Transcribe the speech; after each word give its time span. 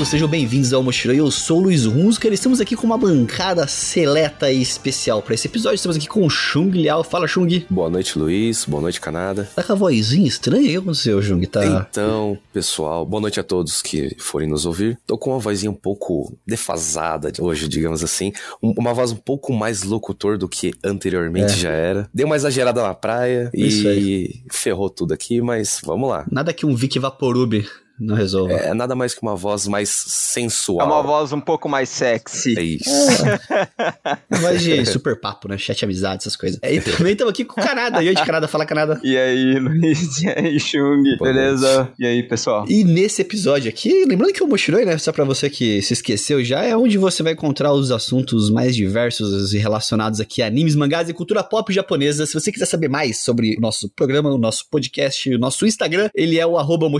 todos, 0.00 0.08
sejam 0.08 0.28
bem-vindos 0.28 0.72
ao 0.72 0.82
Mochilão. 0.82 1.14
Eu 1.14 1.30
sou 1.30 1.58
o 1.58 1.62
Luiz 1.64 1.84
Hunsker. 1.84 2.32
Estamos 2.32 2.58
aqui 2.58 2.74
com 2.74 2.86
uma 2.86 2.96
bancada 2.96 3.66
seleta 3.66 4.50
e 4.50 4.62
especial 4.62 5.20
para 5.20 5.34
esse 5.34 5.46
episódio. 5.46 5.74
Estamos 5.76 5.96
aqui 5.96 6.06
com 6.06 6.24
o 6.24 6.30
Chung 6.30 6.70
Liao. 6.70 7.04
Fala, 7.04 7.26
Chung. 7.26 7.66
Boa 7.68 7.90
noite, 7.90 8.18
Luiz. 8.18 8.64
Boa 8.64 8.80
noite, 8.80 8.98
Canada. 8.98 9.50
Tá 9.54 9.62
com 9.62 9.72
a 9.72 9.76
vozinha 9.76 10.26
estranha? 10.26 10.62
O 10.62 10.68
que 10.68 10.76
aconteceu, 10.76 11.20
Chung? 11.20 11.44
Tá... 11.44 11.86
Então, 11.90 12.38
pessoal, 12.50 13.04
boa 13.04 13.20
noite 13.20 13.38
a 13.40 13.42
todos 13.42 13.82
que 13.82 14.16
forem 14.18 14.48
nos 14.48 14.64
ouvir. 14.64 14.98
Tô 15.06 15.18
com 15.18 15.30
uma 15.30 15.38
vozinha 15.38 15.70
um 15.70 15.74
pouco 15.74 16.34
defasada 16.46 17.30
hoje, 17.38 17.68
digamos 17.68 18.02
assim. 18.02 18.32
Uma 18.62 18.94
voz 18.94 19.12
um 19.12 19.16
pouco 19.16 19.52
mais 19.52 19.82
locutor 19.82 20.38
do 20.38 20.48
que 20.48 20.72
anteriormente 20.82 21.52
é. 21.52 21.56
já 21.56 21.70
era. 21.70 22.08
Deu 22.14 22.26
uma 22.26 22.36
exagerada 22.36 22.82
na 22.82 22.94
praia 22.94 23.50
Isso 23.52 23.84
e 23.84 23.88
aí. 23.88 24.42
ferrou 24.50 24.88
tudo 24.88 25.12
aqui, 25.12 25.42
mas 25.42 25.78
vamos 25.84 26.08
lá. 26.08 26.24
Nada 26.30 26.54
que 26.54 26.64
um 26.64 26.74
Vic 26.74 26.98
Vaporub 26.98 27.66
não 28.00 28.14
resolve. 28.14 28.54
É 28.54 28.72
nada 28.72 28.94
mais 28.96 29.14
que 29.14 29.22
uma 29.22 29.36
voz 29.36 29.66
mais 29.66 29.88
sensual. 29.90 30.80
É 30.80 30.84
uma 30.84 31.02
voz 31.02 31.32
um 31.32 31.40
pouco 31.40 31.68
mais 31.68 31.88
sexy. 31.88 32.58
É 32.58 32.62
isso. 32.62 32.90
É. 32.90 34.38
voz 34.38 34.62
de 34.62 34.84
super 34.86 35.20
papo, 35.20 35.48
né? 35.48 35.58
Chat 35.58 35.84
amizade, 35.84 36.22
essas 36.22 36.36
coisas. 36.36 36.58
E 36.62 36.80
também 36.80 37.12
estamos 37.12 37.32
aqui 37.32 37.44
com 37.44 37.60
o 37.60 37.64
Canada. 37.64 38.02
E 38.02 38.08
aí, 38.08 38.14
Canada, 38.14 38.48
fala 38.48 38.64
Canada. 38.64 38.98
E 39.02 39.16
aí, 39.16 39.58
Luiz? 39.60 40.22
E 40.22 40.28
aí, 40.28 40.58
Chung? 40.58 41.02
Beleza? 41.20 41.90
E 41.98 42.06
aí, 42.06 42.22
pessoal? 42.22 42.64
E 42.68 42.84
nesse 42.84 43.22
episódio 43.22 43.68
aqui, 43.68 44.04
lembrando 44.06 44.32
que 44.32 44.42
o 44.42 44.46
Mochiroi, 44.46 44.84
né? 44.84 44.96
Só 44.98 45.12
pra 45.12 45.24
você 45.24 45.50
que 45.50 45.82
se 45.82 45.92
esqueceu 45.92 46.42
já, 46.42 46.62
é 46.64 46.76
onde 46.76 46.96
você 46.96 47.22
vai 47.22 47.34
encontrar 47.34 47.72
os 47.72 47.90
assuntos 47.90 48.50
mais 48.50 48.74
diversos 48.74 49.52
e 49.52 49.58
relacionados 49.58 50.20
aqui 50.20 50.42
a 50.42 50.46
animes, 50.46 50.74
mangás 50.74 51.08
e 51.08 51.12
cultura 51.12 51.44
pop 51.44 51.72
japonesa. 51.72 52.24
Se 52.24 52.34
você 52.34 52.50
quiser 52.50 52.66
saber 52.66 52.88
mais 52.88 53.18
sobre 53.18 53.56
o 53.56 53.60
nosso 53.60 53.90
programa, 53.90 54.30
o 54.30 54.38
nosso 54.38 54.66
podcast, 54.70 55.34
o 55.34 55.38
nosso 55.38 55.66
Instagram, 55.66 56.08
ele 56.14 56.38
é 56.38 56.46
o 56.46 56.58
arroba. 56.58 56.90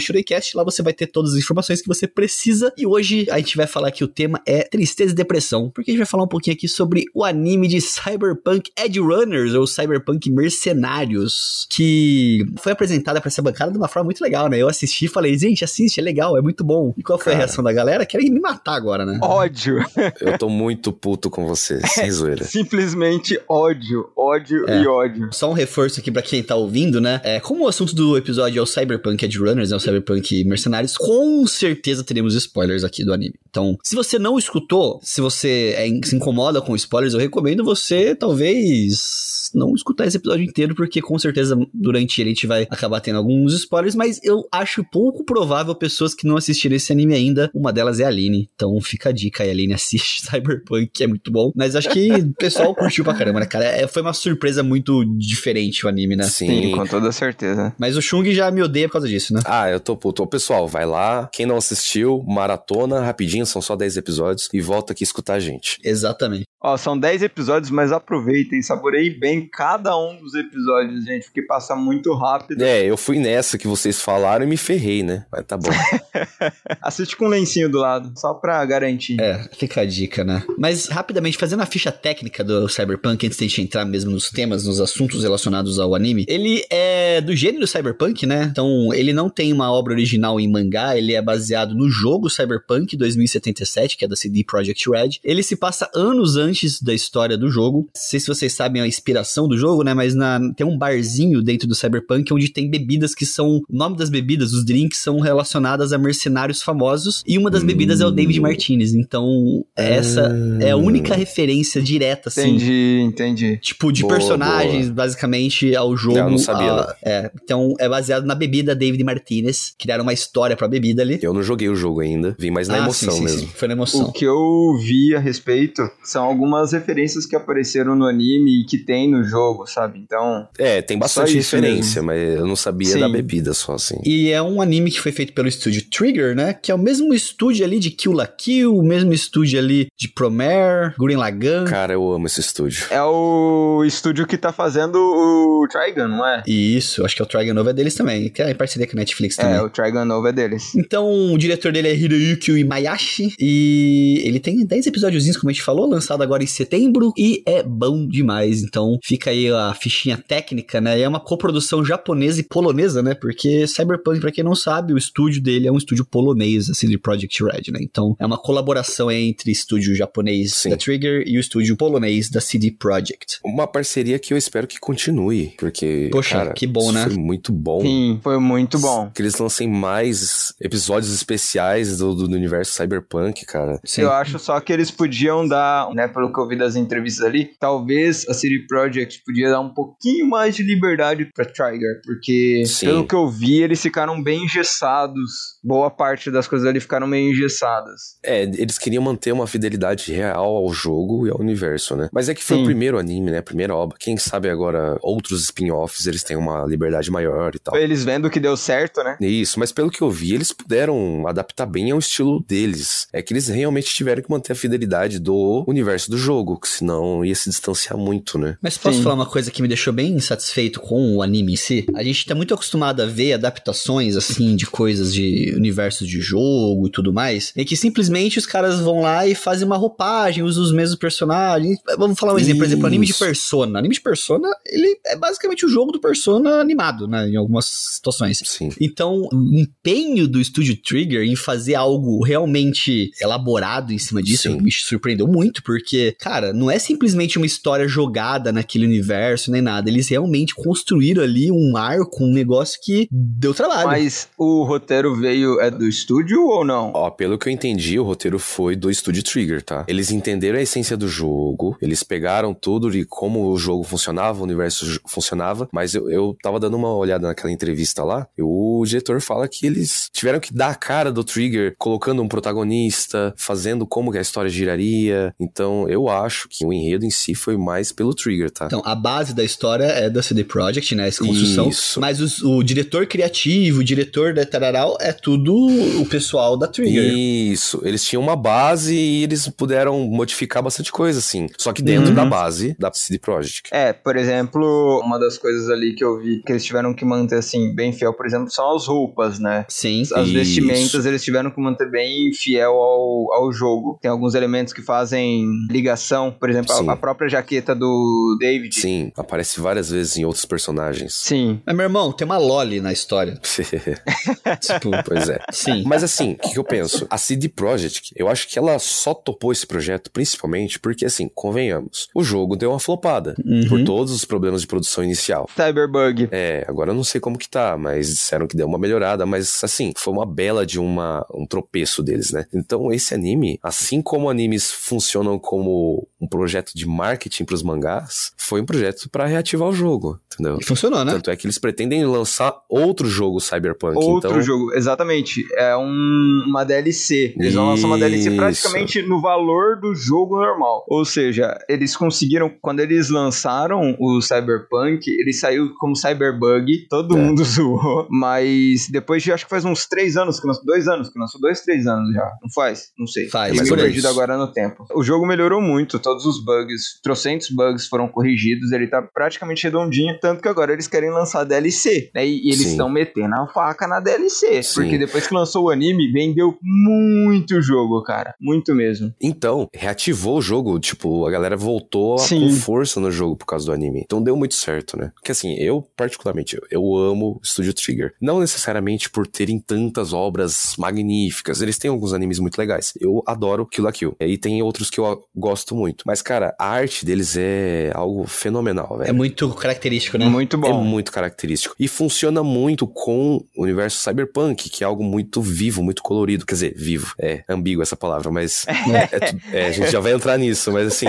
Lá 0.54 0.64
você 0.64 0.82
vai 0.82 0.89
vai 0.90 0.94
ter 0.94 1.06
todas 1.06 1.32
as 1.32 1.38
informações 1.38 1.80
que 1.80 1.88
você 1.88 2.06
precisa. 2.06 2.72
E 2.76 2.86
hoje 2.86 3.26
a 3.30 3.38
gente 3.38 3.56
vai 3.56 3.66
falar 3.66 3.90
que 3.90 4.04
o 4.04 4.08
tema 4.08 4.40
é 4.46 4.62
tristeza 4.62 5.12
e 5.12 5.14
depressão, 5.14 5.70
porque 5.70 5.90
a 5.90 5.92
gente 5.92 6.00
vai 6.00 6.06
falar 6.06 6.24
um 6.24 6.28
pouquinho 6.28 6.56
aqui 6.56 6.68
sobre 6.68 7.04
o 7.14 7.24
anime 7.24 7.68
de 7.68 7.80
Cyberpunk 7.80 8.70
Edge 8.78 9.00
Runners 9.00 9.54
ou 9.54 9.66
Cyberpunk 9.66 10.30
Mercenários, 10.30 11.66
que 11.70 12.44
foi 12.56 12.72
apresentada 12.72 13.20
para 13.20 13.28
essa 13.28 13.40
bancada 13.40 13.72
de 13.72 13.78
uma 13.78 13.88
forma 13.88 14.06
muito 14.06 14.22
legal, 14.22 14.48
né? 14.48 14.58
Eu 14.58 14.68
assisti 14.68 15.06
e 15.06 15.08
falei, 15.08 15.38
gente, 15.38 15.64
assiste, 15.64 16.00
é 16.00 16.02
legal, 16.02 16.36
é 16.36 16.42
muito 16.42 16.64
bom. 16.64 16.92
E 16.96 17.02
qual 17.02 17.18
foi 17.18 17.32
Cara, 17.32 17.36
a 17.36 17.38
reação 17.46 17.62
da 17.62 17.72
galera? 17.72 18.04
Querem 18.04 18.30
me 18.30 18.40
matar 18.40 18.74
agora, 18.74 19.06
né? 19.06 19.18
Ódio. 19.22 19.78
Eu 20.20 20.36
tô 20.36 20.48
muito 20.48 20.92
puto 20.92 21.30
com 21.30 21.46
você, 21.46 21.80
sem 21.86 22.10
zoeira. 22.10 22.44
Simplesmente 22.44 23.40
ódio, 23.48 24.10
ódio 24.16 24.68
é. 24.68 24.82
e 24.82 24.86
ódio. 24.86 25.30
Só 25.32 25.50
um 25.50 25.54
reforço 25.54 26.00
aqui 26.00 26.10
para 26.10 26.22
quem 26.22 26.42
tá 26.42 26.56
ouvindo, 26.56 27.00
né? 27.00 27.20
É, 27.22 27.40
como 27.40 27.64
o 27.64 27.68
assunto 27.68 27.94
do 27.94 28.16
episódio 28.16 28.58
é 28.58 28.62
o 28.62 28.66
Cyberpunk 28.66 29.24
Edge 29.24 29.38
Runners, 29.38 29.72
é 29.72 29.76
o 29.76 29.80
Cyberpunk 29.80 30.44
Mercenários 30.44 30.79
com 30.96 31.46
certeza 31.46 32.04
teremos 32.04 32.34
spoilers 32.34 32.84
aqui 32.84 33.04
do 33.04 33.12
anime. 33.12 33.34
Então, 33.48 33.76
se 33.82 33.94
você 33.94 34.18
não 34.18 34.38
escutou, 34.38 35.00
se 35.02 35.20
você 35.20 35.74
é, 35.76 36.06
se 36.06 36.14
incomoda 36.14 36.60
com 36.60 36.76
spoilers, 36.76 37.14
eu 37.14 37.20
recomendo 37.20 37.64
você 37.64 38.14
talvez 38.14 39.50
não 39.54 39.74
escutar 39.74 40.06
esse 40.06 40.16
episódio 40.16 40.44
inteiro, 40.44 40.74
porque 40.74 41.00
com 41.00 41.18
certeza 41.18 41.58
durante 41.72 42.20
ele 42.20 42.30
a 42.30 42.34
gente 42.34 42.46
vai 42.46 42.66
acabar 42.70 43.00
tendo 43.00 43.18
alguns 43.18 43.52
spoilers, 43.54 43.94
mas 43.94 44.20
eu 44.22 44.46
acho 44.52 44.84
pouco 44.84 45.24
provável 45.24 45.74
pessoas 45.74 46.14
que 46.14 46.26
não 46.26 46.36
assistiram 46.36 46.76
esse 46.76 46.92
anime 46.92 47.14
ainda. 47.14 47.50
Uma 47.54 47.72
delas 47.72 48.00
é 48.00 48.04
a 48.04 48.08
Aline. 48.08 48.48
Então 48.54 48.78
fica 48.80 49.08
a 49.08 49.12
dica 49.12 49.42
aí, 49.42 49.50
Aline, 49.50 49.74
assiste 49.74 50.22
Cyberpunk, 50.28 50.90
que 50.92 51.04
é 51.04 51.06
muito 51.06 51.30
bom. 51.30 51.50
Mas 51.54 51.74
acho 51.74 51.90
que 51.90 52.12
o 52.12 52.34
pessoal 52.34 52.74
curtiu 52.74 53.04
pra 53.04 53.14
caramba, 53.14 53.40
né, 53.40 53.46
cara? 53.46 53.64
É, 53.64 53.86
foi 53.86 54.02
uma 54.02 54.12
surpresa 54.12 54.62
muito 54.62 55.04
diferente 55.16 55.84
o 55.84 55.88
anime, 55.88 56.16
né? 56.16 56.24
Sim, 56.24 56.46
Sim, 56.46 56.72
com 56.72 56.86
toda 56.86 57.12
certeza. 57.12 57.74
Mas 57.78 57.96
o 57.96 58.02
Chung 58.02 58.30
já 58.32 58.50
me 58.50 58.62
odeia 58.62 58.88
por 58.88 58.94
causa 58.94 59.08
disso, 59.08 59.34
né? 59.34 59.40
Ah, 59.44 59.70
eu 59.70 59.80
tô 59.80 59.96
puto. 59.96 60.26
Pessoal, 60.26 60.68
vai 60.70 60.86
lá. 60.86 61.28
Quem 61.32 61.44
não 61.44 61.56
assistiu, 61.56 62.24
maratona, 62.26 63.00
rapidinho, 63.00 63.44
são 63.44 63.60
só 63.60 63.76
10 63.76 63.98
episódios 63.98 64.48
e 64.52 64.60
volta 64.60 64.92
aqui 64.92 65.04
escutar 65.04 65.34
a 65.34 65.40
gente. 65.40 65.78
Exatamente. 65.84 66.44
Ó, 66.62 66.76
são 66.76 66.98
10 66.98 67.22
episódios, 67.22 67.70
mas 67.70 67.90
aproveitem, 67.90 68.62
saboreiem 68.62 69.18
bem 69.18 69.48
cada 69.48 69.96
um 69.96 70.16
dos 70.20 70.34
episódios, 70.34 71.04
gente, 71.04 71.24
porque 71.24 71.42
passa 71.42 71.74
muito 71.74 72.14
rápido. 72.14 72.62
É, 72.62 72.84
eu 72.84 72.96
fui 72.96 73.18
nessa 73.18 73.56
que 73.56 73.66
vocês 73.66 74.00
falaram 74.00 74.44
e 74.44 74.48
me 74.48 74.56
ferrei, 74.56 75.02
né? 75.02 75.26
Mas 75.32 75.44
tá 75.46 75.56
bom. 75.56 75.70
Assiste 76.82 77.16
com 77.16 77.26
um 77.26 77.28
lencinho 77.28 77.70
do 77.70 77.78
lado, 77.78 78.12
só 78.16 78.34
pra 78.34 78.64
garantir. 78.64 79.20
É, 79.20 79.48
fica 79.56 79.80
a 79.80 79.84
dica, 79.84 80.24
né? 80.24 80.42
Mas 80.58 80.86
rapidamente, 80.86 81.38
fazendo 81.38 81.62
a 81.62 81.66
ficha 81.66 81.90
técnica 81.90 82.44
do 82.44 82.68
Cyberpunk, 82.68 83.26
antes 83.26 83.38
de 83.38 83.44
a 83.44 83.48
gente 83.48 83.62
entrar 83.62 83.84
mesmo 83.84 84.10
nos 84.10 84.30
temas, 84.30 84.66
nos 84.66 84.80
assuntos 84.80 85.22
relacionados 85.22 85.78
ao 85.78 85.94
anime, 85.94 86.24
ele 86.28 86.64
é 86.70 87.20
do 87.20 87.34
gênero 87.34 87.66
Cyberpunk, 87.66 88.26
né? 88.26 88.48
Então, 88.50 88.92
ele 88.92 89.12
não 89.12 89.28
tem 89.28 89.52
uma 89.52 89.72
obra 89.72 89.92
original 89.92 90.38
em 90.40 90.49
mangá, 90.50 90.96
ele 90.96 91.14
é 91.14 91.22
baseado 91.22 91.74
no 91.74 91.88
jogo 91.88 92.28
Cyberpunk 92.28 92.96
2077, 92.96 93.96
que 93.96 94.04
é 94.04 94.08
da 94.08 94.16
CD 94.16 94.44
Projekt 94.44 94.88
Red. 94.90 95.10
Ele 95.22 95.42
se 95.42 95.56
passa 95.56 95.90
anos 95.94 96.36
antes 96.36 96.80
da 96.80 96.94
história 96.94 97.36
do 97.36 97.50
jogo. 97.50 97.82
Não 97.82 97.90
sei 97.94 98.20
se 98.20 98.26
vocês 98.26 98.52
sabem 98.52 98.82
a 98.82 98.86
inspiração 98.86 99.48
do 99.48 99.56
jogo, 99.56 99.82
né? 99.82 99.94
Mas 99.94 100.14
na, 100.14 100.40
tem 100.54 100.66
um 100.66 100.76
barzinho 100.76 101.42
dentro 101.42 101.68
do 101.68 101.74
Cyberpunk 101.74 102.32
onde 102.32 102.48
tem 102.48 102.68
bebidas 102.68 103.14
que 103.14 103.26
são. 103.26 103.62
O 103.68 103.76
nome 103.76 103.96
das 103.96 104.10
bebidas, 104.10 104.52
os 104.52 104.64
drinks, 104.64 104.98
são 104.98 105.20
relacionadas 105.20 105.92
a 105.92 105.98
mercenários 105.98 106.62
famosos. 106.62 107.22
E 107.26 107.38
uma 107.38 107.50
das 107.50 107.62
hum. 107.62 107.66
bebidas 107.66 108.00
é 108.00 108.06
o 108.06 108.10
David 108.10 108.40
Martinez. 108.40 108.94
Então, 108.94 109.64
essa 109.76 110.32
é 110.60 110.70
a 110.70 110.76
única 110.76 111.14
referência 111.14 111.80
direta, 111.80 112.28
assim. 112.28 112.56
Entendi, 112.56 113.00
entendi. 113.02 113.56
Tipo, 113.58 113.92
de 113.92 114.02
boa, 114.02 114.14
personagens, 114.14 114.86
boa. 114.86 114.94
basicamente, 114.94 115.74
ao 115.74 115.96
jogo. 115.96 116.18
Não, 116.18 116.30
não 116.30 116.38
sabia. 116.38 116.72
A, 116.72 116.96
é, 117.02 117.30
então, 117.42 117.74
é 117.78 117.88
baseado 117.88 118.24
na 118.24 118.34
bebida 118.34 118.74
David 118.74 119.02
Martinez. 119.04 119.74
Criaram 119.78 120.02
uma 120.02 120.12
história 120.12 120.39
pra 120.56 120.68
bebida 120.68 121.02
ali. 121.02 121.18
Eu 121.22 121.32
não 121.32 121.42
joguei 121.42 121.68
o 121.68 121.74
jogo 121.74 122.00
ainda, 122.00 122.36
vi 122.38 122.50
mais 122.50 122.68
na 122.68 122.74
ah, 122.74 122.78
emoção 122.78 123.12
sim, 123.12 123.18
sim, 123.18 123.24
mesmo. 123.24 123.40
Sim. 123.40 123.52
Foi 123.54 123.68
na 123.68 123.74
emoção. 123.74 124.02
O 124.02 124.12
que 124.12 124.24
eu 124.24 124.76
vi 124.82 125.14
a 125.14 125.18
respeito 125.18 125.82
são 126.02 126.24
algumas 126.24 126.72
referências 126.72 127.26
que 127.26 127.36
apareceram 127.36 127.94
no 127.94 128.06
anime 128.06 128.62
e 128.62 128.64
que 128.64 128.78
tem 128.78 129.10
no 129.10 129.22
jogo, 129.24 129.66
sabe? 129.66 129.98
Então. 129.98 130.48
É, 130.58 130.82
tem 130.82 130.98
bastante 130.98 131.34
referência, 131.34 132.02
mas 132.02 132.20
eu 132.20 132.46
não 132.46 132.56
sabia 132.56 132.98
da 132.98 133.08
bebida 133.08 133.52
só 133.54 133.74
assim. 133.74 134.00
E 134.04 134.30
é 134.30 134.42
um 134.42 134.60
anime 134.60 134.90
que 134.90 135.00
foi 135.00 135.12
feito 135.12 135.32
pelo 135.32 135.48
estúdio 135.48 135.82
Trigger, 135.90 136.34
né? 136.34 136.52
Que 136.52 136.70
é 136.70 136.74
o 136.74 136.78
mesmo 136.78 137.12
estúdio 137.14 137.64
ali 137.64 137.78
de 137.78 137.90
Kill 137.90 138.12
la 138.12 138.26
Kill, 138.26 138.76
o 138.76 138.82
mesmo 138.82 139.12
estúdio 139.12 139.58
ali 139.58 139.88
de 139.98 140.08
Promare, 140.08 140.94
Gurren 140.98 141.16
Lagann. 141.16 141.64
Cara, 141.64 141.92
eu 141.92 142.12
amo 142.12 142.26
esse 142.26 142.40
estúdio. 142.40 142.86
É 142.90 143.02
o 143.02 143.82
estúdio 143.84 144.26
que 144.26 144.36
tá 144.36 144.52
fazendo 144.52 144.96
o 144.96 145.66
Trigun, 145.68 146.08
não 146.08 146.26
é? 146.26 146.42
Isso, 146.46 147.04
acho 147.04 147.16
que 147.16 147.22
é 147.22 147.24
o 147.24 147.28
Trigun 147.28 147.54
novo 147.54 147.70
é 147.70 147.72
deles 147.72 147.94
também, 147.94 148.30
que 148.30 148.42
é 148.42 148.50
em 148.50 148.54
parceria 148.54 148.86
com 148.86 148.96
a 148.96 149.00
Netflix 149.00 149.36
também. 149.36 149.56
É, 149.56 149.62
o 149.62 149.70
Trigun 149.70 150.04
novo 150.04 150.26
é 150.28 150.29
deles. 150.32 150.74
Então, 150.74 151.32
o 151.32 151.38
diretor 151.38 151.72
dele 151.72 151.88
é 151.88 151.94
Hiroyuki 151.94 152.52
Imayashi 152.52 153.34
e 153.38 154.22
ele 154.24 154.40
tem 154.40 154.64
10 154.64 154.86
episódiozinhos, 154.86 155.36
como 155.36 155.50
a 155.50 155.52
gente 155.52 155.62
falou, 155.62 155.88
lançado 155.88 156.22
agora 156.22 156.42
em 156.42 156.46
setembro 156.46 157.12
e 157.16 157.42
é 157.46 157.62
bom 157.62 158.06
demais. 158.06 158.62
Então, 158.62 158.98
fica 159.02 159.30
aí 159.30 159.48
a 159.48 159.74
fichinha 159.74 160.16
técnica, 160.16 160.80
né? 160.80 160.98
E 160.98 161.02
é 161.02 161.08
uma 161.08 161.20
coprodução 161.20 161.84
japonesa 161.84 162.40
e 162.40 162.44
polonesa, 162.44 163.02
né? 163.02 163.14
Porque 163.14 163.66
Cyberpunk, 163.66 164.20
para 164.20 164.32
quem 164.32 164.44
não 164.44 164.54
sabe, 164.54 164.92
o 164.92 164.98
estúdio 164.98 165.42
dele 165.42 165.66
é 165.66 165.72
um 165.72 165.78
estúdio 165.78 166.04
polonês, 166.04 166.70
assim, 166.70 166.88
de 166.88 166.98
Project 166.98 167.42
Red, 167.42 167.72
né? 167.72 167.80
Então, 167.82 168.16
é 168.18 168.26
uma 168.26 168.38
colaboração 168.38 169.10
entre 169.10 169.50
estúdio 169.50 169.94
japonês 169.94 170.54
Sim. 170.54 170.70
da 170.70 170.76
Trigger 170.76 171.24
e 171.26 171.36
o 171.36 171.40
estúdio 171.40 171.76
polonês 171.76 172.30
da 172.30 172.40
CD 172.40 172.70
Projekt. 172.70 173.38
Uma 173.44 173.66
parceria 173.66 174.18
que 174.18 174.32
eu 174.32 174.38
espero 174.38 174.66
que 174.66 174.78
continue, 174.78 175.54
porque, 175.58 176.08
Poxa, 176.12 176.36
cara, 176.36 176.52
que 176.52 176.66
bom, 176.66 176.92
né? 176.92 177.04
Foi 177.04 177.16
muito 177.16 177.52
bom. 177.52 177.80
Sim, 177.80 178.20
foi 178.22 178.38
muito 178.38 178.78
bom. 178.78 179.10
Que 179.14 179.22
eles 179.22 179.36
lancem 179.38 179.68
mais 179.68 180.19
episódios 180.60 181.12
especiais 181.12 181.98
do, 181.98 182.14
do, 182.14 182.24
universo 182.24 182.72
cyberpunk, 182.72 183.44
cara. 183.46 183.80
Sim. 183.84 184.02
Eu 184.02 184.12
acho 184.12 184.38
só 184.38 184.58
que 184.60 184.72
eles 184.72 184.90
podiam 184.90 185.46
dar, 185.46 185.92
né, 185.94 186.08
pelo 186.08 186.32
que 186.32 186.40
eu 186.40 186.48
vi 186.48 186.56
das 186.56 186.76
entrevistas 186.76 187.24
ali, 187.24 187.50
talvez 187.58 188.26
a 188.28 188.34
CD 188.34 188.66
Projekt 188.66 189.22
podia 189.24 189.50
dar 189.50 189.60
um 189.60 189.72
pouquinho 189.72 190.28
mais 190.28 190.54
de 190.54 190.62
liberdade 190.62 191.30
pra 191.34 191.44
Trigger, 191.44 192.00
porque 192.04 192.64
Sim. 192.66 192.86
pelo 192.86 193.06
que 193.06 193.14
eu 193.14 193.28
vi, 193.28 193.62
eles 193.62 193.80
ficaram 193.80 194.22
bem 194.22 194.44
engessados. 194.44 195.58
Boa 195.62 195.90
parte 195.90 196.30
das 196.30 196.46
coisas 196.48 196.66
ali 196.66 196.80
ficaram 196.80 197.06
meio 197.06 197.30
engessadas. 197.30 198.18
É, 198.22 198.42
eles 198.42 198.78
queriam 198.78 199.02
manter 199.02 199.32
uma 199.32 199.46
fidelidade 199.46 200.12
real 200.12 200.56
ao 200.56 200.72
jogo 200.72 201.26
e 201.26 201.30
ao 201.30 201.40
universo, 201.40 201.96
né? 201.96 202.08
Mas 202.12 202.28
é 202.28 202.34
que 202.34 202.42
foi 202.42 202.58
Sim. 202.58 202.62
o 202.62 202.66
primeiro 202.66 202.98
anime, 202.98 203.30
né? 203.30 203.38
A 203.38 203.42
primeira 203.42 203.74
obra. 203.74 203.96
Quem 203.98 204.16
sabe 204.16 204.48
agora 204.48 204.98
outros 205.02 205.42
spin-offs 205.42 206.06
eles 206.06 206.22
têm 206.22 206.36
uma 206.36 206.64
liberdade 206.66 207.10
maior 207.10 207.54
e 207.54 207.58
tal. 207.58 207.76
Eles 207.76 208.04
vendo 208.04 208.30
que 208.30 208.40
deu 208.40 208.56
certo, 208.56 209.02
né? 209.02 209.16
Isso, 209.20 209.58
mas 209.58 209.72
pelo 209.72 209.90
que 209.90 210.02
eu 210.02 210.09
vi, 210.10 210.34
eles 210.34 210.52
puderam 210.52 211.26
adaptar 211.26 211.66
bem 211.66 211.90
ao 211.90 211.98
estilo 211.98 212.44
deles. 212.46 213.06
É 213.12 213.22
que 213.22 213.32
eles 213.32 213.48
realmente 213.48 213.94
tiveram 213.94 214.22
que 214.22 214.30
manter 214.30 214.52
a 214.52 214.56
fidelidade 214.56 215.18
do 215.18 215.64
universo 215.66 216.10
do 216.10 216.18
jogo, 216.18 216.58
que 216.58 216.68
senão 216.68 217.24
ia 217.24 217.34
se 217.34 217.50
distanciar 217.50 217.98
muito, 217.98 218.38
né? 218.38 218.56
Mas 218.62 218.76
posso 218.76 218.98
Sim. 218.98 219.04
falar 219.04 219.14
uma 219.14 219.26
coisa 219.26 219.50
que 219.50 219.62
me 219.62 219.68
deixou 219.68 219.92
bem 219.92 220.12
insatisfeito 220.12 220.80
com 220.80 221.16
o 221.16 221.22
anime 221.22 221.54
em 221.54 221.56
si? 221.56 221.86
A 221.94 222.02
gente 222.02 222.26
tá 222.26 222.34
muito 222.34 222.54
acostumado 222.54 223.02
a 223.02 223.06
ver 223.06 223.34
adaptações, 223.34 224.16
assim, 224.16 224.56
de 224.56 224.66
coisas 224.66 225.12
de 225.12 225.54
universo 225.56 226.06
de 226.06 226.20
jogo 226.20 226.86
e 226.86 226.90
tudo 226.90 227.12
mais, 227.12 227.52
em 227.56 227.64
que 227.64 227.76
simplesmente 227.76 228.38
os 228.38 228.46
caras 228.46 228.80
vão 228.80 229.00
lá 229.00 229.26
e 229.26 229.34
fazem 229.34 229.66
uma 229.66 229.76
roupagem, 229.76 230.42
usam 230.42 230.62
os 230.62 230.72
mesmos 230.72 230.98
personagens. 230.98 231.78
Vamos 231.98 232.18
falar 232.18 232.34
um 232.34 232.38
exemplo, 232.38 232.58
por 232.58 232.66
exemplo, 232.66 232.86
anime 232.86 233.06
de 233.06 233.14
Persona. 233.14 233.78
Anime 233.78 233.94
de 233.94 234.00
Persona, 234.00 234.48
ele 234.66 234.98
é 235.06 235.16
basicamente 235.16 235.64
o 235.64 235.68
jogo 235.68 235.92
do 235.92 236.00
Persona 236.00 236.60
animado, 236.60 237.06
né, 237.06 237.28
em 237.28 237.36
algumas 237.36 237.66
situações. 237.66 238.42
Sim. 238.44 238.70
Então, 238.80 239.28
o 239.32 239.66
empenho 240.00 240.26
do 240.26 240.40
estúdio 240.40 240.76
Trigger 240.76 241.22
em 241.22 241.36
fazer 241.36 241.74
algo 241.74 242.24
realmente 242.24 243.10
elaborado 243.20 243.92
em 243.92 243.98
cima 243.98 244.22
disso 244.22 244.50
Sim. 244.50 244.60
me 244.60 244.72
surpreendeu 244.72 245.26
muito, 245.26 245.62
porque, 245.62 246.16
cara, 246.18 246.52
não 246.52 246.70
é 246.70 246.78
simplesmente 246.78 247.36
uma 247.36 247.46
história 247.46 247.86
jogada 247.86 248.52
naquele 248.52 248.86
universo 248.86 249.50
nem 249.50 249.60
nada. 249.60 249.88
Eles 249.88 250.08
realmente 250.08 250.54
construíram 250.54 251.22
ali 251.22 251.50
um 251.52 251.76
arco, 251.76 252.24
um 252.24 252.32
negócio 252.32 252.78
que 252.82 253.08
deu 253.10 253.52
trabalho. 253.52 253.88
Mas 253.88 254.28
o 254.38 254.64
roteiro 254.64 255.14
veio 255.14 255.60
é 255.60 255.70
do 255.70 255.86
estúdio 255.86 256.46
ou 256.46 256.64
não? 256.64 256.92
Ó, 256.94 257.10
pelo 257.10 257.38
que 257.38 257.48
eu 257.48 257.52
entendi, 257.52 257.98
o 257.98 258.04
roteiro 258.04 258.38
foi 258.38 258.74
do 258.74 258.90
estúdio 258.90 259.22
Trigger, 259.22 259.62
tá? 259.62 259.84
Eles 259.86 260.10
entenderam 260.10 260.58
a 260.58 260.62
essência 260.62 260.96
do 260.96 261.08
jogo, 261.08 261.76
eles 261.80 262.02
pegaram 262.02 262.54
tudo 262.54 262.90
de 262.90 263.04
como 263.04 263.50
o 263.50 263.58
jogo 263.58 263.84
funcionava, 263.84 264.40
o 264.40 264.44
universo 264.44 265.00
funcionava, 265.06 265.68
mas 265.72 265.94
eu, 265.94 266.10
eu 266.10 266.36
tava 266.42 266.58
dando 266.58 266.76
uma 266.76 266.94
olhada 266.94 267.26
naquela 267.26 267.52
entrevista 267.52 268.02
lá, 268.02 268.26
e 268.36 268.42
o 268.42 268.82
diretor 268.86 269.20
fala 269.20 269.48
que 269.48 269.66
eles 269.90 270.10
tiveram 270.12 270.40
que 270.40 270.54
dar 270.54 270.70
a 270.70 270.74
cara 270.74 271.10
do 271.10 271.24
Trigger, 271.24 271.74
colocando 271.76 272.22
um 272.22 272.28
protagonista, 272.28 273.34
fazendo 273.36 273.86
como 273.86 274.12
que 274.12 274.18
a 274.18 274.20
história 274.20 274.48
giraria. 274.48 275.34
Então, 275.38 275.88
eu 275.88 276.08
acho 276.08 276.48
que 276.48 276.64
o 276.64 276.72
enredo 276.72 277.04
em 277.04 277.10
si 277.10 277.34
foi 277.34 277.56
mais 277.56 277.92
pelo 277.92 278.14
Trigger, 278.14 278.50
tá? 278.50 278.66
Então, 278.66 278.82
a 278.84 278.94
base 278.94 279.34
da 279.34 279.42
história 279.42 279.84
é 279.84 280.08
da 280.08 280.22
CD 280.22 280.44
Projekt, 280.44 280.94
né? 280.94 281.08
Essa 281.08 281.24
construção. 281.24 281.68
Isso. 281.68 282.00
Mas 282.00 282.20
os, 282.20 282.42
o 282.42 282.62
diretor 282.62 283.06
criativo, 283.06 283.80
o 283.80 283.84
diretor 283.84 284.32
da 284.32 284.46
Tararal 284.46 284.96
é 285.00 285.12
tudo 285.12 285.54
o 286.00 286.06
pessoal 286.06 286.56
da 286.56 286.68
Trigger. 286.68 287.12
Isso. 287.12 287.80
Eles 287.84 288.04
tinham 288.04 288.22
uma 288.22 288.36
base 288.36 288.94
e 288.94 289.24
eles 289.24 289.48
puderam 289.48 289.98
modificar 290.00 290.62
bastante 290.62 290.92
coisa, 290.92 291.18
assim. 291.18 291.48
Só 291.58 291.72
que 291.72 291.82
dentro 291.82 292.10
uhum. 292.10 292.14
da 292.14 292.24
base 292.24 292.76
da 292.78 292.90
CD 292.92 293.18
Projekt. 293.18 293.70
É, 293.72 293.92
por 293.92 294.16
exemplo, 294.16 295.00
uma 295.04 295.18
das 295.18 295.36
coisas 295.36 295.68
ali 295.68 295.94
que 295.94 296.04
eu 296.04 296.18
vi 296.18 296.42
que 296.42 296.52
eles 296.52 296.64
tiveram 296.64 296.94
que 296.94 297.04
manter, 297.04 297.36
assim, 297.36 297.74
bem 297.74 297.92
fiel, 297.92 298.14
por 298.14 298.26
exemplo, 298.26 298.50
são 298.50 298.76
as 298.76 298.86
roupas, 298.86 299.38
né? 299.38 299.64
Sim. 299.80 300.02
As 300.02 300.26
isso. 300.26 300.32
vestimentas 300.32 301.06
eles 301.06 301.24
tiveram 301.24 301.50
que 301.50 301.60
manter 301.60 301.90
bem 301.90 302.32
fiel 302.34 302.72
ao, 302.72 303.32
ao 303.32 303.52
jogo. 303.52 303.98
Tem 304.02 304.10
alguns 304.10 304.34
elementos 304.34 304.74
que 304.74 304.82
fazem 304.82 305.46
ligação, 305.70 306.30
por 306.30 306.50
exemplo, 306.50 306.72
a, 306.72 306.92
a, 306.92 306.96
própria 306.96 307.28
jaqueta 307.30 307.74
do 307.74 308.36
David. 308.38 308.74
Sim, 308.74 309.10
aparece 309.16 309.58
várias 309.58 309.90
vezes 309.90 310.18
em 310.18 310.24
outros 310.26 310.44
personagens. 310.44 311.14
Sim. 311.14 311.60
Mas, 311.64 311.74
meu 311.74 311.84
irmão, 311.84 312.12
tem 312.12 312.26
uma 312.26 312.36
Loli 312.36 312.80
na 312.80 312.92
história. 312.92 313.40
tipo, 314.60 314.90
pois 315.06 315.28
é. 315.30 315.40
Sim. 315.50 315.82
Mas 315.86 316.04
assim, 316.04 316.32
o 316.32 316.36
que, 316.36 316.50
que, 316.50 316.58
eu 316.58 316.64
penso? 316.64 317.06
A 317.08 317.16
CD 317.16 317.48
Projekt, 317.48 318.12
eu 318.14 318.28
acho 318.28 318.48
que 318.48 318.58
ela 318.58 318.78
só 318.78 319.14
topou 319.14 319.50
esse 319.50 319.66
projeto 319.66 320.10
principalmente 320.10 320.78
porque, 320.78 321.06
assim, 321.06 321.28
convenhamos, 321.28 322.08
o 322.14 322.22
jogo 322.22 322.54
deu 322.54 322.70
uma 322.70 322.80
flopada 322.80 323.34
uhum. 323.44 323.66
por 323.68 323.84
todos 323.84 324.12
os 324.12 324.24
problemas 324.26 324.60
de 324.60 324.66
produção 324.66 325.02
inicial. 325.02 325.48
Cyberbug. 325.56 326.28
É, 326.30 326.64
agora 326.68 326.90
eu 326.90 326.94
não 326.94 327.04
sei 327.04 327.20
como 327.20 327.38
que 327.38 327.48
tá, 327.48 327.76
mas 327.78 328.08
disseram 328.08 328.46
que 328.46 328.56
deu 328.56 328.66
uma 328.66 328.78
melhorada, 328.78 329.24
mas 329.24 329.59
assim, 329.66 329.92
foi 329.96 330.12
uma 330.12 330.26
bela 330.26 330.64
de 330.64 330.78
uma, 330.78 331.26
um 331.34 331.46
tropeço 331.46 332.02
deles, 332.02 332.32
né? 332.32 332.46
Então 332.54 332.92
esse 332.92 333.14
anime, 333.14 333.58
assim 333.62 334.02
como 334.02 334.28
animes 334.28 334.70
funcionam 334.70 335.38
como 335.38 336.06
um 336.20 336.26
projeto 336.26 336.72
de 336.74 336.86
marketing 336.86 337.44
para 337.44 337.54
os 337.54 337.62
mangás, 337.62 338.32
foi 338.36 338.60
um 338.60 338.66
projeto 338.66 339.08
para 339.10 339.26
reativar 339.26 339.68
o 339.68 339.72
jogo, 339.72 340.20
entendeu? 340.32 340.58
E 340.60 340.64
funcionou, 340.64 341.04
né? 341.04 341.12
Tanto 341.12 341.30
é 341.30 341.36
que 341.36 341.46
eles 341.46 341.58
pretendem 341.58 342.04
lançar 342.04 342.54
outro 342.68 343.08
jogo 343.08 343.40
Cyberpunk. 343.40 343.96
Outro 343.96 344.30
então... 344.30 344.42
jogo, 344.42 344.72
exatamente. 344.74 345.44
É 345.56 345.76
um, 345.76 346.44
uma 346.46 346.64
DLC. 346.64 347.34
Eles 347.38 347.54
vão 347.54 347.68
lançar 347.68 347.86
uma 347.86 347.98
DLC 347.98 348.30
praticamente 348.32 349.02
no 349.02 349.20
valor 349.20 349.80
do 349.80 349.94
jogo 349.94 350.36
normal. 350.36 350.84
Ou 350.88 351.04
seja, 351.04 351.58
eles 351.68 351.96
conseguiram, 351.96 352.50
quando 352.60 352.80
eles 352.80 353.08
lançaram 353.08 353.96
o 353.98 354.20
Cyberpunk, 354.20 355.08
ele 355.08 355.32
saiu 355.32 355.74
como 355.78 355.96
Cyberbug, 355.96 356.86
todo 356.88 357.16
é. 357.16 357.20
mundo 357.20 357.42
zoou, 357.44 358.06
mas 358.10 358.88
depois 358.90 359.22
de 359.22 359.32
acho 359.32 359.44
que 359.44 359.49
faz 359.50 359.64
uns 359.64 359.86
três 359.86 360.16
anos 360.16 360.40
que 360.40 360.46
lançou, 360.46 360.64
dois 360.64 360.88
anos 360.88 361.10
que 361.10 361.18
lançou, 361.18 361.40
dois, 361.40 361.60
três 361.60 361.86
anos 361.86 362.14
já. 362.14 362.30
Não 362.42 362.50
faz? 362.54 362.92
Não 362.96 363.06
sei. 363.06 363.28
Faz. 363.28 363.56
Mas 363.56 363.68
perdido 363.68 364.08
agora 364.08 364.36
no 364.36 364.50
tempo. 364.50 364.86
O 364.94 365.02
jogo 365.02 365.26
melhorou 365.26 365.60
muito, 365.60 365.98
todos 365.98 366.24
os 366.24 366.42
bugs, 366.44 367.00
trocentos 367.02 367.50
bugs 367.50 367.88
foram 367.88 368.08
corrigidos, 368.08 368.72
ele 368.72 368.86
tá 368.86 369.02
praticamente 369.02 369.64
redondinho, 369.64 370.18
tanto 370.20 370.40
que 370.40 370.48
agora 370.48 370.72
eles 370.72 370.86
querem 370.86 371.10
lançar 371.10 371.44
DLC, 371.44 372.10
né? 372.14 372.26
E, 372.26 372.46
e 372.46 372.48
eles 372.48 372.66
estão 372.66 372.88
metendo 372.88 373.34
a 373.34 373.46
faca 373.48 373.86
na 373.86 374.00
DLC, 374.00 374.62
Sim. 374.62 374.74
porque 374.74 374.98
depois 374.98 375.26
que 375.26 375.34
lançou 375.34 375.64
o 375.64 375.70
anime, 375.70 376.12
vendeu 376.12 376.56
muito 376.62 377.60
jogo, 377.60 378.02
cara. 378.02 378.34
Muito 378.40 378.74
mesmo. 378.74 379.12
Então, 379.20 379.68
reativou 379.74 380.38
o 380.38 380.42
jogo, 380.42 380.78
tipo, 380.78 381.26
a 381.26 381.30
galera 381.30 381.56
voltou 381.56 382.18
Sim. 382.18 382.48
com 382.48 382.54
força 382.54 383.00
no 383.00 383.10
jogo 383.10 383.36
por 383.36 383.46
causa 383.46 383.66
do 383.66 383.72
anime. 383.72 384.02
Então 384.04 384.22
deu 384.22 384.36
muito 384.36 384.54
certo, 384.54 384.96
né? 384.96 385.10
Porque 385.14 385.32
assim, 385.32 385.54
eu, 385.54 385.86
particularmente, 385.96 386.58
eu 386.70 386.96
amo 386.96 387.40
Studio 387.44 387.74
Trigger. 387.74 388.14
Não 388.20 388.40
necessariamente 388.40 389.10
por 389.10 389.26
terem 389.40 389.58
tantas 389.58 390.12
obras 390.12 390.74
magníficas. 390.76 391.62
Eles 391.62 391.78
têm 391.78 391.90
alguns 391.90 392.12
animes 392.12 392.38
muito 392.38 392.58
legais. 392.58 392.92
Eu 393.00 393.22
adoro 393.26 393.64
Kill 393.64 393.82
la 393.82 393.90
Kill. 393.90 394.14
E 394.20 394.36
tem 394.36 394.60
outros 394.60 394.90
que 394.90 395.00
eu 395.00 395.24
gosto 395.34 395.74
muito. 395.74 396.04
Mas, 396.06 396.20
cara, 396.20 396.54
a 396.58 396.66
arte 396.66 397.06
deles 397.06 397.38
é 397.38 397.90
algo 397.94 398.26
fenomenal, 398.26 398.98
velho. 398.98 399.08
É 399.08 399.12
muito 399.14 399.48
característico, 399.54 400.18
né? 400.18 400.28
Muito 400.28 400.58
bom. 400.58 400.68
É 400.68 400.84
muito 400.84 401.10
característico. 401.10 401.74
E 401.80 401.88
funciona 401.88 402.42
muito 402.42 402.86
com 402.86 403.42
o 403.56 403.62
universo 403.62 403.98
cyberpunk, 404.04 404.68
que 404.68 404.84
é 404.84 404.86
algo 404.86 405.02
muito 405.02 405.40
vivo, 405.40 405.82
muito 405.82 406.02
colorido. 406.02 406.44
Quer 406.44 406.54
dizer, 406.54 406.74
vivo. 406.76 407.14
É 407.18 407.42
ambíguo 407.48 407.82
essa 407.82 407.96
palavra, 407.96 408.30
mas 408.30 408.66
é, 409.52 409.58
é, 409.58 409.66
a 409.68 409.72
gente 409.72 409.90
já 409.90 410.00
vai 410.00 410.12
entrar 410.12 410.36
nisso. 410.36 410.70
Mas 410.70 410.86
assim, 410.88 411.06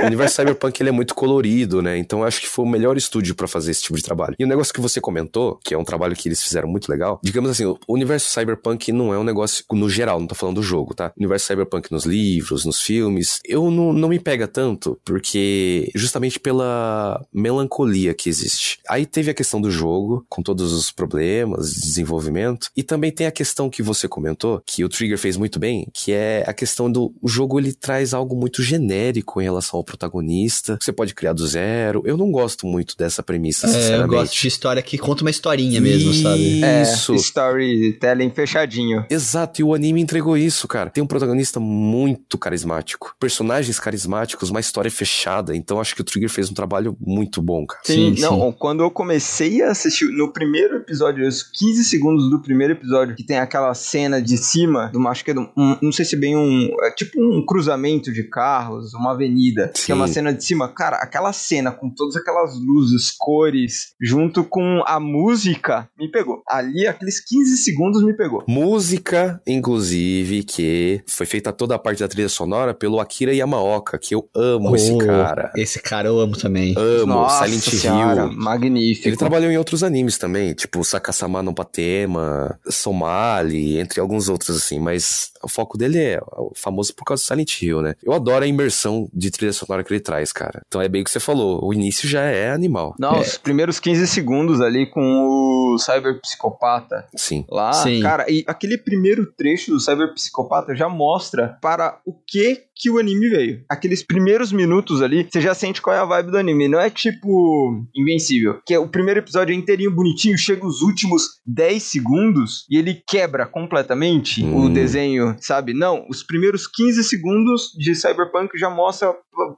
o 0.00 0.06
universo 0.06 0.34
cyberpunk 0.34 0.82
ele 0.82 0.88
é 0.88 0.92
muito 0.92 1.14
colorido, 1.14 1.80
né? 1.80 1.96
Então 1.98 2.18
eu 2.18 2.24
acho 2.26 2.40
que 2.40 2.48
foi 2.48 2.64
o 2.64 2.68
melhor 2.68 2.96
estúdio 2.96 3.32
para 3.36 3.46
fazer 3.46 3.70
esse 3.70 3.82
tipo 3.82 3.96
de 3.96 4.02
trabalho. 4.02 4.34
E 4.40 4.44
o 4.44 4.48
negócio 4.48 4.74
que 4.74 4.80
você 4.80 5.00
comentou, 5.00 5.60
que 5.64 5.72
é 5.72 5.78
um 5.78 5.84
trabalho 5.84 6.16
que 6.16 6.28
eles 6.28 6.42
fizeram 6.42 6.66
muito 6.68 6.88
legal, 6.88 7.20
digamos 7.22 7.43
assim, 7.50 7.64
o 7.64 7.78
universo 7.88 8.28
cyberpunk 8.28 8.92
não 8.92 9.12
é 9.12 9.18
um 9.18 9.24
negócio 9.24 9.64
no 9.72 9.88
geral, 9.88 10.20
não 10.20 10.26
tô 10.26 10.34
falando 10.34 10.56
do 10.56 10.62
jogo, 10.62 10.94
tá? 10.94 11.12
O 11.16 11.20
universo 11.20 11.46
cyberpunk 11.46 11.90
nos 11.90 12.04
livros, 12.04 12.64
nos 12.64 12.80
filmes, 12.80 13.40
eu 13.44 13.70
não, 13.70 13.92
não 13.92 14.08
me 14.08 14.18
pega 14.18 14.46
tanto, 14.46 14.98
porque 15.04 15.90
justamente 15.94 16.38
pela 16.38 17.24
melancolia 17.32 18.14
que 18.14 18.28
existe. 18.28 18.78
Aí 18.88 19.06
teve 19.06 19.30
a 19.30 19.34
questão 19.34 19.60
do 19.60 19.70
jogo, 19.70 20.24
com 20.28 20.42
todos 20.42 20.72
os 20.72 20.90
problemas, 20.90 21.72
desenvolvimento, 21.72 22.68
e 22.76 22.82
também 22.82 23.10
tem 23.10 23.26
a 23.26 23.32
questão 23.32 23.70
que 23.70 23.82
você 23.82 24.08
comentou, 24.08 24.62
que 24.66 24.84
o 24.84 24.88
Trigger 24.88 25.18
fez 25.18 25.36
muito 25.36 25.58
bem, 25.58 25.88
que 25.92 26.12
é 26.12 26.44
a 26.46 26.52
questão 26.52 26.90
do 26.90 27.14
o 27.20 27.28
jogo 27.28 27.58
ele 27.58 27.72
traz 27.72 28.14
algo 28.14 28.36
muito 28.36 28.62
genérico 28.62 29.40
em 29.40 29.44
relação 29.44 29.78
ao 29.78 29.84
protagonista. 29.84 30.78
Você 30.80 30.92
pode 30.92 31.14
criar 31.14 31.32
do 31.32 31.46
zero. 31.46 32.02
Eu 32.04 32.16
não 32.16 32.30
gosto 32.30 32.66
muito 32.66 32.96
dessa 32.96 33.22
premissa, 33.22 33.66
é, 33.66 33.96
Eu 33.96 34.08
gosto 34.08 34.40
de 34.40 34.48
história 34.48 34.82
que 34.82 34.98
conta 34.98 35.22
uma 35.22 35.30
historinha 35.30 35.80
mesmo, 35.80 36.12
sabe? 36.14 36.62
É, 36.62 36.82
isso. 36.82 37.14
Storytelling 37.34 38.30
fechadinho. 38.30 39.04
Exato, 39.10 39.60
e 39.60 39.64
o 39.64 39.74
anime 39.74 40.00
entregou 40.00 40.36
isso, 40.36 40.68
cara. 40.68 40.90
Tem 40.90 41.02
um 41.02 41.06
protagonista 41.06 41.58
muito 41.58 42.38
carismático, 42.38 43.14
personagens 43.18 43.80
carismáticos, 43.80 44.50
uma 44.50 44.60
história 44.60 44.90
fechada. 44.90 45.56
Então 45.56 45.80
acho 45.80 45.94
que 45.94 46.00
o 46.00 46.04
Trigger 46.04 46.30
fez 46.30 46.50
um 46.50 46.54
trabalho 46.54 46.96
muito 47.00 47.42
bom, 47.42 47.66
cara. 47.66 47.82
Sim, 47.84 48.14
sim 48.14 48.22
não, 48.22 48.52
sim. 48.52 48.56
quando 48.58 48.82
eu 48.82 48.90
comecei 48.90 49.62
a 49.62 49.70
assistir 49.70 50.06
no 50.06 50.32
primeiro 50.32 50.76
episódio, 50.76 51.26
os 51.26 51.42
15 51.42 51.84
segundos 51.84 52.30
do 52.30 52.40
primeiro 52.40 52.74
episódio, 52.74 53.16
que 53.16 53.24
tem 53.24 53.38
aquela 53.38 53.74
cena 53.74 54.22
de 54.22 54.36
cima, 54.36 54.90
do, 54.92 55.06
acho 55.08 55.24
que 55.24 55.32
é 55.32 55.34
do, 55.34 55.50
um, 55.56 55.76
não 55.82 55.92
sei 55.92 56.04
se 56.04 56.14
é 56.14 56.18
bem 56.18 56.36
um, 56.36 56.70
é 56.82 56.90
tipo 56.92 57.20
um 57.20 57.44
cruzamento 57.44 58.12
de 58.12 58.22
carros, 58.24 58.94
uma 58.94 59.12
avenida, 59.12 59.72
sim. 59.74 59.86
que 59.86 59.92
é 59.92 59.94
uma 59.94 60.06
cena 60.06 60.32
de 60.32 60.44
cima. 60.44 60.68
Cara, 60.68 60.98
aquela 60.98 61.32
cena 61.32 61.72
com 61.72 61.90
todas 61.90 62.16
aquelas 62.16 62.54
luzes, 62.58 63.10
cores, 63.10 63.94
junto 64.00 64.44
com 64.44 64.82
a 64.86 65.00
música, 65.00 65.88
me 65.98 66.10
pegou. 66.10 66.42
Ali, 66.48 66.86
aqueles 66.86 67.23
15 67.26 67.56
segundos 67.58 68.02
me 68.02 68.14
pegou. 68.14 68.44
Música, 68.48 69.40
inclusive, 69.46 70.42
que 70.42 71.02
foi 71.06 71.26
feita 71.26 71.52
toda 71.52 71.74
a 71.74 71.78
parte 71.78 72.00
da 72.00 72.08
trilha 72.08 72.28
sonora 72.28 72.74
pelo 72.74 73.00
Akira 73.00 73.34
Yamaoka, 73.34 73.98
que 73.98 74.14
eu 74.14 74.28
amo 74.34 74.70
oh, 74.70 74.76
esse 74.76 74.96
cara. 74.98 75.52
Esse 75.56 75.80
cara 75.80 76.08
eu 76.08 76.20
amo 76.20 76.36
também. 76.36 76.74
Amo, 76.76 77.06
Nossa 77.06 77.46
Silent 77.46 77.62
senhora, 77.62 78.22
Hill. 78.24 78.32
Magnífico. 78.32 79.08
Ele 79.08 79.16
trabalhou 79.16 79.50
em 79.50 79.58
outros 79.58 79.82
animes 79.82 80.18
também, 80.18 80.54
tipo 80.54 80.82
Sakasama 80.84 81.42
no 81.42 81.54
Patema, 81.54 82.58
Somali, 82.68 83.78
entre 83.78 84.00
alguns 84.00 84.28
outros 84.28 84.56
assim, 84.56 84.78
mas 84.78 85.32
o 85.42 85.48
foco 85.48 85.76
dele 85.76 85.98
é 85.98 86.20
famoso 86.54 86.94
por 86.94 87.04
causa 87.04 87.22
do 87.22 87.26
Silent 87.26 87.62
Hill, 87.62 87.82
né? 87.82 87.94
Eu 88.02 88.12
adoro 88.12 88.44
a 88.44 88.48
imersão 88.48 89.08
de 89.12 89.30
trilha 89.30 89.52
sonora 89.52 89.84
que 89.84 89.92
ele 89.92 90.00
traz, 90.00 90.32
cara. 90.32 90.62
Então 90.66 90.80
é 90.80 90.88
bem 90.88 91.02
o 91.02 91.04
que 91.04 91.10
você 91.10 91.20
falou, 91.20 91.64
o 91.64 91.72
início 91.72 92.08
já 92.08 92.22
é 92.22 92.50
animal. 92.50 92.94
Não, 92.98 93.16
é. 93.16 93.20
os 93.20 93.38
primeiros 93.38 93.78
15 93.78 94.06
segundos 94.06 94.60
ali 94.60 94.86
com 94.86 95.00
o 95.00 95.78
Cyber 95.78 96.20
Psicopata. 96.20 97.06
Sim. 97.16 97.44
Lá, 97.50 97.72
Sim. 97.72 98.00
cara, 98.00 98.30
e 98.30 98.44
aquele 98.46 98.78
primeiro 98.78 99.26
trecho 99.26 99.70
do 99.70 99.80
Cyber 99.80 100.12
Psicopata 100.14 100.74
já 100.74 100.88
mostra 100.88 101.58
para 101.60 102.00
o 102.04 102.12
que 102.26 102.64
que 102.76 102.90
o 102.90 102.98
anime 102.98 103.28
veio. 103.28 103.64
Aqueles 103.68 104.02
primeiros 104.02 104.52
minutos 104.52 105.00
ali, 105.00 105.26
você 105.30 105.40
já 105.40 105.54
sente 105.54 105.80
qual 105.80 105.94
é 105.94 105.98
a 106.00 106.04
vibe 106.04 106.32
do 106.32 106.38
anime. 106.38 106.68
Não 106.68 106.80
é 106.80 106.90
tipo 106.90 107.84
Invencível, 107.94 108.60
que 108.66 108.74
é 108.74 108.78
o 108.78 108.88
primeiro 108.88 109.20
episódio 109.20 109.52
é 109.52 109.56
inteirinho 109.56 109.94
bonitinho, 109.94 110.36
chega 110.36 110.66
os 110.66 110.82
últimos 110.82 111.40
10 111.46 111.82
segundos 111.82 112.66
e 112.68 112.76
ele 112.76 113.00
quebra 113.06 113.46
completamente 113.46 114.44
hum. 114.44 114.64
o 114.64 114.68
desenho, 114.68 115.36
sabe? 115.40 115.72
Não, 115.72 116.04
os 116.08 116.22
primeiros 116.22 116.66
15 116.66 117.04
segundos 117.04 117.72
de 117.78 117.94
Cyberpunk 117.94 118.58
já 118.58 118.68
mostra 118.68 119.14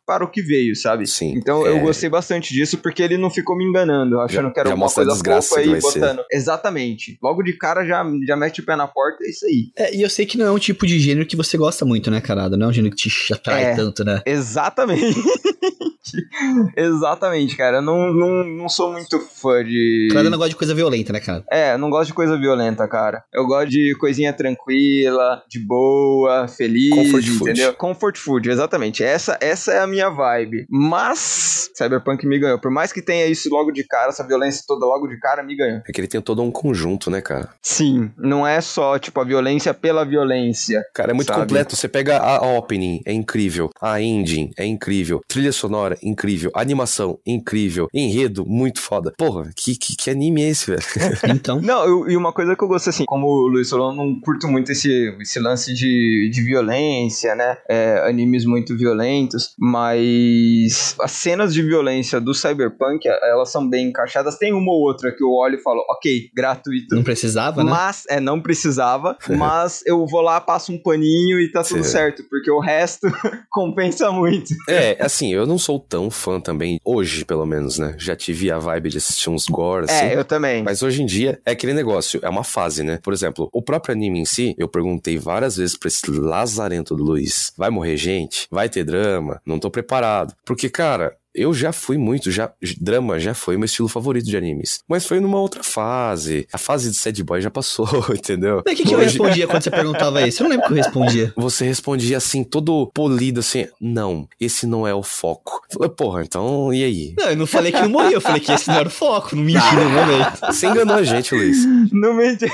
para 0.07 0.25
o 0.25 0.31
que 0.31 0.43
veio, 0.43 0.75
sabe? 0.75 1.07
Sim. 1.07 1.35
Então 1.37 1.67
é... 1.67 1.71
eu 1.71 1.81
gostei 1.81 2.09
bastante 2.09 2.53
disso 2.53 2.79
porque 2.79 3.03
ele 3.03 3.17
não 3.17 3.31
ficou 3.31 3.57
me 3.57 3.65
enganando, 3.65 4.21
achando 4.21 4.49
já, 4.49 4.53
que 4.53 4.61
era 4.61 4.75
uma 4.75 4.91
coisa 4.91 5.17
fofa 5.17 5.61
aí 5.61 5.81
botando. 5.81 6.19
Ser. 6.19 6.27
Exatamente. 6.33 7.19
Logo 7.23 7.43
de 7.47 7.55
cara 7.55 7.85
já, 7.87 8.05
já 8.27 8.37
mete 8.37 8.61
o 8.61 8.65
pé 8.65 8.77
na 8.77 8.87
porta, 8.87 9.25
é 9.25 9.31
isso 9.31 9.47
aí. 9.47 9.71
É, 9.77 9.97
e 9.97 10.03
eu 10.03 10.11
sei 10.11 10.27
que 10.27 10.37
não 10.37 10.47
é 10.47 10.51
um 10.51 10.59
tipo 10.59 10.87
de 10.87 10.99
gênero 10.99 11.27
que 11.27 11.37
você 11.37 11.57
gosta 11.57 11.85
muito, 11.85 12.11
né, 12.11 12.21
carada? 12.21 12.57
Não 12.57 12.67
é 12.67 12.71
um 12.71 12.73
gênero 12.73 12.95
que 12.95 13.09
te 13.09 13.33
atrai 13.33 13.65
é, 13.65 13.75
tanto, 13.75 14.05
né? 14.05 14.21
Exatamente. 14.27 15.17
Exatamente, 16.77 17.57
cara. 17.57 17.79
Eu 17.79 17.83
não, 17.83 18.13
não, 18.13 18.45
não 18.45 18.69
sou 18.69 18.93
muito 18.93 19.19
fã 19.21 19.65
de. 19.65 20.09
Cara, 20.13 20.31
não 20.31 20.39
gosta 20.39 20.51
de 20.51 20.57
coisa 20.57 20.75
violenta, 20.75 21.13
né, 21.13 21.21
cara? 21.21 21.45
É, 21.51 21.77
não 21.77 21.91
gosto 21.91 22.09
de 22.09 22.15
coisa 22.15 22.39
violenta, 22.39 22.87
cara. 22.89 23.25
Eu 23.33 23.47
gosto 23.47 23.71
de 23.71 23.95
coisinha 23.99 24.33
tranquila, 24.33 25.43
de 25.49 25.59
boa, 25.59 26.49
feliz, 26.49 26.95
Comfort 26.95 27.27
entendeu? 27.27 27.67
Food. 27.69 27.79
Comfort 27.79 28.19
food, 28.19 28.51
exatamente. 28.51 29.03
Essa, 29.03 29.39
essa 29.41 29.73
é 29.73 29.81
a 29.81 29.87
minha 29.87 30.11
vibe. 30.11 30.67
Mas 30.69 31.71
Cyberpunk 31.77 32.27
me 32.27 32.39
ganhou. 32.39 32.59
Por 32.59 32.71
mais 32.71 32.93
que 32.93 33.03
tenha 33.03 33.27
isso 33.27 33.49
logo 33.51 33.71
de 33.71 33.85
cara, 33.85 34.11
essa 34.11 34.27
violência 34.27 34.65
toda 34.67 34.87
logo 34.87 35.07
de 35.07 35.19
cara, 35.19 35.43
me 35.43 35.57
ganhou. 35.57 35.83
É 35.87 35.93
que 35.93 36.01
ele 36.01 36.09
tem 36.09 36.21
todo 36.21 36.43
um 36.43 36.51
conjunto, 36.51 37.11
né, 37.11 37.21
cara? 37.21 37.51
Sim, 37.63 38.11
não 38.17 38.47
é 38.47 38.61
só, 38.61 38.99
tipo, 38.99 39.21
a 39.21 39.25
violência 39.25 39.73
pela 39.75 40.05
violência. 40.05 40.83
Cara, 40.95 41.11
é 41.11 41.15
muito 41.15 41.29
sabe? 41.29 41.41
completo. 41.41 41.77
Você 41.77 41.89
pega 41.89 42.19
a 42.19 42.41
opening, 42.57 43.01
é 43.05 43.13
incrível. 43.13 43.71
A 43.81 44.01
ending, 44.01 44.51
é 44.57 44.65
incrível. 44.65 45.21
Trilha 45.29 45.53
sonora, 45.53 45.96
incrível. 46.03 46.51
Animação, 46.55 47.19
incrível. 47.27 47.89
Enredo, 47.93 48.45
muito 48.47 48.81
foda. 48.81 49.13
Porra, 49.17 49.51
que, 49.55 49.77
que, 49.77 49.97
que 49.97 50.11
anime 50.11 50.43
é 50.43 50.49
esse, 50.49 50.67
velho? 50.67 50.83
então. 51.35 51.61
Não, 51.61 51.85
eu, 51.85 52.11
e 52.11 52.17
uma 52.17 52.33
coisa 52.33 52.57
que 52.57 52.63
eu 52.63 52.69
gosto 52.69 52.91
assim, 52.91 53.05
como 53.05 53.27
o 53.27 53.49
Luiz 53.49 53.71
falou, 53.71 53.91
eu 53.91 53.97
não 53.97 54.21
curto 54.21 54.49
muito 54.49 54.73
esse, 54.73 55.17
esse 55.21 55.39
lance 55.39 55.75
de, 55.75 56.31
de 56.33 56.43
violência, 56.43 57.35
né? 57.35 57.57
É, 57.69 58.09
animes 58.09 58.45
muito 58.45 58.77
violentos, 58.77 59.55
mas 59.59 60.95
as 61.01 61.13
cenas 61.13 61.53
de 61.55 61.63
violência 61.63 62.21
do 62.21 62.35
Cyberpunk, 62.35 63.07
elas 63.07 63.51
são 63.51 63.69
bem 63.69 63.89
encaixadas. 63.89 64.39
Tem 64.39 64.53
uma 64.53 64.73
ou 64.73 64.81
outra 64.83 65.13
que 65.13 65.23
eu 65.23 65.31
olho 65.31 65.57
e 65.57 65.63
falo, 65.63 65.85
ok, 65.91 66.31
gratuito. 66.35 66.95
Não 66.95 67.03
precisava, 67.03 67.63
né? 67.63 67.71
Mas, 67.71 68.05
é, 68.09 68.21
não 68.21 68.41
precisava, 68.41 69.17
mas 69.37 69.83
eu 69.87 70.07
vou 70.07 70.21
lá, 70.21 70.41
passo 70.41 70.73
um 70.73 70.79
paninho 70.79 71.41
e 71.41 71.51
tá 71.51 71.63
tudo 71.63 71.85
Sim. 71.85 71.91
certo, 71.91 72.25
porque 72.29 72.51
o 72.51 72.61
resto 72.61 73.07
compensa 73.51 74.11
muito. 74.11 74.55
É, 74.69 74.97
assim, 75.01 75.33
eu 75.33 75.47
não 75.47 75.59
sou 75.59 75.79
tão 75.89 76.11
fã 76.11 76.41
também, 76.41 76.81
hoje 76.85 77.25
pelo 77.25 77.47
menos, 77.47 77.79
né? 77.79 77.95
Já 77.99 78.15
tive 78.17 78.51
a 78.51 78.59
vibe 78.59 78.91
de 78.91 78.99
assistir 78.99 79.31
uns 79.31 79.47
gore, 79.47 79.85
assim. 79.85 80.07
É, 80.07 80.17
eu 80.17 80.25
também. 80.25 80.63
Mas 80.63 80.83
hoje 80.83 81.03
em 81.03 81.07
dia 81.07 81.41
é 81.45 81.53
aquele 81.53 81.75
negócio, 81.75 82.21
é 82.23 82.29
uma 82.29 82.45
fase, 82.45 82.83
né? 82.83 82.99
Por 83.03 83.13
exemplo, 83.13 83.49
o 83.53 83.63
próprio 83.63 83.95
anime 83.95 84.21
em 84.21 84.25
si, 84.25 84.55
eu 84.59 84.69
perguntei 84.69 85.19
várias 85.19 85.57
vezes 85.57 85.77
pra 85.77 85.89
esse 85.89 86.11
lazarento 86.11 86.95
do 86.95 87.05
Luiz: 87.05 87.53
vai 87.57 87.71
morrer 87.71 87.97
gente? 87.97 88.47
Vai 88.51 88.69
ter 88.69 88.85
drama? 88.85 89.41
Não 89.45 89.59
tô 89.59 89.71
preparado. 89.71 90.35
Porque, 90.45 90.69
cara, 90.69 91.17
eu 91.37 91.53
já 91.53 91.73
fui 91.73 91.99
muito, 91.99 92.31
já 92.31 92.51
drama 92.81 93.21
já 93.21 93.35
foi 93.35 93.57
meu 93.57 93.67
estilo 93.67 93.89
favorito 93.89 94.27
de 94.27 94.37
animes. 94.37 94.81
Mas 94.89 95.07
foi 95.07 95.21
numa 95.21 95.39
outra 95.39 95.63
fase. 95.63 96.49
A 96.53 96.59
fase 96.59 96.91
de 96.91 96.97
sad 96.97 97.23
boy 97.23 97.41
já 97.41 97.51
passou, 97.51 97.89
entendeu? 98.11 98.63
Mas 98.65 98.75
o 98.75 98.77
que, 98.77 98.83
que 98.83 98.95
Hoje... 98.95 98.95
eu 98.95 99.11
respondia 99.11 99.47
quando 99.47 99.63
você 99.63 99.71
perguntava 99.71 100.27
isso? 100.27 100.43
Eu 100.43 100.45
não 100.45 100.51
lembro 100.51 100.65
o 100.65 100.69
que 100.69 100.73
eu 100.73 100.83
respondia. 100.83 101.33
Você 101.37 101.65
respondia 101.65 102.17
assim, 102.17 102.43
todo 102.43 102.91
polido, 102.95 103.41
assim, 103.41 103.67
não, 103.81 104.27
esse 104.41 104.67
não 104.67 104.87
é 104.87 104.95
o 104.95 105.03
foco. 105.03 105.61
Eu 105.71 105.79
falei, 105.79 105.91
porra, 105.91 106.23
então 106.23 106.73
e 106.73 106.83
aí? 106.83 107.15
Não, 107.19 107.31
eu 107.31 107.37
não 107.37 107.47
falei 107.47 107.71
que 107.71 107.81
não 107.81 107.91
morria, 107.91 108.15
eu 108.15 108.21
falei 108.21 108.41
que 108.41 108.51
esse 108.51 108.69
não 108.69 108.77
era 108.77 108.89
o 108.89 108.91
foco, 108.91 109.37
não 109.37 109.43
menti 109.43 109.75
no 109.75 109.91
momento. 109.91 110.41
Você 110.47 110.67
enganou 110.67 110.97
a 110.97 111.03
gente, 111.03 111.35
Luiz. 111.35 111.67
Não 111.93 112.15
menti. 112.15 112.47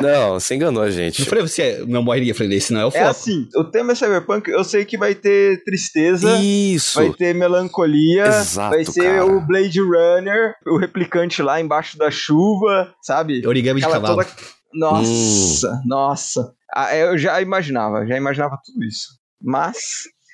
Não, 0.00 0.40
você 0.40 0.54
enganou 0.54 0.82
a 0.82 0.90
gente. 0.90 1.20
Eu 1.20 1.26
falei, 1.26 1.46
você 1.46 1.84
não 1.86 2.02
morreria, 2.02 2.32
eu 2.32 2.34
falei, 2.34 2.56
esse 2.56 2.72
não 2.72 2.80
é 2.80 2.84
o 2.84 2.88
é 2.88 2.90
foco. 2.90 3.04
É 3.04 3.08
assim, 3.08 3.48
o 3.54 3.64
tema 3.64 3.92
é 3.92 3.94
Cyberpunk, 3.94 4.50
eu 4.50 4.64
sei 4.64 4.84
que 4.84 4.96
vai 4.96 5.14
ter 5.14 5.62
tristeza, 5.64 6.38
Isso. 6.40 6.98
vai 6.98 7.12
ter 7.12 7.34
melancolia, 7.34 8.21
Exato, 8.28 8.74
vai 8.74 8.84
ser 8.84 9.04
cara. 9.04 9.26
o 9.26 9.40
Blade 9.40 9.80
Runner, 9.80 10.54
o 10.66 10.76
replicante 10.76 11.42
lá 11.42 11.60
embaixo 11.60 11.96
da 11.98 12.10
chuva, 12.10 12.94
sabe? 13.02 13.46
Origami 13.46 13.80
de 13.80 13.86
cavalo. 13.86 14.24
Toda... 14.24 14.28
Nossa, 14.74 15.70
hum. 15.70 15.82
nossa. 15.86 16.54
Ah, 16.74 16.96
eu 16.96 17.18
já 17.18 17.40
imaginava, 17.40 18.06
já 18.06 18.16
imaginava 18.16 18.58
tudo 18.64 18.82
isso. 18.84 19.18
Mas 19.40 19.76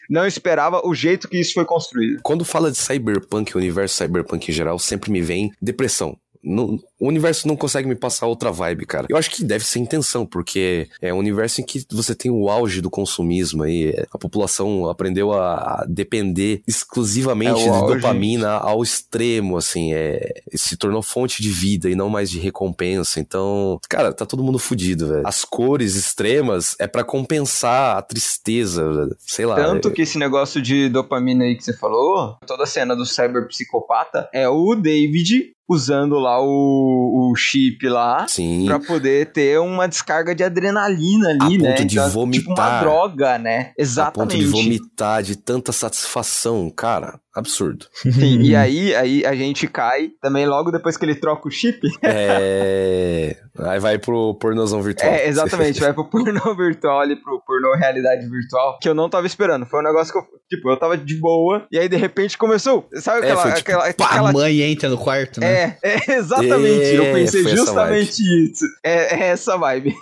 não 0.09 0.27
esperava 0.27 0.87
o 0.87 0.95
jeito 0.95 1.29
que 1.29 1.39
isso 1.39 1.55
foi 1.55 1.65
construído. 1.65 2.21
Quando 2.23 2.45
fala 2.45 2.71
de 2.71 2.79
cyberpunk, 2.79 3.55
o 3.55 3.59
universo 3.59 3.97
cyberpunk 3.97 4.49
em 4.49 4.55
geral, 4.55 4.79
sempre 4.79 5.11
me 5.11 5.21
vem 5.21 5.51
depressão. 5.61 6.17
Não, 6.43 6.79
o 6.99 7.07
universo 7.07 7.47
não 7.47 7.57
consegue 7.57 7.89
me 7.89 7.95
passar 7.95 8.27
outra 8.27 8.51
vibe, 8.51 8.87
cara. 8.87 9.07
Eu 9.09 9.17
acho 9.17 9.31
que 9.31 9.45
deve 9.45 9.65
ser 9.65 9.79
intenção, 9.79 10.27
porque 10.27 10.89
é 11.01 11.15
um 11.15 11.19
universo 11.19 11.61
em 11.61 11.65
que 11.65 11.85
você 11.91 12.15
tem 12.15 12.31
o 12.31 12.49
auge 12.49 12.81
do 12.81 12.91
consumismo 12.91 13.63
aí. 13.63 13.95
A 14.13 14.19
população 14.19 14.89
aprendeu 14.89 15.33
a 15.33 15.85
depender 15.89 16.63
exclusivamente 16.67 17.61
é 17.61 17.65
de 17.65 17.69
auge. 17.69 17.95
dopamina 17.95 18.51
ao 18.53 18.83
extremo, 18.83 19.57
assim. 19.57 19.93
É, 19.93 20.43
se 20.55 20.77
tornou 20.77 21.03
fonte 21.03 21.41
de 21.41 21.51
vida 21.51 21.89
e 21.89 21.95
não 21.95 22.09
mais 22.09 22.31
de 22.31 22.39
recompensa. 22.39 23.21
Então, 23.21 23.79
cara, 23.89 24.13
tá 24.13 24.27
todo 24.27 24.43
mundo 24.43 24.59
fudido, 24.59 25.07
velho. 25.07 25.27
As 25.27 25.45
cores 25.45 25.95
extremas 25.95 26.75
é 26.81 26.87
para 26.87 27.05
compensar 27.05 27.97
a 27.97 28.03
tristeza, 28.03 28.93
velho. 28.93 29.17
sei 29.21 29.47
lá. 29.47 29.55
Tanto 29.55 29.89
é... 29.89 29.91
que 29.93 30.03
esse 30.03 30.19
negócio 30.19 30.61
de 30.61 30.89
dopamina 30.89 31.45
aí 31.45 31.57
que 31.57 31.65
você 31.65 31.73
falou, 31.73 32.37
toda 32.47 32.65
a 32.65 32.67
cena 32.67 32.97
do 32.97 33.07
cyberpsicopata 33.07 34.29
é 34.33 34.49
o 34.49 34.75
David 34.75 35.53
usando 35.69 36.19
lá 36.19 36.41
o, 36.43 36.88
o 36.89 37.35
chip 37.37 37.89
lá 37.89 38.27
Sim. 38.29 38.67
pra 38.67 38.79
poder 38.79 39.33
ter 39.33 39.59
uma 39.61 39.87
descarga 39.87 40.35
de 40.35 40.43
adrenalina 40.43 41.31
ali, 41.31 41.57
a 41.57 41.59
né? 41.59 41.71
Ponto 41.71 41.85
de 41.85 41.99
então, 41.99 42.11
vomitar. 42.11 42.41
Tipo 42.41 42.61
uma 42.61 42.81
droga, 42.81 43.39
né? 43.39 43.73
Exatamente. 43.77 44.19
A 44.19 44.39
ponto 44.39 44.39
de 44.39 44.47
vomitar 44.47 45.23
de 45.23 45.37
tanta 45.37 45.73
satisfação, 45.73 46.71
cara. 46.71 47.21
Absurdo. 47.39 47.87
Sim, 47.95 48.41
e 48.43 48.57
aí, 48.57 48.95
aí 48.95 49.25
a 49.25 49.35
gente 49.35 49.67
cai 49.69 50.11
também 50.21 50.47
logo 50.47 50.71
depois 50.71 50.97
que 50.97 51.05
ele 51.05 51.15
troca 51.15 51.49
o 51.49 51.51
chip. 51.51 51.81
É. 52.11 53.37
Aí 53.59 53.81
vai 53.81 53.99
pro 53.99 54.35
pornozão 54.35 54.81
virtual. 54.81 55.13
É, 55.13 55.27
exatamente, 55.27 55.81
vai 55.81 55.93
pro 55.93 56.09
pornô 56.09 56.55
virtual 56.55 57.01
ali, 57.01 57.17
pro 57.17 57.41
pornô 57.45 57.75
realidade 57.75 58.27
virtual, 58.29 58.79
que 58.81 58.89
eu 58.89 58.95
não 58.95 59.11
tava 59.11 59.27
esperando. 59.27 59.67
Foi 59.67 59.81
um 59.81 59.83
negócio 59.83 60.13
que 60.13 60.19
eu, 60.19 60.25
tipo, 60.49 60.71
eu 60.71 60.77
tava 60.77 60.97
de 60.97 61.15
boa, 61.17 61.67
e 61.71 61.79
aí 61.79 61.89
de 61.89 61.97
repente 61.97 62.39
começou. 62.39 62.89
Sabe 62.95 63.27
é, 63.27 63.31
aquela. 63.31 63.43
Foi, 63.43 63.53
tipo, 63.53 63.71
aquela, 63.71 63.95
pá, 63.95 64.07
aquela... 64.07 64.31
A 64.31 64.33
mãe 64.33 64.63
entra 64.63 64.89
no 64.89 64.97
quarto, 64.97 65.41
né? 65.41 65.77
É, 65.83 66.13
é 66.13 66.19
exatamente. 66.19 66.85
É, 66.85 66.99
eu 66.99 67.13
pensei 67.13 67.45
justamente 67.45 68.23
isso. 68.23 68.65
É, 68.85 69.15
é 69.15 69.29
essa 69.29 69.57
vibe. 69.57 69.95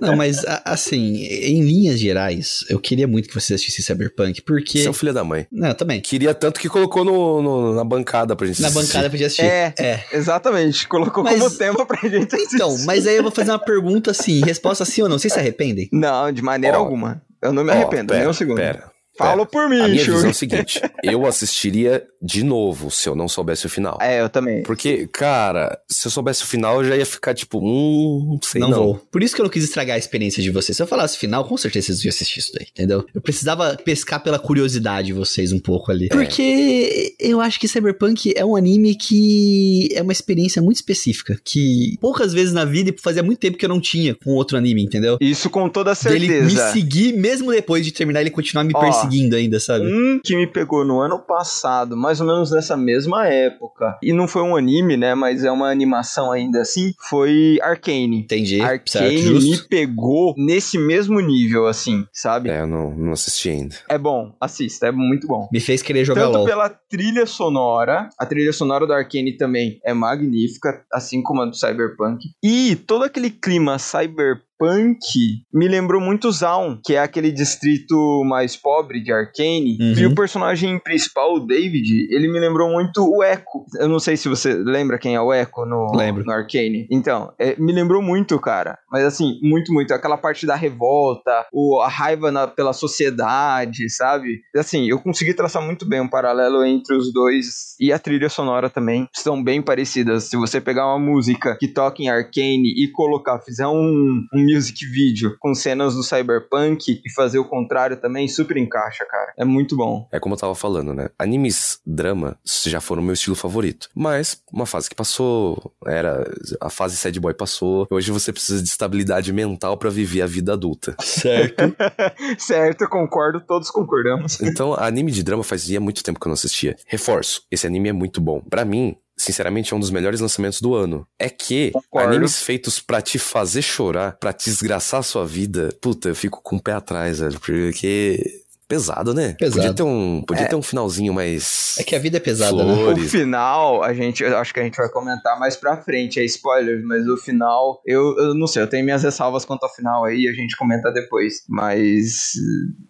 Não, 0.00 0.16
mas 0.16 0.44
assim, 0.64 1.24
em 1.24 1.62
linhas 1.62 1.98
gerais, 1.98 2.64
eu 2.68 2.78
queria 2.78 3.08
muito 3.08 3.28
que 3.28 3.34
você 3.34 3.54
assistisse 3.54 3.82
Cyberpunk, 3.82 4.42
porque. 4.42 4.78
Seu 4.78 4.92
filho 4.92 5.12
da 5.12 5.24
mãe. 5.24 5.46
Não, 5.50 5.74
também. 5.74 6.00
Queria 6.00 6.32
tanto 6.34 6.60
que 6.60 6.68
colocou 6.82 7.04
no, 7.04 7.42
no 7.42 7.74
na 7.74 7.84
bancada 7.84 8.34
pra 8.34 8.46
gente 8.46 8.60
na 8.60 8.68
assistir. 8.68 8.82
Na 8.82 8.86
bancada 8.86 9.10
pra 9.10 9.18
gente 9.18 9.26
assistir. 9.26 9.44
É, 9.44 9.74
é. 9.78 10.04
exatamente. 10.12 10.88
Colocou 10.88 11.22
mas, 11.22 11.38
como 11.38 11.50
tema 11.50 11.86
pra 11.86 12.08
gente 12.08 12.34
assistir. 12.34 12.56
Então, 12.56 12.76
mas 12.84 13.06
aí 13.06 13.16
eu 13.16 13.22
vou 13.22 13.32
fazer 13.32 13.50
uma 13.50 13.58
pergunta 13.58 14.10
assim, 14.10 14.40
resposta 14.44 14.84
sim 14.84 15.02
ou 15.02 15.08
não. 15.08 15.18
Vocês 15.18 15.32
se 15.32 15.38
arrependem? 15.38 15.88
Não, 15.92 16.32
de 16.32 16.42
maneira 16.42 16.78
oh, 16.78 16.82
alguma. 16.82 17.22
Eu 17.40 17.52
não 17.52 17.64
me 17.64 17.72
arrependo, 17.72 18.04
oh, 18.04 18.14
pera, 18.14 18.20
nem 18.20 18.28
um 18.28 18.32
segundo. 18.32 18.56
Pera. 18.56 18.91
Fala 19.16 19.44
por 19.44 19.68
mim, 19.68 19.80
A 19.80 19.88
minha 19.88 20.04
visão 20.04 20.26
é 20.26 20.30
o 20.30 20.34
seguinte: 20.34 20.80
eu 21.02 21.26
assistiria 21.26 22.04
de 22.20 22.42
novo 22.42 22.90
se 22.90 23.08
eu 23.08 23.14
não 23.14 23.28
soubesse 23.28 23.66
o 23.66 23.68
final. 23.68 23.98
É, 24.00 24.20
eu 24.20 24.28
também. 24.28 24.62
Porque, 24.62 25.06
cara, 25.08 25.78
se 25.88 26.06
eu 26.06 26.10
soubesse 26.10 26.44
o 26.44 26.46
final, 26.46 26.82
eu 26.82 26.88
já 26.88 26.96
ia 26.96 27.04
ficar 27.04 27.34
tipo, 27.34 27.58
hum, 27.58 28.38
sei 28.42 28.60
não. 28.60 28.70
Não 28.70 28.78
vou. 28.78 28.94
Por 29.10 29.22
isso 29.22 29.34
que 29.34 29.40
eu 29.40 29.44
não 29.44 29.50
quis 29.50 29.64
estragar 29.64 29.96
a 29.96 29.98
experiência 29.98 30.42
de 30.42 30.50
vocês. 30.50 30.76
Se 30.76 30.82
eu 30.82 30.86
falasse 30.86 31.16
o 31.16 31.20
final, 31.20 31.44
com 31.44 31.56
certeza 31.56 31.88
vocês 31.88 32.04
iam 32.04 32.10
assistir 32.10 32.40
isso 32.40 32.52
daí, 32.54 32.66
entendeu? 32.70 33.04
Eu 33.14 33.20
precisava 33.20 33.76
pescar 33.76 34.22
pela 34.22 34.38
curiosidade 34.38 35.08
de 35.08 35.12
vocês 35.12 35.52
um 35.52 35.60
pouco 35.60 35.90
ali. 35.90 36.06
É. 36.06 36.08
Porque 36.08 37.14
eu 37.18 37.40
acho 37.40 37.60
que 37.60 37.68
Cyberpunk 37.68 38.32
é 38.34 38.44
um 38.44 38.56
anime 38.56 38.94
que 38.94 39.88
é 39.94 40.02
uma 40.02 40.12
experiência 40.12 40.62
muito 40.62 40.76
específica. 40.76 41.38
Que 41.44 41.98
poucas 42.00 42.32
vezes 42.32 42.54
na 42.54 42.64
vida, 42.64 42.90
e 42.90 43.00
fazia 43.00 43.22
muito 43.22 43.38
tempo 43.38 43.58
que 43.58 43.64
eu 43.64 43.68
não 43.68 43.80
tinha 43.80 44.14
com 44.14 44.30
outro 44.30 44.56
anime, 44.56 44.82
entendeu? 44.82 45.18
Isso 45.20 45.50
com 45.50 45.68
toda 45.68 45.94
certeza. 45.94 46.32
Ele 46.32 46.42
me 46.42 46.56
seguir, 46.72 47.12
mesmo 47.12 47.50
depois 47.50 47.84
de 47.84 47.92
terminar, 47.92 48.20
ele 48.20 48.30
continuar 48.30 48.64
me 48.64 48.72
Ó, 48.74 48.80
perseguindo 49.02 49.36
ainda, 49.36 49.60
sabe? 49.60 49.86
Um 49.86 50.20
que 50.22 50.36
me 50.36 50.46
pegou 50.46 50.84
no 50.84 51.00
ano 51.00 51.18
passado, 51.18 51.96
mais 51.96 52.20
ou 52.20 52.26
menos 52.26 52.50
nessa 52.50 52.76
mesma 52.76 53.26
época, 53.26 53.98
e 54.02 54.12
não 54.12 54.28
foi 54.28 54.42
um 54.42 54.56
anime, 54.56 54.96
né, 54.96 55.14
mas 55.14 55.44
é 55.44 55.50
uma 55.50 55.70
animação 55.70 56.30
ainda 56.30 56.60
assim, 56.60 56.92
foi 57.08 57.58
Arcane. 57.62 58.20
Entendi. 58.20 58.60
Arcane 58.60 58.82
certo, 59.18 59.40
me 59.40 59.58
pegou 59.68 60.34
nesse 60.36 60.78
mesmo 60.78 61.20
nível, 61.20 61.66
assim, 61.66 62.06
sabe? 62.12 62.50
É, 62.50 62.60
eu 62.60 62.66
não, 62.66 62.90
não 62.94 63.12
assisti 63.12 63.48
ainda. 63.48 63.76
É 63.88 63.98
bom, 63.98 64.34
assista, 64.40 64.86
é 64.86 64.92
muito 64.92 65.26
bom. 65.26 65.48
Me 65.52 65.60
fez 65.60 65.82
querer 65.82 66.04
jogar 66.04 66.22
Tanto 66.22 66.38
LOL. 66.38 66.46
pela 66.46 66.68
trilha 66.68 67.26
sonora, 67.26 68.08
a 68.18 68.26
trilha 68.26 68.52
sonora 68.52 68.86
do 68.86 68.92
Arcane 68.92 69.36
também 69.36 69.80
é 69.84 69.92
magnífica, 69.92 70.84
assim 70.92 71.22
como 71.22 71.42
a 71.42 71.46
do 71.46 71.56
Cyberpunk, 71.56 72.30
e 72.42 72.76
todo 72.76 73.04
aquele 73.04 73.30
clima 73.30 73.78
cyberpunk 73.78 74.51
cyberpunk 74.62 75.42
me 75.52 75.68
lembrou 75.68 76.00
muito 76.00 76.30
Zaun, 76.30 76.78
que 76.82 76.94
é 76.94 76.98
aquele 76.98 77.32
distrito 77.32 78.22
mais 78.24 78.56
pobre 78.56 79.02
de 79.02 79.12
Arcane. 79.12 79.76
Uhum. 79.80 79.94
E 79.98 80.06
o 80.06 80.14
personagem 80.14 80.78
principal, 80.78 81.34
o 81.34 81.40
David, 81.40 82.08
ele 82.10 82.28
me 82.28 82.38
lembrou 82.38 82.70
muito 82.70 83.02
o 83.04 83.22
Echo. 83.22 83.66
Eu 83.78 83.88
não 83.88 83.98
sei 83.98 84.16
se 84.16 84.28
você 84.28 84.54
lembra 84.54 84.98
quem 84.98 85.14
é 85.14 85.20
o 85.20 85.32
Echo 85.32 85.66
no, 85.66 85.92
Lembro. 85.94 86.24
no 86.24 86.32
Arcane. 86.32 86.86
Então, 86.90 87.32
é, 87.38 87.56
me 87.58 87.72
lembrou 87.72 88.00
muito, 88.00 88.38
cara. 88.38 88.78
Mas 88.90 89.04
assim, 89.04 89.38
muito, 89.42 89.72
muito. 89.72 89.92
Aquela 89.92 90.16
parte 90.16 90.46
da 90.46 90.54
revolta, 90.54 91.46
o, 91.52 91.80
a 91.80 91.88
raiva 91.88 92.30
na, 92.30 92.46
pela 92.46 92.72
sociedade, 92.72 93.90
sabe? 93.90 94.40
Assim, 94.56 94.88
eu 94.88 94.98
consegui 94.98 95.34
traçar 95.34 95.62
muito 95.62 95.86
bem 95.86 96.00
um 96.00 96.08
paralelo 96.08 96.64
entre 96.64 96.96
os 96.96 97.12
dois. 97.12 97.74
E 97.80 97.92
a 97.92 97.98
trilha 97.98 98.28
sonora 98.28 98.70
também 98.70 99.08
são 99.14 99.42
bem 99.42 99.60
parecidas. 99.60 100.24
Se 100.24 100.36
você 100.36 100.60
pegar 100.60 100.86
uma 100.86 100.98
música 100.98 101.56
que 101.58 101.68
toca 101.68 102.02
em 102.02 102.08
Arcane 102.08 102.72
e 102.76 102.90
colocar, 102.92 103.40
fizer 103.40 103.66
um, 103.66 104.24
um 104.32 104.51
music 104.52 104.84
video 104.86 105.36
com 105.38 105.54
cenas 105.54 105.94
do 105.94 106.02
Cyberpunk 106.02 107.00
e 107.04 107.12
fazer 107.12 107.38
o 107.38 107.44
contrário 107.44 107.96
também, 107.96 108.28
super 108.28 108.56
encaixa, 108.56 109.04
cara. 109.04 109.32
É 109.36 109.44
muito 109.44 109.76
bom. 109.76 110.08
É 110.12 110.18
como 110.18 110.34
eu 110.34 110.38
tava 110.38 110.54
falando, 110.54 110.94
né? 110.94 111.08
Animes 111.18 111.80
drama 111.86 112.38
já 112.64 112.80
foram 112.80 113.02
meu 113.02 113.14
estilo 113.14 113.36
favorito. 113.36 113.88
Mas, 113.94 114.42
uma 114.52 114.66
fase 114.66 114.88
que 114.88 114.94
passou, 114.94 115.72
era. 115.86 116.30
A 116.60 116.70
fase 116.70 116.96
sad 116.96 117.18
boy 117.18 117.34
passou. 117.34 117.86
Hoje 117.90 118.10
você 118.10 118.32
precisa 118.32 118.62
de 118.62 118.68
estabilidade 118.68 119.32
mental 119.32 119.76
para 119.76 119.90
viver 119.90 120.22
a 120.22 120.26
vida 120.26 120.52
adulta. 120.52 120.96
Certo. 121.00 121.74
certo, 122.38 122.88
concordo, 122.88 123.40
todos 123.40 123.70
concordamos. 123.70 124.40
Então, 124.40 124.74
anime 124.74 125.10
de 125.10 125.22
drama 125.22 125.42
fazia 125.42 125.80
muito 125.80 126.02
tempo 126.02 126.20
que 126.20 126.26
eu 126.26 126.30
não 126.30 126.34
assistia. 126.34 126.76
Reforço, 126.86 127.42
esse 127.50 127.66
anime 127.66 127.88
é 127.88 127.92
muito 127.92 128.20
bom. 128.20 128.40
Para 128.40 128.64
mim, 128.64 128.96
sinceramente, 129.16 129.72
é 129.72 129.76
um 129.76 129.80
dos 129.80 129.90
melhores 129.90 130.20
lançamentos 130.20 130.60
do 130.60 130.74
ano. 130.74 131.06
É 131.18 131.28
que 131.28 131.70
Concordo. 131.70 132.08
animes 132.08 132.42
feitos 132.42 132.80
para 132.80 133.00
te 133.00 133.18
fazer 133.18 133.62
chorar, 133.62 134.16
para 134.18 134.32
te 134.32 134.50
desgraçar 134.50 135.00
a 135.00 135.02
sua 135.04 135.26
vida, 135.26 135.76
puta, 135.80 136.08
eu 136.08 136.14
fico 136.14 136.40
com 136.42 136.56
o 136.56 136.62
pé 136.62 136.72
atrás, 136.72 137.18
velho, 137.18 137.38
porque 137.40 138.41
pesado, 138.68 139.12
né? 139.12 139.34
Pesado. 139.38 139.56
Podia 139.56 139.74
ter 139.74 139.82
um, 139.82 140.22
podia 140.26 140.44
é. 140.44 140.48
ter 140.48 140.56
um 140.56 140.62
finalzinho 140.62 141.12
mais. 141.12 141.76
É 141.78 141.82
que 141.82 141.94
a 141.94 141.98
vida 141.98 142.16
é 142.16 142.20
pesada, 142.20 142.52
Flores. 142.52 142.98
né? 142.98 143.04
O 143.04 143.08
final, 143.08 143.82
a 143.82 143.92
gente, 143.92 144.22
eu 144.22 144.36
acho 144.38 144.52
que 144.52 144.60
a 144.60 144.62
gente 144.62 144.76
vai 144.76 144.88
comentar 144.88 145.38
mais 145.38 145.56
pra 145.56 145.76
frente, 145.76 146.20
é 146.20 146.24
spoiler, 146.24 146.82
mas 146.84 147.06
o 147.06 147.16
final, 147.16 147.80
eu, 147.86 148.16
eu 148.18 148.34
não 148.34 148.46
sei, 148.46 148.62
eu 148.62 148.66
tenho 148.66 148.84
minhas 148.84 149.02
ressalvas 149.02 149.44
quanto 149.44 149.64
ao 149.64 149.74
final 149.74 150.04
aí, 150.04 150.26
a 150.26 150.32
gente 150.32 150.56
comenta 150.56 150.90
depois. 150.90 151.44
Mas 151.48 152.32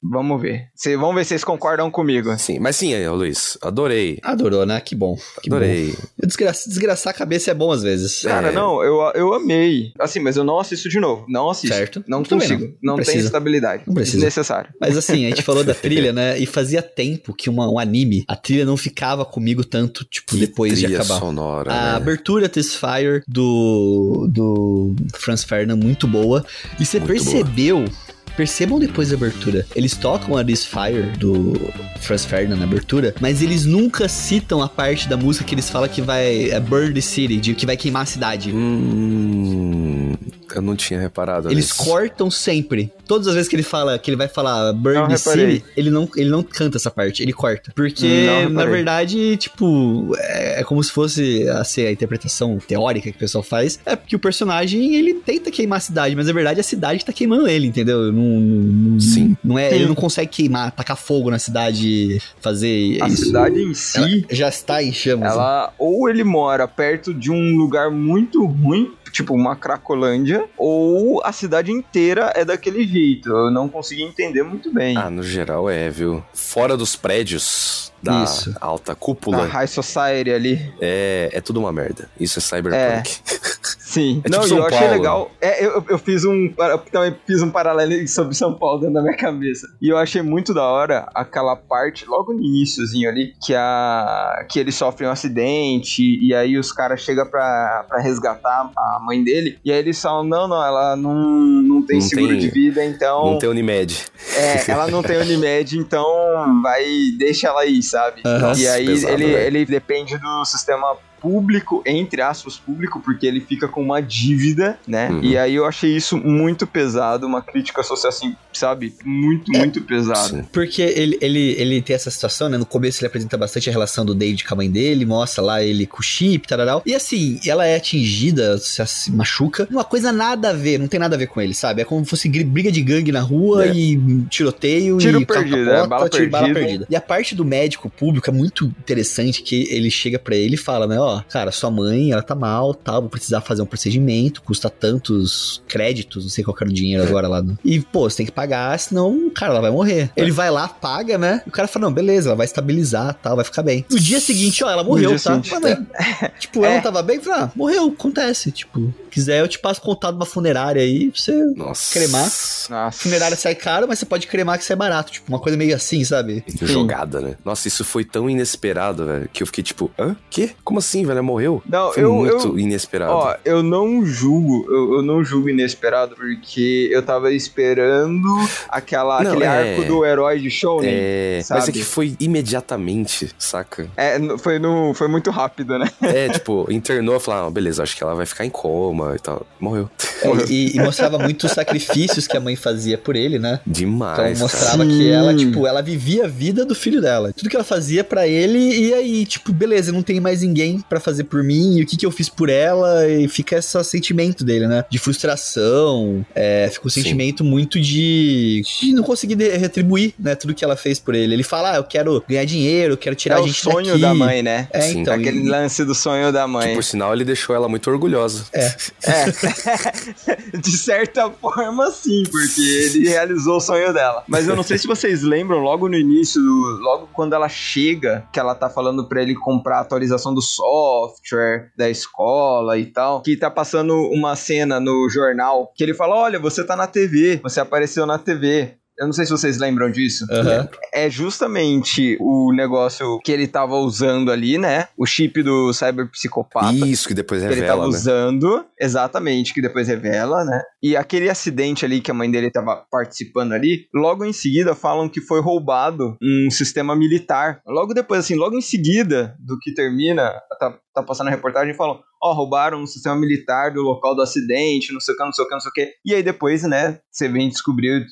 vamos 0.03 0.41
ver. 0.41 0.69
Cê, 0.75 0.97
vamos 0.97 1.15
ver 1.15 1.25
se 1.25 1.31
vocês 1.31 1.45
concordam 1.45 1.91
comigo. 1.91 2.37
Sim, 2.39 2.59
mas 2.59 2.77
sim, 2.77 2.95
aí, 2.95 3.09
Luiz, 3.09 3.59
adorei. 3.63 4.19
Adorou, 4.23 4.65
né? 4.65 4.81
Que 4.81 4.95
bom. 4.95 5.17
Que 5.43 5.51
adorei. 5.51 5.93
Bom. 5.93 6.27
Desgraçar, 6.27 6.69
desgraçar 6.69 7.11
a 7.13 7.17
cabeça 7.17 7.51
é 7.51 7.55
bom 7.55 7.73
às 7.73 7.83
vezes. 7.83 8.23
Cara, 8.23 8.49
é. 8.49 8.53
não, 8.53 8.83
eu, 8.83 9.01
eu 9.15 9.35
amei. 9.35 9.93
Assim, 9.99 10.21
mas 10.21 10.37
eu 10.37 10.45
não 10.45 10.59
assisto 10.59 10.89
de 10.89 11.01
novo. 11.01 11.27
Não 11.29 11.51
assisto. 11.51 11.75
Certo. 11.75 12.05
Não 12.07 12.23
consigo. 12.23 12.73
Não, 12.83 12.97
não 12.97 13.05
tem 13.05 13.19
estabilidade. 13.19 13.83
Não 13.87 13.95
precisa. 13.95 14.19
Desnecessário. 14.19 14.73
Mas 14.81 14.97
assim, 14.97 15.27
a 15.27 15.29
gente 15.29 15.43
falou 15.43 15.65
da 15.65 15.72
trilha, 15.75 16.13
né? 16.13 16.39
E 16.39 16.47
fazia 16.47 16.83
tempo 16.83 17.35
que 17.35 17.49
uma, 17.51 17.71
um 17.71 17.79
anime, 17.79 18.25
a 18.29 18.37
trilha 18.37 18.65
não 18.65 18.77
ficava 18.77 19.25
comigo 19.25 19.65
tanto, 19.65 20.05
tipo, 20.05 20.33
que 20.33 20.39
depois 20.39 20.79
de 20.79 20.87
acabar. 20.87 21.19
Sonora, 21.19 21.73
a 21.73 21.75
né? 21.75 21.97
abertura 21.97 22.49
This 22.49 22.75
Fire 22.75 23.23
do, 23.27 24.29
do 24.31 24.95
Franz 25.15 25.45
Ferdinand, 25.45 25.77
muito 25.77 26.07
boa. 26.07 26.45
E 26.79 26.85
você 26.85 27.01
percebeu 27.01 27.81
boa. 27.81 28.13
Percebam 28.37 28.79
depois 28.79 29.11
da 29.11 29.17
abertura. 29.17 29.67
Eles 29.77 29.95
tocam 29.95 30.37
a 30.37 30.45
This 30.45 30.65
Fire 30.65 31.11
do 31.19 31.53
Franz 32.01 32.25
Ferdinand 32.25 32.57
na 32.57 32.65
abertura, 32.65 33.15
mas 33.21 33.43
eles 33.43 33.67
nunca 33.67 34.09
citam 34.09 34.63
a 34.63 34.69
parte 34.69 35.07
da 35.07 35.17
música 35.17 35.45
que 35.45 35.55
eles 35.55 35.69
falam 35.69 35.89
que 35.89 36.01
vai 36.01 36.51
é 36.51 36.59
Burn 36.59 36.95
the 36.95 37.01
City, 37.01 37.37
de 37.37 37.55
que 37.55 37.67
vai 37.67 37.77
queimar 37.77 38.03
a 38.03 38.07
cidade. 38.07 38.51
Hum, 38.51 40.15
eu 40.55 40.63
não 40.63 40.77
tinha 40.77 41.01
reparado. 41.01 41.51
Eles 41.51 41.67
nisso. 41.67 41.85
cortam 41.85 42.31
sempre. 42.31 42.93
Todas 43.07 43.29
as 43.29 43.35
vezes 43.35 43.49
que 43.49 43.57
ele 43.57 43.63
fala, 43.63 43.99
que 43.99 44.11
ele 44.11 44.17
vai 44.17 44.29
falar 44.29 44.73
Burn. 44.73 45.17
City, 45.17 45.65
ele 45.77 45.91
não, 45.91 46.09
ele 46.17 46.31
não 46.31 46.43
canta 46.43 46.79
essa 46.79 46.91
parte, 46.91 47.23
ele 47.23 47.33
corta. 47.33 47.73
Porque, 47.75 48.27
na 48.51 48.65
verdade, 48.65 49.37
tipo, 49.37 50.15
é, 50.19 50.61
é, 50.61 50.65
como 50.65 50.83
se 50.83 50.91
fosse 50.91 51.49
a, 51.49 51.63
ser 51.65 51.87
a 51.87 51.93
interpretação 51.93 52.59
teórica 52.59 53.11
que 53.11 53.17
o 53.17 53.21
pessoal 53.21 53.43
faz. 53.43 53.79
É 53.85 53.95
porque 53.95 54.17
o 54.17 54.19
personagem, 54.19 54.95
ele 54.95 55.15
tenta 55.15 55.51
queimar 55.51 55.79
a 55.79 55.81
cidade, 55.81 56.17
mas 56.17 56.27
na 56.27 56.33
verdade 56.33 56.61
a 56.61 56.63
cidade 56.63 57.05
tá 57.05 57.13
queimando 57.13 57.47
ele, 57.47 57.67
entendeu? 57.67 58.13
Não, 58.13 58.41
não, 58.41 59.01
Sim. 59.01 59.37
Não 59.45 59.59
é, 59.59 59.69
Sim. 59.71 59.75
Ele 59.77 59.87
não 59.87 59.95
consegue 59.95 60.31
queimar, 60.31 60.71
tacar 60.73 60.97
fogo 60.97 61.31
na 61.31 61.39
cidade, 61.39 62.21
fazer 62.41 62.99
a 63.03 63.09
isso. 63.09 63.27
cidade 63.27 63.63
em 63.63 63.75
si 63.75 64.27
já 64.31 64.49
está 64.49 64.83
em 64.83 64.93
chamas. 64.93 65.33
Ela, 65.33 65.67
né? 65.67 65.73
ou 65.79 66.09
ele 66.09 66.25
mora 66.25 66.67
perto 66.67 67.13
de 67.13 67.31
um 67.31 67.57
lugar 67.57 67.91
muito 67.91 68.45
ruim, 68.45 68.93
tipo 69.13 69.35
uma 69.35 69.55
Cracolândia, 69.55 70.49
ou 70.57 71.23
a 71.25 71.31
cidade 71.33 71.71
inteira 71.71 72.33
é 72.35 72.45
daquele 72.45 72.87
jeito. 72.87 73.29
Eu 73.29 73.51
não 73.51 73.69
consegui 73.69 74.03
entender 74.03 74.43
muito 74.43 74.73
bem. 74.73 74.97
Ah, 74.97 75.11
no 75.11 75.23
geral 75.23 75.69
é, 75.69 75.91
viu? 75.91 76.25
Fora 76.33 76.77
dos 76.77 76.97
prédios 76.97 77.93
da 78.03 78.25
Isso. 78.25 78.55
alta 78.61 78.95
cúpula. 78.95 79.45
A 79.45 79.47
High 79.47 79.69
Society 79.69 80.33
ali. 80.33 80.75
É, 80.81 81.31
é 81.33 81.41
tudo 81.41 81.61
uma 81.61 81.73
merda. 81.73 82.09
Isso 82.19 82.39
é 82.39 82.43
cyberpunk. 82.43 82.75
É. 82.77 83.03
Sim. 83.93 84.23
É 84.25 84.29
não, 84.31 84.41
tipo 84.41 84.55
eu 84.55 84.61
Paulo. 84.61 84.75
achei 84.75 84.89
legal. 84.89 85.31
É, 85.41 85.67
eu, 85.67 85.85
eu 85.89 85.99
fiz 85.99 86.25
um. 86.25 86.51
Eu 86.59 86.79
também 86.79 87.15
fiz 87.27 87.43
um 87.43 87.51
paralelo 87.51 87.93
sobre 88.09 88.35
São 88.35 88.55
Paulo 88.55 88.79
dentro 88.81 88.95
da 88.95 89.03
minha 89.03 89.17
cabeça. 89.17 89.67
E 89.83 89.89
eu 89.89 89.99
achei 89.99 90.23
muito 90.23 90.55
da 90.55 90.65
hora 90.65 91.07
aquela 91.15 91.55
parte, 91.57 92.07
logo 92.07 92.33
no 92.33 92.41
iníciozinho 92.43 93.09
ali, 93.09 93.35
que 93.45 93.55
a. 93.55 94.47
que 94.49 94.59
ele 94.59 94.73
sofre 94.73 95.07
um 95.07 95.11
acidente 95.11 96.03
e 96.03 96.35
aí 96.35 96.57
os 96.57 96.73
caras 96.73 97.01
chegam 97.03 97.27
pra, 97.27 97.85
pra 97.89 98.01
resgatar 98.01 98.71
a 98.77 98.99
mãe 99.05 99.23
dele. 99.23 99.59
E 99.65 99.71
aí 99.71 99.79
eles 99.79 100.01
falam: 100.01 100.25
não, 100.25 100.49
não, 100.49 100.65
ela 100.65 100.97
não, 100.97 101.15
não 101.15 101.83
tem 101.83 101.99
Não 101.99 102.07
seguro 102.07 102.29
tem- 102.31 102.39
de 102.39 102.49
vida, 102.49 102.83
então. 102.85 103.27
Não 103.33 103.39
tem 103.39 103.49
Unimed. 103.49 104.07
É, 104.37 104.65
ela 104.73 104.87
não 104.89 105.03
tem 105.03 105.19
Unimed, 105.19 105.79
então 105.79 106.63
vai, 106.63 106.85
deixa 107.19 107.49
ela 107.49 107.61
aí, 107.61 107.83
sabe? 107.83 108.23
Aham. 108.25 108.53
e 108.57 108.67
aí 108.69 108.87
pesado, 108.87 109.13
ele, 109.15 109.25
ele 109.35 109.65
depende 109.67 110.17
do 110.17 110.45
sistema 110.47 110.97
público, 111.23 111.83
entre 111.87 112.21
aspas, 112.21 112.57
público, 112.57 113.01
porque 113.01 113.25
ele 113.27 113.41
fica 113.41 113.69
com 113.69 113.81
uma 113.81 114.01
dívida, 114.03 114.77
né? 114.87 115.09
Uhum. 115.09 115.21
E 115.23 115.39
aí 115.39 115.55
eu 115.55 115.65
achei 115.65 115.95
isso 115.97 116.17
muito 116.19 116.67
pesado, 116.67 117.27
uma 117.27 117.41
crítica 117.41 117.83
social, 117.83 118.09
assim, 118.11 118.35
sabe? 118.53 118.93
Muito, 119.05 119.51
muito 119.53 119.81
pesado. 119.83 120.29
Sim. 120.37 120.43
Porque 120.53 120.83
ele, 120.83 121.17
ele, 121.21 121.53
ele 121.59 121.81
tem 121.83 121.95
essa 121.95 122.11
situação, 122.11 122.49
né? 122.49 122.59
No 122.59 122.67
começo 122.67 123.01
ele 123.01 123.07
apresenta 123.07 123.39
bastante 123.39 123.69
a 123.71 123.73
relação 123.73 124.05
do 124.05 124.15
David 124.15 124.45
com 124.45 124.55
a 124.55 124.57
mãe 124.57 124.71
dele, 124.71 125.07
mostra 125.07 125.43
lá 125.43 125.63
ele 125.63 125.87
com 125.87 126.01
o 126.01 126.03
chip, 126.03 126.47
tararau. 126.49 126.83
E 126.85 126.95
assim, 126.95 127.39
ela 127.47 127.65
é 127.67 127.77
atingida, 127.77 128.59
se, 128.59 129.11
machuca. 129.13 129.69
Uma 129.71 129.85
coisa 129.85 130.11
nada 130.11 130.51
a 130.51 130.53
ver, 130.53 130.79
não 130.79 130.89
tem 130.89 130.99
nada 130.99 131.15
a 131.15 131.19
ver 131.19 131.29
com 131.29 131.41
ele, 131.41 131.55
sabe? 131.55 131.83
É 131.83 131.85
como 131.85 132.05
se 132.05 132.11
fosse 132.11 132.29
briga 132.43 132.73
de 132.73 132.83
gangue 132.83 133.13
na 133.13 133.21
rua 133.21 133.67
É. 133.67 133.73
e 133.73 134.23
tiroteio 134.29 134.99
Tiro 134.99 135.21
e 135.21 135.27
perdido, 135.27 135.57
capota, 135.67 135.85
é, 135.85 135.87
bala 135.87 136.09
tiro- 136.09 136.31
bala 136.31 136.45
perdida. 136.47 136.67
perdida. 136.67 136.87
E 136.91 136.97
a 136.97 137.01
parte 137.01 137.35
do 137.35 137.45
médico 137.45 137.89
público 137.89 138.29
é 138.29 138.33
muito 138.33 138.65
interessante 138.67 139.43
que 139.43 139.67
ele 139.71 139.91
chega 139.91 140.19
pra 140.19 140.35
ele 140.35 140.55
e 140.55 140.59
fala, 140.59 140.87
né? 140.87 140.99
Ó, 140.99 141.12
cara, 141.21 141.51
sua 141.53 141.71
mãe, 141.71 142.13
ela 142.13 142.23
tá 142.23 142.35
mal, 142.35 142.75
tal, 142.75 143.01
vou 143.03 143.11
precisar 143.11 143.41
fazer 143.41 143.63
um 143.63 143.67
procedimento, 143.67 144.43
custa 144.43 144.69
tantos 144.71 145.63
créditos, 145.69 146.25
não 146.25 146.31
sei 146.31 146.45
qual 146.45 146.57
era 146.61 146.71
o 146.71 146.73
dinheiro 146.73 147.03
agora 147.03 147.29
lá. 147.29 147.43
no- 147.43 147.59
E, 147.65 147.81
pô, 147.81 148.09
você 148.09 148.19
tem 148.19 148.27
que 148.27 148.33
pagar, 148.33 148.79
senão, 148.79 149.31
cara, 149.35 149.53
ela 149.53 149.61
vai 149.61 149.71
morrer. 149.71 150.11
Ele 150.17 150.31
vai 150.31 150.51
lá, 150.51 150.69
paga, 150.69 151.19
né? 151.19 151.43
E 151.47 151.49
o 151.49 151.53
cara 151.53 151.67
fala, 151.69 151.87
não, 151.87 151.93
beleza, 151.93 152.29
ela 152.29 152.37
vai 152.37 152.47
estabilizar, 152.47 153.15
tal, 153.23 153.37
vai 153.37 153.45
ficar 153.45 153.63
bem. 153.63 153.85
No 153.91 153.99
dia 153.99 154.21
seguinte, 154.21 154.63
ó, 154.65 154.71
ela 154.71 154.85
morreu, 154.85 155.19
tá? 155.21 155.41
Mas, 155.51 155.61
né, 155.61 155.87
tipo, 156.39 156.65
ela 156.65 156.75
É. 156.75 156.77
não 156.77 156.83
tava 156.83 157.03
bem? 157.03 157.21
Falei, 157.21 157.41
ah, 157.45 157.53
morreu, 157.55 157.87
acontece, 157.89 158.51
tipo... 158.53 158.93
Quiser, 159.13 159.41
eu 159.41 159.49
te 159.49 159.59
passo 159.59 159.79
contato 159.83 160.13
de 160.13 160.21
uma 160.21 160.25
funerária 160.25 160.81
aí, 160.81 161.11
pra 161.11 161.21
você 161.21 161.33
Nossa. 161.55 161.93
cremar. 161.93 162.23
Nossa. 162.25 162.93
Funerária 162.93 163.37
sai 163.37 163.55
caro, 163.55 163.87
mas 163.87 163.99
você 163.99 164.07
pode 164.07 164.27
cremar 164.27 164.57
que 164.59 164.65
sai 164.65 164.75
barato. 164.75 165.13
Tipo, 165.13 165.29
uma 165.31 165.39
coisa 165.39 165.59
meio 165.59 165.77
assim, 165.77 166.03
sabe? 166.03 166.43
Jogada, 166.63 167.21
né? 167.21 167.35
Nossa, 167.45 167.69
isso 167.69 167.85
foi 167.85 168.07
tão 168.07 168.31
inesperado, 168.31 169.05
velho, 169.05 169.29
que 169.31 169.43
eu 169.43 169.47
fiquei 169.47 169.63
tipo, 169.63 169.91
hã? 169.99 170.17
Quê? 170.31 170.53
Como 170.65 170.79
assim, 170.79 171.02
velho? 171.05 171.23
Morreu? 171.23 171.63
Não, 171.69 171.93
foi 171.93 172.03
eu- 172.03 172.13
muito 172.15 172.49
eu- 172.49 172.59
inesperado. 172.59 173.13
Ó, 173.13 173.35
eu 173.45 173.63
não 173.63 174.05
julgo, 174.05 174.67
eu, 174.71 174.95
eu 174.95 175.03
não 175.03 175.25
julgo 175.25 175.49
inesperado, 175.49 176.15
porque 176.17 176.89
eu 176.93 177.03
tava 177.03 177.33
esperando 177.33 178.29
aquela, 178.69 179.23
Não, 179.23 179.31
aquele 179.33 179.45
é. 179.45 179.49
arco 179.49 179.85
do 179.85 180.05
herói 180.05 180.39
de 180.41 180.51
Shonen. 180.51 180.89
é, 180.93 181.43
mas 181.51 181.69
é 181.69 181.73
que 181.73 181.83
foi 181.83 182.17
imediatamente, 182.21 183.31
saca? 183.39 183.89
É, 183.97 184.19
foi, 184.39 184.59
no, 184.59 184.93
foi 184.95 185.09
muito 185.09 185.31
rápido, 185.31 185.79
né? 185.79 185.89
É, 186.03 186.29
tipo, 186.31 186.67
internou, 186.71 187.19
falou, 187.19 187.49
ah, 187.49 187.51
beleza, 187.51 187.83
acho 187.83 187.97
que 187.97 188.03
ela 188.03 188.15
vai 188.15 188.27
ficar 188.27 188.45
em 188.45 188.51
coma 188.51 189.15
e 189.17 189.19
tal. 189.19 189.47
Morreu. 189.59 189.89
É, 190.23 190.29
e, 190.51 190.77
e 190.77 190.81
mostrava 190.81 191.19
muito 191.19 191.47
os 191.47 191.53
sacrifícios 191.53 192.27
que 192.27 192.37
a 192.37 192.41
mãe 192.41 192.57
fazia 192.57 192.97
por 192.99 193.17
ele, 193.17 193.39
né? 193.39 193.61
Então 193.67 193.73
Demais, 193.73 194.41
mostrava 194.41 194.79
cara. 194.79 194.89
que 194.89 195.11
ela, 195.11 195.35
tipo, 195.35 195.67
ela 195.67 195.83
vivia 195.83 196.25
a 196.25 196.29
vida 196.29 196.65
do 196.65 196.75
filho 196.75 197.01
dela. 197.01 197.33
Tudo 197.33 197.49
que 197.49 197.57
ela 197.57 197.65
fazia 197.65 198.05
pra 198.05 198.27
ele, 198.27 198.59
e 198.59 198.95
aí, 198.95 199.27
tipo, 199.27 199.53
beleza, 199.53 199.93
não 199.93 200.03
tem 200.03 200.21
mais 200.21 200.43
ninguém 200.43 200.81
pra 200.93 201.01
fazer 201.01 201.25
por 201.25 201.43
mim, 201.43 201.79
e 201.79 201.83
o 201.83 201.87
que 201.87 201.97
que 201.97 202.05
eu 202.05 202.11
fiz 202.11 202.29
por 202.29 202.51
ela, 202.51 203.09
e 203.09 203.27
fica 203.27 203.57
esse 203.57 203.83
sentimento 203.83 204.45
dele, 204.45 204.67
né? 204.67 204.85
De 204.91 204.99
frustração, 204.99 206.23
é, 206.35 206.69
fica 206.71 206.87
um 206.87 206.91
Sim. 206.91 207.01
sentimento 207.03 207.43
muito 207.43 207.81
de, 207.81 208.61
de 208.83 208.93
não 208.93 209.03
conseguir 209.03 209.35
de- 209.35 209.57
retribuir, 209.57 210.13
né? 210.19 210.35
Tudo 210.35 210.53
que 210.55 210.63
ela 210.63 210.77
fez 210.77 211.01
por 211.01 211.15
ele. 211.15 211.33
Ele 211.33 211.43
fala, 211.43 211.73
ah, 211.73 211.77
eu 211.77 211.85
quero 211.85 212.23
ganhar 212.29 212.45
dinheiro, 212.45 212.93
eu 212.93 212.99
quero 212.99 213.17
tirar 213.17 213.37
é 213.37 213.39
a 213.39 213.43
o 213.43 213.47
gente 213.47 213.61
sonho 213.63 213.87
daqui. 213.99 214.01
da 214.03 214.13
mãe, 214.15 214.43
né? 214.43 214.69
É, 214.71 214.83
Sim. 214.83 215.01
então. 215.01 215.15
Aquele 215.15 215.39
e- 215.41 215.49
lance 215.49 215.83
do 215.83 215.95
sonho 215.95 216.31
da 216.31 216.43
Que, 216.45 216.51
mãe. 216.51 216.75
por 216.75 216.85
sinal, 216.85 217.15
ele 217.15 217.25
deixou 217.25 217.57
ela 217.57 217.71
muito 217.71 217.91
orgulhosa. 217.91 218.45
É. 218.53 218.69
de 220.59 220.73
certa 220.77 221.31
forma, 221.31 221.91
sim, 221.91 222.23
porque 222.31 222.61
ele 222.61 223.09
realizou 223.09 223.57
o 223.57 223.61
sonho 223.61 223.93
dela. 223.95 224.25
Mas 224.29 224.47
eu 224.47 224.55
não 224.55 224.63
sei 224.63 224.77
se 224.77 224.87
vocês 224.87 225.23
lembram, 225.23 225.59
logo 225.61 225.89
no 225.89 225.97
início, 225.97 226.41
logo 226.43 227.09
quando 227.15 227.35
ela 227.35 227.49
chega, 227.49 228.25
que 228.33 228.39
ela 228.39 228.55
tá 228.55 228.69
falando 228.69 229.07
pra 229.07 229.23
ele 229.23 229.35
comprar 229.35 229.79
a 229.79 229.81
atualização 229.81 230.35
do 230.35 230.43
software 230.83 231.71
da 231.77 231.89
escola 231.89 232.77
e 232.77 232.87
tal, 232.87 233.23
que 233.23 233.37
tá 233.37 233.51
passando 233.51 233.95
uma 234.13 234.35
cena 234.35 234.81
no 234.81 235.09
jornal 235.09 235.73
que 235.75 235.83
ele 235.83 235.95
fala: 235.95 236.17
Olha, 236.17 236.39
você 236.39 236.65
tá 236.65 236.75
na 236.77 236.87
TV, 236.87 237.41
você 237.43 237.61
apareceu 237.61 238.05
na 238.05 238.19
TV. 238.19 238.77
Eu 238.99 239.07
não 239.07 239.13
sei 239.13 239.25
se 239.25 239.31
vocês 239.31 239.59
lembram 239.59 239.91
disso. 239.91 240.27
Uhum. 240.31 240.69
É 240.93 241.09
justamente 241.09 242.17
o 242.21 242.53
negócio 242.55 243.19
que 243.25 243.33
ele 243.33 243.47
tava 243.47 243.77
usando 243.77 244.31
ali, 244.31 244.59
né? 244.59 244.89
O 244.97 245.07
chip 245.07 245.43
do 245.43 245.73
cyberpsicopata. 245.73 246.73
Isso, 246.73 247.09
que 247.09 247.15
depois 247.15 247.43
revela, 247.43 247.57
Que 247.57 247.63
ele 247.63 247.69
tava 247.69 247.83
né? 247.83 247.89
usando, 247.89 248.65
exatamente, 248.79 249.55
que 249.55 249.63
depois 249.63 249.89
revela, 249.89 250.45
né? 250.45 250.63
E 250.83 250.97
aquele 250.97 251.31
acidente 251.31 251.85
ali 251.85 252.01
que 252.01 252.11
a 252.11 252.15
mãe 252.15 252.31
dele 252.31 252.51
tava 252.51 252.85
participando 252.91 253.53
ali, 253.53 253.87
logo 253.95 254.25
em 254.25 254.33
seguida 254.33 254.75
falam 254.75 255.09
que 255.09 255.21
foi 255.21 255.41
roubado 255.41 256.17
um 256.23 256.51
sistema 256.51 256.95
militar. 256.95 257.61
Logo 257.67 257.95
depois, 257.95 258.21
assim, 258.21 258.35
logo 258.35 258.57
em 258.57 258.63
seguida 258.63 259.35
do 259.39 259.59
que 259.59 259.73
termina, 259.73 260.31
tá, 260.59 260.79
tá 260.95 261.03
passando 261.03 261.29
a 261.29 261.31
reportagem, 261.31 261.75
falam, 261.75 262.01
ó, 262.23 262.31
oh, 262.31 262.35
roubaram 262.35 262.81
um 262.83 262.87
sistema 262.87 263.17
militar 263.17 263.73
do 263.73 263.83
local 263.83 264.15
do 264.15 264.23
acidente, 264.23 264.93
não 264.93 265.01
sei 265.01 265.15
o 265.15 265.17
que, 265.19 265.25
não 265.25 265.33
sei 265.33 265.45
o 265.45 265.49
que, 265.49 265.55
não 265.55 265.61
sei 265.61 265.71
o 265.71 265.73
que. 265.73 265.93
E 266.05 266.15
aí 266.15 266.23
depois, 266.23 266.63
né, 266.63 266.99
você 267.11 267.29
vem 267.29 267.49
descobrir 267.49 268.05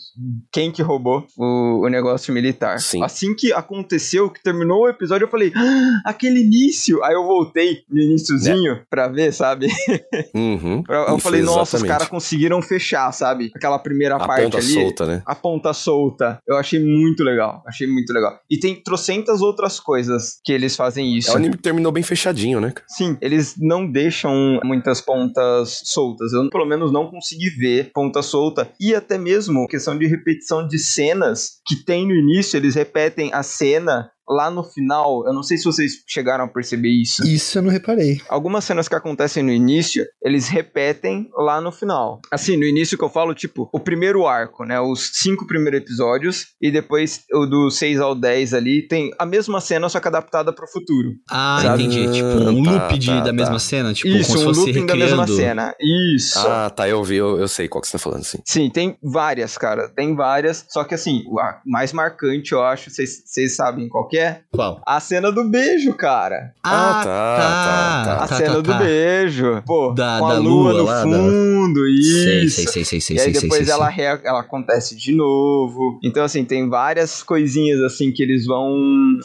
quem 0.53 0.71
que 0.73 0.83
roubou 0.83 1.27
o, 1.37 1.87
o 1.87 1.89
negócio 1.89 2.33
militar. 2.35 2.81
Sim. 2.81 3.03
Assim 3.03 3.35
que 3.35 3.53
aconteceu, 3.53 4.31
que 4.31 4.43
terminou 4.43 4.83
o 4.85 4.89
episódio, 4.89 5.25
eu 5.27 5.31
falei, 5.31 5.53
ah, 5.55 6.01
aquele 6.05 6.41
início. 6.41 7.03
Aí 7.05 7.15
eu 7.15 7.25
voltei 7.25 7.79
no 7.89 8.01
iníciozinho 8.01 8.73
É. 8.73 8.83
pra 8.91 9.09
ver, 9.09 9.33
sabe? 9.33 9.69
Uhum. 10.35 10.83
Eu, 10.89 11.17
E 11.17 11.21
falei, 11.21 11.43
nossa, 11.43 11.63
os 11.63 11.69
exatamente. 11.75 11.89
caras 11.89 12.09
conseguiram 12.09 12.61
fechar, 12.63 13.11
sabe? 13.13 13.51
Aquela 13.55 13.79
primeira 13.79 14.17
A 14.17 14.27
parte 14.27 14.45
ponta 14.45 14.57
ali. 14.59 14.67
solta, 14.67 15.07
né? 15.07 15.23
A 15.27 15.35
ponta 15.35 15.73
solta. 15.73 16.39
Eu 16.47 16.57
achei 16.57 16.79
muito 16.81 17.23
legal. 17.23 17.63
Achei 17.67 17.87
muito 17.87 18.13
legal. 18.13 18.39
E 18.51 18.59
tem 18.59 18.75
trocentas 18.83 19.41
outras 19.41 19.79
coisas 19.81 20.39
que 20.45 20.53
eles 20.53 20.77
fazem 20.77 21.17
isso. 21.17 21.31
É, 21.31 21.35
o 21.35 21.37
anime 21.37 21.57
terminou 21.57 21.93
bem 21.93 22.03
fechadinho, 22.03 22.61
né? 22.61 22.73
Sim, 22.89 23.17
eles 23.21 23.55
não 23.59 23.91
deixam 24.01 24.61
muitas 24.65 25.01
pontas 25.01 25.83
soltas. 25.85 26.33
Eu, 26.33 26.49
pelo 26.49 26.67
menos, 26.67 26.93
não 26.93 27.11
consegui 27.11 27.51
ver 27.51 27.91
ponta 27.93 28.23
solta. 28.23 28.71
E 28.81 28.95
até 28.95 29.19
mesmo 29.19 29.67
questão 29.67 29.99
de 29.99 30.07
repetição 30.07 30.67
de 30.67 30.79
cenas 30.79 31.61
que 31.67 31.77
tem 31.85 32.07
no 32.07 32.15
início, 32.15 32.57
eles 32.57 32.75
repetem 32.75 33.33
a 33.33 33.43
cena 33.43 34.11
lá 34.31 34.51
no 34.51 34.63
final. 34.63 35.27
Eu 35.27 35.33
não 35.35 35.43
sei 35.43 35.57
se 35.59 35.65
vocês 35.65 35.93
chegaram 36.07 36.45
a 36.45 36.49
perceber 36.49 36.89
isso. 36.91 37.27
Isso 37.27 37.59
eu 37.59 37.63
não 37.63 37.71
reparei. 37.71 38.21
Algumas 38.29 38.65
cenas 38.65 38.89
que 38.89 38.95
acontecem 38.95 39.43
no 39.43 39.51
início, 39.51 40.07
eles 40.23 40.49
repetem 40.49 41.29
lá 41.37 41.61
no 41.61 41.73
final. 41.73 42.21
Assim, 42.31 42.57
no 42.57 42.65
início 42.65 42.97
que 42.97 43.05
eu 43.05 43.09
falo, 43.11 43.35
tipo, 43.35 43.69
o 43.73 43.81
primeiro 43.81 44.27
arco, 44.27 44.65
né? 44.65 44.81
Os 44.81 45.11
cinco 45.15 45.47
primeiros 45.47 45.81
episódios, 45.81 46.47
e 46.63 46.71
depois 46.71 47.23
o 47.33 47.47
do 47.47 47.71
6 47.71 48.01
ao 48.01 48.15
10 48.15 48.55
ali, 48.55 48.87
tem 48.87 49.11
a 49.19 49.27
mesma 49.27 49.61
cena, 49.61 49.89
só 49.89 49.99
que 49.99 50.07
adaptada 50.09 50.53
pro 50.53 50.67
futuro. 50.69 51.11
Ah, 51.29 51.59
Sabe? 51.63 51.83
entendi. 51.85 52.13
Tipo, 52.13 52.29
um 52.29 52.63
Tá, 52.63 52.71
loop 52.73 52.99
de, 52.99 53.07
tá, 53.09 53.19
da 53.21 53.25
tá. 53.27 53.33
mesma 53.33 53.59
cena, 53.59 53.93
tipo, 53.93 54.09
Isso, 54.09 54.29
como 54.29 54.39
se 54.39 54.45
um 54.45 54.49
fosse 54.49 54.61
looping 54.61 54.87
da 54.87 54.93
recriando. 54.95 55.17
mesma 55.23 55.37
cena. 55.37 55.75
Isso. 56.15 56.39
Ah, 56.39 56.71
tá, 56.71 56.89
eu 56.89 57.03
vi, 57.03 57.17
eu, 57.17 57.39
eu 57.41 57.49
sei 57.49 57.67
qual 57.69 57.81
que 57.83 57.89
você 57.89 57.93
tá 57.93 57.99
falando, 57.99 58.23
sim. 58.25 58.39
Sim, 58.45 58.71
tem 58.71 58.97
várias, 59.03 59.59
cara. 59.59 59.89
Tem 59.89 60.15
várias. 60.15 60.65
Só 60.69 60.85
que 60.85 60.95
assim, 60.95 61.25
a 61.39 61.61
mais 61.67 61.93
marcante, 61.93 62.53
eu 62.53 62.63
acho, 62.63 62.91
vocês 62.91 63.23
vocês 63.27 63.57
sabem 63.57 63.89
qual 63.89 64.07
que 64.07 64.19
é? 64.19 64.20
Qual? 64.53 64.81
A 64.87 65.01
cena 65.01 65.31
do 65.33 65.45
beijo, 65.45 65.95
cara. 65.95 66.53
Ah, 66.63 67.03
tá, 67.05 67.05
tá, 67.05 68.03
tá. 68.05 68.25
A 68.25 68.29
tá, 68.29 68.37
cena 68.37 68.55
tá, 68.55 68.61
do 68.61 68.71
tá. 68.71 68.79
beijo. 68.79 69.63
Pô, 69.67 69.93
Da- 69.93 70.19
com 70.19 70.27
a 70.27 70.33
da 70.35 70.39
lua, 70.39 70.73
lua 70.73 70.79
no 70.79 70.85
lá, 70.85 70.95
da- 70.97 71.03
fundo, 71.03 71.81
Sei, 71.87 72.45
isso. 72.45 72.57
sei, 72.57 72.67
sei, 72.67 72.85
sei, 72.85 73.01
sei, 73.01 73.17
E 73.17 73.21
aí 73.21 73.33
sei, 73.33 73.43
depois 73.43 73.65
sei, 73.65 73.73
ela, 73.75 73.87
sei. 73.87 73.97
rea- 73.97 74.21
ela 74.25 74.41
acontece 74.41 74.97
de 74.97 75.13
novo. 75.15 75.99
Então, 76.03 76.23
assim, 76.25 76.45
tem 76.45 76.69
várias 76.69 77.23
coisinhas 77.23 77.81
assim 77.83 78.13
que 78.13 78.23
eles 78.23 78.47
vão 78.47 78.77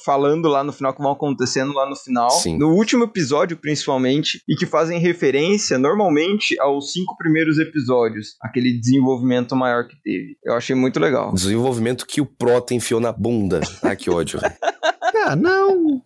falando 0.06 0.48
lá 0.48 0.64
no 0.64 0.72
final, 0.72 0.94
que 0.94 1.02
vão 1.02 1.12
acontecendo 1.12 1.74
lá 1.74 1.90
no 1.90 1.96
final. 1.96 2.30
Sim. 2.32 2.58
No 2.58 2.70
último 2.74 3.04
episódio, 3.04 3.58
principalmente, 3.58 4.42
e 4.48 4.56
que 4.56 4.66
fazem 4.66 5.00
referência 5.00 5.78
normalmente 5.78 6.60
aos 6.60 6.92
cinco 6.92 7.16
primeiros 7.18 7.58
episódios. 7.60 8.36
Aquele 8.42 8.74
desenvolvimento 8.80 9.56
maior 9.56 9.88
que 9.88 9.96
teve. 10.04 10.38
Eu 10.46 10.54
achei 10.56 10.76
muito 10.76 11.00
legal. 11.00 11.34
Desenvolvimento 11.34 12.06
que 12.06 12.22
o 12.22 12.26
Prota 12.26 12.74
enfiou 12.74 13.00
na 13.00 13.12
bunda. 13.12 13.62
Ah, 13.82 13.96
que 13.96 14.10
ódio. 14.10 14.40
Ah, 15.26 15.36
não. 15.36 16.02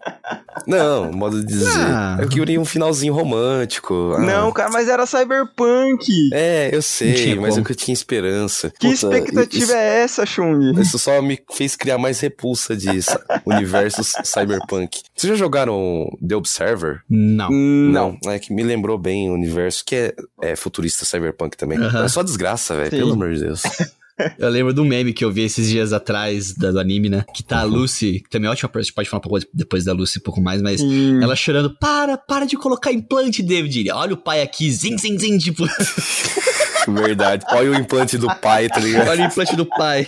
Não, 0.66 1.12
modo 1.12 1.42
de 1.42 1.48
dizer. 1.48 1.78
Ah. 1.78 2.18
Eu 2.22 2.30
queria 2.30 2.60
um 2.60 2.64
finalzinho 2.64 3.14
romântico. 3.14 4.14
Ah. 4.18 4.22
Não, 4.22 4.52
cara, 4.54 4.70
mas 4.70 4.88
era 4.88 5.06
cyberpunk. 5.06 6.30
É, 6.32 6.70
eu 6.74 6.82
sei, 6.82 7.36
mas 7.36 7.50
como. 7.50 7.62
eu 7.62 7.66
que 7.66 7.76
tinha 7.76 7.94
esperança. 7.94 8.70
Que 8.80 8.88
Puta, 8.88 8.94
expectativa 8.94 9.64
isso, 9.66 9.74
é 9.74 10.02
essa, 10.04 10.26
Chung? 10.26 10.80
Isso 10.80 10.98
só 10.98 11.22
me 11.22 11.38
fez 11.52 11.76
criar 11.76 11.98
mais 11.98 12.22
repulsa 12.22 12.78
de 12.78 12.88
universo 13.46 14.02
cyberpunk. 14.24 15.02
Vocês 15.14 15.32
já 15.32 15.36
jogaram 15.36 16.10
The 16.26 16.36
Observer? 16.38 17.02
Não. 17.10 17.50
Não. 17.50 18.18
É 18.28 18.40
que 18.40 18.54
me 18.54 18.64
lembrou 18.64 18.98
bem 18.98 19.30
o 19.30 19.34
universo, 19.34 19.84
que 19.86 19.96
é, 19.96 20.16
é 20.42 20.56
futurista 20.56 21.04
cyberpunk 21.04 21.58
também. 21.58 21.78
Aham. 21.78 22.06
É 22.06 22.08
só 22.08 22.24
desgraça, 22.24 22.74
velho, 22.74 22.90
pelo 22.90 23.14
amor 23.14 23.34
de 23.34 23.42
Deus. 23.42 23.64
Eu 24.38 24.50
lembro 24.50 24.74
do 24.74 24.84
meme 24.84 25.14
que 25.14 25.24
eu 25.24 25.32
vi 25.32 25.44
esses 25.44 25.70
dias 25.70 25.94
atrás 25.94 26.54
da- 26.54 26.72
do 26.72 26.80
anime, 26.80 27.10
né? 27.10 27.26
Que 27.34 27.44
tá 27.44 27.60
a 27.60 27.64
Lucy, 27.64 28.20
que 28.22 28.30
também 28.30 28.48
é 28.48 28.52
ótima, 28.52 28.70
a 28.74 28.82
gente 28.82 28.94
pode 28.94 29.10
falar 29.10 29.20
um 29.20 29.30
pouco 29.30 29.46
depois 29.54 29.84
da 29.86 29.94
Lucy 29.94 30.20
um 30.20 30.24
pouco 30.24 30.42
mais, 30.42 30.62
mas 30.62 30.82
Sim. 30.82 31.24
ela 31.24 31.36
chorando, 31.36 31.76
para, 31.80 32.18
para 32.18 32.46
de 32.46 32.58
colocar 32.58 32.92
implante, 32.92 33.42
David. 33.42 33.90
Olha 33.92 34.14
o 34.14 34.18
pai 34.18 34.42
aqui, 34.42 34.70
zing, 34.72 34.98
zing, 34.98 35.18
zing, 35.18 35.38
tipo, 35.38 35.66
Verdade. 36.88 37.46
Olha 37.52 37.72
o 37.72 37.76
implante 37.76 38.18
do 38.18 38.28
pai, 38.38 38.68
tá 38.68 38.80
ligado? 38.80 39.08
olha 39.10 39.24
o 39.24 39.28
implante 39.28 39.56
do 39.56 39.66
pai. 39.66 40.08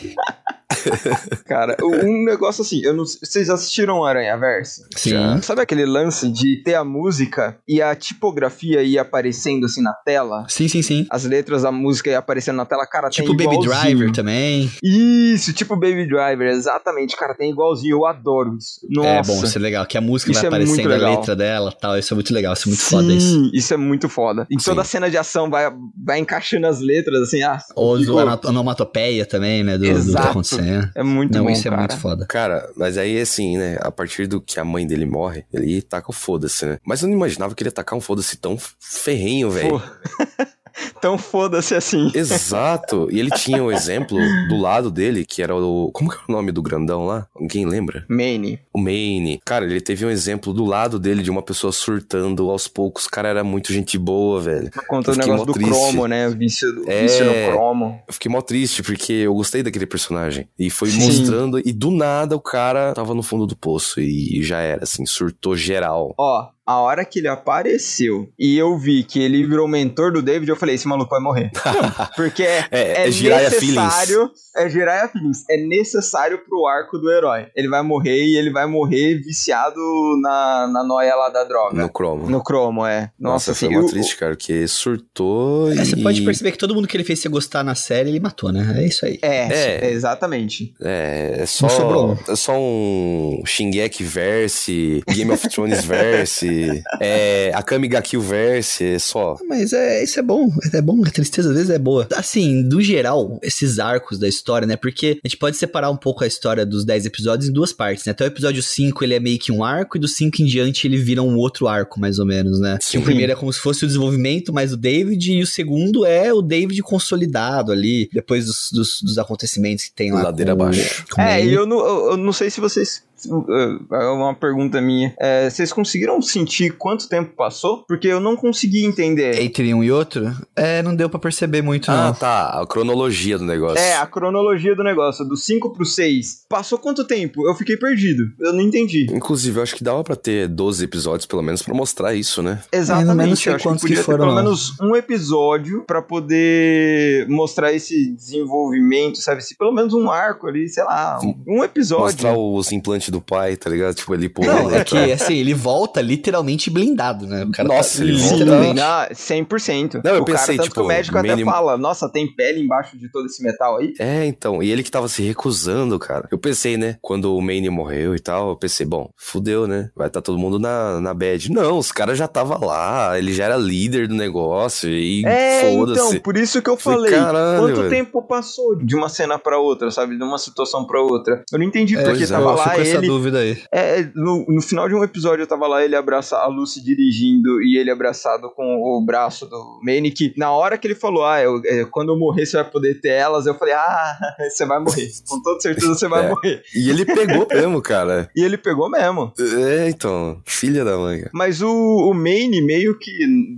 Cara, 1.46 1.76
um 1.84 2.24
negócio 2.26 2.62
assim, 2.62 2.82
eu 2.84 2.94
não 2.94 3.04
vocês 3.06 3.50
assistiram 3.50 4.04
Aranha 4.04 4.38
Verso? 4.38 4.84
Sim. 4.96 5.16
Sabe 5.42 5.62
aquele 5.62 5.86
lance 5.86 6.32
de 6.32 6.62
ter 6.64 6.76
a 6.76 6.84
música 6.84 7.58
e 7.68 7.82
a 7.82 7.96
tipografia 7.96 8.82
ir 8.84 8.98
aparecendo 8.98 9.66
assim 9.66 9.82
na 9.82 9.94
tela? 9.94 10.46
Sim, 10.48 10.68
sim, 10.68 10.82
sim. 10.82 11.06
As 11.10 11.24
letras 11.26 11.64
da 11.64 11.72
música 11.72 12.10
ir 12.10 12.16
aparecendo 12.16 12.58
na 12.58 12.66
tela, 12.66 12.86
cara, 12.86 13.10
Tipo 13.10 13.36
tem 13.36 13.46
Baby 13.48 13.62
igualzinho. 13.64 13.82
Driver 13.98 14.12
também. 14.12 14.72
Isso, 14.84 15.54
tipo 15.54 15.76
Baby 15.76 16.08
Driver, 16.08 16.48
exatamente, 16.50 17.16
cara, 17.18 17.36
tem 17.36 17.52
igualzinho, 17.52 17.98
eu 17.98 18.06
adoro 18.06 18.56
isso. 18.58 18.80
Nossa. 18.90 19.08
É 19.10 19.22
bom, 19.24 19.44
isso 19.44 19.58
é 19.58 19.62
legal. 19.62 19.86
Que 19.86 19.98
a 19.98 20.02
música 20.02 20.32
Isso 20.32 20.42
vai 20.42 20.48
é 20.48 20.66
muito 20.66 20.72
aparecendo, 20.74 21.06
a 21.06 21.10
letra 21.18 21.36
dela 21.36 21.72
tal. 21.72 21.98
Isso 21.98 22.14
é 22.14 22.16
muito 22.16 22.34
legal, 22.34 22.54
isso 22.54 22.68
é 22.68 22.70
muito 22.70 22.84
foda 22.84 23.14
isso. 23.14 23.28
Sim, 23.28 23.52
isso 23.54 23.74
é 23.74 23.78
muito 23.78 24.10
foda. 24.10 24.48
Em 24.52 24.60
Sim. 24.60 24.66
toda 24.66 24.82
a 24.82 24.86
cena 24.86 25.10
de 25.10 25.18
ação 25.18 25.50
vai, 25.50 25.72
vai 26.04 26.20
encaixando 26.20 26.68
as 26.68 26.80
letras, 26.80 27.22
assim, 27.24 27.42
ah, 27.44 27.60
Ou 27.76 27.98
ficou- 27.98 28.20
a 28.20 28.40
onomatopeia 28.48 29.26
também, 29.26 29.64
né? 29.64 29.78
Do, 29.78 29.86
do 29.86 30.06
que 30.06 30.12
tá 30.14 30.34
Acontecendo. 30.62 30.92
é 30.96 31.04
muito 31.04 31.38
Não, 31.38 31.46
bom, 31.46 31.50
isso 31.50 31.68
é 31.68 31.72
cara. 31.72 31.82
muito 31.82 31.98
foda. 31.98 32.26
Cara, 32.26 32.70
mas 32.76 32.98
aí 32.98 33.20
assim, 33.20 33.58
né? 33.58 33.78
A 33.82 33.92
partir 33.92 34.28
do 34.28 34.40
que 34.42 34.60
a 34.60 34.66
mãe 34.66 34.86
dele 34.86 35.06
morre, 35.06 35.46
ele 35.54 35.82
taca 35.82 36.10
o 36.10 36.14
foda-se, 36.14 36.66
né? 36.66 36.78
Mas 36.86 37.02
eu 37.02 37.08
não 37.08 37.16
imaginava 37.16 37.54
que 37.56 37.62
ele 37.64 37.70
ia 37.70 37.74
tacar 37.74 37.98
um 37.98 38.02
foda-se 38.02 38.38
tão 38.38 38.58
ferrenho, 38.80 39.50
velho. 39.52 39.82
Então 40.98 41.18
foda-se 41.18 41.74
assim. 41.76 42.12
Exato. 42.14 43.08
E 43.12 43.20
ele 43.20 43.30
tinha 43.32 43.64
um 43.64 43.72
exemplo 43.72 44.18
do 44.50 44.58
lado 44.58 44.90
dele, 44.92 45.26
que 45.26 45.42
era 45.42 45.56
o. 45.56 45.92
Como 45.94 46.10
que 46.10 46.18
é 46.18 46.20
o 46.28 46.32
nome 46.32 46.52
do 46.52 46.62
grandão 46.62 47.06
lá? 47.06 47.28
Alguém 47.36 47.66
lembra? 47.66 48.06
Mane. 48.10 48.60
O 48.74 48.80
Maine. 48.80 49.40
Cara, 49.46 49.66
ele 49.66 49.82
teve 49.82 50.06
um 50.06 50.10
exemplo 50.10 50.54
do 50.54 50.66
lado 50.66 51.00
dele 51.00 51.24
de 51.24 51.32
uma 51.32 51.42
pessoa 51.42 51.72
surtando 51.74 52.50
aos 52.50 52.68
poucos. 52.68 53.06
O 53.06 53.10
cara 53.10 53.30
era 53.30 53.44
muito 53.44 53.74
gente 53.74 53.98
boa, 53.98 54.40
velho. 54.42 54.70
Conta 54.88 55.10
Eu 55.10 55.14
o 55.14 55.16
fiquei 55.16 55.32
negócio 55.32 55.46
do 55.48 55.54
triste. 55.54 55.72
cromo, 55.72 56.08
né? 56.08 56.28
O 56.28 56.32
vício, 56.38 56.72
do, 56.74 56.90
É. 56.90 57.02
vício 57.04 57.26
no 57.26 57.34
cromo. 57.52 58.02
Eu 58.08 58.14
fiquei 58.14 58.32
mó 58.32 58.42
triste, 58.42 58.84
porque 58.84 59.14
eu 59.14 59.34
gostei 59.34 59.64
daquele 59.64 59.86
personagem. 59.86 60.48
E 60.58 60.70
foi 60.70 60.90
Sim. 60.90 61.06
mostrando, 61.06 61.60
e 61.60 61.72
do 61.74 61.92
nada 61.92 62.36
o 62.36 62.40
cara 62.42 62.94
tava 62.94 63.14
no 63.14 63.24
fundo 63.24 63.46
do 63.46 63.56
poço 63.56 64.00
e 64.00 64.42
já 64.44 64.60
era, 64.60 64.84
assim, 64.84 65.06
surtou 65.06 65.56
geral. 65.56 66.14
Ó, 66.18 66.48
a 66.72 66.80
hora 66.82 67.06
que 67.06 67.20
ele 67.20 67.28
apareceu 67.28 68.30
e 68.40 68.58
eu 68.58 68.78
vi 68.78 69.04
que 69.04 69.22
ele 69.22 69.46
virou 69.46 69.68
mentor 69.68 70.12
do 70.12 70.22
David, 70.22 70.50
eu 70.50 70.56
falei, 70.56 70.76
esse 70.76 70.88
maluco 70.88 71.10
vai 71.10 71.20
morrer. 71.22 71.52
Porque 72.16 72.44
é, 72.44 72.66
É, 72.72 72.80
é, 72.82 73.02
é 73.04 73.06
necessário. 73.08 74.32
É 74.56 74.70
Jiraiya 74.70 75.08
Feelings. 75.08 75.44
É 75.50 75.58
necessário 75.58 76.40
pro 76.46 76.66
arco 76.68 76.98
do 76.98 77.10
herói. 77.10 77.48
Ele 77.56 77.70
vai 77.70 77.82
morrer 77.82 78.24
e 78.26 78.36
ele 78.38 78.50
vai 78.52 78.66
morrer 78.66 79.16
viciado 79.22 79.80
na, 80.22 80.68
na 80.72 80.84
noia 80.84 81.16
lá 81.16 81.30
da 81.30 81.44
droga. 81.44 81.82
No 81.82 81.90
cromo. 81.90 82.30
No 82.30 82.44
cromo, 82.44 82.86
é. 82.86 83.12
Nossa, 83.20 83.52
Nossa, 83.52 83.56
foi 83.56 83.68
assim, 83.70 83.78
mó 83.78 83.86
o- 83.86 83.90
triste, 83.90 84.18
cara, 84.18 84.36
porque 84.36 84.68
surtou 84.68 85.72
É, 85.72 85.76
e... 85.76 85.86
você 85.86 85.96
pode 85.98 86.22
perceber 86.22 86.52
que 86.52 86.58
todo 86.58 86.76
mundo 86.76 86.88
que 86.88 86.98
ele 86.98 87.04
fez 87.04 87.20
você 87.20 87.30
gostar 87.30 87.64
na 87.64 87.76
série, 87.76 88.10
ele 88.10 88.20
matou, 88.20 88.52
né? 88.52 88.76
É 88.78 88.86
isso 88.86 89.06
aí. 89.06 89.18
É, 89.22 89.86
É. 89.88 89.92
exatamente. 89.92 90.74
É, 90.82 91.38
é 91.40 91.46
só, 91.46 91.70
sobrou 91.70 92.18
é 92.28 92.36
só 92.36 92.54
um 92.58 93.42
Shingeki 93.46 94.04
verse, 94.04 95.02
Game 95.10 95.32
of 95.32 95.48
Thrones 95.50 95.86
verse, 95.86 96.48
Verse, 96.66 96.84
é, 97.00 97.52
a 97.54 97.64
Kamiga 97.64 98.02
Kill 98.02 98.22
Verse, 98.22 98.84
é 98.84 99.00
só. 99.00 99.38
Mas 99.48 99.74
é, 99.74 100.04
isso 100.04 100.20
é 100.20 100.24
bom, 100.24 100.50
é 100.74 100.82
bom, 100.82 101.02
a 101.06 101.10
tristeza 101.10 101.50
às 101.50 101.56
vezes 101.56 101.70
é 101.70 101.80
boa. 101.80 102.08
Assim, 102.16 102.68
do 102.68 102.82
geral, 102.82 103.40
esses 103.42 103.80
arcos 103.80 104.20
da 104.20 104.28
história, 104.28 104.68
né? 104.68 104.76
Porque 104.76 105.20
a 105.24 105.28
gente 105.28 105.38
pode 105.38 105.58
separar 105.58 105.90
um 105.90 105.98
pouco 105.98 106.24
a 106.24 106.28
história 106.28 106.66
dos 106.66 106.86
10 106.86 107.06
episódios 107.06 107.50
em 107.50 107.54
duas 107.54 107.74
partes, 107.74 108.06
né? 108.06 108.12
Até 108.12 108.26
o 108.26 108.28
episódio 108.28 108.62
5 108.62 109.04
ele 109.04 109.14
é 109.16 109.20
meio 109.20 109.40
que 109.40 109.52
um 109.52 109.64
arco, 109.64 109.98
e 109.98 110.00
do 110.00 110.08
5 110.08 110.42
em 110.42 110.46
diante 110.46 110.88
ele 110.88 110.98
vira 110.98 111.22
um 111.22 111.36
outro 111.38 111.68
arco, 111.68 112.00
mais 112.00 112.20
ou 112.20 112.26
menos, 112.26 112.60
né? 112.60 112.78
Sim. 112.82 113.00
O 113.00 113.02
primeiro 113.02 113.32
é 113.32 113.36
como 113.36 113.52
se 113.52 113.60
fosse 113.60 113.84
o 113.84 113.88
desenvolvimento 113.88 114.54
mais 114.54 114.74
o 114.74 114.78
David, 114.78 115.32
e 115.32 115.42
o 115.42 115.48
segundo 115.48 116.06
é 116.06 116.34
o 116.34 116.42
David 116.42 116.82
consolidado 116.82 117.72
ali, 117.72 118.10
depois 118.14 118.46
dos, 118.46 118.72
dos, 118.72 119.02
dos 119.02 119.18
acontecimentos 119.18 119.86
que 119.86 119.94
tem 119.94 120.12
lá. 120.12 120.24
Ladeira 120.24 120.54
abaixo. 120.54 121.06
É, 121.18 121.44
e 121.44 121.54
eu 121.54 121.66
não, 121.66 121.80
eu 122.12 122.18
não 122.18 122.34
sei 122.34 122.50
se 122.50 122.60
vocês 122.60 123.04
uma 123.30 124.34
pergunta 124.34 124.82
minha. 124.82 125.14
É, 125.20 125.50
vocês 125.50 125.72
conseguiram 125.72 126.22
sentir 126.22 126.72
quanto 126.78 127.08
tempo 127.08 127.36
passou? 127.36 127.84
Porque 127.88 128.08
eu 128.08 128.20
não 128.20 128.36
consegui 128.36 128.86
entender. 128.86 129.42
Entre 129.42 129.74
um 129.74 129.84
e 129.84 129.92
outro? 129.92 130.34
É, 130.56 130.82
não 130.82 130.96
deu 130.96 131.10
para 131.10 131.20
perceber 131.20 131.62
muito, 131.62 131.90
ah, 131.92 132.08
não. 132.08 132.14
tá. 132.14 132.62
A 132.62 132.66
cronologia 132.66 133.38
do 133.38 133.46
negócio. 133.46 133.78
É, 133.78 133.96
a 133.96 134.06
cronologia 134.06 134.76
do 134.76 134.84
negócio. 134.84 135.26
Do 135.26 135.38
5 135.38 135.74
pro 135.74 135.86
6. 135.86 136.46
Passou 136.50 136.78
quanto 136.78 137.06
tempo? 137.06 137.48
Eu 137.48 137.56
fiquei 137.56 137.78
perdido. 137.78 138.24
Eu 138.40 138.54
não 138.54 138.62
entendi. 138.62 139.08
Inclusive, 139.12 139.60
eu 139.60 139.64
acho 139.64 139.76
que 139.76 139.84
dava 139.84 140.04
para 140.04 140.16
ter 140.16 140.48
12 140.48 140.84
episódios, 140.84 141.26
pelo 141.26 141.42
menos, 141.42 141.62
para 141.62 141.74
mostrar 141.74 142.14
isso, 142.14 142.42
né? 142.42 142.62
Exatamente. 142.72 143.22
É, 143.22 143.30
não 143.30 143.36
sei 143.36 143.52
eu 143.52 143.56
acho 143.56 143.70
que 143.70 143.80
podia 143.82 143.98
que 143.98 144.04
foram, 144.04 144.20
ter 144.20 144.26
pelo 144.26 144.36
menos 144.36 144.80
um 144.82 144.96
episódio 144.96 145.84
para 145.86 146.02
poder 146.02 147.28
mostrar 147.30 147.74
esse 147.74 148.14
desenvolvimento, 148.14 149.20
sabe? 149.20 149.42
Se 149.42 149.56
pelo 149.56 149.72
menos 149.72 149.94
um 149.94 150.10
arco 150.10 150.48
ali, 150.48 150.68
sei 150.68 150.84
lá, 150.84 151.20
um 151.48 151.64
episódio. 151.64 152.06
Mostrar 152.06 152.38
os 152.38 152.72
implantes 152.72 153.10
do 153.12 153.22
pai, 153.22 153.56
tá 153.56 153.70
ligado? 153.70 153.94
Tipo, 153.94 154.14
ele 154.14 154.30
pô. 154.30 154.46
Não, 154.46 154.74
é 154.74 154.84
que 154.84 154.98
assim, 155.12 155.36
ele 155.36 155.54
volta 155.54 156.02
literalmente 156.02 156.70
blindado, 156.70 157.28
né? 157.28 157.44
O 157.44 157.52
cara 157.52 157.68
tá 157.68 157.76
Nossa, 157.76 157.98
tá, 158.00 158.04
ele 158.04 158.14
literalmente. 158.14 158.80
Ah, 158.80 159.10
100%. 159.12 160.02
Não, 160.04 160.16
eu 160.16 160.22
o 160.22 160.26
pensei, 160.26 160.56
cara, 160.56 160.68
tipo, 160.68 160.76
que 160.76 160.82
o 160.82 160.88
médico 160.88 161.18
até 161.18 161.38
fala, 161.44 161.78
nossa, 161.78 162.10
tem 162.10 162.34
pele 162.34 162.62
embaixo 162.62 162.98
de 162.98 163.12
todo 163.12 163.26
esse 163.26 163.44
metal 163.44 163.78
aí? 163.78 163.94
É, 164.00 164.26
então. 164.26 164.64
E 164.64 164.72
ele 164.72 164.84
que 164.84 164.92
tava 164.92 165.08
se 165.08 165.22
recusando, 165.22 166.00
cara. 166.00 166.28
Eu 166.32 166.38
pensei, 166.38 166.78
né? 166.78 166.98
Quando 167.02 167.36
o 167.36 167.42
Manny 167.42 167.70
morreu 167.70 168.16
e 168.16 168.20
tal, 168.20 168.50
eu 168.50 168.56
pensei, 168.56 168.86
bom, 168.86 169.10
fudeu, 169.16 169.68
né? 169.68 169.90
Vai 169.96 170.08
estar 170.08 170.22
tá 170.22 170.26
todo 170.26 170.38
mundo 170.38 170.58
na, 170.58 171.00
na 171.00 171.14
bad. 171.14 171.52
Não, 171.52 171.78
os 171.78 171.92
caras 171.92 172.18
já 172.18 172.28
tava 172.28 172.64
lá, 172.64 173.18
ele 173.18 173.34
já 173.34 173.46
era 173.46 173.58
líder 173.58 174.08
do 174.08 174.16
negócio 174.16 174.90
e 174.90 175.26
é, 175.26 175.62
foda-se. 175.62 176.02
então, 176.02 176.20
por 176.22 176.38
isso 176.38 176.62
que 176.62 176.70
eu 176.70 176.78
falei, 176.78 177.12
Caralho, 177.12 177.60
quanto 177.60 177.78
velho. 177.78 177.90
tempo 177.90 178.22
passou 178.22 178.76
de 178.76 178.96
uma 178.96 179.10
cena 179.10 179.38
pra 179.38 179.60
outra, 179.60 179.92
sabe? 179.92 180.18
De 180.18 180.24
uma 180.24 180.38
situação 180.38 180.86
pra 180.86 181.02
outra. 181.02 181.44
Eu 181.52 181.60
não 181.60 181.66
entendi 181.66 181.96
é, 181.96 182.04
porque 182.04 182.26
tava 182.28 182.54
lá 182.54 182.78
ele... 182.78 183.01
essa 183.02 183.14
dúvida 183.14 183.40
aí. 183.40 183.58
É, 183.72 184.04
no, 184.16 184.46
no 184.48 184.62
final 184.62 184.88
de 184.88 184.96
um 184.96 185.04
episódio 185.04 185.44
eu 185.44 185.48
tava 185.48 185.68
lá, 185.68 185.84
ele 185.84 185.96
abraça 185.96 186.38
a 186.38 186.48
Lucy 186.48 186.84
dirigindo 186.84 187.62
e 187.62 187.78
ele 187.78 187.92
abraçado 187.92 188.50
com 188.56 188.82
o 188.82 189.04
braço 189.06 189.46
do 189.46 189.80
que 190.16 190.34
na 190.38 190.52
hora 190.52 190.78
que 190.78 190.88
ele 190.88 190.96
falou, 190.96 191.26
ah, 191.26 191.42
eu, 191.42 191.62
é, 191.66 191.86
quando 191.86 192.12
eu 192.12 192.18
morrer 192.18 192.46
você 192.46 192.58
vai 192.58 192.70
poder 192.70 193.00
ter 193.00 193.10
elas, 193.10 193.46
eu 193.46 193.56
falei, 193.56 193.74
ah, 193.74 194.18
você 194.50 194.66
vai 194.66 194.80
morrer. 194.80 195.10
Com 195.28 195.42
toda 195.42 195.60
certeza 195.60 195.94
você 195.94 196.08
vai 196.08 196.26
é. 196.26 196.30
morrer. 196.30 196.62
E 196.76 196.90
ele 196.90 197.06
pegou 197.06 197.48
mesmo, 197.52 197.82
cara. 197.82 198.30
E 198.36 198.44
ele 198.44 198.58
pegou 198.58 198.90
mesmo. 198.90 199.32
É, 199.40 199.90
então, 199.90 200.42
filha 200.46 200.84
da 200.84 200.98
mãe. 200.98 201.26
Mas 201.34 201.62
o, 201.62 201.70
o 201.70 202.14
Manny, 202.14 202.62
meio 202.62 202.98
que 202.98 203.12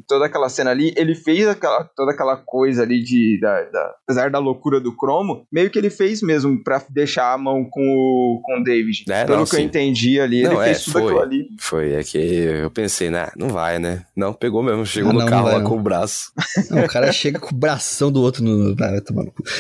toda 0.08 0.26
aquela 0.26 0.50
cena 0.50 0.72
ali, 0.72 0.94
ele 0.96 1.16
fez 1.16 1.48
aquela, 1.48 1.84
toda 1.96 2.12
aquela 2.12 2.38
coisa 2.38 2.84
ali 2.84 3.02
de, 3.04 3.40
da, 3.40 3.64
da, 3.64 3.96
apesar 4.04 4.30
da 4.30 4.40
loucura 4.40 4.80
do 4.80 4.96
Cromo, 4.96 5.46
meio 5.52 5.70
que 5.70 5.78
ele 5.78 5.90
fez 5.90 6.22
mesmo 6.22 6.64
pra 6.64 6.82
deixar 6.90 7.34
a 7.34 7.38
mão 7.38 7.66
com 7.70 7.82
o, 7.82 8.42
com 8.44 8.60
o 8.60 8.64
David. 8.64 9.06
É, 9.10 9.26
Pelo 9.34 9.40
não, 9.40 9.46
que 9.46 9.56
sim. 9.56 9.62
eu 9.62 9.66
entendi 9.66 10.20
ali, 10.20 10.44
não, 10.44 10.54
ele 10.54 10.62
é, 10.62 10.66
fez 10.66 10.86
tudo 10.86 11.00
foi, 11.00 11.22
ali. 11.22 11.48
Foi, 11.58 11.94
é 11.94 12.04
que 12.04 12.18
eu 12.18 12.72
pensei, 12.72 13.10
né, 13.10 13.30
não 13.36 13.50
vai, 13.50 13.80
né? 13.80 14.06
Não, 14.16 14.34
pegou 14.34 14.62
mesmo, 14.64 14.86
chegou 14.86 15.12
ah, 15.12 15.14
no 15.14 15.26
carro 15.26 15.44
vai, 15.44 15.54
lá 15.54 15.60
não. 15.60 15.70
com 15.70 15.78
o 15.78 15.82
braço. 15.82 16.32
Não, 16.70 16.84
o 16.84 16.88
cara 16.88 17.12
chega 17.12 17.40
com 17.40 17.54
o 17.54 17.58
bração 17.58 18.12
do 18.12 18.22
outro 18.22 18.44
no... 18.44 18.76
Ah, 18.80 19.02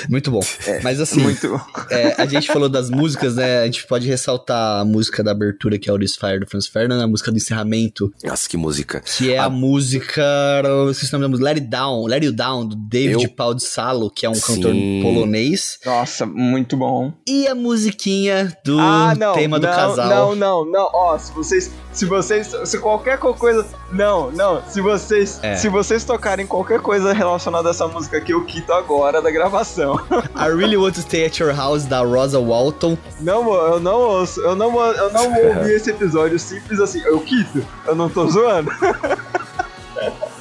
muito 0.10 0.32
bom. 0.32 0.42
É, 0.66 0.82
Mas 0.82 1.00
assim, 1.02 1.20
muito... 1.20 1.60
É, 1.90 2.22
a 2.22 2.26
gente 2.26 2.48
falou 2.48 2.70
das 2.70 2.90
músicas, 2.90 3.36
né, 3.36 3.62
a 3.62 3.66
gente 3.66 3.86
pode 3.86 4.08
ressaltar 4.08 4.82
a 4.82 4.86
música 4.86 5.22
da 5.22 5.32
abertura, 5.32 5.78
que 5.78 5.90
é 5.90 5.94
o 5.94 5.98
Fire 5.98 6.40
do 6.40 6.48
Franz 6.48 6.68
Ferdinand, 6.68 7.04
a 7.04 7.08
música 7.08 7.32
do 7.32 7.38
encerramento. 7.38 8.14
Nossa, 8.24 8.48
que 8.48 8.56
música. 8.56 9.02
Que 9.02 9.34
é 9.34 9.38
a, 9.38 9.46
a 9.46 9.50
música, 9.50 10.22
eu 10.64 10.92
esqueci 10.92 11.14
o 11.14 11.20
nome 11.20 11.24
da 11.24 11.30
música, 11.30 11.46
Let 11.46 11.58
It 11.58 11.68
Down, 11.68 12.06
Let 12.06 12.24
It 12.24 12.32
Down, 12.32 12.68
do 12.68 12.76
David 12.76 13.24
eu... 13.24 13.30
Paul 13.30 13.56
de 13.56 13.64
Salo, 13.64 14.10
que 14.10 14.26
é 14.26 14.30
um 14.30 14.36
Sim. 14.36 14.56
cantor 14.56 14.74
polonês. 15.02 15.80
Nossa, 15.86 16.26
muito 16.26 16.78
bom. 16.78 17.14
E 17.28 17.48
a 17.48 17.56
musiquinha 17.56 18.56
do 18.64 18.80
ah, 18.80 19.14
não, 19.18 19.34
tema 19.34 19.53
do 19.60 19.68
não, 19.68 19.74
casal. 19.74 20.10
Não, 20.10 20.36
não, 20.36 20.66
não. 20.66 20.90
Ó, 20.94 21.18
se 21.18 21.32
vocês. 21.34 21.72
Se 21.92 22.06
vocês. 22.06 22.56
Se 22.66 22.80
qualquer 22.80 23.18
coisa. 23.18 23.66
Não, 23.92 24.32
não. 24.32 24.62
Se 24.68 24.82
vocês. 24.82 25.40
É. 25.44 25.56
Se 25.56 25.70
vocês 25.70 26.04
tocarem 26.04 26.46
qualquer 26.46 26.80
coisa 26.80 27.14
relacionada 27.14 27.70
a 27.70 27.72
essa 27.72 27.88
música 27.88 28.18
aqui, 28.18 28.32
eu 28.32 28.44
quito 28.46 28.72
agora 28.74 29.22
da 29.22 29.32
gravação. 29.32 30.00
I 30.36 30.50
really 30.50 30.78
want 30.78 30.96
to 30.96 31.02
stay 31.02 31.26
at 31.26 31.40
your 31.40 31.54
house 31.54 31.86
da 31.86 32.02
Rosa 32.02 32.40
Walton. 32.40 32.98
Não, 33.20 33.54
eu 33.54 33.80
não 33.80 34.00
ouço. 34.00 34.42
Eu 34.42 34.56
não, 34.56 34.80
eu 34.92 35.12
não 35.12 35.32
ouvi 35.32 35.72
esse 35.72 35.90
episódio 35.90 36.40
simples 36.40 36.80
assim. 36.80 37.02
Eu 37.02 37.20
quito. 37.20 37.66
Eu 37.86 37.96
não 37.96 38.10
tô 38.10 38.28
zoando. 38.28 38.72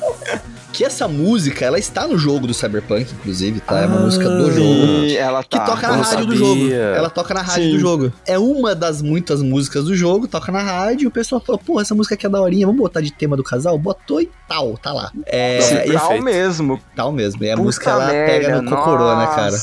que 0.73 0.85
essa 0.85 1.07
música, 1.07 1.65
ela 1.65 1.79
está 1.79 2.07
no 2.09 2.17
jogo 2.17 2.47
do 2.47 2.55
Cyberpunk, 2.55 3.13
inclusive, 3.13 3.61
tá? 3.61 3.81
É 3.81 3.87
uma 3.87 3.99
ah, 3.99 4.01
música 4.01 4.29
do 4.29 4.51
jogo. 4.51 5.15
Ela 5.17 5.43
tá. 5.43 5.61
Que 5.61 5.71
toca 5.71 5.89
na 5.89 5.97
rádio 5.97 6.11
sabia. 6.11 6.27
do 6.27 6.37
jogo. 6.37 6.73
Ela 6.73 7.11
toca 7.11 7.35
na 7.35 7.43
rádio 7.43 7.65
Sim. 7.65 7.73
do 7.73 7.79
jogo. 7.79 8.13
É 8.27 8.39
uma 8.39 8.75
das 8.75 9.03
muitas 9.03 9.43
músicas 9.43 9.85
do 9.85 9.95
jogo, 9.95 10.27
toca 10.27 10.51
na 10.51 10.63
rádio, 10.63 11.05
e 11.05 11.07
o 11.07 11.11
pessoal 11.11 11.41
falou, 11.41 11.61
pô, 11.65 11.81
essa 11.81 11.95
música 11.95 12.15
aqui 12.15 12.27
é 12.27 12.29
daorinha, 12.29 12.67
vamos 12.67 12.81
botar 12.81 13.01
de 13.01 13.13
tema 13.13 13.37
do 13.37 13.45
casal? 13.45 13.79
Botou 13.79 14.21
e 14.21 14.31
tal, 14.49 14.77
tá 14.79 14.93
lá. 14.93 15.13
É, 15.27 15.61
Sim, 15.61 15.93
tal 15.93 16.21
mesmo. 16.23 16.81
Tal 16.97 17.13
mesmo. 17.13 17.45
E 17.45 17.51
a 17.51 17.55
Puta 17.55 17.65
música, 17.65 17.91
ela 17.91 18.07
merda, 18.07 18.33
pega 18.33 18.63
no 18.63 18.71
cocorô, 18.71 19.17
né, 19.17 19.27
cara? 19.27 19.57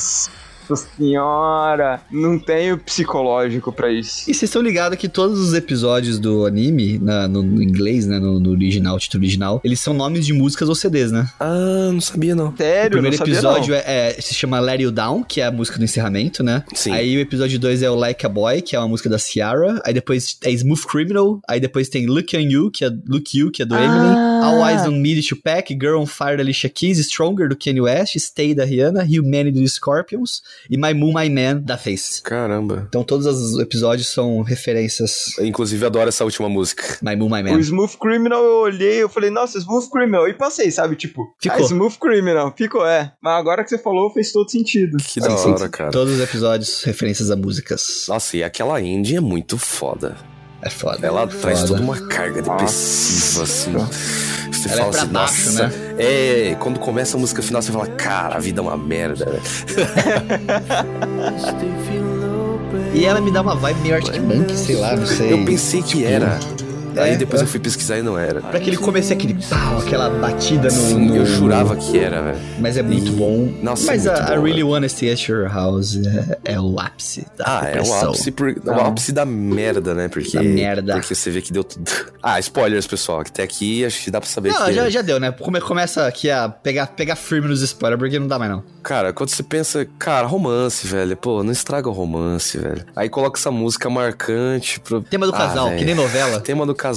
Nossa 0.69 0.87
senhora, 0.95 2.01
não 2.11 2.37
tenho 2.37 2.77
psicológico 2.77 3.71
para 3.71 3.91
isso. 3.91 4.29
E 4.29 4.33
vocês 4.33 4.43
estão 4.43 4.61
ligados 4.61 4.97
que 4.97 5.09
todos 5.09 5.39
os 5.39 5.53
episódios 5.53 6.19
do 6.19 6.45
anime, 6.45 6.99
na, 6.99 7.27
no, 7.27 7.41
no, 7.41 7.61
inglês, 7.61 8.05
né, 8.05 8.19
no, 8.19 8.39
no, 8.39 8.51
original, 8.51 8.99
título 8.99 9.23
original, 9.23 9.61
eles 9.63 9.79
são 9.79 9.93
nomes 9.93 10.25
de 10.25 10.33
músicas 10.33 10.69
ou 10.69 10.75
CDs, 10.75 11.11
né? 11.11 11.27
Ah, 11.39 11.89
não 11.91 12.01
sabia 12.01 12.35
não. 12.35 12.55
Sério? 12.55 12.99
O 12.99 13.01
primeiro 13.01 13.23
episódio 13.23 13.73
é, 13.73 13.83
é, 13.85 14.21
se 14.21 14.33
chama 14.33 14.59
Let 14.59 14.81
You 14.81 14.91
Down, 14.91 15.23
que 15.23 15.41
é 15.41 15.45
a 15.45 15.51
música 15.51 15.77
do 15.77 15.83
encerramento, 15.83 16.43
né? 16.43 16.63
Sim. 16.73 16.91
Aí 16.91 17.17
o 17.17 17.19
episódio 17.19 17.59
2 17.59 17.81
é 17.81 17.89
o 17.89 17.95
Like 17.95 18.25
a 18.25 18.29
Boy, 18.29 18.61
que 18.61 18.75
é 18.75 18.79
uma 18.79 18.87
música 18.87 19.09
da 19.09 19.17
Ciara. 19.17 19.81
Aí 19.83 19.93
depois 19.93 20.37
é 20.43 20.51
Smooth 20.51 20.85
Criminal. 20.87 21.39
Aí 21.47 21.59
depois 21.59 21.89
tem 21.89 22.05
Look 22.05 22.35
on 22.35 22.41
You, 22.41 22.71
que 22.71 22.85
é 22.85 22.89
Look 23.07 23.37
You, 23.37 23.51
que 23.51 23.63
é 23.63 23.65
do 23.65 23.75
ah. 23.75 23.83
Eminem. 23.83 24.38
All 24.43 24.63
Eyes 24.63 24.87
on 24.87 24.91
Me, 24.91 25.15
do 25.15 25.35
Pack. 25.35 25.73
Girl 25.75 26.01
on 26.01 26.05
Fire, 26.05 26.37
da 26.37 26.43
Alicia 26.43 26.69
Keys. 26.69 26.99
Stronger, 26.99 27.47
do 27.47 27.55
Kanye 27.55 27.81
West. 27.81 28.17
Stay, 28.19 28.53
da 28.53 28.65
Rihanna. 28.65 29.03
Humanity, 29.03 29.61
do 29.61 29.67
Scorpions. 29.67 30.41
E 30.69 30.77
My 30.77 30.93
Moon, 30.93 31.13
My 31.13 31.29
Man, 31.29 31.61
da 31.61 31.77
Face. 31.77 32.21
Caramba. 32.21 32.85
Então 32.87 33.03
todos 33.03 33.25
os 33.25 33.59
episódios 33.59 34.07
são 34.07 34.41
referências. 34.41 35.37
Eu, 35.37 35.45
inclusive, 35.45 35.85
adoro 35.85 36.09
essa 36.09 36.23
última 36.23 36.49
música. 36.49 36.97
My 37.01 37.15
Moon, 37.15 37.29
My 37.29 37.43
Man. 37.43 37.57
O 37.57 37.59
Smooth 37.59 37.97
Criminal 37.97 38.43
eu 38.43 38.57
olhei, 38.61 39.03
eu 39.03 39.09
falei, 39.09 39.29
nossa, 39.29 39.57
Smooth 39.57 39.89
Criminal. 39.89 40.27
E 40.27 40.33
passei, 40.33 40.71
sabe? 40.71 40.95
Tipo, 40.95 41.33
Ficou. 41.39 41.59
Ah, 41.59 41.61
Smooth 41.61 41.97
Criminal. 41.99 42.53
Ficou, 42.55 42.85
é. 42.85 43.13
Mas 43.21 43.39
agora 43.39 43.63
que 43.63 43.69
você 43.69 43.77
falou, 43.77 44.11
fez 44.11 44.31
todo 44.31 44.49
sentido. 44.49 44.97
Que 44.97 45.19
da 45.19 45.33
hora, 45.33 45.69
cara. 45.69 45.91
Todos 45.91 46.13
os 46.13 46.19
episódios, 46.19 46.83
referências 46.83 47.31
a 47.31 47.35
músicas. 47.35 48.05
Nossa, 48.07 48.37
e 48.37 48.43
aquela 48.43 48.79
indie 48.81 49.15
é 49.15 49.21
muito 49.21 49.57
foda. 49.57 50.17
É 50.61 50.69
foda. 50.69 51.05
Ela 51.07 51.21
é 51.23 51.27
traz 51.27 51.59
foda. 51.61 51.73
toda 51.73 51.81
uma 51.83 51.97
carga 52.07 52.41
depressiva, 52.41 53.43
assim. 53.43 53.71
Você 54.51 54.67
Ela 54.67 54.77
fala 54.77 54.89
é 54.89 54.91
pra 54.91 55.01
assim, 55.03 55.11
baixo, 55.11 55.45
nossa. 55.51 55.67
né? 55.67 55.73
É, 55.97 56.55
quando 56.59 56.79
começa 56.79 57.15
a 57.15 57.19
música 57.19 57.41
final, 57.41 57.61
você 57.61 57.71
fala, 57.71 57.87
cara, 57.87 58.35
a 58.35 58.39
vida 58.39 58.59
é 58.59 58.63
uma 58.63 58.77
merda. 58.77 59.25
né? 59.25 59.39
E 62.93 63.05
ela 63.05 63.21
me 63.21 63.31
dá 63.31 63.41
uma 63.41 63.55
vibe 63.55 63.79
meio 63.81 63.95
Arctic 63.95 64.21
Monkey, 64.21 64.55
sei 64.57 64.75
lá, 64.75 64.95
não 64.95 65.05
sei. 65.05 65.33
Eu 65.33 65.45
pensei 65.45 65.81
que 65.81 65.97
Tipo, 65.99 66.07
era. 66.09 66.39
Aí 67.03 67.13
É, 67.13 67.15
depois 67.17 67.41
é. 67.41 67.45
eu 67.45 67.47
fui 67.47 67.59
pesquisar 67.59 67.97
e 67.97 68.01
não 68.01 68.17
era. 68.17 68.41
Pra 68.41 68.57
aquele 68.59 68.77
começo, 68.77 69.11
aquele 69.13 69.35
pau, 69.49 69.79
aquela 69.79 70.09
batida 70.09 70.63
no. 70.65 70.71
Sim, 70.71 71.05
no- 71.07 71.15
eu 71.17 71.25
jurava 71.25 71.75
que 71.75 71.97
era, 71.97 72.21
velho. 72.21 72.37
Mas 72.59 72.77
é 72.77 72.81
muito 72.83 73.07
E- 73.07 73.15
bom. 73.15 73.53
Nossa, 73.61 73.85
Mas 73.87 74.05
é 74.05 74.09
a, 74.09 74.13
muito 74.13 74.31
a 74.31 74.35
bom, 74.35 74.43
Really. 74.43 74.63
Wanna 74.63 74.89
Stay 74.89 75.11
at 75.11 75.27
Your 75.27 75.47
House 75.51 75.95
é, 76.43 76.53
é 76.53 76.59
o 76.59 76.79
ápice 76.79 77.25
da 77.37 77.45
Ah, 77.61 77.65
é 77.69 77.81
o 77.81 77.93
ápice, 77.93 78.31
por, 78.31 78.49
o 78.65 78.71
ápice 78.71 79.11
da 79.11 79.25
merda, 79.25 79.93
né? 79.93 80.07
Porque, 80.07 80.37
Da 80.37 80.43
merda. 80.43 80.93
Porque 80.93 81.15
você 81.15 81.29
vê 81.31 81.41
que 81.41 81.51
deu 81.53 81.63
tudo. 81.63 81.89
Ah, 82.21 82.37
spoilers, 82.39 82.85
pessoal. 82.85 83.23
Que 83.23 83.29
até 83.29 83.43
aqui 83.43 83.85
acho 83.85 84.03
que 84.03 84.11
dá 84.11 84.19
pra 84.19 84.29
saber 84.29 84.49
Não, 84.51 84.65
que. 84.65 84.73
já, 84.73 84.89
já 84.89 85.01
deu, 85.01 85.21
né? 85.21 85.31
Come- 85.31 85.61
começa 85.61 86.05
aqui 86.05 86.29
a 86.29 86.49
pegar, 86.49 86.87
pegar 86.87 87.15
firme 87.15 87.47
nos 87.47 87.61
spoilers, 87.61 87.97
porque 87.97 88.19
não 88.19 88.27
dá 88.27 88.37
mais 88.37 88.51
não. 88.51 88.61
Cara, 88.83 89.13
quando 89.13 89.29
você 89.29 89.41
pensa, 89.41 89.87
cara, 89.97 90.27
romance, 90.27 90.85
velho. 90.85 91.15
Pô, 91.15 91.41
não 91.43 91.51
estraga 91.53 91.87
o 91.87 91.93
romance, 91.93 92.57
velho. 92.57 92.83
Aí 92.93 93.07
coloca 93.07 93.39
essa 93.39 93.49
música 93.51 93.89
marcante 93.89 94.79
pro. 94.81 95.01
Tema 95.01 95.25
do 95.27 95.33
Ah, 95.33 95.37
casal, 95.37 95.67
velho. 95.67 95.79
que 95.79 95.85
nem 95.85 95.95
novela. 95.95 96.41
Tema 96.41 96.65
do 96.65 96.75
casal. 96.75 96.88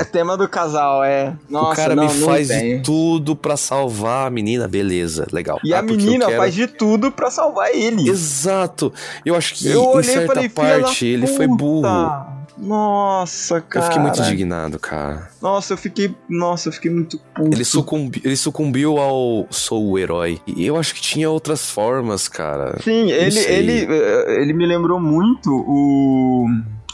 É 0.00 0.04
tema 0.04 0.36
do 0.36 0.48
casal, 0.48 1.02
é. 1.04 1.34
Nossa, 1.48 1.72
o 1.72 1.76
cara 1.76 1.94
não, 1.94 2.04
me 2.04 2.10
faz 2.24 2.48
de 2.48 2.80
tudo 2.80 3.34
pra 3.36 3.56
salvar 3.56 4.26
a 4.26 4.30
menina, 4.30 4.66
beleza, 4.68 5.26
legal. 5.32 5.58
E 5.64 5.72
Ah, 5.74 5.78
a 5.78 5.82
menina 5.82 6.26
quero- 6.26 6.38
faz 6.38 6.54
de 6.54 6.66
tudo 6.66 7.10
pra 7.12 7.30
salvar 7.30 7.70
ele. 7.74 8.08
Exato. 8.08 8.92
Eu 9.24 9.34
acho 9.36 9.54
que 9.54 9.66
Eu 9.68 9.82
em 9.82 9.86
olhei 9.86 10.02
certa 10.04 10.34
falei, 10.34 10.48
parte 10.48 11.06
ele 11.06 11.26
foi 11.26 11.46
puta. 11.46 11.56
burro. 11.56 12.36
Nossa, 12.58 13.60
cara. 13.60 13.84
Eu 13.84 13.88
fiquei 13.90 14.02
muito 14.02 14.20
indignado, 14.22 14.78
cara. 14.78 15.28
Nossa, 15.42 15.74
eu 15.74 15.76
fiquei. 15.76 16.14
Nossa, 16.28 16.68
eu 16.68 16.72
fiquei 16.72 16.90
muito 16.90 17.18
puto. 17.34 17.54
Ele, 17.54 17.64
sucumbi, 17.64 18.22
ele 18.24 18.36
sucumbiu 18.36 18.96
ao 18.98 19.46
sou 19.50 19.90
o 19.90 19.98
herói. 19.98 20.40
E 20.46 20.64
eu 20.66 20.76
acho 20.78 20.94
que 20.94 21.00
tinha 21.02 21.28
outras 21.30 21.70
formas, 21.70 22.28
cara. 22.28 22.78
Sim, 22.82 23.10
ele, 23.10 23.38
ele, 23.40 23.86
eh, 23.90 24.42
ele 24.42 24.52
me 24.54 24.64
lembrou 24.66 24.98
muito 24.98 25.50
o 25.50 26.46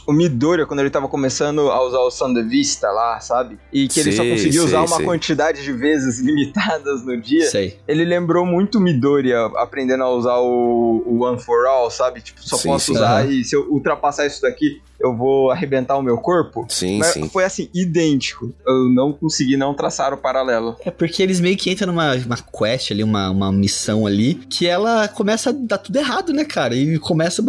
o 0.06 0.12
Midoriya, 0.12 0.66
quando 0.66 0.80
ele 0.80 0.90
tava 0.90 1.08
começando 1.08 1.70
a 1.70 1.82
usar 1.82 1.98
o 1.98 2.10
Sun 2.10 2.34
Vista 2.48 2.90
lá, 2.90 3.20
sabe? 3.20 3.58
E 3.72 3.86
que 3.86 3.94
sei, 3.94 4.02
ele 4.04 4.12
só 4.12 4.24
conseguia 4.24 4.62
usar 4.62 4.80
uma 4.80 4.96
sei. 4.96 5.04
quantidade 5.04 5.62
de 5.62 5.72
vezes 5.72 6.20
limitadas 6.24 7.04
no 7.04 7.20
dia. 7.20 7.44
Ele 7.86 8.04
lembrou 8.04 8.44
muito 8.44 8.78
o 8.78 8.80
Midoriya 8.80 9.46
aprendendo 9.56 10.02
a 10.02 10.10
usar 10.10 10.38
o, 10.38 11.02
o 11.06 11.24
One 11.24 11.38
for 11.38 11.66
All, 11.66 11.90
sabe? 11.90 12.20
Tipo, 12.20 12.42
só 12.42 12.58
posso 12.58 12.92
usar 12.92 13.24
uhum. 13.24 13.30
e 13.30 13.44
se 13.44 13.54
eu 13.54 13.66
ultrapassar 13.70 14.26
isso 14.26 14.42
daqui, 14.42 14.80
eu 15.02 15.16
vou 15.16 15.50
arrebentar 15.50 15.96
o 15.98 16.02
meu 16.02 16.16
corpo. 16.16 16.64
Sim, 16.68 16.98
Mas 16.98 17.08
sim. 17.08 17.28
Foi 17.28 17.44
assim, 17.44 17.68
idêntico. 17.74 18.54
Eu 18.66 18.88
não 18.88 19.12
consegui 19.12 19.56
não 19.56 19.74
traçar 19.74 20.14
o 20.14 20.16
paralelo. 20.16 20.76
É 20.84 20.90
porque 20.90 21.22
eles 21.22 21.40
meio 21.40 21.56
que 21.56 21.70
entram 21.70 21.88
numa 21.88 22.14
uma 22.14 22.36
quest 22.36 22.92
ali, 22.92 23.02
uma, 23.02 23.30
uma 23.30 23.52
missão 23.52 24.06
ali, 24.06 24.34
que 24.34 24.66
ela 24.66 25.08
começa 25.08 25.50
a 25.50 25.52
dar 25.52 25.78
tudo 25.78 25.96
errado, 25.96 26.32
né, 26.32 26.44
cara? 26.44 26.74
E 26.74 26.98
começa, 26.98 27.42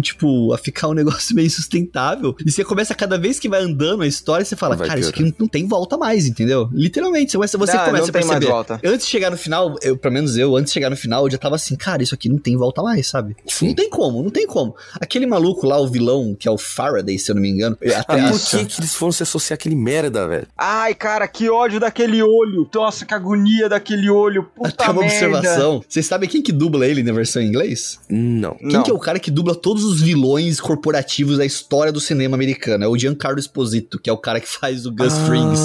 tipo, 0.00 0.52
a 0.52 0.58
ficar 0.58 0.88
um 0.88 0.94
negócio 0.94 1.34
meio 1.36 1.50
sustentável. 1.50 2.34
E 2.44 2.50
você 2.50 2.64
começa, 2.64 2.94
cada 2.94 3.18
vez 3.18 3.38
que 3.38 3.48
vai 3.48 3.62
andando 3.62 4.02
a 4.02 4.06
história, 4.06 4.44
você 4.44 4.56
fala, 4.56 4.76
vai 4.76 4.88
cara, 4.88 5.00
isso 5.00 5.10
aqui 5.10 5.22
não, 5.22 5.32
não, 5.40 5.48
tem 5.48 5.66
volta 5.66 5.98
mais, 5.98 6.26
entendeu? 6.26 6.70
Literalmente, 6.72 7.36
você, 7.36 7.56
você 7.56 7.76
não, 7.76 7.84
começa 7.84 8.08
a 8.08 8.12
perceber. 8.12 8.48
Antes 8.84 9.06
de 9.06 9.10
chegar 9.12 9.30
no 9.30 9.36
final, 9.36 9.76
eu, 9.82 9.96
pelo 9.96 10.14
menos 10.14 10.36
eu, 10.36 10.56
antes 10.56 10.72
de 10.72 10.74
chegar 10.74 10.88
no 10.88 10.96
final, 10.96 11.26
eu 11.26 11.30
já 11.30 11.38
tava 11.38 11.56
assim, 11.56 11.76
cara, 11.76 12.02
isso 12.02 12.14
aqui 12.14 12.28
não 12.28 12.38
tem 12.38 12.56
volta 12.56 12.82
mais, 12.82 13.06
sabe? 13.06 13.36
Sim. 13.46 13.68
Não 13.68 13.74
tem 13.74 13.90
como, 13.90 14.22
não 14.22 14.30
tem 14.30 14.46
como. 14.46 14.74
Aquele 14.94 15.26
maluco 15.26 15.66
lá, 15.66 15.78
o 15.78 15.86
vilão, 15.86 16.34
que 16.34 16.48
é 16.48 16.50
o 16.50 16.56
Far 16.56 16.93
Faraday, 16.94 17.18
se 17.18 17.30
eu 17.30 17.34
não 17.34 17.42
me 17.42 17.50
engano. 17.50 17.76
Até 17.82 18.20
ah, 18.20 18.30
por 18.30 18.40
que, 18.40 18.64
que 18.64 18.80
eles 18.80 18.94
foram 18.94 19.12
se 19.12 19.22
associar 19.22 19.54
aquele 19.54 19.74
merda, 19.74 20.28
velho? 20.28 20.46
Ai, 20.56 20.94
cara, 20.94 21.26
que 21.26 21.48
ódio 21.48 21.80
daquele 21.80 22.22
olho. 22.22 22.68
Nossa, 22.74 23.04
que 23.04 23.12
agonia 23.12 23.68
daquele 23.68 24.08
olho. 24.08 24.44
Puta 24.54 24.68
Até 24.68 24.84
uma 24.84 25.00
merda. 25.00 25.14
observação. 25.14 25.84
Vocês 25.88 26.06
sabem 26.06 26.28
quem 26.28 26.42
que 26.42 26.52
dubla 26.52 26.86
ele 26.86 27.02
na 27.02 27.12
versão 27.12 27.42
em 27.42 27.46
inglês? 27.46 27.98
Não. 28.08 28.54
Quem 28.54 28.68
não. 28.68 28.82
que 28.82 28.90
é 28.90 28.94
o 28.94 28.98
cara 28.98 29.18
que 29.18 29.30
dubla 29.30 29.54
todos 29.54 29.84
os 29.84 30.00
vilões 30.00 30.60
corporativos 30.60 31.38
da 31.38 31.44
história 31.44 31.92
do 31.92 32.00
cinema 32.00 32.36
americano? 32.36 32.84
É 32.84 32.88
o 32.88 32.96
Giancarlo 32.96 33.38
Esposito, 33.38 33.98
que 33.98 34.08
é 34.08 34.12
o 34.12 34.18
cara 34.18 34.40
que 34.40 34.48
faz 34.48 34.86
o 34.86 34.92
Gus 34.92 35.12
ah, 35.12 35.26
Frings. 35.26 35.60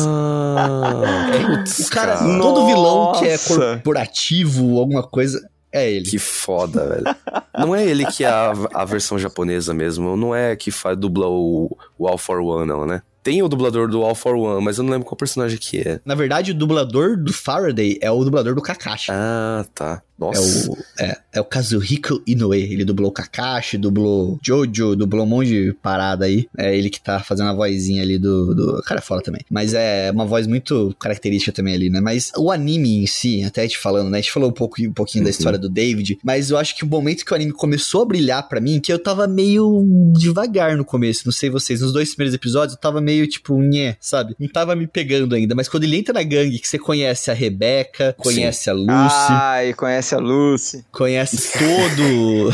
o 1.86 1.90
cara, 1.90 2.18
cara, 2.18 2.40
todo 2.40 2.66
vilão 2.66 3.14
que 3.20 3.26
é 3.26 3.38
corporativo, 3.38 4.80
alguma 4.80 5.04
coisa, 5.04 5.48
é 5.72 5.92
ele. 5.92 6.10
Que 6.10 6.18
foda, 6.18 6.88
velho. 6.88 7.16
não 7.58 7.76
é 7.76 7.86
ele 7.86 8.06
que 8.06 8.24
é 8.24 8.30
a, 8.30 8.54
a 8.74 8.86
versão 8.86 9.18
japonesa 9.20 9.74
mesmo. 9.74 10.16
Não 10.16 10.34
é 10.34 10.56
que 10.56 10.72
faz, 10.72 10.98
dubla 10.98 11.28
o, 11.28 11.78
o 11.98 12.08
All 12.08 12.18
for 12.18 12.40
One, 12.40 12.68
não, 12.68 12.86
né? 12.86 13.02
Tem 13.30 13.44
o 13.44 13.48
dublador 13.48 13.88
do 13.88 14.02
All 14.02 14.16
for 14.16 14.36
One, 14.36 14.66
mas 14.66 14.80
eu 14.80 14.84
não 14.84 14.92
lembro 14.92 15.06
qual 15.06 15.16
personagem 15.16 15.60
que 15.60 15.82
é. 15.82 16.02
Na 16.04 16.16
verdade, 16.16 16.50
o 16.50 16.56
dublador 16.56 17.16
do 17.16 17.32
Faraday 17.32 18.00
é 18.02 18.10
o 18.10 18.24
dublador 18.24 18.56
do 18.56 18.62
Kakashi. 18.64 19.12
Ah, 19.12 19.64
tá. 19.76 20.02
Nossa. 20.20 20.68
É 20.68 20.70
o, 20.70 20.78
é, 21.00 21.18
é 21.34 21.42
o 21.42 21.46
Kazuhiko 21.46 22.22
Inoue. 22.28 22.74
Ele 22.74 22.84
dublou 22.84 23.12
Kakashi, 23.12 23.78
dublou 23.78 24.38
Jojo, 24.46 24.96
dublou 24.96 25.26
um 25.26 25.30
monte 25.30 25.48
de 25.48 25.74
parada 25.82 26.26
aí. 26.26 26.48
É 26.58 26.78
ele 26.78 26.90
que 26.90 27.02
tá 27.02 27.22
fazendo 27.22 27.50
a 27.50 27.54
vozinha 27.54 28.04
ali 28.04 28.18
do, 28.18 28.54
do. 28.54 28.84
Cara, 28.84 29.00
é 29.00 29.02
fora 29.02 29.22
também. 29.22 29.42
Mas 29.50 29.74
é 29.74 30.12
uma 30.12 30.26
voz 30.26 30.46
muito 30.46 30.94
característica 31.00 31.54
também 31.54 31.74
ali, 31.74 31.90
né? 31.90 32.02
Mas 32.02 32.32
o 32.36 32.52
anime 32.52 32.98
em 33.04 33.08
si, 33.08 33.44
até 33.44 33.66
te 33.66 33.78
falando, 33.78 34.10
né? 34.10 34.18
A 34.18 34.22
gente 34.22 34.34
falou 34.34 34.50
um, 34.50 34.54
pouco, 34.54 34.82
um 34.82 34.92
pouquinho 34.92 35.22
uhum. 35.22 35.26
da 35.26 35.30
história 35.30 35.58
do 35.58 35.70
David, 35.70 36.20
mas 36.22 36.50
eu 36.50 36.58
acho 36.58 36.76
que 36.76 36.84
o 36.84 36.88
momento 36.88 37.24
que 37.24 37.32
o 37.32 37.36
anime 37.36 37.54
começou 37.54 38.02
a 38.02 38.06
brilhar 38.06 38.48
para 38.50 38.60
mim, 38.60 38.82
que 38.82 38.92
eu 38.92 39.00
tava 39.00 39.26
meio 39.26 39.86
devagar 40.18 40.76
no 40.76 40.84
começo. 40.84 41.22
Não 41.26 41.32
sei 41.32 41.50
vocês, 41.50 41.80
nos 41.80 41.94
dois 41.94 42.10
primeiros 42.10 42.34
episódios 42.34 42.74
eu 42.74 42.82
tava 42.82 43.00
meio 43.00 43.19
tipo, 43.28 43.60
nhé, 43.62 43.98
sabe? 44.00 44.36
Não 44.40 44.48
tava 44.48 44.76
me 44.76 44.88
pegando 44.88 45.36
ainda. 45.36 45.56
Mas 45.56 45.68
quando 45.68 45.84
ele 45.84 45.98
entra 45.98 46.14
na 46.14 46.24
gangue, 46.24 46.60
que 46.60 46.68
você 46.68 46.80
conhece 46.80 47.32
a 47.32 47.34
Rebeca, 47.34 48.16
conhece 48.18 48.66
Sim. 48.66 48.70
a 48.70 48.74
Lucy. 48.74 49.28
Ah, 49.30 49.66
e 49.66 49.74
conhece 49.74 50.16
a 50.16 50.20
Lucy. 50.20 50.86
Conhece 50.92 51.52
todo. 51.58 52.54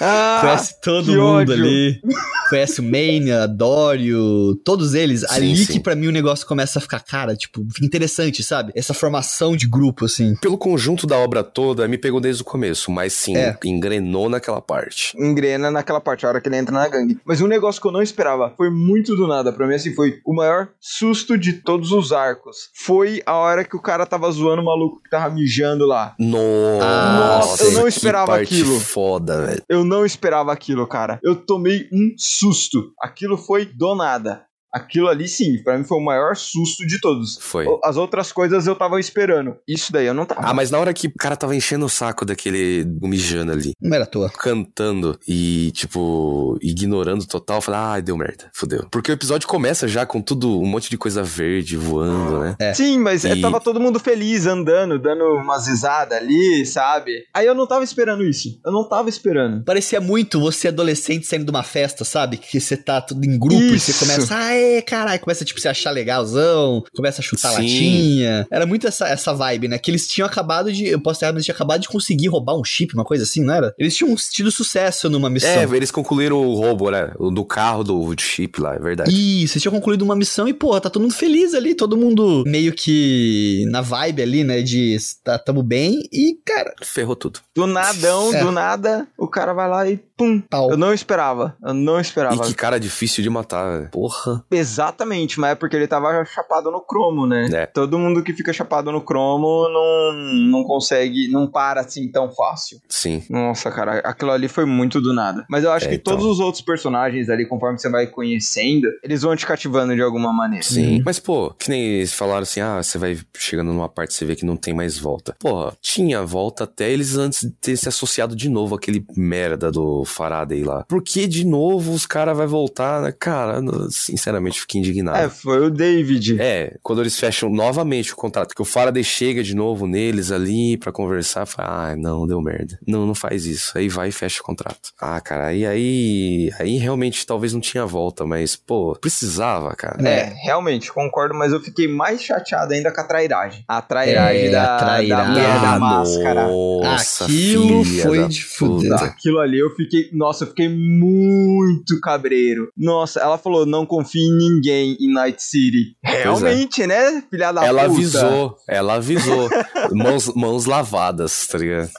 ah, 0.00 0.38
conhece 0.40 0.80
todo 0.80 1.08
mundo 1.08 1.22
ódio. 1.22 1.54
ali. 1.54 2.00
Conhece 2.48 2.80
o 2.80 2.84
Mania, 2.84 3.46
Dório, 3.46 4.54
todos 4.64 4.92
eles. 4.92 5.20
Sim, 5.20 5.26
ali 5.30 5.56
sim. 5.56 5.72
que 5.72 5.80
para 5.80 5.94
mim 5.94 6.08
o 6.08 6.12
negócio 6.12 6.46
começa 6.46 6.78
a 6.78 6.82
ficar, 6.82 7.00
cara, 7.00 7.34
tipo, 7.34 7.66
interessante, 7.82 8.42
sabe? 8.42 8.72
Essa 8.76 8.92
formação 8.92 9.56
de 9.56 9.66
grupo, 9.66 10.04
assim. 10.04 10.36
Pelo 10.36 10.58
conjunto 10.58 11.06
da 11.06 11.16
obra 11.16 11.42
toda, 11.42 11.88
me 11.88 11.96
pegou 11.96 12.20
desde 12.20 12.42
o 12.42 12.44
começo, 12.44 12.90
mas 12.90 13.14
sim, 13.14 13.36
é. 13.36 13.56
engrenou 13.64 14.28
naquela 14.28 14.60
parte. 14.60 15.16
Engrena 15.18 15.70
naquela 15.70 16.00
parte, 16.00 16.26
a 16.26 16.28
hora 16.28 16.40
que 16.40 16.48
ele 16.48 16.56
entra 16.56 16.74
na 16.74 16.86
gangue. 16.88 17.18
Mas 17.24 17.40
um 17.40 17.46
negócio 17.46 17.80
que 17.80 17.88
eu 17.88 17.92
não 17.92 18.02
esperava, 18.02 18.52
foi 18.56 18.70
muito 18.70 19.16
do 19.16 19.26
nada. 19.26 19.52
Pra 19.52 19.66
mim, 19.66 19.74
assim, 19.74 19.91
foi 19.94 20.20
o 20.24 20.34
maior 20.34 20.70
susto 20.80 21.38
de 21.38 21.54
todos 21.54 21.92
os 21.92 22.12
arcos. 22.12 22.70
Foi 22.74 23.22
a 23.26 23.34
hora 23.34 23.64
que 23.64 23.76
o 23.76 23.82
cara 23.82 24.06
tava 24.06 24.30
zoando 24.30 24.62
o 24.62 24.64
maluco 24.64 25.02
que 25.02 25.10
tava 25.10 25.32
mijando 25.32 25.86
lá. 25.86 26.14
Nossa. 26.18 27.42
Nossa, 27.42 27.64
eu 27.64 27.72
não 27.72 27.88
esperava 27.88 28.36
aquilo. 28.36 28.80
Foda, 28.80 29.46
velho. 29.46 29.62
Eu 29.68 29.84
não 29.84 30.04
esperava 30.04 30.52
aquilo, 30.52 30.86
cara. 30.86 31.18
Eu 31.22 31.36
tomei 31.36 31.88
um 31.92 32.14
susto. 32.16 32.92
Aquilo 33.00 33.36
foi 33.36 33.64
do 33.64 33.94
nada. 33.94 34.44
Aquilo 34.72 35.08
ali, 35.08 35.28
sim, 35.28 35.62
para 35.62 35.76
mim 35.76 35.84
foi 35.84 35.98
o 35.98 36.04
maior 36.04 36.34
susto 36.36 36.86
de 36.86 37.00
todos. 37.00 37.38
Foi. 37.40 37.66
As 37.84 37.96
outras 37.96 38.32
coisas 38.32 38.66
eu 38.66 38.74
tava 38.74 38.98
esperando. 38.98 39.56
Isso 39.68 39.92
daí 39.92 40.06
eu 40.06 40.14
não 40.14 40.24
tava. 40.24 40.40
Ah, 40.42 40.54
mas 40.54 40.70
na 40.70 40.78
hora 40.78 40.94
que 40.94 41.08
o 41.08 41.14
cara 41.14 41.36
tava 41.36 41.54
enchendo 41.54 41.84
o 41.84 41.90
saco 41.90 42.24
daquele 42.24 42.84
mijando 43.02 43.52
ali. 43.52 43.72
Não 43.80 43.94
era 43.94 44.06
tua. 44.06 44.30
Cantando 44.30 45.18
e, 45.28 45.70
tipo, 45.72 46.58
ignorando 46.62 47.26
total, 47.26 47.58
eu 47.58 47.62
falei, 47.62 47.80
ah, 47.80 48.00
deu 48.00 48.16
merda, 48.16 48.50
fodeu. 48.54 48.86
Porque 48.90 49.10
o 49.10 49.14
episódio 49.14 49.46
começa 49.46 49.86
já 49.86 50.06
com 50.06 50.22
tudo, 50.22 50.60
um 50.60 50.66
monte 50.66 50.88
de 50.88 50.96
coisa 50.96 51.22
verde 51.22 51.76
voando, 51.76 52.40
né? 52.40 52.56
É. 52.58 52.74
Sim, 52.74 52.98
mas 52.98 53.24
e... 53.24 53.40
tava 53.40 53.60
todo 53.60 53.80
mundo 53.80 54.00
feliz, 54.00 54.46
andando, 54.46 54.98
dando 54.98 55.24
umas 55.36 55.66
risadas 55.66 56.16
ali, 56.16 56.64
sabe? 56.64 57.24
Aí 57.34 57.46
eu 57.46 57.54
não 57.54 57.66
tava 57.66 57.84
esperando 57.84 58.24
isso. 58.24 58.58
Eu 58.64 58.72
não 58.72 58.88
tava 58.88 59.08
esperando. 59.08 59.64
Parecia 59.64 60.00
muito 60.00 60.40
você 60.40 60.68
adolescente 60.68 61.26
saindo 61.26 61.44
de 61.44 61.50
uma 61.50 61.62
festa, 61.62 62.04
sabe? 62.04 62.38
Que 62.38 62.60
você 62.60 62.76
tá 62.76 63.00
tudo 63.00 63.24
em 63.24 63.38
grupo 63.38 63.62
isso. 63.62 63.90
e 63.90 63.92
você 63.92 64.04
começa, 64.04 64.34
ah, 64.34 64.61
aê, 64.62 64.82
caralho, 64.82 65.20
começa, 65.20 65.44
tipo, 65.44 65.60
se 65.60 65.68
achar 65.68 65.90
legalzão, 65.90 66.84
começa 66.94 67.20
a 67.20 67.24
chutar 67.24 67.50
Sim. 67.50 67.56
latinha. 67.56 68.46
Era 68.50 68.66
muito 68.66 68.86
essa, 68.86 69.08
essa 69.08 69.32
vibe, 69.32 69.68
né? 69.68 69.78
Que 69.78 69.90
eles 69.90 70.06
tinham 70.06 70.26
acabado 70.26 70.72
de, 70.72 70.86
eu 70.86 71.00
posso 71.00 71.20
ter 71.20 71.26
mas 71.26 71.34
eles 71.36 71.44
tinham 71.46 71.54
acabado 71.54 71.80
de 71.80 71.88
conseguir 71.88 72.28
roubar 72.28 72.56
um 72.56 72.64
chip, 72.64 72.94
uma 72.94 73.04
coisa 73.04 73.24
assim, 73.24 73.44
não 73.44 73.54
era? 73.54 73.74
Eles 73.78 73.96
tinham 73.96 74.14
tido 74.14 74.50
sucesso 74.50 75.08
numa 75.08 75.30
missão. 75.30 75.50
É, 75.50 75.64
eles 75.76 75.90
concluíram 75.90 76.36
o 76.36 76.54
roubo, 76.54 76.90
né? 76.90 77.12
Do 77.18 77.44
carro 77.44 77.84
do 77.84 78.14
chip 78.18 78.60
lá, 78.60 78.74
é 78.74 78.78
verdade. 78.78 79.10
Isso, 79.10 79.54
eles 79.54 79.62
tinham 79.62 79.74
concluído 79.74 80.02
uma 80.02 80.16
missão 80.16 80.48
e, 80.48 80.54
pô, 80.54 80.78
tá 80.80 80.90
todo 80.90 81.02
mundo 81.02 81.14
feliz 81.14 81.54
ali, 81.54 81.74
todo 81.74 81.96
mundo 81.96 82.44
meio 82.46 82.72
que 82.72 83.64
na 83.70 83.80
vibe 83.80 84.22
ali, 84.22 84.44
né? 84.44 84.62
De 84.62 84.96
tá, 85.22 85.38
tamo 85.38 85.62
bem 85.62 86.08
e, 86.12 86.38
cara. 86.44 86.74
Ferrou 86.82 87.16
tudo. 87.16 87.40
Do 87.54 87.66
nadão, 87.66 88.34
é. 88.34 88.44
do 88.44 88.50
nada, 88.50 89.06
o 89.16 89.26
cara 89.26 89.52
vai 89.52 89.68
lá 89.68 89.88
e 89.88 89.96
pum. 90.16 90.40
Pau. 90.40 90.70
Eu 90.70 90.76
não 90.76 90.92
esperava. 90.92 91.56
Eu 91.62 91.74
não 91.74 92.00
esperava. 92.00 92.34
E 92.34 92.38
que 92.38 92.54
cara 92.54 92.78
difícil 92.78 93.22
de 93.22 93.30
matar, 93.30 93.78
velho. 93.78 93.90
Porra. 93.90 94.44
Exatamente, 94.56 95.40
mas 95.40 95.52
é 95.52 95.54
porque 95.54 95.76
ele 95.76 95.86
tava 95.86 96.24
chapado 96.24 96.70
no 96.70 96.80
cromo, 96.80 97.26
né? 97.26 97.48
É. 97.52 97.66
Todo 97.66 97.98
mundo 97.98 98.22
que 98.22 98.32
fica 98.32 98.52
chapado 98.52 98.90
no 98.92 99.00
cromo 99.00 99.68
não, 99.68 100.12
não 100.50 100.64
consegue, 100.64 101.28
não 101.28 101.46
para 101.46 101.80
assim 101.80 102.10
tão 102.10 102.30
fácil. 102.30 102.80
Sim. 102.88 103.22
Nossa, 103.28 103.70
cara, 103.70 103.98
aquilo 104.00 104.30
ali 104.30 104.48
foi 104.48 104.64
muito 104.64 105.00
do 105.00 105.12
nada. 105.12 105.44
Mas 105.48 105.64
eu 105.64 105.72
acho 105.72 105.86
é, 105.86 105.88
que 105.90 105.94
então... 105.96 106.14
todos 106.14 106.26
os 106.26 106.40
outros 106.40 106.62
personagens 106.62 107.28
ali, 107.28 107.46
conforme 107.46 107.78
você 107.78 107.88
vai 107.88 108.06
conhecendo, 108.06 108.88
eles 109.02 109.22
vão 109.22 109.34
te 109.36 109.46
cativando 109.46 109.94
de 109.94 110.02
alguma 110.02 110.32
maneira. 110.32 110.64
Sim. 110.64 110.96
Uhum. 110.96 111.02
Mas, 111.04 111.18
pô, 111.18 111.50
que 111.50 111.70
nem 111.70 111.82
eles 111.82 112.12
falaram 112.12 112.42
assim, 112.42 112.60
ah, 112.60 112.82
você 112.82 112.98
vai 112.98 113.18
chegando 113.36 113.72
numa 113.72 113.88
parte, 113.88 114.14
você 114.14 114.24
vê 114.24 114.36
que 114.36 114.44
não 114.44 114.56
tem 114.56 114.74
mais 114.74 114.98
volta. 114.98 115.34
Porra, 115.38 115.72
tinha 115.80 116.22
volta 116.22 116.64
até 116.64 116.90
eles 116.90 117.16
antes 117.16 117.42
de 117.42 117.50
ter 117.50 117.76
se 117.76 117.88
associado 117.88 118.34
de 118.34 118.48
novo 118.48 118.74
aquele 118.74 119.04
merda 119.16 119.70
do 119.70 120.04
Faraday 120.04 120.62
lá. 120.62 120.84
Por 120.84 121.02
que 121.02 121.26
de 121.26 121.46
novo 121.46 121.92
os 121.92 122.06
caras 122.06 122.36
vai 122.36 122.46
voltar, 122.46 123.02
né? 123.02 123.12
Cara, 123.12 123.60
sinceramente, 123.90 124.41
fiquei 124.50 124.80
indignado. 124.80 125.18
É, 125.18 125.28
foi 125.28 125.66
o 125.66 125.70
David. 125.70 126.40
É, 126.40 126.76
quando 126.82 127.00
eles 127.00 127.18
fecham 127.18 127.50
novamente 127.50 128.12
o 128.12 128.16
contrato, 128.16 128.54
que 128.54 128.62
o 128.62 128.64
Faraday 128.64 129.04
chega 129.04 129.42
de 129.42 129.54
novo 129.54 129.86
neles 129.86 130.30
ali 130.30 130.76
para 130.76 130.92
conversar, 130.92 131.46
fala, 131.46 131.90
ah, 131.90 131.96
não, 131.96 132.26
deu 132.26 132.40
merda. 132.40 132.78
Não, 132.86 133.06
não 133.06 133.14
faz 133.14 133.46
isso. 133.46 133.76
Aí 133.76 133.88
vai 133.88 134.08
e 134.08 134.12
fecha 134.12 134.40
o 134.40 134.44
contrato. 134.44 134.92
Ah, 135.00 135.20
cara, 135.20 135.46
aí, 135.46 135.64
aí, 135.66 136.50
aí 136.58 136.78
realmente 136.78 137.26
talvez 137.26 137.52
não 137.52 137.60
tinha 137.60 137.86
volta, 137.86 138.24
mas, 138.24 138.56
pô, 138.56 138.96
precisava, 139.00 139.74
cara. 139.74 140.02
É, 140.08 140.32
realmente, 140.44 140.92
concordo, 140.92 141.34
mas 141.34 141.52
eu 141.52 141.60
fiquei 141.60 141.88
mais 141.88 142.22
chateado 142.22 142.72
ainda 142.72 142.92
com 142.92 143.00
a 143.00 143.04
trairagem. 143.04 143.64
A 143.68 143.80
trairagem 143.80 144.46
é, 144.46 144.50
da, 144.50 144.78
trairagem. 144.78 145.34
da 145.34 145.62
da 145.62 145.78
máscara. 145.78 146.48
Nossa, 146.48 147.24
Aquilo 147.24 147.84
foi 147.84 148.28
de 148.28 148.44
fuder. 148.44 148.92
Aquilo 149.02 149.38
ali 149.38 149.58
eu 149.58 149.70
fiquei, 149.70 150.10
nossa, 150.12 150.44
eu 150.44 150.48
fiquei 150.48 150.68
muito 150.68 152.00
cabreiro. 152.00 152.70
Nossa, 152.76 153.20
ela 153.20 153.38
falou: 153.38 153.66
não 153.66 153.86
confie 153.86 154.20
em 154.20 154.31
ninguém 154.38 154.96
em 155.00 155.12
Night 155.12 155.42
City. 155.42 155.96
É. 156.04 156.22
Realmente, 156.22 156.82
é. 156.82 156.86
né, 156.86 157.22
filha 157.30 157.52
da 157.52 157.64
ela 157.64 157.82
puta? 157.84 157.92
Avisou, 157.92 158.56
ela 158.68 158.94
avisou. 158.94 159.48
mãos, 159.92 160.32
mãos 160.34 160.66
lavadas, 160.66 161.46
tá 161.46 161.58
ligado? 161.58 161.90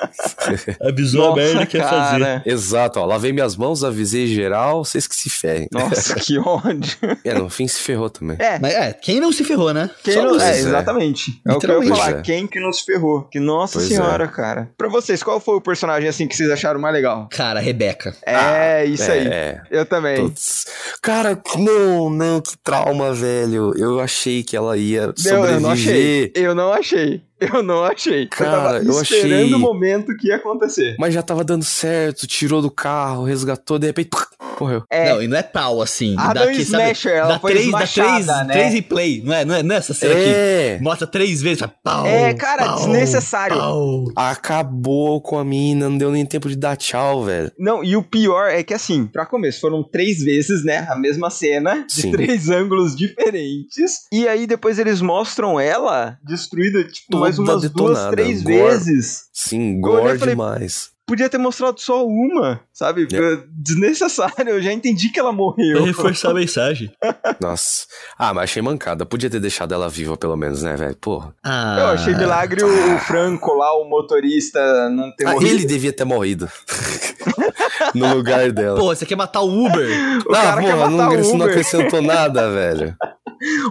Avisou 0.82 1.28
Nossa, 1.28 1.32
a 1.32 1.44
merda 1.44 1.66
que 1.66 1.78
ia 1.78 1.88
fazer. 1.88 2.42
Exato, 2.46 3.00
ó. 3.00 3.06
Lavei 3.06 3.32
minhas 3.32 3.56
mãos, 3.56 3.84
avisei 3.84 4.28
geral, 4.28 4.84
vocês 4.84 5.08
que 5.08 5.16
se 5.16 5.30
ferrem. 5.30 5.68
Nossa, 5.72 6.16
que 6.20 6.38
ódio. 6.38 6.98
É, 7.24 7.34
no 7.34 7.50
fim 7.50 7.68
se 7.68 7.80
ferrou 7.80 8.10
também. 8.10 8.38
É. 8.40 8.60
Mas 8.60 8.74
é, 8.74 8.94
quem 8.94 9.20
não 9.20 9.32
se 9.32 9.44
ferrou, 9.44 9.74
né? 9.74 9.90
Quem 10.04 10.16
não, 10.16 10.40
é, 10.40 10.58
exatamente. 10.58 11.42
É 11.48 11.54
o 11.54 11.60
que 11.60 11.68
eu 11.68 11.84
ia 11.84 11.96
falar. 11.96 12.20
É. 12.20 12.22
Quem 12.22 12.48
que 12.48 12.60
não 12.60 12.72
se 12.72 12.84
ferrou? 12.84 13.24
Que 13.24 13.40
nossa 13.40 13.80
pois 13.80 13.88
senhora, 13.88 14.26
é. 14.26 14.28
cara. 14.28 14.70
Pra 14.78 14.90
vocês, 14.90 15.24
qual 15.24 15.40
foi 15.40 15.56
o 15.56 15.62
personagem 15.62 16.08
assim 16.10 16.28
que 16.28 16.36
vocês 16.36 16.50
acharam 16.50 16.80
mais 16.80 16.94
legal? 16.94 17.28
Cara, 17.32 17.60
Rebeca. 17.60 18.16
É, 18.26 18.36
ah, 18.36 18.86
isso 18.86 19.10
é. 19.10 19.14
aí. 19.14 19.62
Eu 19.72 19.86
também. 19.86 20.18
Todos. 20.18 20.66
Cara, 21.02 21.40
não, 21.58 22.10
não, 22.14 22.40
que 22.40 22.58
trauma, 22.64 23.14
velho. 23.14 23.74
Eu 23.78 24.00
achei 24.00 24.44
que 24.44 24.56
ela 24.56 24.78
ia 24.78 25.14
sobreviver. 25.16 25.54
Eu 25.56 25.60
não 25.60 25.70
achei. 25.72 26.32
Eu 26.36 26.56
não 26.56 26.74
achei. 26.74 27.22
Eu 27.54 27.64
não 27.64 27.84
achei. 27.84 28.28
Cara, 28.28 28.78
eu, 28.78 28.94
eu 28.94 29.02
esperando 29.02 29.44
achei... 29.46 29.54
o 29.54 29.60
momento 29.60 30.16
que 30.16 30.28
ia 30.28 30.36
acontecer. 30.36 30.96
Mas 31.00 31.14
já 31.14 31.22
tava 31.22 31.44
dando 31.44 31.64
certo, 31.64 32.28
tirou 32.28 32.62
do 32.62 32.72
carro, 32.72 33.24
resgatou, 33.24 33.80
de 33.80 33.88
repente 33.88 34.10
morreu. 34.60 34.84
É. 34.90 35.12
Não, 35.12 35.22
e 35.22 35.28
não 35.28 35.38
é 35.38 35.44
pau 35.44 35.82
assim. 35.82 36.16
A 36.18 36.34
dá, 36.34 36.52
Smasher, 36.52 36.96
sabe, 36.96 37.16
ela 37.16 37.28
dá 37.30 37.40
foi 37.40 37.54
três, 37.54 37.72
dá 37.72 37.88
três, 37.88 38.28
né? 38.28 38.48
três 38.52 38.74
replay, 38.74 39.22
não 39.24 39.34
é, 39.34 39.46
não 39.46 39.56
é 39.56 39.64
nessa 39.64 39.94
cena 39.94 40.14
é. 40.14 40.74
aqui. 40.74 40.84
Mostra 40.84 41.08
três 41.08 41.42
vezes, 41.42 41.60
fala, 41.60 41.74
pau. 41.84 42.06
É, 42.06 42.34
cara, 42.34 42.66
pau, 42.66 42.76
desnecessário. 42.78 43.58
Pau. 43.58 44.06
Acabou 44.16 45.22
com 45.22 45.38
a 45.38 45.44
mina, 45.44 45.90
não 45.90 45.98
deu 45.98 46.12
nem 46.12 46.26
tempo 46.26 46.48
de 46.50 46.56
dar 46.56 46.78
tchau, 46.78 47.24
velho. 47.24 47.52
Não, 47.58 47.84
e 47.84 47.96
o 47.96 48.04
pior 48.04 48.50
é 48.50 48.64
que 48.64 48.74
assim, 48.74 49.06
pra 49.06 49.26
começo, 49.26 49.60
foram 49.60 49.84
três 49.84 50.24
vezes, 50.24 50.64
né, 50.64 50.88
a 50.90 50.96
mesma 50.96 51.30
cena, 51.30 51.86
de 51.88 52.02
Sim. 52.02 52.12
três 52.12 52.50
ângulos 52.50 52.96
diferentes. 52.96 54.04
E 54.12 54.28
aí 54.28 54.48
depois 54.48 54.80
eles 54.80 55.02
mostram 55.02 55.60
ela 55.60 56.18
destruída, 56.24 56.84
tipo, 56.84 57.12
Toda 57.12 57.26
mais 57.38 57.50
umas 57.50 57.62
detonada. 57.62 57.94
duas, 57.94 58.12
três 58.12 58.44
gore. 58.44 58.56
vezes. 58.56 59.30
Sim, 59.34 59.80
gore 59.82 60.18
demais 60.18 60.94
podia 61.06 61.30
ter 61.30 61.38
mostrado 61.38 61.80
só 61.80 62.06
uma, 62.06 62.62
sabe? 62.72 63.08
Yeah. 63.12 63.44
Desnecessário, 63.50 64.50
eu 64.50 64.62
já 64.62 64.72
entendi 64.72 65.10
que 65.10 65.20
ela 65.20 65.32
morreu. 65.32 65.78
Pra 65.78 65.86
reforçar 65.86 66.32
a 66.32 66.34
mensagem. 66.34 66.92
Nossa. 67.40 67.86
Ah, 68.18 68.34
mas 68.34 68.46
achei 68.46 68.62
mancada. 68.62 69.06
Podia 69.06 69.30
ter 69.30 69.40
deixado 69.40 69.74
ela 69.74 69.90
viva, 69.90 70.18
pelo 70.18 70.36
menos, 70.36 70.64
né, 70.64 70.76
velho? 70.76 70.96
Porra. 70.96 71.36
Ah, 71.44 71.78
eu 71.80 71.88
achei 71.88 72.16
milagre 72.16 72.64
o, 72.64 72.98
Franco 73.00 73.54
lá, 73.54 73.76
o 73.80 73.88
motorista, 73.88 74.90
não 74.90 75.14
ter 75.16 75.28
ah, 75.28 75.34
morrido. 75.34 75.54
Ele 75.54 75.66
devia 75.66 75.94
ter 75.94 76.06
morrido. 76.06 76.50
no 77.94 78.16
lugar 78.16 78.52
dela. 78.52 78.80
Pô, 78.80 78.96
você 78.96 79.06
quer 79.06 79.16
matar 79.16 79.42
o 79.42 79.66
Uber? 79.66 79.88
O 80.26 80.32
não, 80.32 80.42
cara 80.42 80.62
porra, 80.62 80.64
quer 80.64 80.76
matar 80.76 80.92
não, 80.92 81.04
o 81.04 81.08
Uber. 81.08 81.20
Isso 81.20 81.38
não 81.38 81.46
acrescentou 81.46 82.02
nada, 82.02 82.50
velho. 82.50 82.96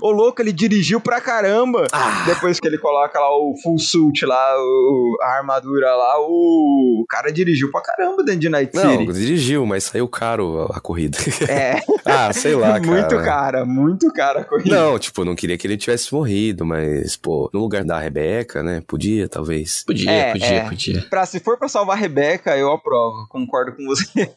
O 0.00 0.10
louco, 0.10 0.40
ele 0.42 0.52
dirigiu 0.52 1.00
pra 1.00 1.20
caramba. 1.20 1.86
Ah. 1.92 2.24
Depois 2.26 2.60
que 2.60 2.66
ele 2.66 2.78
coloca 2.78 3.18
lá 3.18 3.30
o 3.30 3.54
full 3.62 3.78
suit 3.78 4.24
lá, 4.24 4.56
o, 4.58 5.18
a 5.22 5.36
armadura 5.38 5.94
lá, 5.94 6.20
o, 6.20 7.02
o 7.02 7.06
cara 7.08 7.32
dirigiu 7.32 7.70
pra 7.70 7.80
caramba 7.80 8.22
dentro 8.22 8.40
de 8.40 8.48
Night 8.48 8.76
City. 8.76 8.86
Não, 8.86 9.12
dirigiu, 9.12 9.66
mas 9.66 9.84
saiu 9.84 10.08
caro 10.08 10.68
a, 10.72 10.76
a 10.78 10.80
corrida. 10.80 11.18
É. 11.48 11.80
ah, 12.04 12.32
sei 12.32 12.54
lá, 12.54 12.78
cara. 12.80 12.92
Muito 12.92 13.16
cara, 13.16 13.64
muito 13.64 14.12
cara 14.12 14.40
a 14.40 14.44
corrida. 14.44 14.74
Não, 14.74 14.98
tipo, 14.98 15.24
não 15.24 15.34
queria 15.34 15.56
que 15.56 15.66
ele 15.66 15.76
tivesse 15.76 16.12
morrido, 16.14 16.64
mas, 16.64 17.16
pô, 17.16 17.50
no 17.52 17.60
lugar 17.60 17.84
da 17.84 17.98
Rebeca, 17.98 18.62
né? 18.62 18.82
Podia, 18.86 19.28
talvez. 19.28 19.84
Podia, 19.84 20.10
é, 20.10 20.32
podia, 20.32 20.46
é. 20.46 20.68
podia. 20.68 21.06
Pra, 21.08 21.26
se 21.26 21.40
for 21.40 21.58
pra 21.58 21.68
salvar 21.68 21.96
a 21.96 22.00
Rebeca, 22.00 22.56
eu 22.56 22.72
aprovo. 22.72 23.26
Concordo 23.28 23.72
com 23.76 23.84
você. 23.84 24.30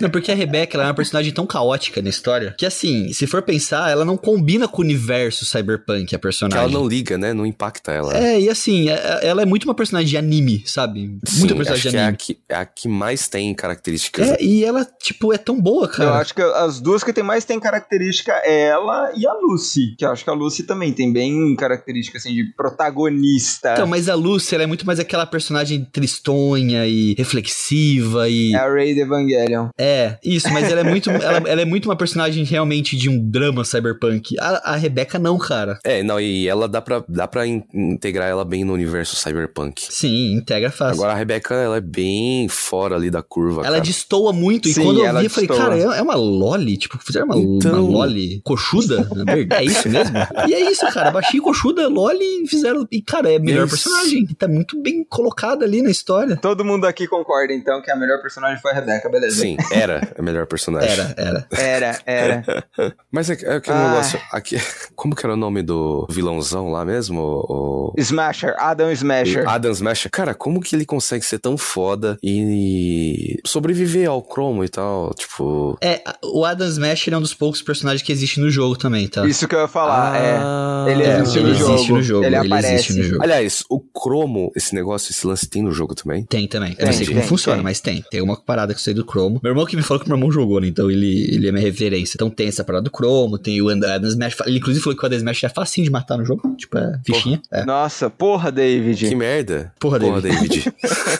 não, 0.00 0.10
porque 0.10 0.32
a 0.32 0.34
Rebeca, 0.34 0.76
ela 0.76 0.84
é 0.84 0.88
uma 0.88 0.94
personagem 0.94 1.32
tão 1.32 1.46
caótica 1.46 2.02
na 2.02 2.08
história, 2.08 2.54
que 2.58 2.66
assim, 2.66 3.12
se 3.12 3.26
for 3.26 3.42
pensar, 3.42 3.90
ela 3.90 4.04
não 4.04 4.16
combina 4.16 4.47
com 4.68 4.82
o 4.82 4.84
universo 4.84 5.44
cyberpunk, 5.44 6.14
a 6.14 6.18
personagem. 6.18 6.58
Que 6.58 6.72
ela 6.72 6.82
não 6.82 6.88
liga, 6.88 7.18
né? 7.18 7.34
Não 7.34 7.44
impacta 7.44 7.92
ela. 7.92 8.16
É, 8.16 8.40
e 8.40 8.48
assim, 8.48 8.88
é, 8.88 9.20
ela 9.22 9.42
é 9.42 9.44
muito 9.44 9.64
uma 9.64 9.74
personagem 9.74 10.08
de 10.08 10.16
anime, 10.16 10.62
sabe? 10.64 11.18
Sim, 11.24 11.40
Muita 11.40 11.54
personagem 11.56 11.90
de 11.90 11.96
anime. 11.98 12.10
É 12.10 12.14
a, 12.14 12.16
que, 12.16 12.38
é 12.48 12.54
a 12.54 12.64
que 12.64 12.88
mais 12.88 13.28
tem 13.28 13.54
características. 13.54 14.30
É, 14.30 14.42
e 14.42 14.64
ela, 14.64 14.86
tipo, 15.02 15.32
é 15.32 15.38
tão 15.38 15.60
boa, 15.60 15.88
cara. 15.88 16.10
Eu 16.10 16.14
acho 16.14 16.34
que 16.34 16.42
as 16.42 16.80
duas 16.80 17.04
que 17.04 17.12
tem 17.12 17.24
mais 17.24 17.44
tem 17.44 17.60
característica 17.60 18.32
é 18.44 18.68
ela 18.68 19.12
e 19.16 19.26
a 19.26 19.32
Lucy. 19.34 19.94
Que 19.98 20.04
eu 20.04 20.10
acho 20.10 20.24
que 20.24 20.30
a 20.30 20.34
Lucy 20.34 20.62
também 20.62 20.92
tem 20.92 21.12
bem 21.12 21.54
característica, 21.56 22.18
assim, 22.18 22.34
de 22.34 22.44
protagonista. 22.54 23.72
Então, 23.72 23.86
mas 23.86 24.08
a 24.08 24.14
Lucy, 24.14 24.54
ela 24.54 24.64
é 24.64 24.66
muito 24.66 24.86
mais 24.86 24.98
aquela 24.98 25.26
personagem 25.26 25.84
tristonha 25.84 26.86
e 26.86 27.14
reflexiva 27.14 28.28
e... 28.28 28.54
É 28.54 28.58
a 28.58 28.72
Ray 28.72 28.94
de 28.94 29.00
Evangelion. 29.00 29.68
É, 29.78 30.16
isso, 30.24 30.50
mas 30.52 30.70
ela 30.70 30.80
é 30.80 30.84
muito, 30.84 31.10
ela, 31.10 31.48
ela, 31.48 31.62
é 31.62 31.64
muito 31.64 31.86
uma 31.86 31.96
personagem 31.96 32.44
realmente 32.44 32.96
de 32.96 33.08
um 33.08 33.18
drama 33.30 33.64
cyberpunk. 33.64 34.37
A, 34.40 34.72
a 34.72 34.76
Rebeca 34.76 35.18
não, 35.18 35.38
cara. 35.38 35.78
É, 35.84 36.02
não, 36.02 36.20
e 36.20 36.48
ela 36.48 36.68
dá 36.68 36.80
pra, 36.80 37.04
dá 37.08 37.26
pra 37.26 37.46
integrar 37.46 38.28
ela 38.28 38.44
bem 38.44 38.64
no 38.64 38.72
universo 38.72 39.16
cyberpunk. 39.16 39.86
Sim, 39.90 40.32
integra 40.32 40.70
fácil. 40.70 40.94
Agora 40.94 41.12
a 41.12 41.16
Rebeca, 41.16 41.54
ela 41.54 41.76
é 41.76 41.80
bem 41.80 42.48
fora 42.48 42.96
ali 42.96 43.10
da 43.10 43.22
curva, 43.22 43.60
Ela 43.60 43.76
cara. 43.76 43.80
destoa 43.80 44.32
muito, 44.32 44.68
Sim, 44.68 44.80
e 44.80 44.84
quando 44.84 45.04
eu 45.04 45.18
vi, 45.18 45.24
eu 45.24 45.30
falei, 45.30 45.48
cara, 45.48 45.78
é, 45.78 45.82
é 45.82 46.02
uma 46.02 46.14
loli? 46.14 46.76
Tipo, 46.76 46.98
fizeram 46.98 47.26
uma, 47.26 47.38
então... 47.38 47.84
uma 47.84 47.98
loli 47.98 48.40
coxuda? 48.44 49.08
é 49.56 49.64
isso 49.64 49.88
mesmo? 49.88 50.16
e 50.46 50.54
é 50.54 50.70
isso, 50.70 50.86
cara, 50.92 51.10
baixinho, 51.10 51.42
coxuda, 51.42 51.88
loli, 51.88 52.46
fizeram... 52.46 52.86
E, 52.90 53.02
cara, 53.02 53.32
é 53.32 53.36
a 53.36 53.40
melhor 53.40 53.68
personagem, 53.68 54.26
tá 54.38 54.48
muito 54.48 54.80
bem 54.80 55.04
colocada 55.04 55.64
ali 55.64 55.82
na 55.82 55.90
história. 55.90 56.36
Todo 56.36 56.64
mundo 56.64 56.86
aqui 56.86 57.06
concorda, 57.06 57.52
então, 57.52 57.80
que 57.82 57.90
a 57.90 57.96
melhor 57.96 58.20
personagem 58.20 58.60
foi 58.60 58.72
a 58.72 58.74
Rebeca, 58.74 59.08
beleza? 59.08 59.40
Sim, 59.40 59.56
era 59.72 60.14
a 60.16 60.22
melhor 60.22 60.46
personagem. 60.46 60.90
Era, 60.90 61.14
era. 61.16 61.46
Era, 61.50 61.98
era. 62.06 62.44
Mas 63.10 63.30
é, 63.30 63.34
é 63.42 63.56
aquele 63.56 63.76
ah. 63.76 63.88
negócio, 63.88 64.20
aqui, 64.32 64.56
como 64.94 65.14
que 65.14 65.24
era 65.24 65.34
o 65.34 65.36
nome 65.36 65.62
do 65.62 66.06
vilãozão 66.10 66.70
lá 66.70 66.84
mesmo? 66.84 67.20
O... 67.48 67.94
Smasher, 67.96 68.54
Adam 68.58 68.90
Smasher. 68.92 69.48
Adam 69.48 69.72
Smasher. 69.72 70.10
Cara, 70.10 70.34
como 70.34 70.60
que 70.60 70.74
ele 70.74 70.84
consegue 70.84 71.24
ser 71.24 71.38
tão 71.38 71.56
foda 71.56 72.18
e 72.22 73.38
sobreviver 73.44 74.08
ao 74.08 74.22
cromo 74.22 74.64
e 74.64 74.68
tal? 74.68 75.12
Tipo. 75.14 75.76
É, 75.80 76.02
o 76.22 76.44
Adam 76.44 76.68
Smasher 76.68 77.14
é 77.14 77.16
um 77.16 77.22
dos 77.22 77.34
poucos 77.34 77.62
personagens 77.62 78.02
que 78.02 78.12
existe 78.12 78.40
no 78.40 78.50
jogo 78.50 78.76
também, 78.76 79.08
tá? 79.08 79.26
Isso 79.26 79.46
que 79.46 79.54
eu 79.54 79.60
ia 79.60 79.68
falar, 79.68 80.16
é. 80.16 80.36
ah, 80.38 80.84
é. 80.88 80.92
Ele, 80.92 81.02
existe, 81.04 81.38
é, 81.38 81.42
no 81.42 81.48
ele 81.48 81.58
existe, 81.58 81.92
no 81.92 82.02
jogo. 82.02 82.24
Ele, 82.24 82.36
ele 82.36 82.46
aparece. 82.46 82.96
no 82.96 83.02
jogo. 83.02 83.22
Aliás, 83.22 83.64
o 83.68 83.80
cromo, 83.80 84.52
esse 84.54 84.74
negócio, 84.74 85.10
esse 85.10 85.26
lance 85.26 85.48
tem 85.48 85.62
no 85.62 85.72
jogo 85.72 85.94
também? 85.94 86.24
Tem 86.24 86.46
também. 86.46 86.74
Tem, 86.74 86.84
eu 86.84 86.86
não 86.86 86.92
sei 86.92 87.06
como 87.06 87.20
tem, 87.20 87.28
funciona, 87.28 87.56
tem. 87.56 87.64
mas 87.64 87.80
tem. 87.80 88.04
Tem 88.10 88.22
uma 88.22 88.36
parada 88.36 88.72
que 88.72 88.80
eu 88.80 88.84
sei 88.84 88.94
do 88.94 89.04
cromo. 89.04 89.40
Meu 89.42 89.50
irmão 89.50 89.66
que 89.66 89.76
me 89.76 89.82
falou 89.82 90.02
que 90.02 90.08
meu 90.08 90.16
irmão 90.16 90.30
jogou, 90.30 90.60
né? 90.60 90.68
Então 90.68 90.90
ele, 90.90 91.34
ele 91.34 91.48
é 91.48 91.52
minha 91.52 91.64
referência. 91.64 92.16
Então 92.16 92.30
tem 92.30 92.48
essa 92.48 92.64
parada 92.64 92.84
do 92.84 92.90
cromo, 92.90 93.38
tem 93.38 93.60
o 93.60 93.68
Adam 93.68 94.07
Smasher. 94.08 94.46
Ele 94.46 94.58
inclusive 94.58 94.82
falou 94.82 94.96
que 94.96 95.04
o 95.04 95.06
Adam 95.06 95.18
Smash 95.18 95.44
é 95.44 95.48
facinho 95.48 95.84
de 95.84 95.90
matar 95.90 96.18
no 96.18 96.24
jogo. 96.24 96.54
Tipo, 96.56 96.78
é 96.78 97.00
fichinha. 97.04 97.40
É. 97.52 97.64
Nossa, 97.64 98.10
porra, 98.10 98.50
David. 98.50 99.08
Que 99.08 99.14
merda. 99.14 99.72
Porra, 99.78 99.98
porra 99.98 100.20
David. 100.20 100.48
David. 100.48 100.74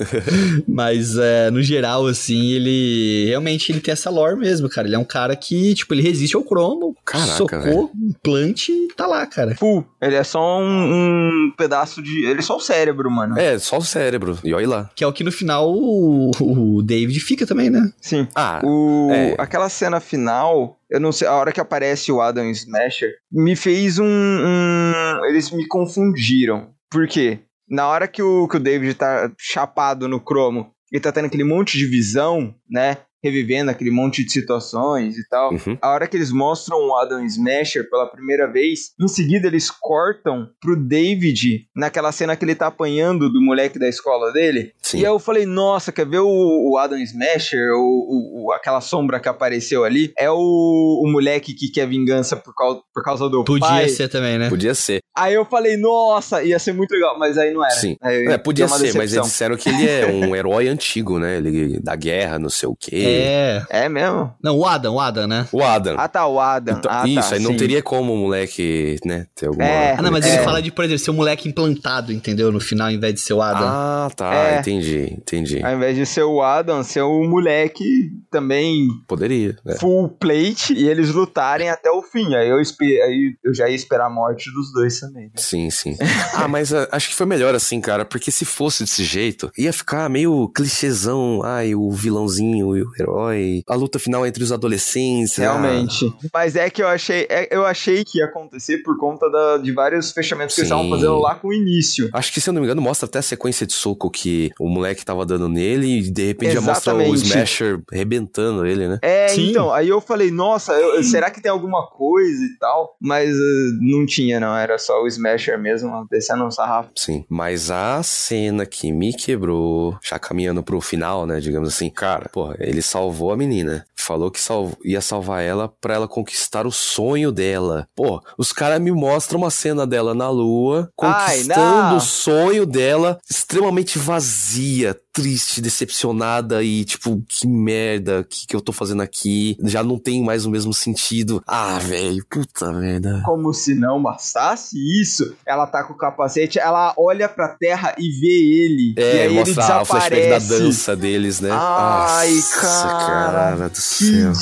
Mas, 0.68 1.16
é, 1.16 1.50
no 1.50 1.62
geral, 1.62 2.06
assim, 2.06 2.52
ele... 2.52 3.26
Realmente, 3.28 3.72
ele 3.72 3.80
tem 3.80 3.92
essa 3.92 4.10
lore 4.10 4.36
mesmo, 4.36 4.68
cara. 4.68 4.86
Ele 4.86 4.96
é 4.96 4.98
um 4.98 5.04
cara 5.04 5.34
que, 5.36 5.74
tipo, 5.74 5.94
ele 5.94 6.02
resiste 6.02 6.36
ao 6.36 6.42
cromo. 6.42 6.96
Caraca, 7.04 7.32
Socou, 7.32 7.90
implante 7.94 8.72
e 8.72 8.88
tá 8.88 9.06
lá, 9.06 9.26
cara. 9.26 9.54
Full. 9.56 9.84
Ele 10.00 10.16
é 10.16 10.24
só 10.24 10.60
um, 10.60 10.64
um, 10.64 11.52
pedaço 11.56 12.02
de... 12.02 12.24
Ele 12.24 12.40
é 12.40 12.42
só 12.42 12.56
o 12.56 12.60
cérebro, 12.60 13.10
mano. 13.10 13.38
É, 13.38 13.58
só 13.58 13.78
o 13.78 13.84
cérebro. 13.84 14.38
E 14.44 14.52
olha 14.52 14.68
lá. 14.68 14.90
Que 14.94 15.04
é 15.04 15.06
o 15.06 15.12
que, 15.12 15.24
no 15.24 15.32
final, 15.32 15.72
o, 15.72 16.30
o 16.40 16.82
David 16.82 17.18
fica 17.20 17.46
também, 17.46 17.70
né? 17.70 17.90
Sim. 18.00 18.26
Ah, 18.34 18.60
o... 18.62 19.08
É. 19.10 19.34
Aquela 19.38 19.68
cena 19.68 20.00
final 20.00 20.77
eu 20.90 21.00
não 21.00 21.12
sei, 21.12 21.28
a 21.28 21.34
hora 21.34 21.52
que 21.52 21.60
aparece 21.60 22.10
o 22.10 22.20
Adam 22.20 22.50
Smasher, 22.50 23.12
me 23.30 23.54
fez 23.54 23.98
um, 23.98 24.06
um. 24.06 25.24
eles 25.26 25.50
me 25.50 25.66
confundiram. 25.66 26.72
Por 26.90 27.06
quê? 27.06 27.40
Na 27.68 27.86
hora 27.86 28.08
que 28.08 28.22
o, 28.22 28.48
que 28.48 28.56
o 28.56 28.60
David 28.60 28.94
tá 28.94 29.30
chapado 29.38 30.08
no 30.08 30.20
cromo 30.20 30.72
e 30.92 30.98
tá 30.98 31.12
tendo 31.12 31.26
aquele 31.26 31.44
monte 31.44 31.76
de 31.76 31.86
visão, 31.86 32.54
né? 32.68 32.96
Revivendo 33.22 33.70
aquele 33.70 33.90
monte 33.90 34.24
de 34.24 34.32
situações 34.32 35.16
e 35.16 35.28
tal. 35.28 35.52
Uhum. 35.52 35.76
A 35.80 35.90
hora 35.90 36.06
que 36.06 36.16
eles 36.16 36.30
mostram 36.30 36.78
o 36.78 36.96
Adam 36.96 37.24
Smasher 37.24 37.88
pela 37.90 38.06
primeira 38.06 38.50
vez, 38.50 38.92
em 39.00 39.08
seguida 39.08 39.46
eles 39.46 39.70
cortam 39.70 40.48
pro 40.60 40.76
David 40.76 41.66
naquela 41.74 42.12
cena 42.12 42.36
que 42.36 42.44
ele 42.44 42.54
tá 42.54 42.68
apanhando 42.68 43.30
do 43.30 43.40
moleque 43.40 43.78
da 43.78 43.88
escola 43.88 44.32
dele. 44.32 44.72
Sim. 44.80 44.98
E 44.98 45.06
aí 45.06 45.12
eu 45.12 45.18
falei, 45.18 45.46
nossa, 45.46 45.92
quer 45.92 46.06
ver 46.06 46.20
o, 46.20 46.70
o 46.70 46.78
Adam 46.78 46.98
Smasher, 46.98 47.72
o, 47.74 48.46
o, 48.46 48.52
aquela 48.52 48.80
sombra 48.80 49.20
que 49.20 49.28
apareceu 49.28 49.84
ali? 49.84 50.12
É 50.16 50.30
o, 50.30 50.36
o 50.36 51.10
moleque 51.10 51.54
que 51.54 51.70
quer 51.70 51.86
vingança 51.86 52.36
por 52.36 52.54
causa, 52.54 52.80
por 52.94 53.02
causa 53.02 53.28
do 53.28 53.44
Podia 53.44 53.68
pai. 53.68 53.88
ser 53.88 54.08
também, 54.08 54.38
né? 54.38 54.48
Podia 54.48 54.74
ser. 54.74 55.00
Aí 55.16 55.34
eu 55.34 55.44
falei, 55.44 55.76
nossa, 55.76 56.42
ia 56.44 56.58
ser 56.58 56.72
muito 56.72 56.92
legal, 56.92 57.18
mas 57.18 57.36
aí 57.36 57.52
não 57.52 57.64
era. 57.64 57.74
Sim. 57.74 57.96
Aí, 58.00 58.26
é, 58.26 58.38
podia 58.38 58.68
ser, 58.68 58.94
mas 58.94 59.12
eles 59.12 59.26
disseram 59.26 59.56
que 59.56 59.68
ele 59.68 59.88
é 59.88 60.06
um 60.06 60.34
herói 60.36 60.68
antigo, 60.68 61.18
né? 61.18 61.38
Ele 61.38 61.80
da 61.80 61.96
guerra, 61.96 62.38
não 62.38 62.48
sei 62.48 62.68
o 62.68 62.76
quê. 62.76 63.07
É. 63.08 63.66
É 63.70 63.88
mesmo? 63.88 64.32
Não, 64.42 64.56
o 64.58 64.64
Adam, 64.66 64.94
o 64.94 65.00
Adam, 65.00 65.26
né? 65.26 65.46
O 65.52 65.62
Adam. 65.62 65.94
Ah, 65.98 66.08
tá, 66.08 66.26
o 66.26 66.38
Adam. 66.40 66.78
Então, 66.78 66.90
ah, 66.92 67.06
isso, 67.06 67.28
tá, 67.30 67.36
aí 67.36 67.42
não 67.42 67.52
sim. 67.52 67.56
teria 67.56 67.82
como 67.82 68.12
o 68.14 68.16
moleque, 68.16 68.96
né, 69.04 69.26
ter 69.34 69.46
alguma... 69.46 69.64
É. 69.64 69.94
Ah, 69.98 70.02
não, 70.02 70.10
mas 70.10 70.24
É. 70.26 70.34
ele 70.34 70.42
fala 70.44 70.60
de, 70.62 70.70
por 70.70 70.84
exemplo, 70.84 70.98
ser 71.04 71.10
um 71.10 71.14
moleque 71.14 71.48
implantado, 71.48 72.12
entendeu? 72.12 72.50
No 72.52 72.60
final, 72.60 72.88
ao 72.88 72.92
invés 72.92 73.14
de 73.14 73.20
ser 73.20 73.32
o 73.34 73.42
Adam. 73.42 73.66
Ah, 73.66 74.10
tá, 74.14 74.34
É. 74.34 74.58
entendi, 74.60 75.14
entendi. 75.18 75.62
Ao 75.64 75.74
invés 75.74 75.96
de 75.96 76.06
ser 76.06 76.22
o 76.22 76.42
Adam, 76.42 76.82
ser 76.82 77.02
o 77.02 77.24
moleque 77.24 77.84
também 78.30 78.88
Poderia, 79.06 79.56
né? 79.64 79.76
full 79.80 80.08
plate 80.08 80.72
e 80.74 80.88
eles 80.88 81.10
lutarem 81.10 81.68
até 81.70 81.90
o 81.90 82.02
fim. 82.02 82.34
Aí 82.34 82.48
eu, 82.48 82.60
espe- 82.60 83.00
aí 83.02 83.34
eu 83.44 83.54
já 83.54 83.68
ia 83.68 83.74
esperar 83.74 84.06
a 84.06 84.10
morte 84.10 84.50
dos 84.52 84.72
dois 84.72 84.98
também. 85.00 85.24
né? 85.24 85.30
Sim, 85.36 85.70
sim. 85.70 85.96
Ah, 86.34 86.46
mas 86.48 86.72
ah, 86.72 86.88
acho 86.92 87.08
que 87.08 87.14
foi 87.14 87.26
melhor 87.26 87.54
assim, 87.54 87.80
cara, 87.80 88.04
porque 88.04 88.30
se 88.30 88.44
fosse 88.44 88.82
desse 88.84 89.04
jeito, 89.04 89.50
ia 89.56 89.72
ficar 89.72 90.08
meio 90.08 90.48
clichêzão, 90.54 91.40
ai, 91.44 91.74
o 91.74 91.90
vilãozinho 91.90 92.76
e 92.76 92.82
o 92.82 92.90
herói, 93.02 93.62
a 93.68 93.74
luta 93.74 93.98
final 93.98 94.26
entre 94.26 94.42
os 94.42 94.52
adolescentes. 94.52 95.36
Realmente. 95.36 96.12
Mas 96.32 96.56
é 96.56 96.68
que 96.70 96.82
eu 96.82 96.88
achei, 96.88 97.26
é- 97.28 97.48
eu 97.54 97.64
achei 97.64 98.04
que 98.04 98.18
ia 98.18 98.26
acontecer 98.26 98.78
por 98.82 98.96
conta 98.98 99.30
da- 99.30 99.58
de 99.58 99.72
vários 99.72 100.10
fechamentos 100.12 100.54
que 100.54 100.60
eles 100.62 100.68
Sim. 100.68 100.74
estavam 100.74 100.90
fazendo 100.90 101.18
lá 101.18 101.34
com 101.34 101.48
o 101.48 101.52
início. 101.52 102.08
Acho 102.12 102.32
que, 102.32 102.40
se 102.40 102.48
eu 102.50 102.54
não 102.54 102.60
me 102.60 102.66
engano, 102.66 102.80
mostra 102.82 103.06
até 103.08 103.18
a 103.18 103.22
sequência 103.22 103.66
de 103.66 103.72
soco 103.72 104.10
que 104.10 104.50
o 104.60 104.68
moleque 104.68 105.04
tava 105.04 105.24
dando 105.26 105.48
nele 105.48 105.98
e 105.98 106.10
de 106.10 106.26
repente 106.26 106.54
já 106.54 106.60
mostra 106.60 106.94
o 106.94 107.00
Exatamente. 107.00 107.26
Smasher 107.28 107.80
rebentando 107.90 108.66
ele, 108.66 108.88
né? 108.88 108.98
É, 109.02 109.28
Sim. 109.28 109.50
então, 109.50 109.72
aí 109.72 109.88
eu 109.88 110.00
falei, 110.00 110.30
nossa, 110.30 110.72
eu- 110.72 111.02
será 111.02 111.30
que 111.30 111.40
tem 111.40 111.50
alguma 111.50 111.86
coisa 111.88 112.42
e 112.44 112.58
tal? 112.58 112.96
Mas 113.00 113.30
eh, 113.30 113.70
não 113.80 114.06
tinha, 114.06 114.38
não, 114.40 114.56
era 114.56 114.78
só 114.78 115.02
o 115.02 115.06
Smasher 115.06 115.58
mesmo, 115.58 116.06
descendo 116.10 116.44
um 116.44 116.50
sarrafo. 116.50 116.90
Sim. 116.96 117.24
Mas 117.28 117.70
a 117.70 118.02
cena 118.02 118.64
que 118.66 118.92
me 118.92 119.12
quebrou, 119.12 119.96
já 120.02 120.18
caminhando 120.18 120.62
pro 120.62 120.80
final, 120.80 121.26
né, 121.26 121.40
digamos 121.40 121.68
assim, 121.68 121.88
cara, 121.90 122.28
porra, 122.32 122.56
ele 122.60 122.82
salvou 122.88 123.30
a 123.32 123.36
menina. 123.36 123.84
Falou 123.94 124.30
que 124.30 124.40
salv- 124.40 124.74
ia 124.84 125.00
salvar 125.00 125.42
ela 125.42 125.68
pra 125.80 125.94
ela 125.94 126.08
conquistar 126.08 126.66
o 126.66 126.72
sonho 126.72 127.30
dela. 127.30 127.86
Pô, 127.94 128.22
os 128.38 128.52
caras 128.52 128.80
me 128.80 128.90
mostram 128.90 129.38
uma 129.40 129.50
cena 129.50 129.86
dela 129.86 130.14
na 130.14 130.30
lua, 130.30 130.90
Ai, 131.00 131.36
conquistando 131.42 131.90
não. 131.90 131.96
o 131.96 132.00
sonho 132.00 132.64
dela, 132.64 133.18
extremamente 133.28 133.98
vazia, 133.98 134.98
triste, 135.22 135.60
decepcionada 135.60 136.62
e 136.62 136.84
tipo, 136.84 137.22
que 137.28 137.46
merda, 137.46 138.20
o 138.20 138.24
que, 138.24 138.46
que 138.46 138.54
eu 138.56 138.60
tô 138.60 138.72
fazendo 138.72 139.02
aqui? 139.02 139.56
Já 139.64 139.82
não 139.82 139.98
tem 139.98 140.22
mais 140.22 140.44
o 140.46 140.50
mesmo 140.50 140.72
sentido. 140.72 141.42
Ah, 141.46 141.78
velho, 141.78 142.24
puta 142.30 142.70
merda. 142.72 143.22
Como 143.24 143.52
se 143.52 143.74
não 143.74 144.00
bastasse 144.02 144.76
isso, 145.00 145.34
ela 145.46 145.66
tá 145.66 145.82
com 145.84 145.92
o 145.92 145.96
capacete, 145.96 146.58
ela 146.58 146.92
olha 146.96 147.28
pra 147.28 147.48
terra 147.48 147.94
e 147.98 148.10
vê 148.20 148.26
ele. 148.28 148.94
e 148.96 149.00
É, 149.00 149.22
aí 149.22 149.36
ele 149.36 149.54
mostrar 149.54 149.82
o 149.82 149.84
flashback 149.84 150.28
da 150.28 150.38
desaparece. 150.38 150.64
dança 150.64 150.96
deles, 150.96 151.40
né? 151.40 151.50
Ai, 151.52 152.34
Nossa, 152.34 152.60
cara, 152.60 153.56
do 153.68 153.70
Que 153.74 153.80
céu. 153.80 154.32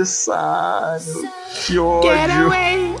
desnecessário. 0.00 1.28
Que 1.66 1.78
ódio. 1.78 2.10
Get 2.10 2.30
away. 2.30 2.90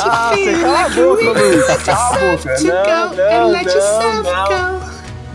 Ah, 0.00 0.30
você 0.34 0.52
cala 0.60 0.84
a 0.84 0.88
boca, 0.88 1.32
Luiz. 1.32 1.66
Cala 1.84 2.08
a 2.08 2.18
boca. 2.36 2.60
Não, 2.62 3.14
não, 3.14 3.52
não, 3.52 4.22
não. 4.22 4.77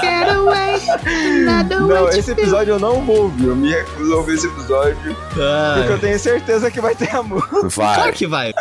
Get 0.00 0.28
away. 0.28 0.76
I 1.48 1.62
know 1.68 1.86
Não, 1.88 2.08
esse 2.08 2.22
feel. 2.22 2.38
episódio 2.38 2.74
eu 2.74 2.78
não 2.78 3.04
vou 3.04 3.22
ouvir. 3.24 3.46
Eu 3.46 3.56
me 3.56 3.70
recuso 3.70 4.12
a 4.12 4.16
ouvir 4.16 4.34
esse 4.34 4.46
episódio. 4.46 4.96
Porque 5.34 5.92
eu 5.92 5.98
tenho 5.98 6.18
certeza 6.18 6.70
que 6.70 6.80
vai 6.80 6.94
ter 6.94 7.14
amor. 7.14 7.46
Vai. 7.68 7.94
claro 7.96 8.12
que 8.12 8.26
vai. 8.26 8.52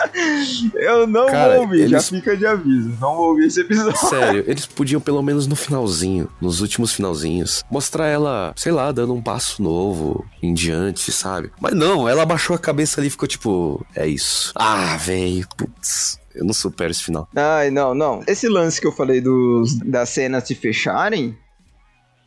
Eu 0.74 1.06
não 1.08 1.28
Cara, 1.28 1.54
vou 1.54 1.62
ouvir, 1.64 1.88
já 1.88 1.98
eles- 1.98 2.10
fica 2.10 2.36
de 2.36 2.46
aviso. 2.46 2.90
Não 3.00 3.16
vou 3.16 3.30
ouvir 3.30 3.48
esse 3.48 3.62
episódio. 3.62 3.98
Sério, 4.10 4.44
eles 4.48 4.66
podiam 4.66 5.00
pelo 5.02 5.22
menos 5.22 5.48
no 5.48 5.56
finalzinho, 5.56 6.30
nos 6.42 6.62
últimos 6.62 6.94
finalzinhos, 6.94 7.64
mostrar 7.70 8.08
ela, 8.08 8.54
sei 8.56 8.72
lá, 8.72 8.92
dando 8.92 9.14
um 9.14 9.22
passo 9.22 9.62
novo 9.62 10.26
em 10.42 10.54
diante, 10.54 11.12
sabe? 11.12 11.52
Mas 11.60 11.74
não, 11.74 12.08
ela 12.08 12.24
abaixou 12.24 12.56
a 12.56 12.60
cabeça 12.60 13.00
ali 13.00 13.08
e 13.08 13.12
ficou 13.12 13.28
tipo, 13.28 13.86
é 13.96 14.08
isso. 14.08 14.52
Ah, 14.56 14.98
velho, 14.98 15.48
putz, 15.58 16.20
eu 16.40 16.46
não 16.46 16.54
supero 16.54 16.92
esse 16.92 17.04
final. 17.04 17.28
Ai, 17.36 17.70
não, 17.70 17.94
não. 17.94 18.24
Esse 18.28 18.48
lance 18.48 18.80
que 18.80 18.88
eu 18.88 18.92
falei 18.92 19.22
dos, 19.22 19.76
das 19.80 20.10
cenas 20.10 20.46
se 20.48 20.56
fecharem, 20.56 21.38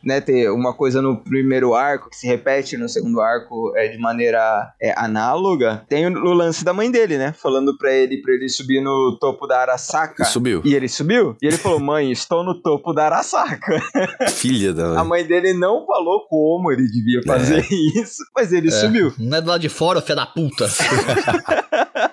né? 0.05 0.19
Ter 0.19 0.49
uma 0.51 0.73
coisa 0.73 1.01
no 1.01 1.15
primeiro 1.15 1.73
arco 1.73 2.09
que 2.09 2.17
se 2.17 2.27
repete 2.27 2.75
no 2.75 2.89
segundo 2.89 3.21
arco 3.21 3.71
é, 3.75 3.87
de 3.87 3.97
maneira 3.97 4.73
é, 4.81 4.93
análoga. 4.97 5.85
Tem 5.87 6.05
o, 6.05 6.09
o 6.11 6.33
lance 6.33 6.65
da 6.65 6.73
mãe 6.73 6.91
dele, 6.91 7.17
né? 7.17 7.33
Falando 7.41 7.77
pra 7.77 7.89
ele, 7.93 8.21
pra 8.21 8.33
ele 8.33 8.49
subir 8.49 8.81
no 8.81 9.17
topo 9.19 9.47
da 9.47 9.61
Arasaka. 9.61 10.23
E 10.23 10.25
subiu. 10.25 10.61
E 10.65 10.75
ele 10.75 10.89
subiu? 10.89 11.37
E 11.41 11.47
ele 11.47 11.57
falou: 11.57 11.79
Mãe, 11.79 12.11
estou 12.11 12.43
no 12.43 12.61
topo 12.61 12.91
da 12.93 13.05
Arasaka. 13.05 13.81
Filha 14.29 14.73
da. 14.73 14.99
A 14.99 15.03
mãe 15.05 15.23
dele 15.25 15.53
não 15.53 15.85
falou 15.85 16.27
como 16.27 16.69
ele 16.69 16.85
devia 16.85 17.21
fazer 17.25 17.65
isso, 17.71 18.23
mas 18.35 18.51
ele 18.51 18.67
É. 18.67 18.71
subiu. 18.71 19.13
Não 19.17 19.37
é 19.37 19.41
do 19.41 19.47
lado 19.47 19.61
de 19.61 19.69
fora, 19.69 19.99
ô 19.99 20.01
filho 20.01 20.17
da 20.17 20.25
puta. 20.25 20.67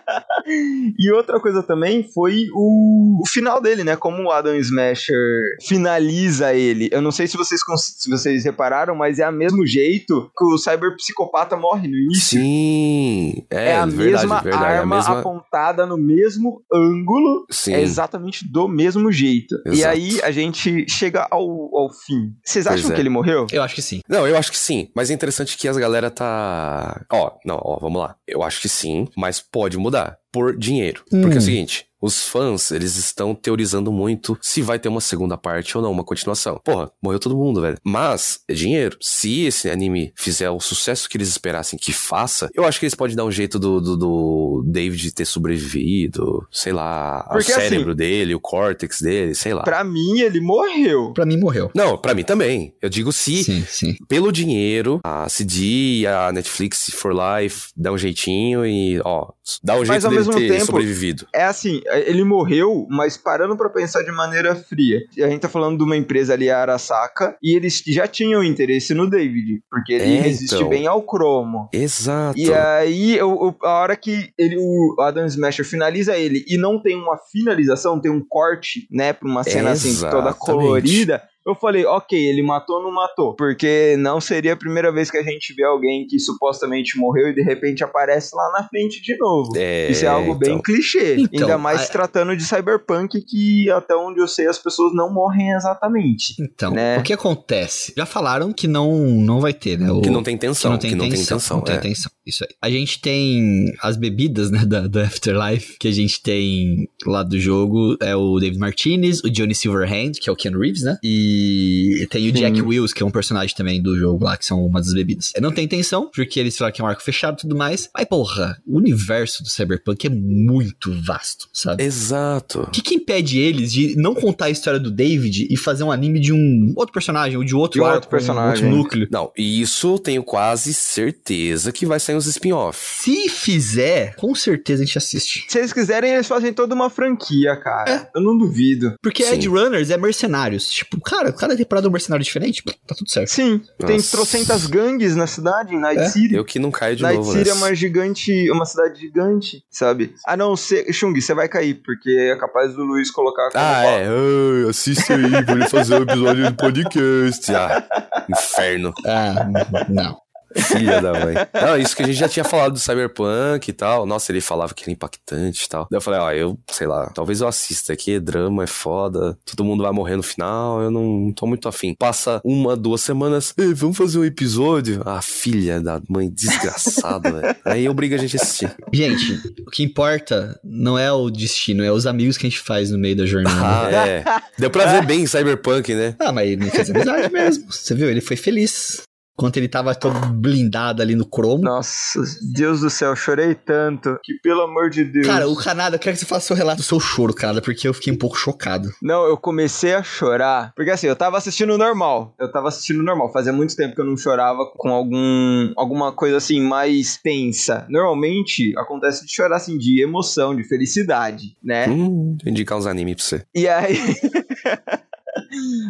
E 0.99 1.11
outra 1.13 1.39
coisa 1.41 1.63
também 1.63 2.03
foi 2.13 2.47
o, 2.55 3.21
o 3.23 3.27
final 3.27 3.61
dele, 3.61 3.85
né? 3.85 3.97
Como 3.97 4.23
o 4.25 4.31
Adam 4.31 4.55
Smasher 4.57 5.57
finaliza 5.67 6.55
ele. 6.55 6.89
Eu 6.93 7.01
não 7.03 7.11
sei 7.11 7.27
se 7.27 7.37
vocês, 7.37 7.61
se 7.79 8.11
vocês 8.11 8.45
repararam, 8.45 8.95
mas 8.95 9.19
é 9.19 9.25
a 9.25 9.33
mesmo 9.33 9.67
jeito 9.67 10.31
que 10.37 10.45
o 10.45 10.59
cyberpsicopata 10.59 11.57
morre 11.57 11.89
no 11.89 11.97
início. 11.97 12.39
Sim, 12.39 13.45
é, 13.51 13.71
É, 13.71 13.77
a 13.77 13.87
verdade, 13.87 14.27
mesma 14.27 14.41
verdade. 14.43 14.65
arma 14.65 14.95
a 14.97 14.99
mesma. 14.99 15.19
apontada 15.21 15.87
no 15.87 15.97
mesmo 15.97 16.63
ângulo. 16.73 17.47
Sim. 17.51 17.75
É 17.75 17.81
exatamente 17.81 18.47
do 18.51 18.69
mesmo 18.69 19.11
jeito. 19.13 19.55
E 19.67 19.71
Exato. 19.71 19.89
aí 19.97 20.21
a 20.23 20.31
gente 20.31 20.87
chega 20.89 21.27
ao, 21.31 21.43
ao 21.77 21.91
fim. 21.93 22.33
Vocês 22.45 22.65
Pois 22.67 22.79
acham 22.81 22.93
é. 22.93 22.95
que 22.95 23.01
ele 23.01 23.09
morreu? 23.09 23.47
Eu 23.53 23.63
acho 23.63 23.75
que 23.75 23.83
sim. 23.83 24.01
Não, 24.09 24.27
eu 24.27 24.37
acho 24.37 24.51
que 24.51 24.59
sim. 24.59 24.89
Mas 24.95 25.11
é 25.11 25.15
interessante 25.15 25.57
que 25.57 25.69
as 25.69 25.77
galera 25.77 26.11
tá. 26.11 27.05
Ó, 27.13 27.33
não, 27.45 27.59
ó, 27.63 27.79
vamos 27.81 28.01
lá. 28.01 28.17
Eu 28.27 28.43
acho 28.43 28.61
que 28.61 28.69
sim, 28.69 29.09
mas 29.17 29.41
pode 29.41 29.77
mudar. 29.79 30.17
Por 30.33 30.57
dinheiro. 30.57 31.03
Porque 31.11 31.25
é 31.25 31.29
o 31.29 31.39
Hum. 31.39 31.41
seguinte. 31.41 31.87
Os 32.01 32.25
fãs, 32.25 32.71
eles 32.71 32.97
estão 32.97 33.35
teorizando 33.35 33.93
muito 33.93 34.39
se 34.41 34.63
vai 34.63 34.79
ter 34.79 34.89
uma 34.89 35.01
segunda 35.01 35.37
parte 35.37 35.77
ou 35.77 35.83
não, 35.83 35.91
uma 35.91 36.05
continuação. 36.05 36.61
Porra, 36.65 36.91
morreu 37.03 37.19
todo 37.19 37.37
mundo, 37.37 37.61
velho. 37.61 37.79
Mas 37.85 38.41
é 38.49 38.55
dinheiro. 38.55 38.97
Se 39.01 39.43
esse 39.45 39.69
anime 39.71 40.13
fizer 40.17 40.51
o 40.51 40.61
sucesso 40.61 41.09
que 41.09 41.17
eles 41.17 41.29
esperassem 41.29 41.79
que 41.79 41.93
faça, 41.93 42.49
eu 42.55 42.65
acho 42.65 42.79
que 42.79 42.87
eles 42.87 42.95
podem 42.95 43.17
dar 43.17 43.25
um 43.25 43.31
jeito 43.31 43.59
do, 43.59 43.81
do, 43.81 43.97
do 43.97 44.65
David 44.67 45.13
ter 45.13 45.25
sobrevivido, 45.25 46.47
sei 46.51 46.73
lá, 46.73 47.23
Porque, 47.31 47.53
o 47.53 47.57
assim, 47.57 47.69
cérebro 47.69 47.95
dele, 47.95 48.35
o 48.35 48.41
córtex 48.41 49.01
dele, 49.01 49.35
sei 49.35 49.55
lá. 49.55 49.63
Pra 49.63 49.85
mim, 49.85 50.21
ele 50.21 50.41
morreu. 50.41 51.13
Pra 51.13 51.27
mim, 51.27 51.37
morreu. 51.39 51.71
Não, 51.75 51.97
pra 51.99 52.15
mim 52.15 52.25
também. 52.25 52.75
Eu 52.81 52.89
digo 52.89 53.13
se 53.13 53.45
Sim, 53.45 53.65
sim. 53.69 53.97
pelo 54.09 54.33
dinheiro, 54.33 55.01
a 55.05 55.29
CD, 55.29 56.07
a 56.07 56.33
Netflix 56.33 56.91
for 56.93 57.13
Life 57.15 57.69
dá 57.77 57.93
um 57.93 57.99
jeitinho 57.99 58.65
e, 58.65 59.01
ó, 59.05 59.29
dá 59.63 59.75
um 59.75 59.79
Mas, 59.81 59.89
jeito 59.89 60.05
ao 60.07 60.11
dele 60.11 60.25
mesmo 60.25 60.35
ter 60.35 60.49
tempo, 60.49 60.67
sobrevivido. 60.67 61.27
É 61.35 61.45
assim, 61.45 61.81
ele 61.99 62.25
morreu, 62.25 62.87
mas 62.91 63.17
parando 63.17 63.57
pra 63.57 63.69
pensar 63.69 64.03
de 64.03 64.13
maneira 64.13 64.55
fria. 64.55 65.01
A 65.19 65.29
gente 65.29 65.41
tá 65.41 65.49
falando 65.49 65.79
de 65.79 65.85
uma 65.85 65.97
empresa 65.97 66.33
ali, 66.35 66.51
a 66.51 66.59
Arasaka, 66.61 67.37
e 67.43 67.55
eles 67.57 67.83
já 67.87 68.07
tinham 68.07 68.43
interesse 68.45 68.95
no 68.95 69.09
David, 69.09 69.63
porque 69.71 69.93
ele 69.95 70.17
É, 70.19 70.21
resiste 70.21 70.55
então. 70.57 70.69
bem 70.69 70.87
ao 70.87 71.03
cromo. 71.03 71.69
Exato. 71.73 72.39
E 72.39 72.53
aí, 72.53 73.17
eu- 73.17 73.31
eu- 73.31 73.57
a 73.63 73.81
hora 73.81 73.97
que 73.97 74.31
ele, 74.39 74.57
o 74.59 74.97
Adam 75.01 75.27
Smasher 75.27 75.65
finaliza 75.65 76.17
ele 76.17 76.45
e 76.49 76.57
não 76.57 76.81
tem 76.81 76.97
uma 76.97 77.19
finalização, 77.33 78.01
tem 78.01 78.11
um 78.11 78.25
corte, 78.27 78.87
né, 78.91 79.13
pra 79.13 79.29
uma 79.29 79.43
cena 79.45 79.71
assim 79.71 79.95
toda 79.95 80.07
Exatamente. 80.31 80.39
colorida. 80.39 81.23
Eu 81.47 81.55
falei, 81.55 81.87
ok, 81.87 82.19
ele 82.19 82.43
matou 82.43 82.77
ou 82.77 82.83
não 82.83 82.93
matou? 82.93 83.35
Porque 83.35 83.97
não 83.99 84.21
seria 84.21 84.53
a 84.53 84.57
primeira 84.57 84.93
vez 84.93 85.11
que 85.11 85.17
a 85.17 85.23
gente 85.23 85.55
vê 85.55 85.65
alguém 85.65 86.07
que 86.07 86.19
supostamente 86.19 86.99
morreu 86.99 87.29
e 87.29 87.35
de 87.35 87.43
repente 87.43 87.83
aparece 87.83 88.37
lá 88.37 88.53
na 88.53 88.69
frente 88.69 89.01
de 89.01 89.17
novo. 89.17 89.51
É, 89.57 89.91
Isso 89.91 90.05
é 90.05 90.09
algo 90.09 90.35
bem 90.35 90.51
então. 90.51 90.63
clichê. 90.63 91.17
Então, 91.19 91.41
Ainda 91.49 91.59
mais 91.59 91.81
a- 91.81 91.85
se 91.85 91.93
tratando 91.93 92.37
de 92.37 92.45
cyberpunk, 92.45 93.23
que 93.23 93.71
até 93.71 93.95
onde 93.97 94.21
eu 94.21 94.29
sei 94.29 94.47
as 94.49 94.59
pessoas 94.59 94.93
não 94.95 95.13
morrem 95.13 95.51
exatamente. 95.53 96.35
Então, 96.41 96.73
Né? 96.73 96.99
o 96.99 97.03
que 97.03 97.13
acontece? 97.13 97.95
Já 97.97 98.05
falaram 98.05 98.53
que 98.53 98.69
não, 98.69 98.95
não 98.99 99.41
vai 99.41 99.55
ter, 99.55 99.79
né? 99.79 99.91
O, 99.91 100.03
Que 100.03 100.11
não 100.11 100.23
tem 100.23 100.37
que 100.37 100.41
tensão, 100.47 100.73
não 100.73 100.79
tem 100.79 100.93
intenção. 100.93 101.39
não 101.57 101.65
tem 101.65 101.75
é. 101.75 101.79
intenção. 101.79 102.13
Isso 102.31 102.45
aí. 102.45 102.51
A 102.63 102.71
gente 102.71 103.01
tem 103.01 103.75
as 103.83 103.97
bebidas, 103.97 104.51
né, 104.51 104.65
da, 104.65 104.87
do 104.87 105.01
Afterlife, 105.01 105.77
que 105.79 105.89
a 105.89 105.93
gente 105.93 106.23
tem 106.23 106.89
lá 107.05 107.23
do 107.23 107.39
jogo. 107.39 107.97
É 108.01 108.15
o 108.15 108.39
David 108.39 108.59
Martinez, 108.59 109.23
o 109.23 109.31
Johnny 109.31 109.55
Silverhand, 109.55 110.13
que 110.13 110.31
é 110.31 110.33
o 110.33 110.37
Ken 110.37 110.57
Reeves, 110.57 110.83
né? 110.83 110.99
E 111.03 112.07
tem 112.11 112.29
o 112.31 112.37
Sim. 112.37 112.41
Jack 112.41 112.63
Wills, 112.63 112.95
que 112.95 113.03
é 113.03 113.07
um 113.07 113.11
personagem 113.11 113.55
também 113.55 113.83
do 113.83 113.99
jogo 113.99 114.25
lá, 114.25 114.37
que 114.37 114.47
são 114.47 114.65
uma 114.65 114.81
das 114.81 114.95
bebidas. 114.95 115.33
Não 115.41 115.53
tem 115.53 115.65
intenção, 115.65 116.11
porque 116.15 116.39
eles 116.39 116.57
falaram 116.57 116.75
que 116.75 116.81
é 116.81 116.85
um 116.85 116.89
arco 116.89 117.03
fechado 117.03 117.39
e 117.39 117.41
tudo 117.43 117.57
mais. 117.57 117.91
Mas, 117.95 118.07
porra, 118.07 118.61
o 118.67 118.77
universo 118.77 119.43
do 119.43 119.49
Cyberpunk 119.49 120.07
é 120.07 120.11
muito 120.11 120.93
vasto, 121.03 121.49
sabe? 121.53 121.83
Exato. 121.83 122.61
O 122.63 122.71
que, 122.71 122.83
que 122.83 122.95
impede 122.95 123.39
eles 123.39 123.73
de 123.73 123.97
não 123.97 124.15
contar 124.15 124.47
a 124.47 124.51
história 124.51 124.79
do 124.79 124.91
David 124.91 125.49
e 125.51 125.57
fazer 125.57 125.83
um 125.83 125.91
anime 125.91 126.21
de 126.21 126.33
um 126.33 126.73
outro 126.77 126.93
personagem 126.93 127.37
ou 127.37 127.45
de 127.45 127.55
outro 127.55 127.79
De 127.79 127.81
um 127.81 127.85
arco, 127.85 127.97
outro 127.97 128.11
personagem. 128.11 128.65
um 128.65 128.69
outro 128.69 128.83
núcleo? 128.83 129.09
Não, 129.11 129.31
e 129.37 129.61
isso 129.61 129.95
eu 129.95 129.99
tenho 129.99 130.23
quase 130.23 130.73
certeza 130.73 131.73
que 131.73 131.87
vai 131.87 131.99
sair 131.99 132.17
os 132.21 132.27
spin-off. 132.27 132.79
Se 133.03 133.29
fizer, 133.29 134.15
com 134.17 134.35
certeza 134.35 134.83
a 134.83 134.87
gente 134.87 134.99
assiste. 134.99 135.45
Se 135.49 135.59
eles 135.59 135.73
quiserem, 135.73 136.13
eles 136.13 136.27
fazem 136.27 136.53
toda 136.53 136.75
uma 136.75 136.91
franquia, 136.91 137.57
cara. 137.57 137.91
É. 137.91 138.11
Eu 138.15 138.23
não 138.23 138.37
duvido. 138.37 138.95
Porque 139.03 139.25
Sim. 139.25 139.35
Edge 139.35 139.49
Runners 139.49 139.91
é 139.91 139.97
mercenários. 139.97 140.69
Tipo, 140.71 141.01
cara, 141.01 141.33
cada 141.33 141.57
temporada 141.57 141.87
é 141.87 141.89
um 141.89 141.93
mercenário 141.93 142.25
diferente, 142.25 142.63
tá 142.87 142.95
tudo 142.95 143.11
certo. 143.11 143.29
Sim. 143.29 143.63
Nossa. 143.79 143.93
Tem 143.93 144.01
trocentas 144.01 144.67
gangues 144.67 145.17
na 145.17 145.27
cidade, 145.27 145.75
em 145.75 145.79
Night 145.79 146.01
é. 146.01 146.09
City. 146.09 146.35
Eu 146.35 146.45
que 146.45 146.59
não 146.59 146.71
caio 146.71 146.97
de 146.97 147.03
Night 147.03 147.17
novo 147.17 147.33
Night 147.33 147.49
City 147.49 147.51
é 147.51 147.61
uma 147.61 147.75
gigante, 147.75 148.51
uma 148.51 148.65
cidade 148.65 149.01
gigante, 149.01 149.65
sabe? 149.71 150.15
Ah, 150.27 150.37
não, 150.37 150.57
cê, 150.57 150.93
Chung, 150.93 151.19
você 151.19 151.35
vai 151.35 151.49
cair, 151.49 151.81
porque 151.85 152.11
é 152.11 152.37
capaz 152.37 152.75
do 152.75 152.85
Luiz 152.85 153.11
colocar... 153.11 153.49
Ah, 153.55 153.85
é. 153.85 154.07
Ai, 154.07 154.69
assiste 154.69 155.13
aí, 155.13 155.23
vou 155.23 155.69
fazer 155.69 155.95
um 155.99 156.03
episódio 156.03 156.51
do 156.51 156.57
podcast. 156.57 157.55
Ah, 157.55 157.85
inferno. 158.29 158.93
Ah, 159.07 159.49
não. 159.89 160.30
Filha 160.57 161.01
da 161.01 161.13
mãe. 161.13 161.35
Não, 161.55 161.79
isso 161.79 161.97
que 161.97 162.03
a 162.03 162.07
gente 162.07 162.19
já 162.19 162.29
tinha 162.29 162.45
falado 162.45 162.73
do 162.73 162.79
Cyberpunk 162.79 163.69
e 163.69 163.73
tal. 163.73 164.07
Nossa, 164.07 164.33
ele 164.33 164.41
falava 164.41 164.75
que 164.75 164.85
era 164.85 164.91
impactante 164.91 165.65
e 165.65 165.69
tal. 165.69 165.87
Daí 165.91 165.97
eu 165.97 166.01
falei, 166.01 166.21
ó, 166.21 166.29
ah, 166.29 166.37
eu, 166.37 166.59
sei 166.71 166.87
lá, 166.87 167.11
talvez 167.15 167.41
eu 167.41 167.49
assista 167.49 167.93
aqui, 167.93 168.15
é 168.15 168.21
drama, 168.21 168.65
é 168.65 168.67
foda, 168.67 169.39
todo 169.45 169.65
mundo 169.65 169.83
vai 169.83 169.93
morrer 169.93 170.17
no 170.17 170.23
final, 170.23 170.83
eu 170.83 170.91
não 170.91 171.33
tô 171.33 171.47
muito 171.47 171.69
afim. 171.69 171.95
Passa 171.99 172.41
uma, 172.45 172.77
duas 172.77 173.01
semanas, 173.01 173.55
Ei, 173.57 173.75
vamos 173.75 173.97
fazer 173.97 174.19
um 174.19 174.25
episódio? 174.25 175.03
Ah, 175.05 175.21
filha 175.23 175.81
da 175.81 176.01
mãe, 176.09 176.31
desgraçada, 176.31 177.31
velho. 177.31 177.57
Aí 177.65 177.89
obriga 177.89 178.17
a 178.17 178.19
gente 178.19 178.37
a 178.37 178.43
assistir. 178.43 178.75
Gente, 178.93 179.35
o 179.67 179.71
que 179.71 179.83
importa 179.83 180.59
não 180.65 180.99
é 180.99 181.13
o 181.13 181.31
destino, 181.31 181.85
é 181.85 181.93
os 181.93 182.07
amigos 182.07 182.37
que 182.37 182.47
a 182.47 182.51
gente 182.51 182.61
faz 182.61 182.91
no 182.91 182.99
meio 182.99 183.17
da 183.17 183.27
jornada. 183.27 184.03
Ah, 184.03 184.09
é. 184.09 184.25
Deu 184.59 184.71
pra 184.71 184.87
ver 184.87 185.07
bem 185.07 185.27
Cyberpunk, 185.27 185.95
né? 185.95 186.15
Ah, 186.19 186.33
mas 186.33 186.49
ele 186.49 186.71
fez 186.71 186.91
amizade 186.91 187.33
mesmo. 187.33 187.71
Você 187.71 187.95
viu? 187.95 188.11
Ele 188.11 188.21
foi 188.21 188.37
feliz. 188.37 189.03
Enquanto 189.41 189.57
ele 189.57 189.69
tava 189.69 189.95
todo 189.95 190.21
blindado 190.35 191.01
ali 191.01 191.15
no 191.15 191.25
cromo. 191.25 191.63
Nossa, 191.63 192.21
Deus 192.53 192.83
do 192.83 192.91
céu, 192.91 193.17
chorei 193.17 193.55
tanto. 193.55 194.19
Que 194.23 194.35
pelo 194.35 194.61
amor 194.61 194.91
de 194.91 195.03
Deus. 195.03 195.27
Cara, 195.27 195.49
o 195.49 195.57
Canada, 195.57 195.97
eu 195.97 195.99
quero 195.99 196.15
que 196.15 196.21
você 196.21 196.27
faça 196.27 196.45
o 196.45 196.47
seu 196.49 196.57
relato 196.57 196.83
do 196.83 196.83
seu 196.83 197.01
choro, 197.01 197.33
cara, 197.33 197.63
porque 197.63 197.89
eu 197.89 197.95
fiquei 197.95 198.13
um 198.13 198.19
pouco 198.19 198.37
chocado. 198.37 198.91
Não, 199.01 199.25
eu 199.25 199.39
comecei 199.39 199.95
a 199.95 200.03
chorar. 200.03 200.75
Porque 200.77 200.91
assim, 200.91 201.07
eu 201.07 201.17
tava 201.17 201.39
assistindo 201.39 201.79
normal. 201.79 202.35
Eu 202.39 202.53
tava 202.53 202.69
assistindo 202.69 203.03
normal. 203.03 203.33
Fazia 203.33 203.51
muito 203.51 203.75
tempo 203.75 203.95
que 203.95 204.01
eu 204.03 204.05
não 204.05 204.15
chorava 204.15 204.59
com 204.77 204.91
algum 204.91 205.73
alguma 205.75 206.13
coisa 206.13 206.37
assim 206.37 206.61
mais 206.61 207.17
tensa. 207.17 207.87
Normalmente 207.89 208.75
acontece 208.77 209.25
de 209.25 209.33
chorar 209.33 209.57
assim 209.57 209.79
de 209.79 210.03
emoção, 210.03 210.55
de 210.55 210.65
felicidade, 210.65 211.57
né? 211.65 211.89
Hum, 211.89 212.37
indicar 212.45 212.77
uns 212.77 212.85
animes 212.85 213.15
pra 213.15 213.25
você. 213.25 213.45
E 213.55 213.67
aí. 213.67 213.97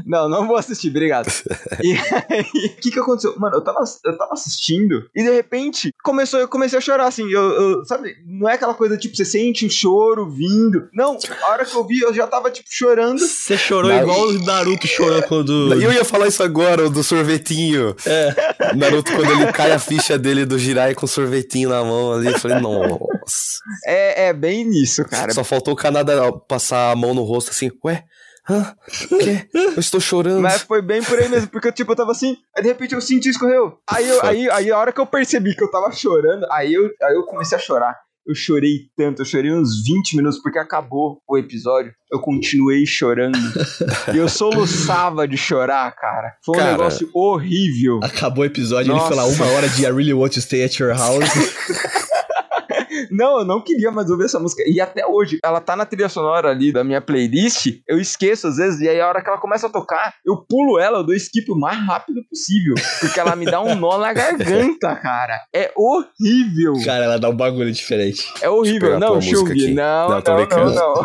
Não, 0.06 0.28
não 0.28 0.46
vou 0.46 0.56
assistir, 0.56 0.88
obrigado. 0.88 1.30
e 1.82 1.92
aí, 2.28 2.42
o 2.66 2.80
que 2.80 2.90
que 2.90 2.98
aconteceu? 2.98 3.34
Mano, 3.38 3.56
eu 3.56 3.60
tava, 3.60 3.82
eu 4.04 4.16
tava 4.16 4.32
assistindo 4.32 5.08
e 5.14 5.22
de 5.22 5.30
repente 5.30 5.92
começou, 6.02 6.40
eu 6.40 6.48
comecei 6.48 6.78
a 6.78 6.82
chorar, 6.82 7.06
assim, 7.06 7.30
eu, 7.30 7.42
eu, 7.42 7.84
sabe, 7.84 8.16
não 8.26 8.48
é 8.48 8.54
aquela 8.54 8.74
coisa, 8.74 8.96
tipo, 8.96 9.16
você 9.16 9.24
sente 9.24 9.66
um 9.66 9.70
choro 9.70 10.28
vindo. 10.30 10.88
Não, 10.92 11.18
a 11.42 11.50
hora 11.50 11.64
que 11.64 11.74
eu 11.74 11.86
vi, 11.86 12.00
eu 12.00 12.14
já 12.14 12.26
tava, 12.26 12.50
tipo, 12.50 12.68
chorando. 12.70 13.18
Você 13.18 13.56
chorou 13.56 13.92
igual 13.92 14.28
o 14.28 14.44
Naruto 14.44 14.86
chorou 14.86 15.22
quando... 15.22 15.74
Eu 15.80 15.92
ia 15.92 16.04
falar 16.04 16.28
isso 16.28 16.42
agora, 16.42 16.90
do 16.90 17.02
sorvetinho. 17.02 17.94
É. 18.04 18.74
Naruto, 18.76 19.12
quando 19.12 19.30
ele 19.32 19.52
cai 19.52 19.72
a 19.72 19.78
ficha 19.78 20.18
dele 20.18 20.44
do 20.44 20.58
Jirai 20.58 20.94
com 20.94 21.06
sorvetinho 21.06 21.70
na 21.70 21.82
mão 21.82 22.12
ali, 22.12 22.26
eu 22.26 22.38
falei, 22.38 22.60
nossa. 22.60 23.60
É, 23.86 24.28
é 24.28 24.32
bem 24.32 24.64
nisso, 24.64 25.04
cara. 25.04 25.32
Só 25.32 25.42
faltou 25.42 25.74
o 25.74 25.76
Canadá 25.76 26.30
passar 26.48 26.90
a 26.90 26.96
mão 26.96 27.14
no 27.14 27.22
rosto 27.22 27.50
assim, 27.50 27.70
ué, 27.84 28.04
Hã? 28.48 28.74
O 29.10 29.18
quê? 29.18 29.48
Eu 29.54 29.80
estou 29.80 30.00
chorando. 30.00 30.40
Mas 30.40 30.62
foi 30.62 30.82
bem 30.82 31.02
por 31.02 31.18
aí 31.18 31.28
mesmo, 31.28 31.48
porque 31.48 31.70
tipo, 31.72 31.92
eu 31.92 31.96
tava 31.96 32.12
assim, 32.12 32.36
aí 32.56 32.62
de 32.62 32.68
repente 32.68 32.94
eu 32.94 33.00
senti 33.00 33.28
escorreu. 33.28 33.78
Aí, 33.88 34.08
eu, 34.08 34.24
aí, 34.24 34.50
aí 34.50 34.70
a 34.70 34.78
hora 34.78 34.92
que 34.92 35.00
eu 35.00 35.06
percebi 35.06 35.54
que 35.54 35.62
eu 35.62 35.70
tava 35.70 35.90
chorando, 35.92 36.46
aí 36.50 36.72
eu, 36.72 36.90
aí 37.02 37.14
eu 37.14 37.24
comecei 37.24 37.56
a 37.56 37.60
chorar. 37.60 37.96
Eu 38.26 38.34
chorei 38.34 38.82
tanto, 38.96 39.22
eu 39.22 39.26
chorei 39.26 39.50
uns 39.50 39.82
20 39.84 40.16
minutos, 40.16 40.40
porque 40.40 40.58
acabou 40.58 41.20
o 41.26 41.38
episódio. 41.38 41.92
Eu 42.12 42.20
continuei 42.20 42.86
chorando. 42.86 43.36
e 44.14 44.18
eu 44.18 44.28
soluçava 44.28 45.26
de 45.26 45.36
chorar, 45.36 45.90
cara. 45.96 46.34
Foi 46.44 46.54
um 46.54 46.58
cara, 46.58 46.72
negócio 46.72 47.10
horrível. 47.14 47.98
Acabou 48.02 48.44
o 48.44 48.46
episódio, 48.46 48.92
Nossa. 48.92 49.06
ele 49.06 49.14
foi 49.14 49.16
lá 49.16 49.24
uma 49.24 49.52
hora 49.56 49.68
de 49.68 49.82
I 49.82 49.86
really 49.86 50.12
want 50.12 50.34
to 50.34 50.40
stay 50.40 50.62
at 50.62 50.78
your 50.78 50.94
house. 50.94 51.24
Não, 53.10 53.40
eu 53.40 53.44
não 53.44 53.62
queria 53.62 53.90
mais 53.90 54.10
ouvir 54.10 54.24
essa 54.24 54.38
música. 54.38 54.62
E 54.66 54.80
até 54.80 55.06
hoje, 55.06 55.38
ela 55.44 55.60
tá 55.60 55.76
na 55.76 55.84
trilha 55.84 56.08
sonora 56.08 56.50
ali 56.50 56.72
da 56.72 56.84
minha 56.84 57.00
playlist. 57.00 57.80
Eu 57.86 57.98
esqueço 57.98 58.46
às 58.46 58.56
vezes, 58.56 58.80
e 58.80 58.88
aí 58.88 59.00
a 59.00 59.08
hora 59.08 59.22
que 59.22 59.28
ela 59.28 59.38
começa 59.38 59.66
a 59.66 59.70
tocar, 59.70 60.14
eu 60.24 60.36
pulo 60.36 60.78
ela, 60.78 60.98
eu 60.98 61.04
dou 61.04 61.14
skip 61.14 61.50
o 61.50 61.58
mais 61.58 61.78
rápido 61.78 62.22
possível. 62.28 62.74
Porque 63.00 63.18
ela 63.18 63.36
me 63.36 63.44
dá 63.44 63.60
um 63.60 63.74
nó 63.74 63.98
na 63.98 64.12
garganta, 64.12 64.94
cara. 65.00 65.40
É 65.54 65.70
horrível. 65.76 66.74
Cara, 66.84 67.04
ela 67.04 67.18
dá 67.18 67.28
um 67.28 67.36
bagulho 67.36 67.72
diferente. 67.72 68.26
É 68.40 68.48
horrível. 68.48 68.98
Não, 68.98 69.20
Chug, 69.20 69.72
não, 69.72 70.08
não, 70.08 70.20
não, 70.20 70.46
não, 70.46 70.74
não. 70.74 71.02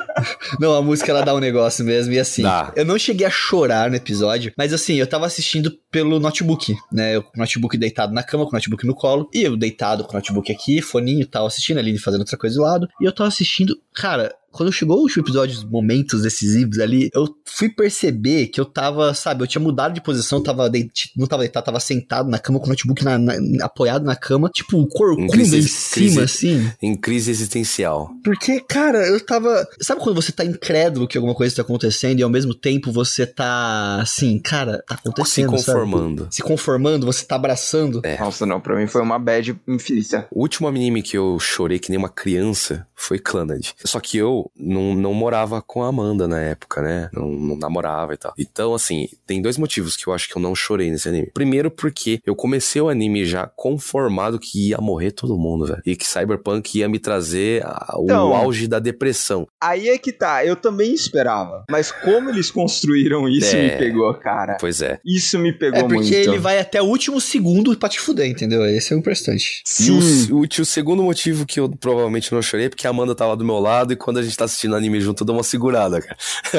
não, 0.60 0.74
a 0.74 0.82
música 0.82 1.10
ela 1.10 1.22
dá 1.22 1.34
um 1.34 1.40
negócio 1.40 1.84
mesmo. 1.84 2.12
E 2.12 2.18
assim, 2.18 2.42
dá. 2.42 2.72
eu 2.76 2.84
não 2.84 2.98
cheguei 2.98 3.26
a 3.26 3.30
chorar 3.30 3.90
no 3.90 3.96
episódio, 3.96 4.52
mas 4.56 4.72
assim, 4.72 4.96
eu 4.96 5.06
tava 5.06 5.26
assistindo 5.26 5.72
pelo 5.90 6.18
notebook, 6.18 6.74
né? 6.92 7.16
Eu, 7.16 7.22
com 7.22 7.36
o 7.36 7.40
notebook 7.40 7.76
deitado 7.76 8.12
na 8.12 8.22
cama, 8.22 8.44
com 8.44 8.50
o 8.50 8.54
notebook 8.54 8.86
no 8.86 8.94
colo, 8.94 9.28
e 9.32 9.42
eu 9.42 9.56
deitado 9.56 10.04
com 10.04 10.12
o 10.12 10.14
notebook 10.14 10.50
aqui, 10.50 10.82
foninho 10.82 11.22
e 11.22 11.26
tal, 11.26 11.37
assistindo 11.46 11.78
ali, 11.78 11.98
fazendo 11.98 12.20
outra 12.20 12.36
coisa 12.36 12.56
do 12.56 12.62
lado, 12.62 12.88
e 13.00 13.04
eu 13.04 13.12
tava 13.12 13.28
assistindo, 13.28 13.80
cara, 13.94 14.34
quando 14.50 14.72
chegou 14.72 15.04
os 15.04 15.16
episódios, 15.16 15.62
momentos 15.64 16.22
decisivos 16.22 16.78
ali, 16.78 17.10
eu 17.14 17.28
fui 17.44 17.68
perceber 17.68 18.46
que 18.48 18.60
eu 18.60 18.64
tava, 18.64 19.12
sabe, 19.14 19.42
eu 19.42 19.46
tinha 19.46 19.62
mudado 19.62 19.94
de 19.94 20.00
posição, 20.00 20.42
tava 20.42 20.68
deit... 20.68 21.12
não 21.16 21.26
tava 21.26 21.42
deitado, 21.42 21.66
tava 21.66 21.80
sentado 21.80 22.28
na 22.28 22.38
cama 22.38 22.58
com 22.58 22.66
o 22.66 22.68
notebook 22.68 23.04
na, 23.04 23.18
na, 23.18 23.34
apoiado 23.62 24.04
na 24.04 24.16
cama, 24.16 24.50
tipo, 24.52 24.78
o 24.78 24.86
corcunda 24.86 25.36
em, 25.36 25.58
em 25.58 25.62
cima, 25.62 26.22
assim. 26.22 26.70
Em 26.82 26.96
crise 26.96 27.30
existencial. 27.30 28.10
Porque, 28.24 28.60
cara, 28.60 29.06
eu 29.06 29.20
tava. 29.24 29.66
Sabe 29.80 30.00
quando 30.00 30.16
você 30.16 30.32
tá 30.32 30.44
incrédulo 30.44 31.06
que 31.06 31.18
alguma 31.18 31.34
coisa 31.34 31.56
tá 31.56 31.62
acontecendo 31.62 32.20
e 32.20 32.22
ao 32.22 32.30
mesmo 32.30 32.54
tempo 32.54 32.90
você 32.90 33.26
tá 33.26 34.00
assim, 34.00 34.38
cara, 34.38 34.82
tá 34.88 34.94
acontecendo. 34.94 35.56
Se 35.58 35.66
conformando. 35.66 36.22
Sabe? 36.22 36.34
Se 36.34 36.42
conformando, 36.42 37.06
você 37.06 37.24
tá 37.24 37.36
abraçando. 37.36 38.00
É. 38.04 38.18
Nossa, 38.18 38.46
não, 38.46 38.60
pra 38.60 38.76
mim 38.76 38.86
foi 38.86 39.02
uma 39.02 39.18
bad 39.18 39.58
infinita. 39.66 40.26
O 40.30 40.40
último 40.40 40.68
anime 40.68 41.02
que 41.02 41.16
eu 41.16 41.38
chorei 41.38 41.78
que 41.78 41.90
nem 41.90 41.98
uma 41.98 42.08
criança 42.08 42.86
foi 42.94 43.18
Clannad. 43.18 43.72
Só 43.84 44.00
que 44.00 44.16
eu 44.16 44.37
não, 44.56 44.94
não 44.94 45.14
morava 45.14 45.62
com 45.62 45.82
a 45.82 45.88
Amanda 45.88 46.28
na 46.28 46.40
época, 46.40 46.82
né? 46.82 47.08
Não, 47.12 47.30
não 47.30 47.56
namorava 47.56 48.14
e 48.14 48.16
tal. 48.16 48.34
Então, 48.38 48.74
assim, 48.74 49.08
tem 49.26 49.40
dois 49.40 49.56
motivos 49.56 49.96
que 49.96 50.06
eu 50.06 50.12
acho 50.12 50.28
que 50.28 50.36
eu 50.36 50.42
não 50.42 50.54
chorei 50.54 50.90
nesse 50.90 51.08
anime. 51.08 51.30
Primeiro, 51.32 51.70
porque 51.70 52.20
eu 52.26 52.34
comecei 52.34 52.80
o 52.80 52.88
anime 52.88 53.24
já 53.24 53.46
conformado 53.46 54.38
que 54.38 54.68
ia 54.68 54.78
morrer 54.78 55.12
todo 55.12 55.38
mundo, 55.38 55.66
velho. 55.66 55.82
E 55.84 55.96
que 55.96 56.06
Cyberpunk 56.06 56.78
ia 56.78 56.88
me 56.88 56.98
trazer 56.98 57.64
a, 57.64 57.96
o 57.98 58.04
então, 58.04 58.34
auge 58.34 58.66
da 58.66 58.78
depressão. 58.78 59.46
Aí 59.60 59.88
é 59.88 59.98
que 59.98 60.12
tá, 60.12 60.44
eu 60.44 60.56
também 60.56 60.92
esperava. 60.92 61.64
Mas 61.70 61.90
como 61.90 62.30
eles 62.30 62.50
construíram 62.50 63.28
isso 63.28 63.56
é, 63.56 63.62
me 63.62 63.78
pegou, 63.78 64.12
cara. 64.14 64.56
Pois 64.60 64.82
é. 64.82 64.98
Isso 65.04 65.38
me 65.38 65.52
pegou 65.52 65.80
muito. 65.80 65.92
É 65.92 65.96
porque 65.96 66.14
muito. 66.16 66.30
ele 66.30 66.38
vai 66.38 66.58
até 66.58 66.80
o 66.82 66.86
último 66.86 67.20
segundo 67.20 67.76
pra 67.76 67.88
te 67.88 68.00
fuder, 68.00 68.26
entendeu? 68.26 68.64
Esse 68.66 68.92
é 68.92 68.96
o 68.96 68.98
importante. 68.98 69.62
Sim. 69.64 69.98
E 70.28 70.32
o, 70.32 70.40
o, 70.40 70.42
o 70.42 70.64
segundo 70.64 71.02
motivo 71.02 71.46
que 71.46 71.60
eu 71.60 71.68
provavelmente 71.68 72.32
não 72.32 72.42
chorei 72.42 72.66
é 72.66 72.68
porque 72.68 72.86
a 72.86 72.90
Amanda 72.90 73.14
tava 73.14 73.36
do 73.36 73.44
meu 73.44 73.58
lado 73.58 73.92
e 73.92 73.96
quando 73.96 74.18
a 74.18 74.22
gente 74.28 74.38
tá 74.38 74.44
assistindo 74.44 74.76
anime 74.76 75.00
junto, 75.00 75.22
eu 75.22 75.26
dou 75.26 75.36
uma 75.36 75.42
segurada, 75.42 76.00
cara. 76.00 76.16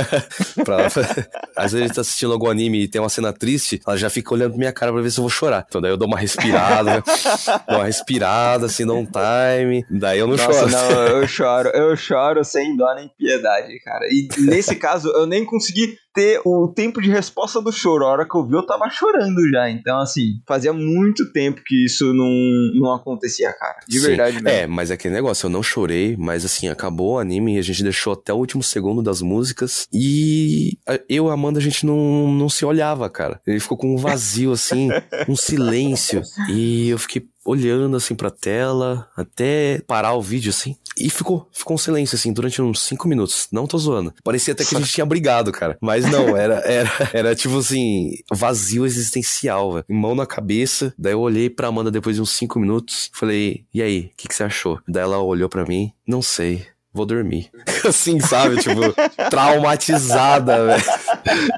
pra, 0.63 0.87
às 1.55 1.71
vezes 1.71 1.75
a 1.75 1.87
gente 1.87 1.95
tá 1.95 2.01
assistindo 2.01 2.33
algum 2.33 2.49
anime 2.49 2.83
e 2.83 2.87
tem 2.87 3.01
uma 3.01 3.09
cena 3.09 3.31
triste, 3.31 3.81
ela 3.85 3.97
já 3.97 4.09
fica 4.09 4.33
olhando 4.33 4.51
pra 4.51 4.59
minha 4.59 4.73
cara 4.73 4.91
pra 4.91 5.01
ver 5.01 5.11
se 5.11 5.19
eu 5.19 5.23
vou 5.23 5.29
chorar. 5.29 5.65
Então 5.67 5.81
daí 5.81 5.91
eu 5.91 5.97
dou 5.97 6.07
uma 6.07 6.17
respirada, 6.17 7.03
dou 7.67 7.77
uma 7.77 7.85
respirada, 7.85 8.65
assim, 8.65 8.85
dou 8.85 8.97
um 8.97 9.05
time. 9.05 9.85
Daí 9.89 10.19
eu 10.19 10.27
não 10.27 10.35
Nossa, 10.35 10.53
choro. 10.53 10.71
Não, 10.71 10.91
eu 11.07 11.27
choro, 11.27 11.69
eu 11.69 11.95
choro 11.95 12.43
sem 12.43 12.75
dó 12.75 12.93
nem 12.95 13.09
piedade, 13.17 13.79
cara. 13.79 14.05
E 14.09 14.27
nesse 14.39 14.75
caso, 14.75 15.09
eu 15.09 15.25
nem 15.25 15.45
consegui 15.45 15.95
ter 16.19 16.41
o 16.43 16.67
tempo 16.67 17.01
de 17.01 17.09
resposta 17.09 17.61
do 17.61 17.71
choro. 17.71 18.05
A 18.05 18.11
hora 18.11 18.27
que 18.27 18.35
eu 18.35 18.45
vi, 18.45 18.53
eu 18.53 18.65
tava 18.65 18.89
chorando 18.89 19.49
já. 19.49 19.69
Então, 19.69 19.99
assim, 20.01 20.41
fazia 20.45 20.73
muito 20.73 21.31
tempo 21.31 21.61
que 21.65 21.85
isso 21.85 22.13
não, 22.13 22.29
não 22.75 22.93
acontecia, 22.93 23.53
cara. 23.53 23.79
De 23.87 23.97
Sim. 23.97 24.07
verdade 24.07 24.41
mesmo. 24.41 24.49
É, 24.49 24.67
mas 24.67 24.91
é 24.91 24.95
aquele 24.95 25.13
negócio, 25.13 25.45
eu 25.45 25.49
não 25.49 25.63
chorei, 25.63 26.17
mas 26.17 26.43
assim, 26.43 26.67
acabou 26.67 27.13
o 27.13 27.19
anime 27.19 27.55
e 27.55 27.59
a 27.59 27.61
gente 27.61 27.81
deixou 27.83 28.11
até 28.11 28.33
o 28.33 28.37
último 28.37 28.61
segundo 28.61 29.01
das 29.01 29.21
músicas. 29.21 29.87
E 29.93 30.77
eu 31.07 31.27
e 31.27 31.29
a 31.29 31.33
Amanda, 31.33 31.57
a 31.57 31.61
gente 31.61 31.85
não, 31.85 32.29
não 32.33 32.49
se 32.49 32.65
olhava, 32.65 33.09
cara. 33.09 33.39
Ele 33.47 33.61
ficou 33.61 33.77
com 33.77 33.93
um 33.93 33.97
vazio, 33.97 34.51
assim, 34.51 34.89
um 35.25 35.37
silêncio. 35.37 36.21
E 36.49 36.89
eu 36.89 36.97
fiquei 36.97 37.25
olhando 37.45 37.95
assim 37.95 38.13
pra 38.13 38.29
tela, 38.29 39.07
até 39.15 39.81
parar 39.87 40.13
o 40.13 40.21
vídeo 40.21 40.49
assim. 40.49 40.75
E 40.99 41.09
ficou, 41.09 41.47
ficou 41.51 41.75
um 41.75 41.77
silêncio 41.77 42.15
assim 42.15 42.33
durante 42.33 42.61
uns 42.61 42.81
5 42.81 43.07
minutos. 43.07 43.47
Não 43.51 43.67
tô 43.67 43.77
zoando. 43.77 44.13
Parecia 44.23 44.53
até 44.53 44.65
que 44.65 44.75
a 44.75 44.79
gente 44.79 44.91
tinha 44.91 45.05
brigado, 45.05 45.51
cara. 45.51 45.77
Mas 45.81 46.05
não, 46.09 46.35
era, 46.35 46.55
era, 46.65 46.91
era 47.13 47.35
tipo 47.35 47.57
assim, 47.57 48.11
vazio 48.31 48.85
existencial, 48.85 49.73
velho. 49.73 49.85
Mão 49.89 50.15
na 50.15 50.25
cabeça. 50.25 50.93
Daí 50.97 51.13
eu 51.13 51.19
olhei 51.19 51.49
pra 51.49 51.67
Amanda 51.67 51.91
depois 51.91 52.15
de 52.15 52.21
uns 52.21 52.31
5 52.31 52.59
minutos. 52.59 53.09
Falei, 53.13 53.65
e 53.73 53.81
aí, 53.81 54.11
o 54.13 54.17
que, 54.17 54.27
que 54.27 54.35
você 54.35 54.43
achou? 54.43 54.79
Daí 54.87 55.03
ela 55.03 55.19
olhou 55.19 55.49
pra 55.49 55.65
mim, 55.65 55.91
não 56.07 56.21
sei 56.21 56.65
vou 56.93 57.05
dormir. 57.05 57.49
assim, 57.87 58.19
sabe? 58.19 58.57
Tipo, 58.57 58.81
traumatizada, 59.29 60.65
velho. 60.65 60.83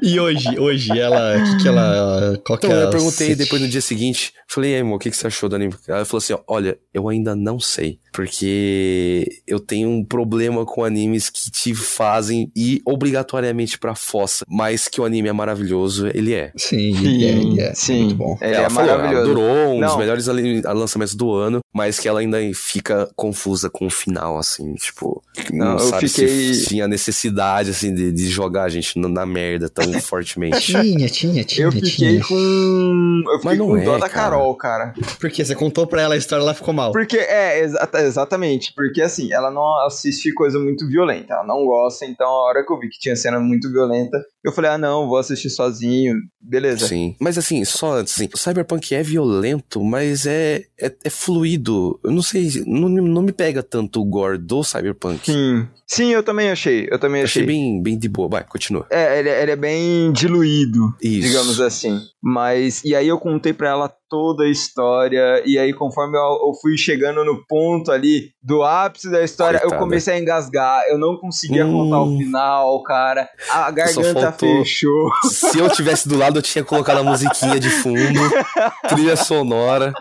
e 0.02 0.20
hoje, 0.20 0.60
hoje, 0.60 0.98
ela. 0.98 1.38
O 1.38 1.44
que, 1.44 1.64
que 1.64 1.68
ela. 1.68 2.38
Qual 2.46 2.60
que 2.60 2.68
então, 2.68 2.80
é 2.80 2.84
eu 2.84 2.90
perguntei 2.90 3.36
depois 3.36 3.62
no 3.62 3.68
dia 3.68 3.82
seguinte. 3.82 4.34
Falei, 4.48 4.76
aí, 4.76 4.82
amor, 4.82 4.96
o 4.96 5.00
que, 5.00 5.10
que 5.10 5.18
você 5.18 5.28
achou 5.28 5.50
do 5.50 5.56
anime? 5.56 5.74
Ela 5.88 6.06
falou 6.06 6.20
assim: 6.20 6.36
olha, 6.48 6.78
eu 6.94 7.08
ainda 7.10 7.36
não 7.36 7.60
sei. 7.60 8.00
Porque 8.12 9.42
eu 9.48 9.60
tenho 9.60 9.90
um 9.90 10.04
problema 10.04 10.66
com 10.66 10.84
animes 10.84 11.30
que 11.30 11.50
te 11.52 11.74
fazem 11.76 12.52
ir 12.56 12.82
obrigatoriamente 12.86 13.78
pra 13.80 13.96
fossa. 13.96 14.46
Mas 14.48 14.88
que 14.88 15.00
o 15.02 15.06
anime 15.06 15.30
é 15.30 15.34
maravilhoso, 15.34 16.08
ele 16.14 16.34
é. 16.34 16.52
Sim, 16.56 16.96
ele 17.06 17.26
é, 17.26 17.30
ele 17.32 17.62
é. 17.62 17.74
Sim, 17.74 18.04
muito 18.04 18.16
bom. 18.16 18.38
Ele 18.42 18.54
ela 18.56 18.68
é 18.68 18.70
falou, 18.70 18.92
maravilhoso. 18.98 19.32
Ela 19.32 19.32
adorou 19.42 19.68
um 19.76 19.80
dos 19.80 19.90
Não. 19.92 19.98
melhores 19.98 20.30
ali- 20.30 20.62
lançamentos 20.62 21.16
do 21.16 21.32
ano, 21.34 21.60
mas 21.74 22.00
que 22.00 22.08
ela 22.08 22.20
ainda 22.20 22.38
fica 22.54 23.10
confusa 23.16 23.70
com 23.70 23.86
o 23.88 23.90
final, 23.90 24.38
assim, 24.38 24.74
tipo, 24.76 25.24
não, 25.52 25.66
Não, 25.66 25.72
eu 25.74 25.80
sabe 25.80 26.08
fiquei- 26.08 26.54
se 26.54 26.66
tinha 26.68 26.88
necessidade, 26.88 27.70
assim, 27.72 27.94
de, 27.94 28.12
de 28.12 28.28
jogar 28.30 28.64
a 28.64 28.70
gente 28.70 28.98
na- 29.00 29.26
merda 29.26 29.70
tão 29.70 29.84
fortemente. 30.02 30.60
Tinha, 30.62 31.08
tinha, 31.10 31.44
tinha. 31.44 31.66
Eu 31.68 31.72
fiquei 31.72 31.90
tinha. 31.92 32.24
com. 32.24 33.22
Eu 33.26 33.36
fiquei 33.38 33.50
Mas 33.52 33.58
não 33.58 33.68
com 33.68 33.78
é, 33.78 33.84
dó 33.84 33.98
da 33.98 34.10
cara. 34.10 34.32
Carol, 34.32 34.56
cara. 34.56 34.94
Porque 35.20 35.44
você 35.46 35.56
contou 35.56 35.86
pra 35.88 36.02
ela 36.02 36.16
a 36.16 36.18
história, 36.18 36.42
ela 36.44 36.54
ficou 36.54 36.74
mal. 36.74 36.92
Porque, 36.92 37.18
é, 37.18 37.64
exa- 37.64 37.88
exatamente. 38.06 38.74
Porque 38.76 39.02
assim, 39.02 39.32
ela 39.32 39.52
não 39.52 39.86
assiste 39.86 40.34
coisa 40.34 40.60
muito 40.60 40.88
violenta. 40.88 41.34
Ela 41.34 41.46
não 41.46 41.66
gosta, 41.66 42.06
então 42.06 42.28
a 42.28 42.48
hora 42.48 42.66
que 42.66 42.72
eu 42.72 42.80
vi 42.80 42.90
que 42.90 43.00
tinha 43.00 43.16
cena 43.16 43.40
muito 43.40 43.72
violenta, 43.72 44.18
eu 44.44 44.52
falei, 44.52 44.72
ah, 44.72 44.78
não, 44.78 45.08
vou 45.08 45.18
assistir 45.18 45.50
sozinho. 45.50 46.16
Beleza. 46.40 46.88
Sim. 46.88 47.16
Mas 47.20 47.38
assim, 47.38 47.64
só 47.66 47.94
antes, 47.94 48.14
assim, 48.14 48.30
o 48.34 48.38
Cyberpunk 48.38 48.94
é 48.96 49.04
violento, 49.04 49.84
mas 49.84 50.26
é, 50.26 50.64
é, 50.80 50.92
é 51.04 51.10
fluido. 51.10 52.00
Eu 52.04 52.12
não 52.12 52.22
sei, 52.22 52.50
não, 52.66 52.90
não 52.90 53.22
me 53.22 53.32
pega 53.32 53.62
tanto 53.62 54.02
o 54.02 54.06
gore 54.06 54.38
do 54.38 54.64
Cyberpunk. 54.64 55.32
Sim. 55.32 55.68
Sim, 55.92 56.14
eu 56.14 56.24
também 56.24 56.50
achei. 56.50 56.88
Eu 56.90 56.98
também 56.98 57.22
Achei 57.22 57.44
achei. 57.44 57.46
bem, 57.46 57.84
bem 57.84 57.98
de 57.98 58.08
boa. 58.08 58.30
Vai, 58.30 58.46
continua. 58.46 58.88
É, 58.90 59.20
ele, 59.20 59.30
ele 59.30 59.52
é 59.52 59.56
bem 59.58 60.12
diluído, 60.14 60.96
Isso. 61.02 61.28
digamos 61.28 61.60
assim. 61.60 62.00
Mas, 62.22 62.82
e 62.86 62.96
aí 62.96 63.10
eu 63.10 63.20
contei 63.20 63.52
pra 63.52 63.70
ela 63.70 63.94
toda 64.12 64.44
a 64.44 64.50
história, 64.50 65.42
e 65.46 65.58
aí 65.58 65.74
conforme 65.74 66.18
eu, 66.18 66.48
eu 66.48 66.54
fui 66.62 66.78
chegando 66.78 67.24
no 67.24 67.46
ponto 67.48 67.90
ali 67.94 68.34
do 68.44 68.62
ápice 68.62 69.10
da 69.10 69.24
história, 69.24 69.56
eu 69.58 69.62
Coitada. 69.62 69.82
comecei 69.82 70.14
a 70.16 70.20
engasgar, 70.20 70.84
eu 70.90 70.98
não 71.00 71.16
conseguia 71.16 71.66
Hum. 71.66 71.72
contar 71.72 72.02
o 72.02 72.18
final, 72.18 72.84
cara. 72.84 73.30
A 73.50 73.72
garganta 73.72 74.34
fechou. 74.34 75.10
Se 75.30 75.58
eu 75.58 75.70
tivesse 75.70 76.10
do 76.10 76.18
lado, 76.18 76.40
eu 76.40 76.44
tinha 76.44 76.64
colocado 76.66 76.98
a 76.98 77.04
musiquinha 77.04 77.58
de 77.58 77.70
fundo, 77.70 78.20
trilha 78.90 79.16
sonora. 79.16 79.94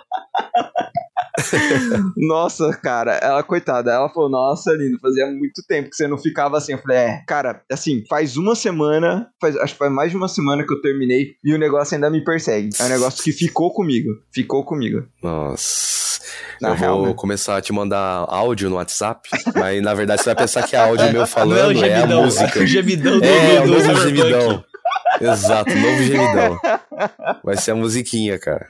Nossa, 2.16 2.72
cara, 2.76 3.14
ela, 3.16 3.42
coitada, 3.42 3.90
ela 3.92 4.08
falou, 4.08 4.28
nossa, 4.28 4.72
lindo, 4.72 4.98
fazia 5.00 5.26
muito 5.26 5.62
tempo 5.66 5.90
que 5.90 5.96
você 5.96 6.06
não 6.06 6.18
ficava 6.18 6.56
assim. 6.58 6.72
Eu 6.72 6.78
falei, 6.78 6.96
é, 6.98 7.22
cara, 7.26 7.62
assim, 7.70 8.04
faz 8.08 8.36
uma 8.36 8.54
semana, 8.54 9.28
faz, 9.40 9.56
acho 9.56 9.72
que 9.74 9.78
faz 9.78 9.92
mais 9.92 10.10
de 10.10 10.16
uma 10.16 10.28
semana 10.28 10.64
que 10.64 10.72
eu 10.72 10.80
terminei 10.80 11.34
e 11.44 11.54
o 11.54 11.58
negócio 11.58 11.94
ainda 11.94 12.10
me 12.10 12.22
persegue. 12.24 12.70
É 12.78 12.84
um 12.84 12.88
negócio 12.88 13.22
que 13.22 13.32
ficou 13.32 13.72
comigo, 13.72 14.10
ficou 14.32 14.64
comigo. 14.64 15.04
Nossa. 15.22 15.90
Na 16.60 16.70
eu 16.70 16.74
real, 16.74 16.98
vou 16.98 17.06
né? 17.08 17.14
começar 17.16 17.56
a 17.56 17.60
te 17.62 17.72
mandar 17.72 18.26
áudio 18.28 18.68
no 18.68 18.76
WhatsApp, 18.76 19.28
mas 19.54 19.82
na 19.82 19.94
verdade 19.94 20.22
você 20.22 20.26
vai 20.26 20.36
pensar 20.36 20.62
que 20.62 20.76
é 20.76 20.78
áudio 20.78 21.10
meu 21.12 21.26
falando, 21.26 21.72
não 21.74 21.84
é 21.84 21.84
o 21.84 21.84
é, 21.84 21.92
a 21.94 21.96
gemidão, 21.96 22.22
música. 22.24 22.60
o 22.60 22.66
gemidão 22.66 23.18
do, 23.18 23.24
É, 23.24 23.60
o 23.60 23.64
do 23.64 23.68
novo 23.70 23.80
Cyberpunk. 23.82 24.16
gemidão. 24.16 24.64
Exato, 25.20 25.74
novo 25.74 26.02
gemidão. 26.02 26.60
Vai 27.42 27.56
ser 27.56 27.72
a 27.72 27.74
musiquinha, 27.74 28.38
cara. 28.38 28.68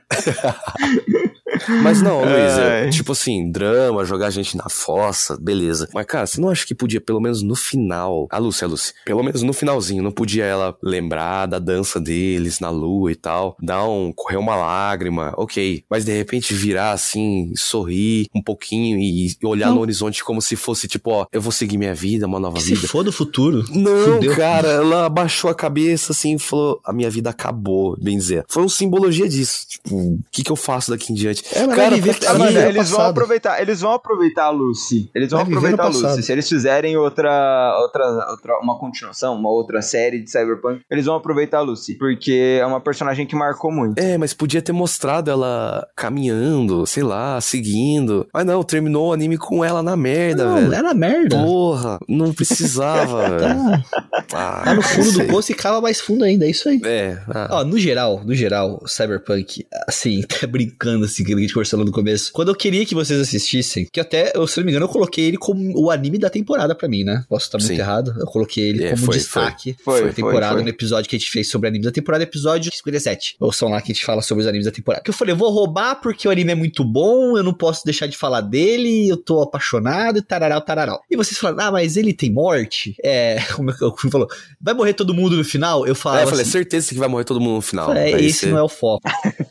Mas 1.82 2.02
não, 2.02 2.20
Luiz, 2.24 2.58
é, 2.58 2.88
tipo 2.88 3.12
assim, 3.12 3.50
drama, 3.50 4.04
jogar 4.04 4.26
a 4.26 4.30
gente 4.30 4.56
na 4.56 4.68
fossa, 4.68 5.36
beleza. 5.40 5.88
Mas, 5.92 6.06
cara, 6.06 6.26
você 6.26 6.40
não 6.40 6.48
acha 6.48 6.66
que 6.66 6.74
podia, 6.74 7.00
pelo 7.00 7.20
menos 7.20 7.42
no 7.42 7.54
final. 7.56 8.26
A 8.30 8.38
Lúcia, 8.38 8.66
a 8.66 8.68
Lúcia, 8.68 8.94
pelo 9.04 9.22
menos 9.22 9.42
no 9.42 9.52
finalzinho, 9.52 10.02
não 10.02 10.10
podia 10.12 10.44
ela 10.44 10.76
lembrar 10.82 11.46
da 11.46 11.58
dança 11.58 12.00
deles 12.00 12.60
na 12.60 12.70
lua 12.70 13.12
e 13.12 13.14
tal, 13.16 13.56
dar 13.62 13.84
um. 13.88 14.12
correr 14.12 14.36
uma 14.36 14.56
lágrima, 14.56 15.32
ok. 15.36 15.84
Mas 15.90 16.04
de 16.04 16.12
repente 16.16 16.54
virar 16.54 16.92
assim, 16.92 17.52
sorrir 17.56 18.26
um 18.34 18.42
pouquinho 18.42 18.98
e, 18.98 19.28
e 19.28 19.46
olhar 19.46 19.68
Não. 19.68 19.76
no 19.76 19.80
horizonte 19.80 20.22
como 20.24 20.40
se 20.40 20.56
fosse, 20.56 20.88
tipo, 20.88 21.10
ó, 21.10 21.26
eu 21.32 21.40
vou 21.40 21.52
seguir 21.52 21.78
minha 21.78 21.94
vida, 21.94 22.26
uma 22.26 22.40
nova 22.40 22.56
Que 22.56 22.62
se 22.62 22.74
vida. 22.74 22.88
for 22.88 23.02
do 23.04 23.12
futuro. 23.12 23.64
Não, 23.70 24.14
Fudeu. 24.14 24.34
cara, 24.34 24.68
ela 24.68 25.06
abaixou 25.06 25.50
a 25.50 25.54
cabeça 25.54 26.12
assim 26.12 26.36
e 26.36 26.38
falou: 26.38 26.80
a 26.84 26.92
minha 26.92 27.10
vida 27.10 27.30
acabou, 27.30 27.96
bem 28.00 28.16
dizer. 28.16 28.44
Foi 28.48 28.62
uma 28.62 28.68
simbologia 28.68 29.28
disso. 29.28 29.66
Tipo, 29.68 29.96
o 29.96 30.20
que, 30.30 30.42
que 30.42 30.50
eu 30.52 30.56
faço 30.56 30.90
daqui 30.90 31.12
em 31.12 31.14
diante? 31.14 31.42
É, 31.54 31.66
mas 31.66 31.76
cara, 31.76 31.94
viver- 31.96 32.16
mano, 32.38 32.58
eles 32.58 32.90
vão 32.90 33.00
aproveitar, 33.06 33.60
eles 33.60 33.80
vão 33.80 33.92
aproveitar 33.92 34.44
a 34.44 34.50
Lucy. 34.50 35.10
Eles 35.14 35.30
vão 35.30 35.40
aproveitar 35.40 35.84
a 35.84 35.88
Lucy. 35.88 36.02
passado. 36.02 36.22
Se 36.22 36.32
eles 36.32 36.48
fizerem 36.48 36.96
outra, 36.96 37.76
outra, 37.80 38.30
outra, 38.30 38.58
uma 38.62 38.78
continuação, 38.78 39.34
uma 39.36 39.48
outra 39.50 39.82
série 39.82 40.20
de 40.22 40.30
Cyberpunk, 40.30 40.80
eles 40.90 41.06
vão 41.06 41.16
aproveitar 41.16 41.58
a 41.58 41.62
Lucy, 41.62 41.94
porque 41.94 42.58
é 42.60 42.66
uma 42.66 42.80
personagem 42.80 43.26
que 43.26 43.34
marcou 43.34 43.70
muito. 43.72 43.98
É, 43.98 44.16
mas 44.18 44.32
podia 44.34 44.62
ter 44.62 44.72
mostrado 44.72 45.30
ela 45.30 45.86
caminhando, 45.96 46.86
sei 46.86 47.02
lá, 47.02 47.40
seguindo. 47.40 48.26
Mas 48.32 48.44
não, 48.46 48.62
terminou 48.62 49.08
o 49.08 49.12
anime 49.12 49.36
com 49.38 49.64
ela 49.64 49.82
na 49.82 49.96
merda, 49.96 50.44
Não, 50.44 50.54
velho. 50.56 50.74
era 50.74 50.94
merda. 50.94 51.36
Porra, 51.36 51.98
não 52.08 52.32
precisava, 52.32 53.28
velho. 53.38 53.84
Tá, 54.28 54.60
Ah, 54.60 54.62
tá 54.64 54.74
no 54.74 54.82
fundo 54.82 55.12
do 55.12 55.24
poço 55.26 55.50
e 55.52 55.54
cava 55.54 55.80
mais 55.80 56.00
fundo 56.00 56.24
ainda, 56.24 56.44
é 56.46 56.50
isso 56.50 56.68
aí. 56.68 56.80
É, 56.84 57.18
ah, 57.28 57.48
Ó, 57.52 57.64
no 57.64 57.78
geral, 57.78 58.20
no 58.24 58.34
geral, 58.34 58.82
Cyberpunk, 58.86 59.66
assim, 59.88 60.22
até 60.22 60.46
brincando 60.50 61.04
assim, 61.04 61.24
que 61.24 61.32
a 61.40 61.46
gente 61.46 61.54
conversou 61.54 61.78
lá 61.78 61.84
no 61.84 61.92
começo. 61.92 62.32
Quando 62.32 62.48
eu 62.48 62.54
queria 62.54 62.84
que 62.86 62.94
vocês 62.94 63.20
assistissem, 63.20 63.86
que 63.92 64.00
até, 64.00 64.32
eu, 64.34 64.46
se 64.46 64.58
não 64.58 64.64
me 64.66 64.70
engano, 64.72 64.84
eu 64.86 64.88
coloquei 64.88 65.24
ele 65.26 65.36
como 65.36 65.72
o 65.78 65.90
anime 65.90 66.18
da 66.18 66.30
temporada 66.30 66.74
pra 66.74 66.88
mim, 66.88 67.04
né? 67.04 67.24
Posso 67.28 67.46
estar 67.46 67.58
muito 67.58 67.68
Sim. 67.68 67.78
errado. 67.78 68.14
Eu 68.18 68.26
coloquei 68.26 68.68
ele 68.70 68.84
É, 68.84 68.90
como 68.90 69.06
foi, 69.06 69.16
destaque 69.16 69.76
foi. 69.84 70.00
Foi, 70.02 70.12
temporada 70.12 70.54
foi. 70.54 70.62
no 70.62 70.68
episódio 70.68 71.08
que 71.08 71.16
a 71.16 71.18
gente 71.18 71.30
fez 71.30 71.48
sobre 71.48 71.68
animes 71.68 71.86
da 71.86 71.92
temporada, 71.92 72.24
episódio 72.24 72.70
57. 72.74 73.36
Ou 73.40 73.52
são 73.52 73.68
lá 73.68 73.80
que 73.80 73.92
a 73.92 73.94
gente 73.94 74.04
fala 74.04 74.22
sobre 74.22 74.42
os 74.42 74.48
animes 74.48 74.66
da 74.66 74.72
temporada. 74.72 75.02
Que 75.02 75.10
eu 75.10 75.14
falei, 75.14 75.32
eu 75.32 75.36
vou 75.38 75.50
roubar 75.50 75.96
porque 76.00 76.26
o 76.26 76.30
anime 76.30 76.52
é 76.52 76.54
muito 76.54 76.84
bom, 76.84 77.36
eu 77.36 77.42
não 77.42 77.52
posso 77.54 77.84
deixar 77.84 78.06
de 78.06 78.16
falar 78.16 78.40
dele, 78.40 79.08
eu 79.08 79.16
tô 79.16 79.40
apaixonado 79.42 80.18
e 80.18 80.22
tararau, 80.22 80.60
tararau. 80.60 81.00
E 81.10 81.16
vocês 81.16 81.38
falaram, 81.38 81.68
ah, 81.68 81.72
mas 81.72 81.96
ele 81.96 82.12
tem 82.12 82.30
morte? 82.32 82.94
É, 83.02 83.38
como 83.56 83.70
é 83.70 83.74
que 83.74 83.82
eu 83.82 83.94
falou? 84.10 84.28
Vai 84.60 84.74
morrer 84.74 84.94
todo 84.94 85.14
mundo 85.14 85.36
no 85.36 85.44
final? 85.44 85.86
Eu 85.86 85.92
É, 85.92 85.94
falava 85.94 86.22
eu 86.22 86.28
falei, 86.28 86.42
assim, 86.42 86.50
certeza 86.52 86.88
que 86.90 86.98
vai 86.98 87.08
morrer 87.08 87.24
todo 87.24 87.40
mundo 87.40 87.56
no 87.56 87.62
final. 87.62 87.92
é, 87.92 88.10
esse 88.20 88.40
você- 88.40 88.46
não 88.50 88.58
é 88.58 88.62
o 88.62 88.68
foco. 88.68 89.02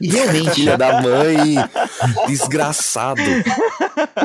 E 0.02 0.08
realmente, 0.08 0.50
Filha 0.60 0.78
da 0.78 1.02
mãe, 1.02 1.56
desgraçado. 2.28 3.22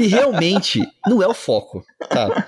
e 0.00 0.06
realmente 0.06 0.80
não 1.06 1.22
é 1.22 1.26
o 1.26 1.34
foco, 1.34 1.84
tá? 2.08 2.46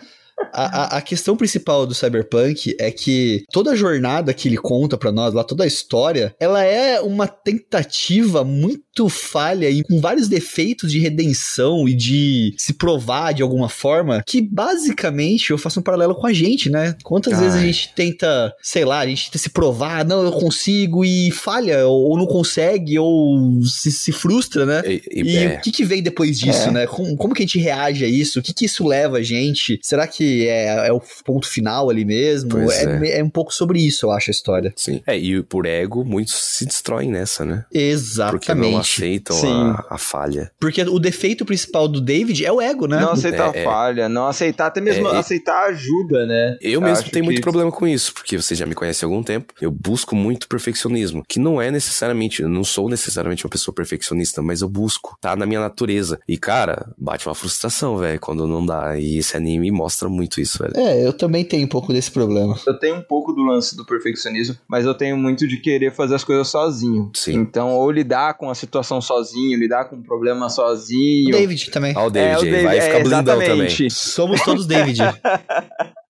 A, 0.53 0.97
a, 0.97 0.97
a 0.99 1.03
questão 1.03 1.37
principal 1.37 1.87
do 1.87 1.95
Cyberpunk 1.95 2.75
é 2.79 2.91
que 2.91 3.45
toda 3.53 3.73
a 3.73 3.77
jornada 3.77 4.33
que 4.33 4.49
ele 4.49 4.57
conta 4.57 4.97
pra 4.97 5.13
nós, 5.13 5.35
lá 5.35 5.43
toda 5.45 5.65
a 5.65 5.67
história, 5.67 6.35
ela 6.41 6.63
é 6.63 7.01
uma 7.01 7.27
tentativa 7.27 8.43
muito 8.45 9.09
falha 9.09 9.69
e 9.69 9.83
com 9.83 10.01
vários 10.01 10.29
defeitos 10.29 10.91
de 10.93 10.99
redenção 10.99 11.89
e 11.89 11.95
de 11.95 12.55
se 12.57 12.73
provar 12.75 13.33
de 13.35 13.43
alguma 13.43 13.69
forma, 13.69 14.23
que 14.27 14.41
basicamente 14.41 15.51
eu 15.51 15.59
faço 15.59 15.81
um 15.81 15.83
paralelo 15.83 16.15
com 16.15 16.27
a 16.27 16.33
gente, 16.33 16.71
né? 16.71 16.95
Quantas 17.03 17.35
Ai. 17.35 17.41
vezes 17.41 17.59
a 17.59 17.63
gente 17.67 17.93
tenta, 17.95 18.55
sei 18.63 18.85
lá, 18.85 19.01
a 19.01 19.07
gente 19.07 19.27
tenta 19.27 19.39
se 19.39 19.51
provar, 19.51 20.05
não, 20.05 20.23
eu 20.25 20.33
consigo 20.33 21.05
e 21.05 21.31
falha, 21.31 21.87
ou, 21.87 22.11
ou 22.11 22.17
não 22.17 22.27
consegue, 22.27 22.99
ou 22.99 23.63
se, 23.65 23.91
se 23.93 24.13
frustra, 24.13 24.65
né? 24.65 24.83
E, 24.87 25.03
e- 25.13 25.23
E 25.27 25.37
é. 25.39 25.57
o 25.57 25.61
que, 25.61 25.71
que 25.73 25.85
vem 25.85 26.03
depois 26.03 26.39
disso, 26.39 26.69
É. 26.69 26.71
né? 26.71 26.87
Como, 26.87 27.17
como 27.17 27.35
que 27.35 27.43
a 27.43 27.47
gente 27.47 27.59
reage 27.59 28.05
a 28.05 28.09
isso? 28.09 28.39
O 28.39 28.43
que, 28.43 28.55
que 28.55 28.65
isso 28.67 28.87
leva 28.87 29.19
a 29.19 29.23
gente? 29.23 29.79
Será 29.83 30.07
que 30.07 30.26
é, 30.47 30.89
é 30.89 30.93
o 30.93 31.01
ponto 31.25 31.49
final 31.49 31.91
ali 31.91 32.05
mesmo? 32.05 32.51
Pois 32.51 32.71
É, 32.73 33.19
é 33.21 33.25
um 33.25 33.31
pouco 33.31 33.53
sobre 33.53 33.79
isso, 33.81 34.07
eu 34.07 34.11
acho, 34.11 34.31
a 34.31 34.33
história. 34.33 34.73
Sim. 34.77 35.01
É, 35.07 35.17
e 35.17 35.43
por 35.43 35.67
ego, 35.67 36.05
muitos 36.05 36.35
se 36.35 36.65
destroem 36.67 37.11
nessa, 37.11 37.45
né? 37.45 37.65
Porque 37.69 37.79
não 37.79 37.85
Exatamente. 37.91 38.77
aceitam 38.79 39.37
Sim. 39.37 39.53
a, 39.53 39.87
a 39.91 39.99
falha. 39.99 40.51
Porque 40.61 40.83
o 40.83 40.99
defeito 40.99 41.45
principal 41.45 41.89
do 41.89 42.01
David 42.01 42.45
é 42.45 42.53
o 42.53 42.61
ego, 42.61 42.87
né? 42.87 43.01
Não 43.01 43.13
aceitar 43.13 43.55
É, 43.55 43.61
é. 43.61 43.65
falha, 43.65 44.09
não 44.09 44.27
aceitar, 44.27 44.67
até 44.67 44.81
mesmo 44.81 45.07
É, 45.09 45.19
aceitar 45.19 45.69
ajuda, 45.69 46.27
né? 46.27 46.57
Eu 46.61 46.81
mesmo 46.81 47.05
tenho 47.11 47.25
que- 47.25 47.31
muito 47.31 47.41
problema 47.43 47.71
com 47.71 47.87
isso, 47.87 48.13
porque 48.15 48.37
você 48.37 48.55
já 48.55 48.67
me 48.67 48.75
conhece 48.75 49.05
há 49.05 49.09
algum 49.09 49.23
tempo. 49.23 49.53
Eu 49.61 49.71
busco 49.71 50.15
muito 50.17 50.49
perfeccionismo, 50.49 51.23
que 51.29 51.39
não 51.39 51.61
é 51.61 51.71
necessariamente, 51.71 52.43
eu 52.43 52.49
não 52.49 52.65
sou 52.65 52.89
necessariamente 52.89 53.45
uma 53.45 53.51
pessoa 53.51 53.75
perfeccionista, 53.75 54.43
mas 54.43 54.61
eu 54.63 54.69
busco, 54.69 55.17
tá 55.21 55.37
na 55.37 55.47
minha 55.47 55.61
natureza. 55.61 56.19
E 56.29 56.37
cara, 56.37 56.89
bate 56.99 57.27
uma 57.29 57.35
frustração, 57.35 57.97
velho, 57.97 58.19
quando 58.21 58.47
não 58.47 58.65
dá. 58.65 58.99
E 58.99 59.19
esse 59.19 59.37
anime 59.37 59.71
mostra 59.71 60.09
muito 60.09 60.16
isso, 60.23 60.59
velho. 60.63 60.73
É, 60.77 61.07
eu 61.07 61.13
também 61.13 61.45
tenho 61.45 61.65
um 61.65 61.69
pouco 61.69 61.93
desse 61.93 62.11
problema. 62.11 62.59
Eu 62.67 62.79
tenho 62.79 62.97
um 62.97 63.03
pouco 63.03 63.33
do 63.33 63.43
lance 63.43 63.77
do 63.77 63.85
perfeccionismo, 63.85 64.57
mas 64.69 64.85
eu 64.85 64.95
tenho 64.95 65.17
muito 65.17 65.47
de 65.47 65.59
querer 65.59 65.93
fazer 65.93 66.15
as 66.15 66.25
coisas 66.25 66.49
sozinho. 66.49 67.11
Sim. 67.15 67.35
Então, 67.35 67.75
ou 67.75 67.91
lidar 67.91 68.35
com 68.35 68.51
a 68.51 68.55
situação 68.55 69.01
sozinho, 69.01 69.59
lidar 69.59 69.87
com 69.87 69.97
o 69.97 70.03
problema 70.03 70.47
O 70.47 70.51
sozinho. 70.51 71.31
David 71.31 71.71
também. 71.71 71.95
Ó, 71.97 72.07
o 72.07 72.11
David, 72.11 72.35
é, 72.35 72.39
o 72.39 72.43
David, 72.43 72.65
vai 72.65 72.79
é, 72.79 72.81
ficar 72.81 72.99
blindão 73.01 73.25
também. 73.25 73.49
exatamente. 73.49 73.91
Somos 73.91 74.43
todos 74.43 74.67
David. 74.67 75.01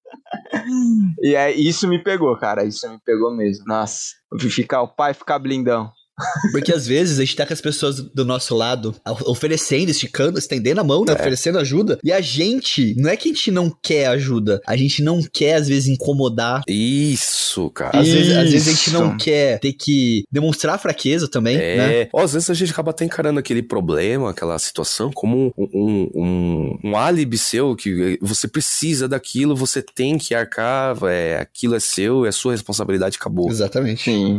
E 1.22 1.34
é, 1.34 1.52
isso 1.52 1.86
me 1.88 2.02
pegou, 2.02 2.36
cara. 2.36 2.64
Isso 2.64 2.88
me 2.88 2.98
pegou 3.04 3.34
mesmo. 3.34 3.64
Nossa, 3.66 4.06
ficar 4.50 4.82
o 4.82 4.88
pai 4.88 5.14
ficar 5.14 5.38
blindão. 5.38 5.90
Porque 6.50 6.72
às 6.72 6.86
vezes 6.86 7.18
a 7.18 7.24
gente 7.24 7.36
tá 7.36 7.46
com 7.46 7.52
as 7.52 7.60
pessoas 7.60 8.00
do 8.00 8.24
nosso 8.24 8.54
lado 8.54 8.94
oferecendo, 9.26 9.90
esticando, 9.90 10.38
estendendo 10.38 10.80
a 10.80 10.84
mão, 10.84 11.04
né? 11.04 11.12
É. 11.12 11.14
Oferecendo 11.14 11.58
ajuda. 11.58 11.98
E 12.02 12.10
a 12.12 12.20
gente, 12.20 12.94
não 12.96 13.10
é 13.10 13.16
que 13.16 13.28
a 13.28 13.32
gente 13.32 13.50
não 13.50 13.70
quer 13.82 14.06
ajuda, 14.06 14.60
a 14.66 14.76
gente 14.76 15.02
não 15.02 15.20
quer, 15.22 15.54
às 15.54 15.68
vezes, 15.68 15.88
incomodar. 15.88 16.62
Isso, 16.66 17.68
cara. 17.70 17.98
Às, 17.98 18.08
Isso. 18.08 18.16
Vezes, 18.16 18.36
às 18.36 18.50
vezes 18.50 18.68
a 18.68 18.70
gente 18.70 18.90
não 18.92 19.16
quer 19.16 19.58
ter 19.60 19.72
que 19.72 20.24
demonstrar 20.32 20.78
fraqueza 20.78 21.28
também. 21.28 21.56
É. 21.56 21.76
Né? 21.76 22.08
Ou 22.12 22.20
às 22.20 22.32
vezes 22.32 22.48
a 22.48 22.54
gente 22.54 22.72
acaba 22.72 22.90
até 22.90 23.04
encarando 23.04 23.38
aquele 23.38 23.62
problema, 23.62 24.30
aquela 24.30 24.58
situação, 24.58 25.10
como 25.12 25.52
um, 25.56 25.68
um, 25.74 26.10
um, 26.14 26.78
um 26.84 26.96
álibi 26.96 27.36
seu, 27.36 27.76
que 27.76 28.18
você 28.22 28.48
precisa 28.48 29.06
daquilo, 29.06 29.54
você 29.54 29.82
tem 29.82 30.16
que 30.16 30.34
arcar, 30.34 30.96
é, 31.04 31.38
aquilo 31.38 31.74
é 31.74 31.80
seu, 31.80 32.24
é 32.24 32.32
sua 32.32 32.52
responsabilidade, 32.52 33.18
acabou. 33.20 33.50
Exatamente. 33.50 34.04
Sim. 34.04 34.36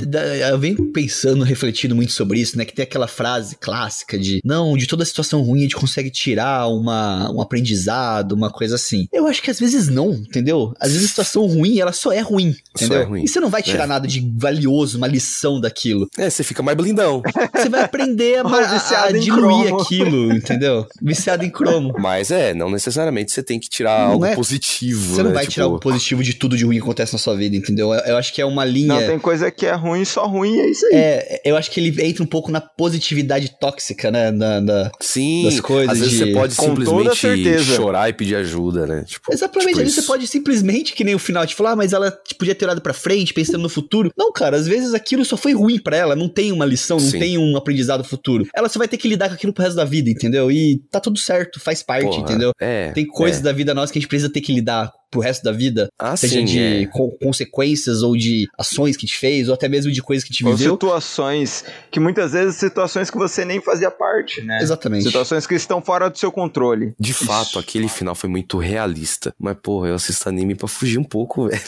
Eu 0.50 0.58
venho 0.58 0.92
pensando, 0.92 1.44
refletindo 1.44 1.67
muito 1.96 2.12
sobre 2.12 2.40
isso, 2.40 2.58
né? 2.58 2.66
Que 2.66 2.74
tem 2.74 2.84
aquela 2.84 3.08
frase 3.08 3.56
clássica 3.56 4.18
de 4.18 4.42
não, 4.44 4.78
de 4.78 4.88
toda 4.88 5.06
situação 5.06 5.42
ruim 5.42 5.60
a 5.60 5.64
gente 5.64 5.76
consegue 5.76 6.10
tirar 6.10 6.68
uma, 6.68 7.32
um 7.32 7.42
aprendizado, 7.42 8.34
uma 8.34 8.50
coisa 8.50 8.76
assim. 8.76 9.08
Eu 9.12 9.28
acho 9.28 9.42
que 9.42 9.52
às 9.52 9.60
vezes 9.60 9.88
não, 9.88 10.12
entendeu? 10.12 10.74
Às 10.80 10.92
vezes 10.92 11.06
a 11.06 11.10
situação 11.10 11.46
ruim, 11.46 11.80
ela 11.80 11.92
só 11.92 12.12
é 12.12 12.20
ruim, 12.20 12.56
entendeu? 12.76 12.98
Só 12.98 13.04
é 13.04 13.04
ruim. 13.04 13.24
E 13.24 13.28
você 13.28 13.40
não 13.40 13.50
vai 13.50 13.62
tirar 13.62 13.84
é. 13.84 13.88
nada 13.88 14.08
de 14.08 14.32
valioso, 14.36 14.98
uma 14.98 15.08
lição 15.08 15.60
daquilo. 15.60 16.08
É, 16.18 16.30
você 16.30 16.44
fica 16.44 16.62
mais 16.64 16.78
blindão. 16.78 17.22
Você 17.58 17.70
vai 17.70 17.82
aprender 17.82 18.40
a, 18.40 18.42
a, 18.48 19.04
a 19.06 19.12
diluir 19.12 19.74
aquilo, 19.74 20.32
entendeu? 20.34 20.86
Viciado 21.02 21.44
em 21.44 21.50
cromo. 21.50 21.94
Mas 21.98 22.30
é, 22.30 22.54
não 22.54 22.70
necessariamente 22.70 23.32
você 23.32 23.42
tem 23.42 23.60
que 23.60 23.70
tirar 23.70 24.06
não 24.06 24.14
algo 24.14 24.26
é, 24.26 24.36
positivo. 24.36 25.16
Você 25.16 25.24
não 25.24 25.30
né? 25.30 25.36
vai 25.36 25.44
tipo... 25.44 25.54
tirar 25.54 25.66
algo 25.66 25.80
positivo 25.80 26.24
de 26.24 26.34
tudo 26.34 26.56
de 26.56 26.66
ruim 26.66 26.78
que 26.78 26.84
acontece 26.84 27.14
na 27.14 27.20
sua 27.20 27.36
vida, 27.36 27.56
entendeu? 27.56 27.94
Eu, 27.94 28.00
eu 28.02 28.18
acho 28.18 28.34
que 28.34 28.42
é 28.42 28.46
uma 28.46 28.64
linha. 28.64 28.88
Não, 28.88 29.08
tem 29.08 29.20
coisa 29.20 29.50
que 29.50 29.66
é 29.66 29.74
ruim, 29.74 30.06
só 30.06 30.28
ruim, 30.28 30.58
é 30.60 30.70
isso 30.70 30.86
aí. 30.88 30.96
É, 30.96 31.42
eu 31.44 31.57
acho 31.58 31.72
que 31.72 31.80
ele 31.80 32.06
entra 32.06 32.24
um 32.24 32.28
pouco 32.28 32.52
na 32.52 32.62
positividade 32.62 33.58
tóxica, 33.60 34.12
né? 34.12 34.32
Na, 34.32 34.62
na 34.62 34.92
Sim, 35.00 35.44
das 35.44 35.60
coisas. 35.60 35.92
Às 35.92 36.00
vezes 36.00 36.14
de... 36.14 36.26
você 36.26 36.32
pode 36.34 36.56
Com 36.56 36.66
simplesmente 36.66 37.64
chorar 37.64 38.10
e 38.10 38.14
pedir 38.14 38.36
ajuda, 38.36 38.86
né? 38.86 39.04
Tipo, 39.06 39.34
Exatamente, 39.34 39.70
tipo 39.70 39.80
às 39.80 39.84
vezes 39.84 39.96
você 39.96 40.08
pode 40.08 40.28
simplesmente, 40.28 40.94
que 40.94 41.04
nem 41.04 41.16
o 41.16 41.20
final, 41.20 41.46
tipo, 41.46 41.58
falar, 41.58 41.72
ah, 41.72 41.76
mas 41.76 41.94
ela 41.94 42.12
tipo, 42.12 42.40
podia 42.40 42.56
ter 42.56 42.66
olhado 42.66 42.82
pra 42.82 42.94
frente, 42.94 43.34
pensando 43.34 43.62
no 43.62 43.70
futuro. 43.70 44.12
Não, 44.18 44.32
cara, 44.32 44.58
às 44.58 44.68
vezes 44.68 44.94
aquilo 44.94 45.26
só 45.26 45.36
foi 45.36 45.54
ruim 45.54 45.80
para 45.80 45.98
ela, 45.98 46.16
não 46.16 46.30
tem 46.30 46.52
uma 46.52 46.66
lição, 46.66 46.98
não 46.98 47.10
Sim. 47.10 47.20
tem 47.20 47.38
um 47.38 47.58
aprendizado 47.58 48.04
futuro. 48.04 48.48
Ela 48.56 48.70
só 48.70 48.80
vai 48.80 48.88
ter 48.88 48.98
que 48.98 49.08
lidar 49.08 49.30
com 49.30 49.36
aquilo 49.36 49.54
pro 49.54 49.64
resto 49.64 49.76
da 49.76 49.86
vida, 49.86 50.10
entendeu? 50.10 50.52
E 50.52 50.82
tá 50.92 51.00
tudo 51.00 51.20
certo, 51.20 51.60
faz 51.60 51.82
parte, 51.84 52.06
Porra, 52.06 52.22
entendeu? 52.22 52.52
É, 52.60 52.92
tem 52.92 53.06
coisas 53.06 53.42
é. 53.42 53.44
da 53.44 53.52
vida 53.52 53.74
nossa 53.74 53.92
que 53.92 54.00
a 54.00 54.02
gente 54.02 54.10
precisa 54.10 54.32
ter 54.32 54.42
que 54.42 54.54
lidar 54.54 54.92
pro 55.18 55.22
resto 55.22 55.44
da 55.44 55.52
vida, 55.52 55.90
ah, 55.98 56.16
seja 56.16 56.40
sim, 56.40 56.46
de 56.46 56.60
é. 56.60 56.86
co 56.86 57.12
consequências 57.22 58.04
ou 58.04 58.16
de 58.16 58.48
ações 58.58 58.96
que 58.96 59.08
te 59.08 59.18
fez, 59.18 59.48
ou 59.48 59.56
até 59.56 59.68
mesmo 59.68 59.92
de 59.92 60.02
coisas 60.02 60.24
que 60.24 60.32
te 60.32 60.46
ou 60.46 60.56
viveu. 60.56 60.74
situações 60.74 61.66
que 61.92 62.00
muitas 62.00 62.34
vezes 62.34 62.56
situações 62.56 63.10
que 63.10 63.18
você 63.18 63.44
nem 63.44 63.60
fazia 63.62 63.90
parte, 63.90 64.42
né? 64.42 64.60
Exatamente. 64.62 65.04
Situações 65.06 65.48
que 65.48 65.56
estão 65.56 65.82
fora 65.82 66.10
do 66.10 66.18
seu 66.18 66.32
controle. 66.32 66.94
De 67.00 67.12
Isso. 67.12 67.26
fato, 67.26 67.58
aquele 67.58 67.88
final 67.90 68.14
foi 68.14 68.30
muito 68.30 68.58
realista. 68.58 69.34
Mas, 69.40 69.58
porra, 69.62 69.90
eu 69.90 69.96
assisto 69.96 70.30
anime 70.30 70.56
pra 70.56 70.68
fugir 70.68 71.00
um 71.00 71.04
pouco, 71.04 71.48
velho. 71.50 71.62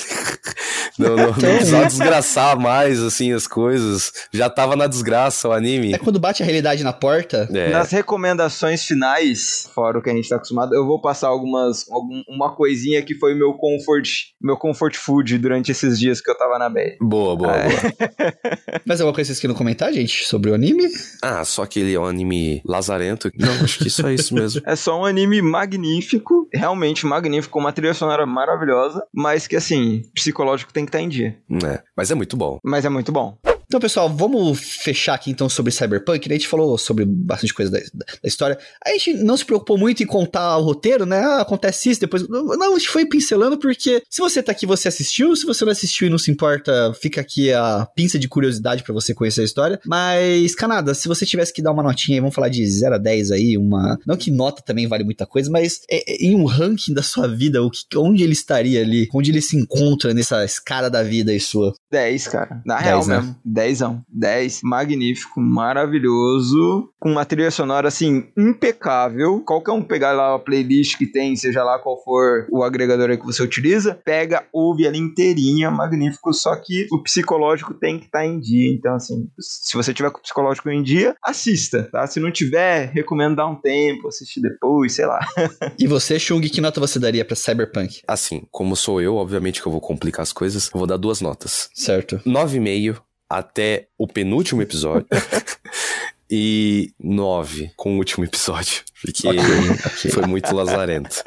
Não, 0.97 1.15
não, 1.15 1.27
não 1.27 1.33
precisava 1.33 1.85
desgraçar 1.85 2.59
mais, 2.59 3.01
assim, 3.01 3.31
as 3.33 3.47
coisas. 3.47 4.11
Já 4.31 4.49
tava 4.49 4.75
na 4.75 4.87
desgraça 4.87 5.47
o 5.47 5.51
anime. 5.51 5.93
É 5.93 5.97
quando 5.97 6.19
bate 6.19 6.43
a 6.43 6.45
realidade 6.45 6.83
na 6.83 6.93
porta. 6.93 7.47
É. 7.53 7.69
Nas 7.69 7.91
recomendações 7.91 8.83
finais, 8.83 9.69
fora 9.73 9.99
o 9.99 10.01
que 10.01 10.09
a 10.09 10.13
gente 10.13 10.29
tá 10.29 10.35
acostumado, 10.35 10.73
eu 10.73 10.85
vou 10.85 11.01
passar 11.01 11.27
algumas, 11.27 11.89
algum, 11.89 12.21
uma 12.27 12.55
coisinha 12.55 13.01
que 13.01 13.15
foi 13.15 13.33
meu 13.35 13.53
comfort, 13.53 14.09
meu 14.41 14.57
comfort 14.57 14.95
food 14.95 15.37
durante 15.37 15.71
esses 15.71 15.99
dias 15.99 16.21
que 16.21 16.29
eu 16.29 16.37
tava 16.37 16.57
na 16.57 16.69
bad. 16.69 16.97
Boa, 17.01 17.35
boa, 17.35 17.55
é. 17.55 17.69
boa. 17.69 17.93
Mas 18.85 18.99
alguma 19.01 19.13
coisa 19.13 19.27
que 19.27 19.33
vocês 19.33 19.39
queiram 19.39 19.55
comentar, 19.55 19.91
gente, 19.93 20.25
sobre 20.25 20.51
o 20.51 20.53
anime? 20.53 20.87
Ah, 21.21 21.43
só 21.43 21.65
que 21.65 21.79
ele 21.79 21.93
é 21.93 21.99
um 21.99 22.05
anime 22.05 22.61
lazarento. 22.65 23.31
Não, 23.37 23.51
acho 23.63 23.79
que 23.79 23.89
só 23.89 24.09
é 24.09 24.13
isso 24.15 24.33
mesmo. 24.33 24.61
é 24.65 24.75
só 24.75 24.99
um 24.99 25.05
anime 25.05 25.41
magnífico, 25.41 26.47
realmente 26.53 27.05
magnífico, 27.05 27.53
com 27.53 27.59
uma 27.59 27.71
trilha 27.71 27.93
sonora 27.93 28.25
maravilhosa, 28.25 29.03
mas 29.13 29.47
que, 29.47 29.55
assim, 29.55 30.03
psicológico 30.13 30.73
tem 30.73 30.78
que 30.85 30.89
estar 30.89 30.99
tá 30.99 31.03
em 31.03 31.09
dia. 31.09 31.37
É, 31.63 31.81
mas 31.95 32.11
é 32.11 32.15
muito 32.15 32.35
bom. 32.35 32.59
Mas 32.63 32.85
é 32.85 32.89
muito 32.89 33.11
bom. 33.11 33.37
Então, 33.69 33.79
pessoal, 33.79 34.09
vamos 34.09 34.59
fechar 34.59 35.13
aqui 35.13 35.29
então 35.29 35.47
sobre 35.47 35.71
Cyberpunk. 35.71 36.27
Né? 36.27 36.33
A 36.33 36.37
gente 36.39 36.47
falou 36.47 36.75
sobre 36.75 37.05
bastante 37.05 37.53
coisa 37.53 37.71
da, 37.71 37.77
da, 37.93 38.05
história. 38.23 38.57
A 38.83 38.89
gente 38.93 39.13
não 39.13 39.37
se 39.37 39.45
preocupou 39.45 39.77
muito 39.77 40.01
em 40.01 40.07
contar 40.07 40.57
o 40.57 40.63
roteiro, 40.63 41.05
né? 41.05 41.19
Ah, 41.19 41.41
acontece 41.41 41.91
isso, 41.91 42.01
depois. 42.01 42.27
Não, 42.27 42.73
a 42.73 42.79
gente 42.79 42.89
foi 42.89 43.05
pincelando 43.05 43.59
porque 43.59 44.01
se 44.09 44.21
você 44.21 44.41
tá 44.41 44.53
aqui, 44.53 44.65
você 44.65 44.87
assistiu. 44.87 45.35
Se 45.35 45.45
você 45.45 45.63
não 45.63 45.71
assistiu 45.71 46.07
e 46.07 46.09
não 46.09 46.17
se 46.17 46.31
importa, 46.31 46.91
fica 46.99 47.21
aqui 47.21 47.53
a 47.53 47.87
pinça 47.95 48.17
de 48.17 48.27
curiosidade 48.27 48.81
para 48.81 48.91
você 48.91 49.13
conhecer 49.13 49.41
a 49.41 49.45
história. 49.45 49.79
Mas, 49.85 50.55
Canada, 50.55 50.95
se 50.95 51.07
você 51.07 51.23
tivesse 51.23 51.53
que 51.53 51.61
dar 51.61 51.71
uma 51.71 51.83
notinha 51.83 52.17
aí, 52.17 52.21
vamos 52.21 52.33
falar 52.33 52.49
de 52.49 52.65
0 52.65 52.95
a 52.95 52.97
10 52.97 53.29
aí, 53.29 53.55
uma. 53.55 53.99
Não 54.03 54.17
que 54.17 54.31
nota 54.31 54.63
também 54.63 54.87
vale 54.87 55.03
muita 55.03 55.27
coisa, 55.27 55.47
mas 55.51 55.81
é, 55.87 56.11
é, 56.11 56.25
em 56.25 56.35
um 56.35 56.45
ranking 56.45 56.91
da 56.91 57.03
sua 57.03 57.27
vida, 57.27 57.61
o 57.61 57.69
que, 57.69 57.85
onde 57.95 58.23
ele 58.23 58.33
estaria 58.33 58.81
ali? 58.81 59.07
Onde 59.13 59.29
ele 59.29 59.43
se 59.43 59.55
encontra 59.55 60.11
nessa 60.11 60.43
escala 60.43 60.89
da 60.89 61.03
vida 61.03 61.31
aí 61.31 61.39
sua? 61.39 61.71
10, 61.91 62.27
cara. 62.29 62.63
Na 62.65 62.77
10, 62.77 62.85
real 62.87 63.05
né? 63.05 63.17
mesmo. 63.17 63.35
10ão. 63.59 64.01
10. 64.07 64.61
Magnífico, 64.63 65.41
maravilhoso. 65.41 66.89
Com 66.99 67.11
uma 67.11 67.25
trilha 67.25 67.51
sonora, 67.51 67.89
assim, 67.89 68.27
impecável. 68.37 69.41
Qualquer 69.41 69.71
um 69.71 69.81
pegar 69.81 70.13
lá 70.13 70.35
a 70.35 70.39
playlist 70.39 70.97
que 70.97 71.05
tem, 71.05 71.35
seja 71.35 71.63
lá 71.63 71.77
qual 71.79 72.01
for 72.03 72.47
o 72.49 72.63
agregador 72.63 73.09
aí 73.09 73.17
que 73.17 73.25
você 73.25 73.43
utiliza, 73.43 73.99
pega, 74.05 74.45
ouve 74.53 74.85
ela 74.85 74.97
inteirinha, 74.97 75.69
magnífico. 75.69 76.33
Só 76.33 76.55
que 76.55 76.87
o 76.91 77.03
psicológico 77.03 77.73
tem 77.73 77.99
que 77.99 78.05
estar 78.05 78.19
tá 78.19 78.25
em 78.25 78.39
dia. 78.39 78.71
Então, 78.73 78.95
assim, 78.95 79.27
se 79.39 79.75
você 79.75 79.93
tiver 79.93 80.11
com 80.11 80.19
o 80.19 80.21
psicológico 80.21 80.69
em 80.69 80.81
dia, 80.81 81.15
assista, 81.23 81.89
tá? 81.91 82.07
Se 82.07 82.19
não 82.19 82.31
tiver, 82.31 82.91
recomendo 82.93 83.35
dar 83.35 83.47
um 83.47 83.55
tempo, 83.55 84.07
assistir 84.07 84.41
depois, 84.41 84.93
sei 84.93 85.05
lá. 85.05 85.19
e 85.77 85.85
você, 85.85 86.17
Chung, 86.17 86.41
que 86.41 86.61
nota 86.61 86.79
você 86.79 86.99
daria 86.99 87.25
pra 87.25 87.35
Cyberpunk? 87.35 88.01
Assim, 88.07 88.43
como 88.51 88.75
sou 88.75 89.01
eu, 89.01 89.15
obviamente 89.15 89.61
que 89.61 89.67
eu 89.67 89.71
vou 89.71 89.81
complicar 89.81 90.23
as 90.23 90.31
coisas, 90.31 90.69
eu 90.73 90.77
vou 90.77 90.87
dar 90.87 90.97
duas 90.97 91.19
notas. 91.21 91.69
Certo. 91.73 92.21
9,5 92.25 93.08
até 93.29 93.87
o 93.97 94.07
penúltimo 94.07 94.61
episódio. 94.61 95.07
e 96.31 96.91
9 96.99 97.71
com 97.75 97.95
o 97.95 97.97
último 97.97 98.23
episódio. 98.23 98.83
Porque 99.01 99.27
okay, 99.27 99.39
okay. 99.39 100.11
foi 100.11 100.25
muito 100.27 100.53
lazarento. 100.53 101.23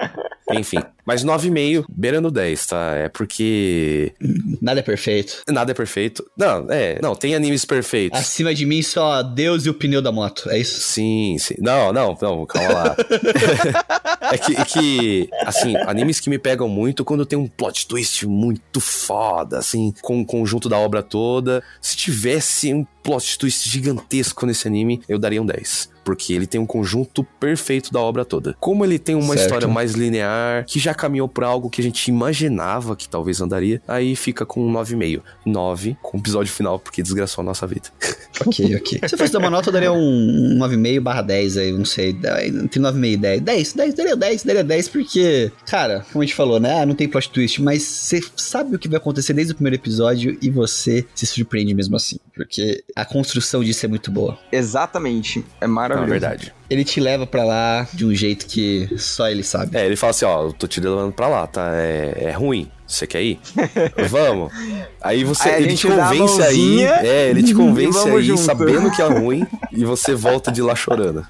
Enfim, 0.51 0.83
mas 1.07 1.25
9,5, 1.25 1.85
beirando 1.89 2.31
10, 2.31 2.67
tá? 2.67 2.95
É 2.97 3.09
porque. 3.09 4.13
Nada 4.61 4.81
é 4.81 4.83
perfeito. 4.83 5.43
Nada 5.49 5.73
é 5.73 5.75
perfeito. 5.75 6.25
Não, 6.37 6.71
é. 6.71 6.99
Não, 7.01 7.15
tem 7.15 7.35
animes 7.35 7.65
perfeitos. 7.65 8.21
Acima 8.21 8.55
de 8.55 8.67
mim 8.67 8.83
só 8.83 9.23
Deus 9.23 9.65
e 9.65 9.71
o 9.71 9.75
pneu 9.75 10.03
da 10.03 10.13
moto, 10.13 10.51
é 10.51 10.59
isso? 10.59 10.81
Sim, 10.81 11.37
sim. 11.39 11.55
Não, 11.59 11.93
não, 11.93 12.17
não, 12.21 12.47
calma 12.47 12.73
lá. 12.73 12.97
é, 14.35 14.39
que, 14.39 14.57
é 14.57 14.65
que, 14.65 15.29
assim, 15.41 15.77
animes 15.77 16.21
que 16.21 16.31
me 16.31 16.39
pegam 16.39 16.69
muito 16.69 17.05
quando 17.05 17.27
tem 17.27 17.39
um 17.39 17.47
plot 17.47 17.87
twist 17.87 18.27
muito 18.27 18.81
foda, 18.81 19.59
assim, 19.59 19.93
com 20.03 20.21
o 20.21 20.27
conjunto 20.27 20.69
da 20.69 20.79
obra 20.79 21.03
toda. 21.03 21.63
Se 21.81 21.97
tivesse 21.97 22.73
um 22.73 22.87
plot 23.03 23.39
twist 23.39 23.69
gigantesco 23.69 24.47
nesse 24.47 24.69
anime, 24.69 25.03
eu 25.09 25.19
daria 25.19 25.43
um 25.43 25.47
10 25.47 25.93
porque 26.05 26.33
ele 26.33 26.47
tem 26.47 26.61
um 26.61 26.67
conjunto 26.67 27.25
perfeito 27.39 27.93
da 27.93 28.01
obra 28.01 28.25
toda. 28.25 28.55
Como 28.61 28.85
ele 28.85 28.99
tem 28.99 29.15
uma 29.15 29.35
certo. 29.35 29.41
história 29.41 29.69
mais 29.69 29.93
linear, 29.93 30.65
que 30.67 30.79
já 30.79 30.95
caminhou 30.95 31.29
para 31.29 31.47
algo 31.47 31.71
que 31.71 31.81
a 31.81 31.85
gente 31.85 32.09
imaginava 32.09 32.97
que 32.97 33.09
talvez 33.09 33.41
andaria, 33.41 33.81
aí 33.87 34.17
fica 34.17 34.45
com 34.45 34.67
um 34.67 34.73
9,5. 34.73 35.23
9 35.47 35.97
com 36.03 36.17
o 36.17 36.21
episódio 36.21 36.53
final, 36.53 36.79
porque 36.79 37.03
desgraçou 37.03 37.43
a 37.43 37.45
nossa 37.45 37.67
vida. 37.67 37.89
Ok, 38.47 38.75
ok. 38.75 39.01
Se 39.07 39.15
eu 39.15 39.19
fosse 39.19 39.33
dar 39.33 39.39
uma 39.39 39.51
nota, 39.51 39.69
eu 39.69 39.73
daria 39.73 39.93
um 39.93 40.59
9,5 40.59 41.01
barra 41.01 41.23
10 41.23 41.59
aí, 41.59 41.71
não 41.71 41.85
sei, 41.85 42.17
entre 42.55 42.81
9,5 42.81 43.13
e 43.13 43.17
10. 43.17 43.41
10, 43.43 43.73
10, 43.75 43.95
daria 43.95 44.17
10, 44.17 44.45
daria 44.45 44.65
10, 44.65 44.89
porque, 44.89 45.53
cara, 45.67 46.05
como 46.11 46.23
a 46.23 46.27
gente 46.27 46.35
falou, 46.35 46.59
né, 46.59 46.81
ah, 46.81 46.87
não 46.87 46.95
tem 46.95 47.07
plot 47.07 47.31
twist, 47.31 47.63
mas 47.63 47.83
você 47.83 48.21
sabe 48.35 48.75
o 48.75 48.79
que 48.79 48.89
vai 48.89 48.97
acontecer 48.97 49.35
desde 49.35 49.53
o 49.53 49.55
primeiro 49.55 49.77
episódio 49.77 50.37
e 50.41 50.51
você 50.51 51.05
se 51.15 51.27
surpreende 51.27 51.75
mesmo 51.75 51.95
assim, 51.95 52.17
porque 52.35 52.83
a 52.95 53.05
construção 53.05 53.63
disso 53.63 53.85
é 53.87 53.89
muito 53.89 54.11
boa. 54.11 54.39
Exatamente, 54.51 55.45
é 55.61 55.67
maravilhoso. 55.67 56.09
É 56.09 56.19
verdade. 56.19 56.55
Ele 56.69 56.85
te 56.85 57.01
leva 57.01 57.27
para 57.27 57.45
lá 57.45 57.89
de 57.93 58.05
um 58.05 58.15
jeito 58.15 58.47
que 58.47 58.89
só 58.99 59.29
ele 59.29 59.43
sabe. 59.43 59.77
É, 59.77 59.87
ele 59.87 59.97
fala 59.97 60.11
assim, 60.11 60.25
ó, 60.25 60.45
eu 60.45 60.53
tô 60.53 60.67
te 60.67 60.81
levando 60.81 61.13
pra 61.13 61.29
lá, 61.29 61.47
tá? 61.47 61.71
É, 61.75 62.25
é 62.29 62.31
ruim. 62.33 62.71
Você 62.87 63.07
quer 63.07 63.23
ir? 63.23 63.41
Vamos. 64.11 64.53
Aí 65.01 65.25
você, 65.25 65.49
aí 65.49 65.63
ele 65.65 65.75
te 65.75 65.87
convence 65.87 66.43
aí, 66.43 66.83
é, 66.83 67.31
ele 67.31 67.43
te 67.43 67.55
convence 67.57 68.07
aí 68.07 68.23
junto. 68.23 68.41
sabendo 68.43 68.91
que 68.91 69.01
é 69.01 69.07
ruim 69.07 69.47
e 69.71 69.83
você 69.85 70.15
volta 70.15 70.53
de 70.53 70.61
lá 70.61 70.75
chorando. 70.75 71.27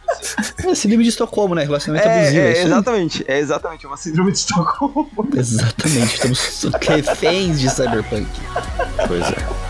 É 0.65 0.75
síndrome 0.75 1.05
de 1.05 1.11
Estocolmo, 1.11 1.55
né? 1.55 1.63
Relacionamento 1.63 2.09
é, 2.09 2.21
abusivo. 2.21 2.41
É, 2.41 2.53
é 2.53 2.63
exatamente, 2.65 3.25
é 3.29 3.39
exatamente, 3.39 3.87
é 3.87 3.89
uma 3.89 3.97
síndrome 3.97 4.33
de 4.33 4.39
Estocolmo. 4.39 5.29
Exatamente, 5.37 6.15
estamos 6.15 6.67
reféns 6.89 7.61
de 7.61 7.71
Cyberpunk. 7.71 8.27
Pois 9.07 9.23
é. 9.23 9.62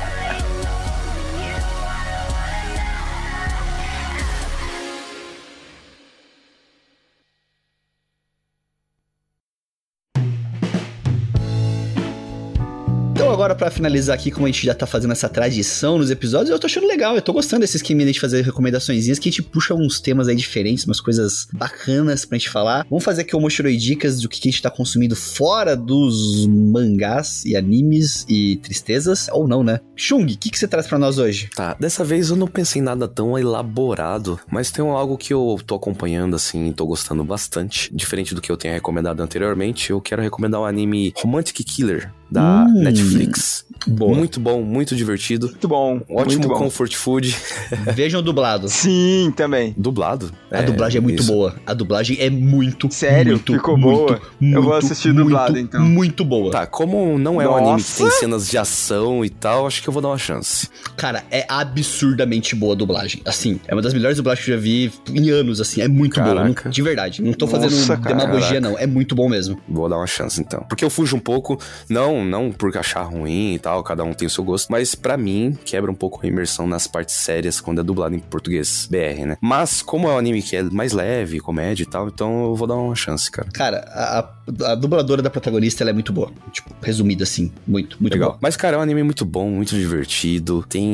Agora 13.43 13.57
para 13.57 13.73
finalizar 13.73 14.15
aqui, 14.15 14.31
como 14.31 14.47
a 14.47 14.49
gente 14.49 14.65
já 14.65 14.73
tá 14.73 14.87
fazendo 14.87 15.11
essa 15.11 15.29
tradição 15.29 15.99
nos 15.99 16.13
episódios, 16.13 16.51
eu 16.51 16.61
tô 16.61 16.69
achando 16.69 16.87
legal, 16.87 17.17
eu 17.17 17.23
tô 17.23 17.33
gostando 17.33 17.63
desse 17.63 17.77
esquema 17.77 18.05
de 18.05 18.21
fazer 18.21 18.41
recomendações 18.43 19.19
que 19.19 19.29
a 19.29 19.33
gente 19.33 19.43
puxa 19.43 19.75
uns 19.75 20.01
temas 20.01 20.29
aí 20.29 20.37
diferentes, 20.37 20.85
umas 20.85 21.01
coisas 21.01 21.49
bacanas 21.53 22.25
pra 22.25 22.39
gente 22.39 22.49
falar. 22.49 22.87
Vamos 22.89 23.05
fazer 23.05 23.23
aqui 23.23 23.35
o 23.35 23.41
Moshiroi 23.41 23.77
dicas 23.77 24.21
do 24.21 24.29
que 24.29 24.39
a 24.41 24.49
gente 24.49 24.63
tá 24.63 24.71
consumindo 24.71 25.17
fora 25.17 25.77
dos 25.77 26.47
mangás 26.47 27.45
e 27.45 27.57
animes 27.57 28.25
e 28.29 28.59
tristezas, 28.59 29.27
ou 29.33 29.49
não, 29.49 29.65
né? 29.65 29.81
Chung, 29.97 30.23
o 30.23 30.39
que, 30.39 30.49
que 30.49 30.59
você 30.59 30.69
traz 30.69 30.87
para 30.87 30.99
nós 30.99 31.19
hoje? 31.19 31.51
Tá, 31.57 31.77
dessa 31.81 32.05
vez 32.05 32.31
eu 32.31 32.37
não 32.37 32.47
pensei 32.47 32.81
em 32.81 32.85
nada 32.85 33.09
tão 33.09 33.37
elaborado, 33.37 34.39
mas 34.53 34.71
tem 34.71 34.85
algo 34.85 35.19
que 35.19 35.35
eu 35.35 35.59
tô 35.67 35.75
acompanhando, 35.75 36.37
assim, 36.37 36.73
tô 36.73 36.87
gostando 36.87 37.25
bastante. 37.25 37.93
Diferente 37.93 38.37
do 38.37 38.41
que 38.41 38.53
eu 38.53 38.57
tenha 38.57 38.75
recomendado 38.75 39.21
anteriormente, 39.21 39.91
eu 39.91 40.01
quero 40.01 40.23
recomendar 40.23 40.61
o 40.61 40.65
anime 40.65 41.13
Romantic 41.17 41.57
Killer, 41.65 42.13
da 42.35 42.65
hum, 42.65 42.83
Netflix. 42.85 43.65
Boa. 43.87 44.15
Muito 44.15 44.41
bom, 44.41 44.63
muito 44.63 44.95
divertido. 44.95 45.47
Muito 45.49 45.69
bom. 45.69 46.01
Ótimo 46.09 46.43
muito 46.43 46.49
bom. 46.49 46.55
comfort 46.55 46.95
food. 46.95 47.37
Vejam 47.95 48.23
dublado. 48.23 48.69
Sim, 48.69 49.33
também. 49.37 49.75
Dublado? 49.77 50.33
A 50.51 50.59
é, 50.59 50.63
dublagem 50.63 50.99
é 50.99 51.01
muito 51.01 51.23
isso. 51.23 51.33
boa. 51.33 51.55
A 51.67 51.75
dublagem 51.75 52.17
é 52.21 52.31
muito, 52.31 52.91
Sério? 52.93 53.33
Muito, 53.35 53.53
Ficou 53.53 53.77
muito, 53.77 53.97
boa? 53.97 54.21
Muito, 54.41 54.57
eu 54.57 54.63
vou 54.63 54.75
assistir 54.75 55.13
dublado, 55.13 55.59
então. 55.59 55.83
Muito 55.83 56.25
boa. 56.25 56.51
Tá, 56.51 56.67
como 56.67 57.19
não 57.19 57.41
é 57.41 57.45
Nossa. 57.45 57.59
um 57.59 57.67
anime 57.67 57.83
que 57.83 57.93
tem 57.93 58.11
cenas 58.11 58.49
de 58.49 58.59
ação 58.59 59.25
e 59.25 59.31
tal, 59.31 59.67
acho 59.67 59.83
que 59.83 59.89
eu 59.89 59.93
vou 59.93 60.03
dar 60.03 60.09
uma 60.09 60.19
chance. 60.19 60.69
Cara, 60.97 61.25
é 61.31 61.47
absurdamente 61.49 62.55
boa 62.55 62.75
a 62.75 62.77
dublagem. 62.77 63.23
Assim, 63.25 63.61
é 63.67 63.75
uma 63.75 63.83
das 63.83 63.95
melhores 63.95 64.17
dublagens 64.17 64.45
que 64.45 64.51
eu 64.51 64.57
já 64.57 64.63
vi 64.63 64.93
em 65.11 65.31
anos, 65.31 65.61
assim. 65.61 65.81
É 65.81 65.89
muito 65.89 66.17
Caraca. 66.17 66.63
boa. 66.63 66.73
De 66.73 66.83
verdade. 66.83 67.23
Não 67.23 67.33
tô 67.33 67.47
fazendo 67.47 67.73
Nossa, 67.73 67.97
demagogia, 67.97 68.61
não. 68.61 68.79
É 68.79 68.87
muito 68.87 69.15
bom 69.15 69.29
mesmo. 69.29 69.59
Vou 69.69 69.89
dar 69.89 69.97
uma 69.97 70.07
chance, 70.07 70.41
então. 70.41 70.65
Porque 70.69 70.85
eu 70.85 70.91
fujo 70.91 71.17
um 71.17 71.21
pouco, 71.21 71.59
não, 71.89 72.25
não 72.25 72.53
porque 72.53 72.79
achar 72.79 73.03
ruim 73.03 73.55
e 73.55 73.59
tal, 73.59 73.72
cada 73.81 74.03
um 74.03 74.13
tem 74.13 74.27
o 74.27 74.31
seu 74.31 74.43
gosto, 74.43 74.71
mas 74.71 74.97
para 74.97 75.17
mim 75.17 75.57
quebra 75.65 75.91
um 75.91 75.95
pouco 75.95 76.21
a 76.25 76.27
imersão 76.27 76.67
nas 76.67 76.89
partes 76.89 77.15
sérias 77.15 77.61
quando 77.61 77.81
é 77.81 77.85
dublado 77.85 78.17
em 78.17 78.19
português 78.19 78.89
BR, 78.91 79.27
né? 79.27 79.37
Mas 79.41 79.83
como 79.83 80.09
é 80.09 80.13
um 80.13 80.19
anime 80.19 80.43
que 80.43 80.57
é 80.57 80.63
mais 80.65 80.93
leve, 80.93 81.39
comédia 81.39 81.85
e 81.85 81.87
tal, 81.87 82.09
então 82.09 82.47
eu 82.47 82.57
vou 82.57 82.67
dar 82.67 82.75
uma 82.75 82.97
chance, 82.97 83.31
cara. 83.31 83.49
Cara, 83.53 83.85
a, 83.93 84.73
a 84.73 84.75
dubladora 84.75 85.23
da 85.23 85.31
protagonista 85.31 85.85
ela 85.85 85.91
é 85.91 85.93
muito 85.93 86.13
boa. 86.13 86.33
Tipo, 86.51 86.75
resumida 86.83 87.23
assim, 87.23 87.53
muito, 87.67 87.97
muito 88.01 88.13
legal. 88.13 88.31
Boa. 88.31 88.39
Mas 88.41 88.57
cara, 88.57 88.77
é 88.77 88.79
um 88.79 88.83
anime 88.83 89.03
muito 89.03 89.25
bom, 89.25 89.49
muito 89.51 89.77
divertido, 89.77 90.65
tem 90.69 90.85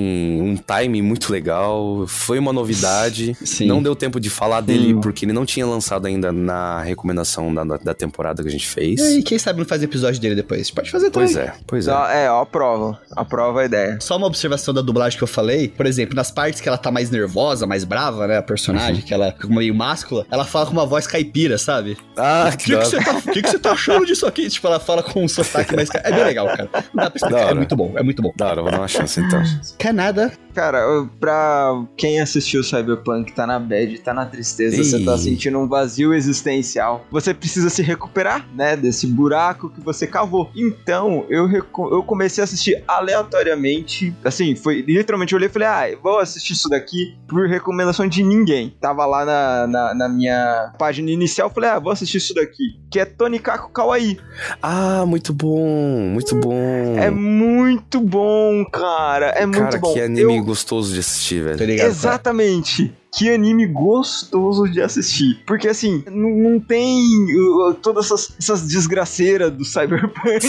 um 0.42 0.56
time 0.56 1.00
muito 1.00 1.32
legal, 1.32 2.06
foi 2.06 2.38
uma 2.38 2.52
novidade. 2.52 3.36
Sim. 3.44 3.66
Não 3.66 3.82
deu 3.82 3.96
tempo 3.96 4.20
de 4.20 4.28
falar 4.28 4.60
dele 4.60 4.94
hum. 4.94 5.00
porque 5.00 5.24
ele 5.24 5.32
não 5.32 5.46
tinha 5.46 5.66
lançado 5.66 6.06
ainda 6.06 6.30
na 6.32 6.82
recomendação 6.82 7.52
da, 7.54 7.64
da 7.64 7.94
temporada 7.94 8.42
que 8.42 8.48
a 8.48 8.52
gente 8.52 8.68
fez. 8.68 9.00
E 9.00 9.22
quem 9.22 9.38
sabe 9.38 9.60
não 9.60 9.66
faz 9.66 9.82
episódio 9.82 10.20
dele 10.20 10.34
depois? 10.34 10.70
Pode 10.70 10.90
fazer 10.90 11.10
também. 11.10 11.32
Pois 11.32 11.36
é, 11.36 11.54
pois 11.66 11.88
é. 11.88 12.24
É, 12.24 12.30
ó, 12.30 12.44
aprova. 12.68 13.00
Aprova 13.16 13.60
a 13.60 13.64
ideia. 13.64 13.98
Só 14.00 14.16
uma 14.16 14.26
observação 14.26 14.74
da 14.74 14.80
dublagem 14.80 15.16
que 15.16 15.24
eu 15.24 15.28
falei, 15.28 15.68
por 15.68 15.86
exemplo, 15.86 16.14
nas 16.14 16.30
partes 16.30 16.60
que 16.60 16.68
ela 16.68 16.78
tá 16.78 16.90
mais 16.90 17.10
nervosa, 17.10 17.66
mais 17.66 17.84
brava, 17.84 18.26
né, 18.26 18.38
a 18.38 18.42
personagem, 18.42 18.96
uhum. 18.96 19.02
que 19.02 19.14
ela 19.14 19.32
fica 19.32 19.48
meio 19.48 19.74
máscula, 19.74 20.26
ela 20.30 20.44
fala 20.44 20.66
com 20.66 20.72
uma 20.72 20.86
voz 20.86 21.06
caipira, 21.06 21.58
sabe? 21.58 21.96
Ah, 22.16 22.50
que 22.56 22.64
que 22.64 22.76
você 22.76 23.02
tá, 23.02 23.20
que, 23.20 23.42
que 23.42 23.48
você 23.48 23.58
tá 23.58 23.72
achando 23.72 24.04
disso 24.06 24.26
aqui? 24.26 24.48
Tipo, 24.48 24.66
ela 24.66 24.80
fala 24.80 25.02
com 25.02 25.24
um 25.24 25.28
sotaque 25.28 25.74
mais... 25.74 25.88
É 25.94 26.12
bem 26.12 26.24
legal, 26.24 26.46
cara. 26.46 26.68
Não 26.94 27.04
dá 27.04 27.10
pra 27.10 27.16
explicar. 27.16 27.50
É 27.50 27.54
muito 27.54 27.76
bom, 27.76 27.92
é 27.96 28.02
muito 28.02 28.22
bom. 28.22 28.32
Da 28.36 28.48
hora, 28.48 28.62
vou 28.62 28.70
dar 28.70 28.78
uma 28.78 28.88
chance 28.88 29.20
então. 29.20 29.42
Quer 29.78 29.94
nada? 29.94 30.32
Cara, 30.58 31.08
pra 31.20 31.84
quem 31.96 32.20
assistiu 32.20 32.64
Cyberpunk, 32.64 33.32
tá 33.32 33.46
na 33.46 33.60
bad, 33.60 33.96
tá 34.00 34.12
na 34.12 34.26
tristeza, 34.26 34.82
você 34.82 35.04
tá 35.04 35.16
sentindo 35.16 35.56
um 35.56 35.68
vazio 35.68 36.12
existencial, 36.12 37.06
você 37.12 37.32
precisa 37.32 37.70
se 37.70 37.80
recuperar, 37.80 38.44
né, 38.52 38.76
desse 38.76 39.06
buraco 39.06 39.70
que 39.70 39.80
você 39.80 40.04
cavou. 40.04 40.50
Então, 40.56 41.24
eu, 41.28 41.48
eu 41.48 42.02
comecei 42.02 42.42
a 42.42 42.44
assistir 42.44 42.82
aleatoriamente, 42.88 44.12
assim, 44.24 44.56
foi 44.56 44.80
literalmente 44.80 45.32
eu 45.32 45.36
olhei 45.36 45.48
e 45.48 45.52
falei, 45.52 45.68
ah, 45.68 45.96
vou 46.02 46.18
assistir 46.18 46.54
isso 46.54 46.68
daqui 46.68 47.16
por 47.28 47.46
recomendação 47.46 48.08
de 48.08 48.24
ninguém. 48.24 48.76
Tava 48.80 49.06
lá 49.06 49.24
na, 49.24 49.66
na, 49.68 49.94
na 49.94 50.08
minha 50.08 50.72
página 50.76 51.08
inicial, 51.08 51.50
falei, 51.50 51.70
ah, 51.70 51.78
vou 51.78 51.92
assistir 51.92 52.16
isso 52.16 52.34
daqui, 52.34 52.80
que 52.90 52.98
é 52.98 53.04
Tony 53.04 53.38
Kako 53.38 53.70
Kawaii. 53.70 54.18
Ah, 54.60 55.06
muito 55.06 55.32
bom, 55.32 56.00
muito 56.14 56.34
bom. 56.34 56.96
É 56.98 57.10
muito 57.12 58.00
bom, 58.00 58.64
cara, 58.72 59.26
é 59.26 59.46
muito 59.46 59.62
cara, 59.62 59.78
bom. 59.78 59.94
que 59.94 60.00
anime 60.00 60.38
eu... 60.38 60.47
gostoso 60.48 60.92
de 60.92 61.00
assistir, 61.00 61.42
velho. 61.44 61.62
Exatamente 61.84 62.92
que 63.12 63.30
anime 63.30 63.66
gostoso 63.66 64.68
de 64.70 64.80
assistir. 64.80 65.42
Porque 65.46 65.68
assim, 65.68 66.04
não, 66.10 66.30
não 66.30 66.60
tem 66.60 67.02
uh, 67.34 67.74
todas 67.74 68.06
essas, 68.06 68.34
essas 68.38 68.62
desgraceiras 68.62 69.52
do 69.52 69.64
Cyberpunk. 69.64 70.40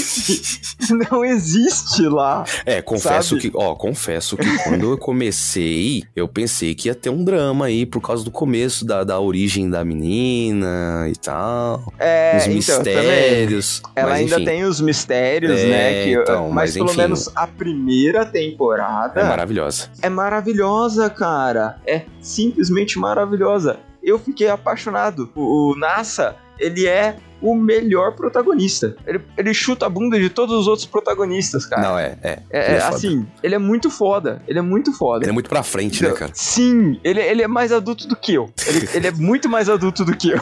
não 1.11 1.23
existe 1.23 2.03
lá. 2.03 2.43
É, 2.65 2.81
confesso 2.81 3.35
sabe? 3.35 3.41
que, 3.41 3.51
ó, 3.55 3.75
confesso 3.75 4.37
que 4.37 4.57
quando 4.63 4.91
eu 4.91 4.97
comecei, 4.97 6.03
eu 6.15 6.27
pensei 6.27 6.75
que 6.75 6.87
ia 6.87 6.95
ter 6.95 7.09
um 7.09 7.23
drama 7.23 7.65
aí 7.65 7.85
por 7.85 8.01
causa 8.01 8.23
do 8.23 8.31
começo 8.31 8.85
da, 8.85 9.03
da 9.03 9.19
origem 9.19 9.69
da 9.69 9.83
menina 9.83 11.07
e 11.09 11.15
tal. 11.15 11.93
É, 11.97 12.37
os 12.37 12.43
então, 12.43 12.55
mistérios. 12.55 13.81
Ela 13.95 14.09
mas, 14.09 14.19
ainda 14.19 14.35
enfim. 14.35 14.45
tem 14.45 14.63
os 14.63 14.81
mistérios, 14.81 15.59
é, 15.59 15.67
né? 15.67 16.03
Que, 16.03 16.13
então, 16.13 16.49
mas, 16.49 16.55
mas 16.55 16.73
pelo 16.73 16.89
enfim, 16.89 16.97
menos 16.97 17.31
a 17.35 17.47
primeira 17.47 18.25
temporada 18.25 19.21
é 19.21 19.23
maravilhosa. 19.23 19.89
É 20.01 20.09
maravilhosa, 20.09 21.09
cara. 21.09 21.77
É 21.85 22.03
simplesmente 22.49 22.97
maravilhosa. 22.97 23.79
Eu 24.01 24.17
fiquei 24.17 24.49
apaixonado. 24.49 25.29
O, 25.35 25.71
o 25.71 25.75
NASA, 25.75 26.35
ele 26.57 26.87
é 26.87 27.17
o 27.41 27.55
melhor 27.55 28.15
protagonista. 28.15 28.95
Ele, 29.05 29.21
ele 29.37 29.53
chuta 29.53 29.85
a 29.85 29.89
bunda 29.89 30.19
de 30.19 30.29
todos 30.29 30.55
os 30.55 30.67
outros 30.67 30.85
protagonistas, 30.85 31.65
cara. 31.65 31.81
Não, 31.81 31.97
é. 31.97 32.17
É, 32.21 32.39
é, 32.49 32.71
é 32.73 32.77
assim, 32.79 33.25
ele 33.41 33.55
é 33.55 33.57
muito 33.57 33.89
foda. 33.89 34.41
Ele 34.47 34.59
é 34.59 34.61
muito 34.61 34.91
foda. 34.93 35.23
Ele 35.23 35.29
é 35.29 35.33
muito 35.33 35.49
pra 35.49 35.63
frente, 35.63 36.03
né, 36.03 36.11
cara? 36.11 36.31
Sim, 36.33 36.99
ele, 37.03 37.21
ele 37.21 37.41
é 37.41 37.47
mais 37.47 37.71
adulto 37.71 38.07
do 38.07 38.15
que 38.15 38.33
eu. 38.33 38.51
Ele, 38.67 38.89
ele 38.93 39.07
é 39.07 39.11
muito 39.11 39.47
mais 39.47 39.69
adulto 39.69 40.03
do 40.03 40.15
que 40.15 40.31
eu. 40.31 40.39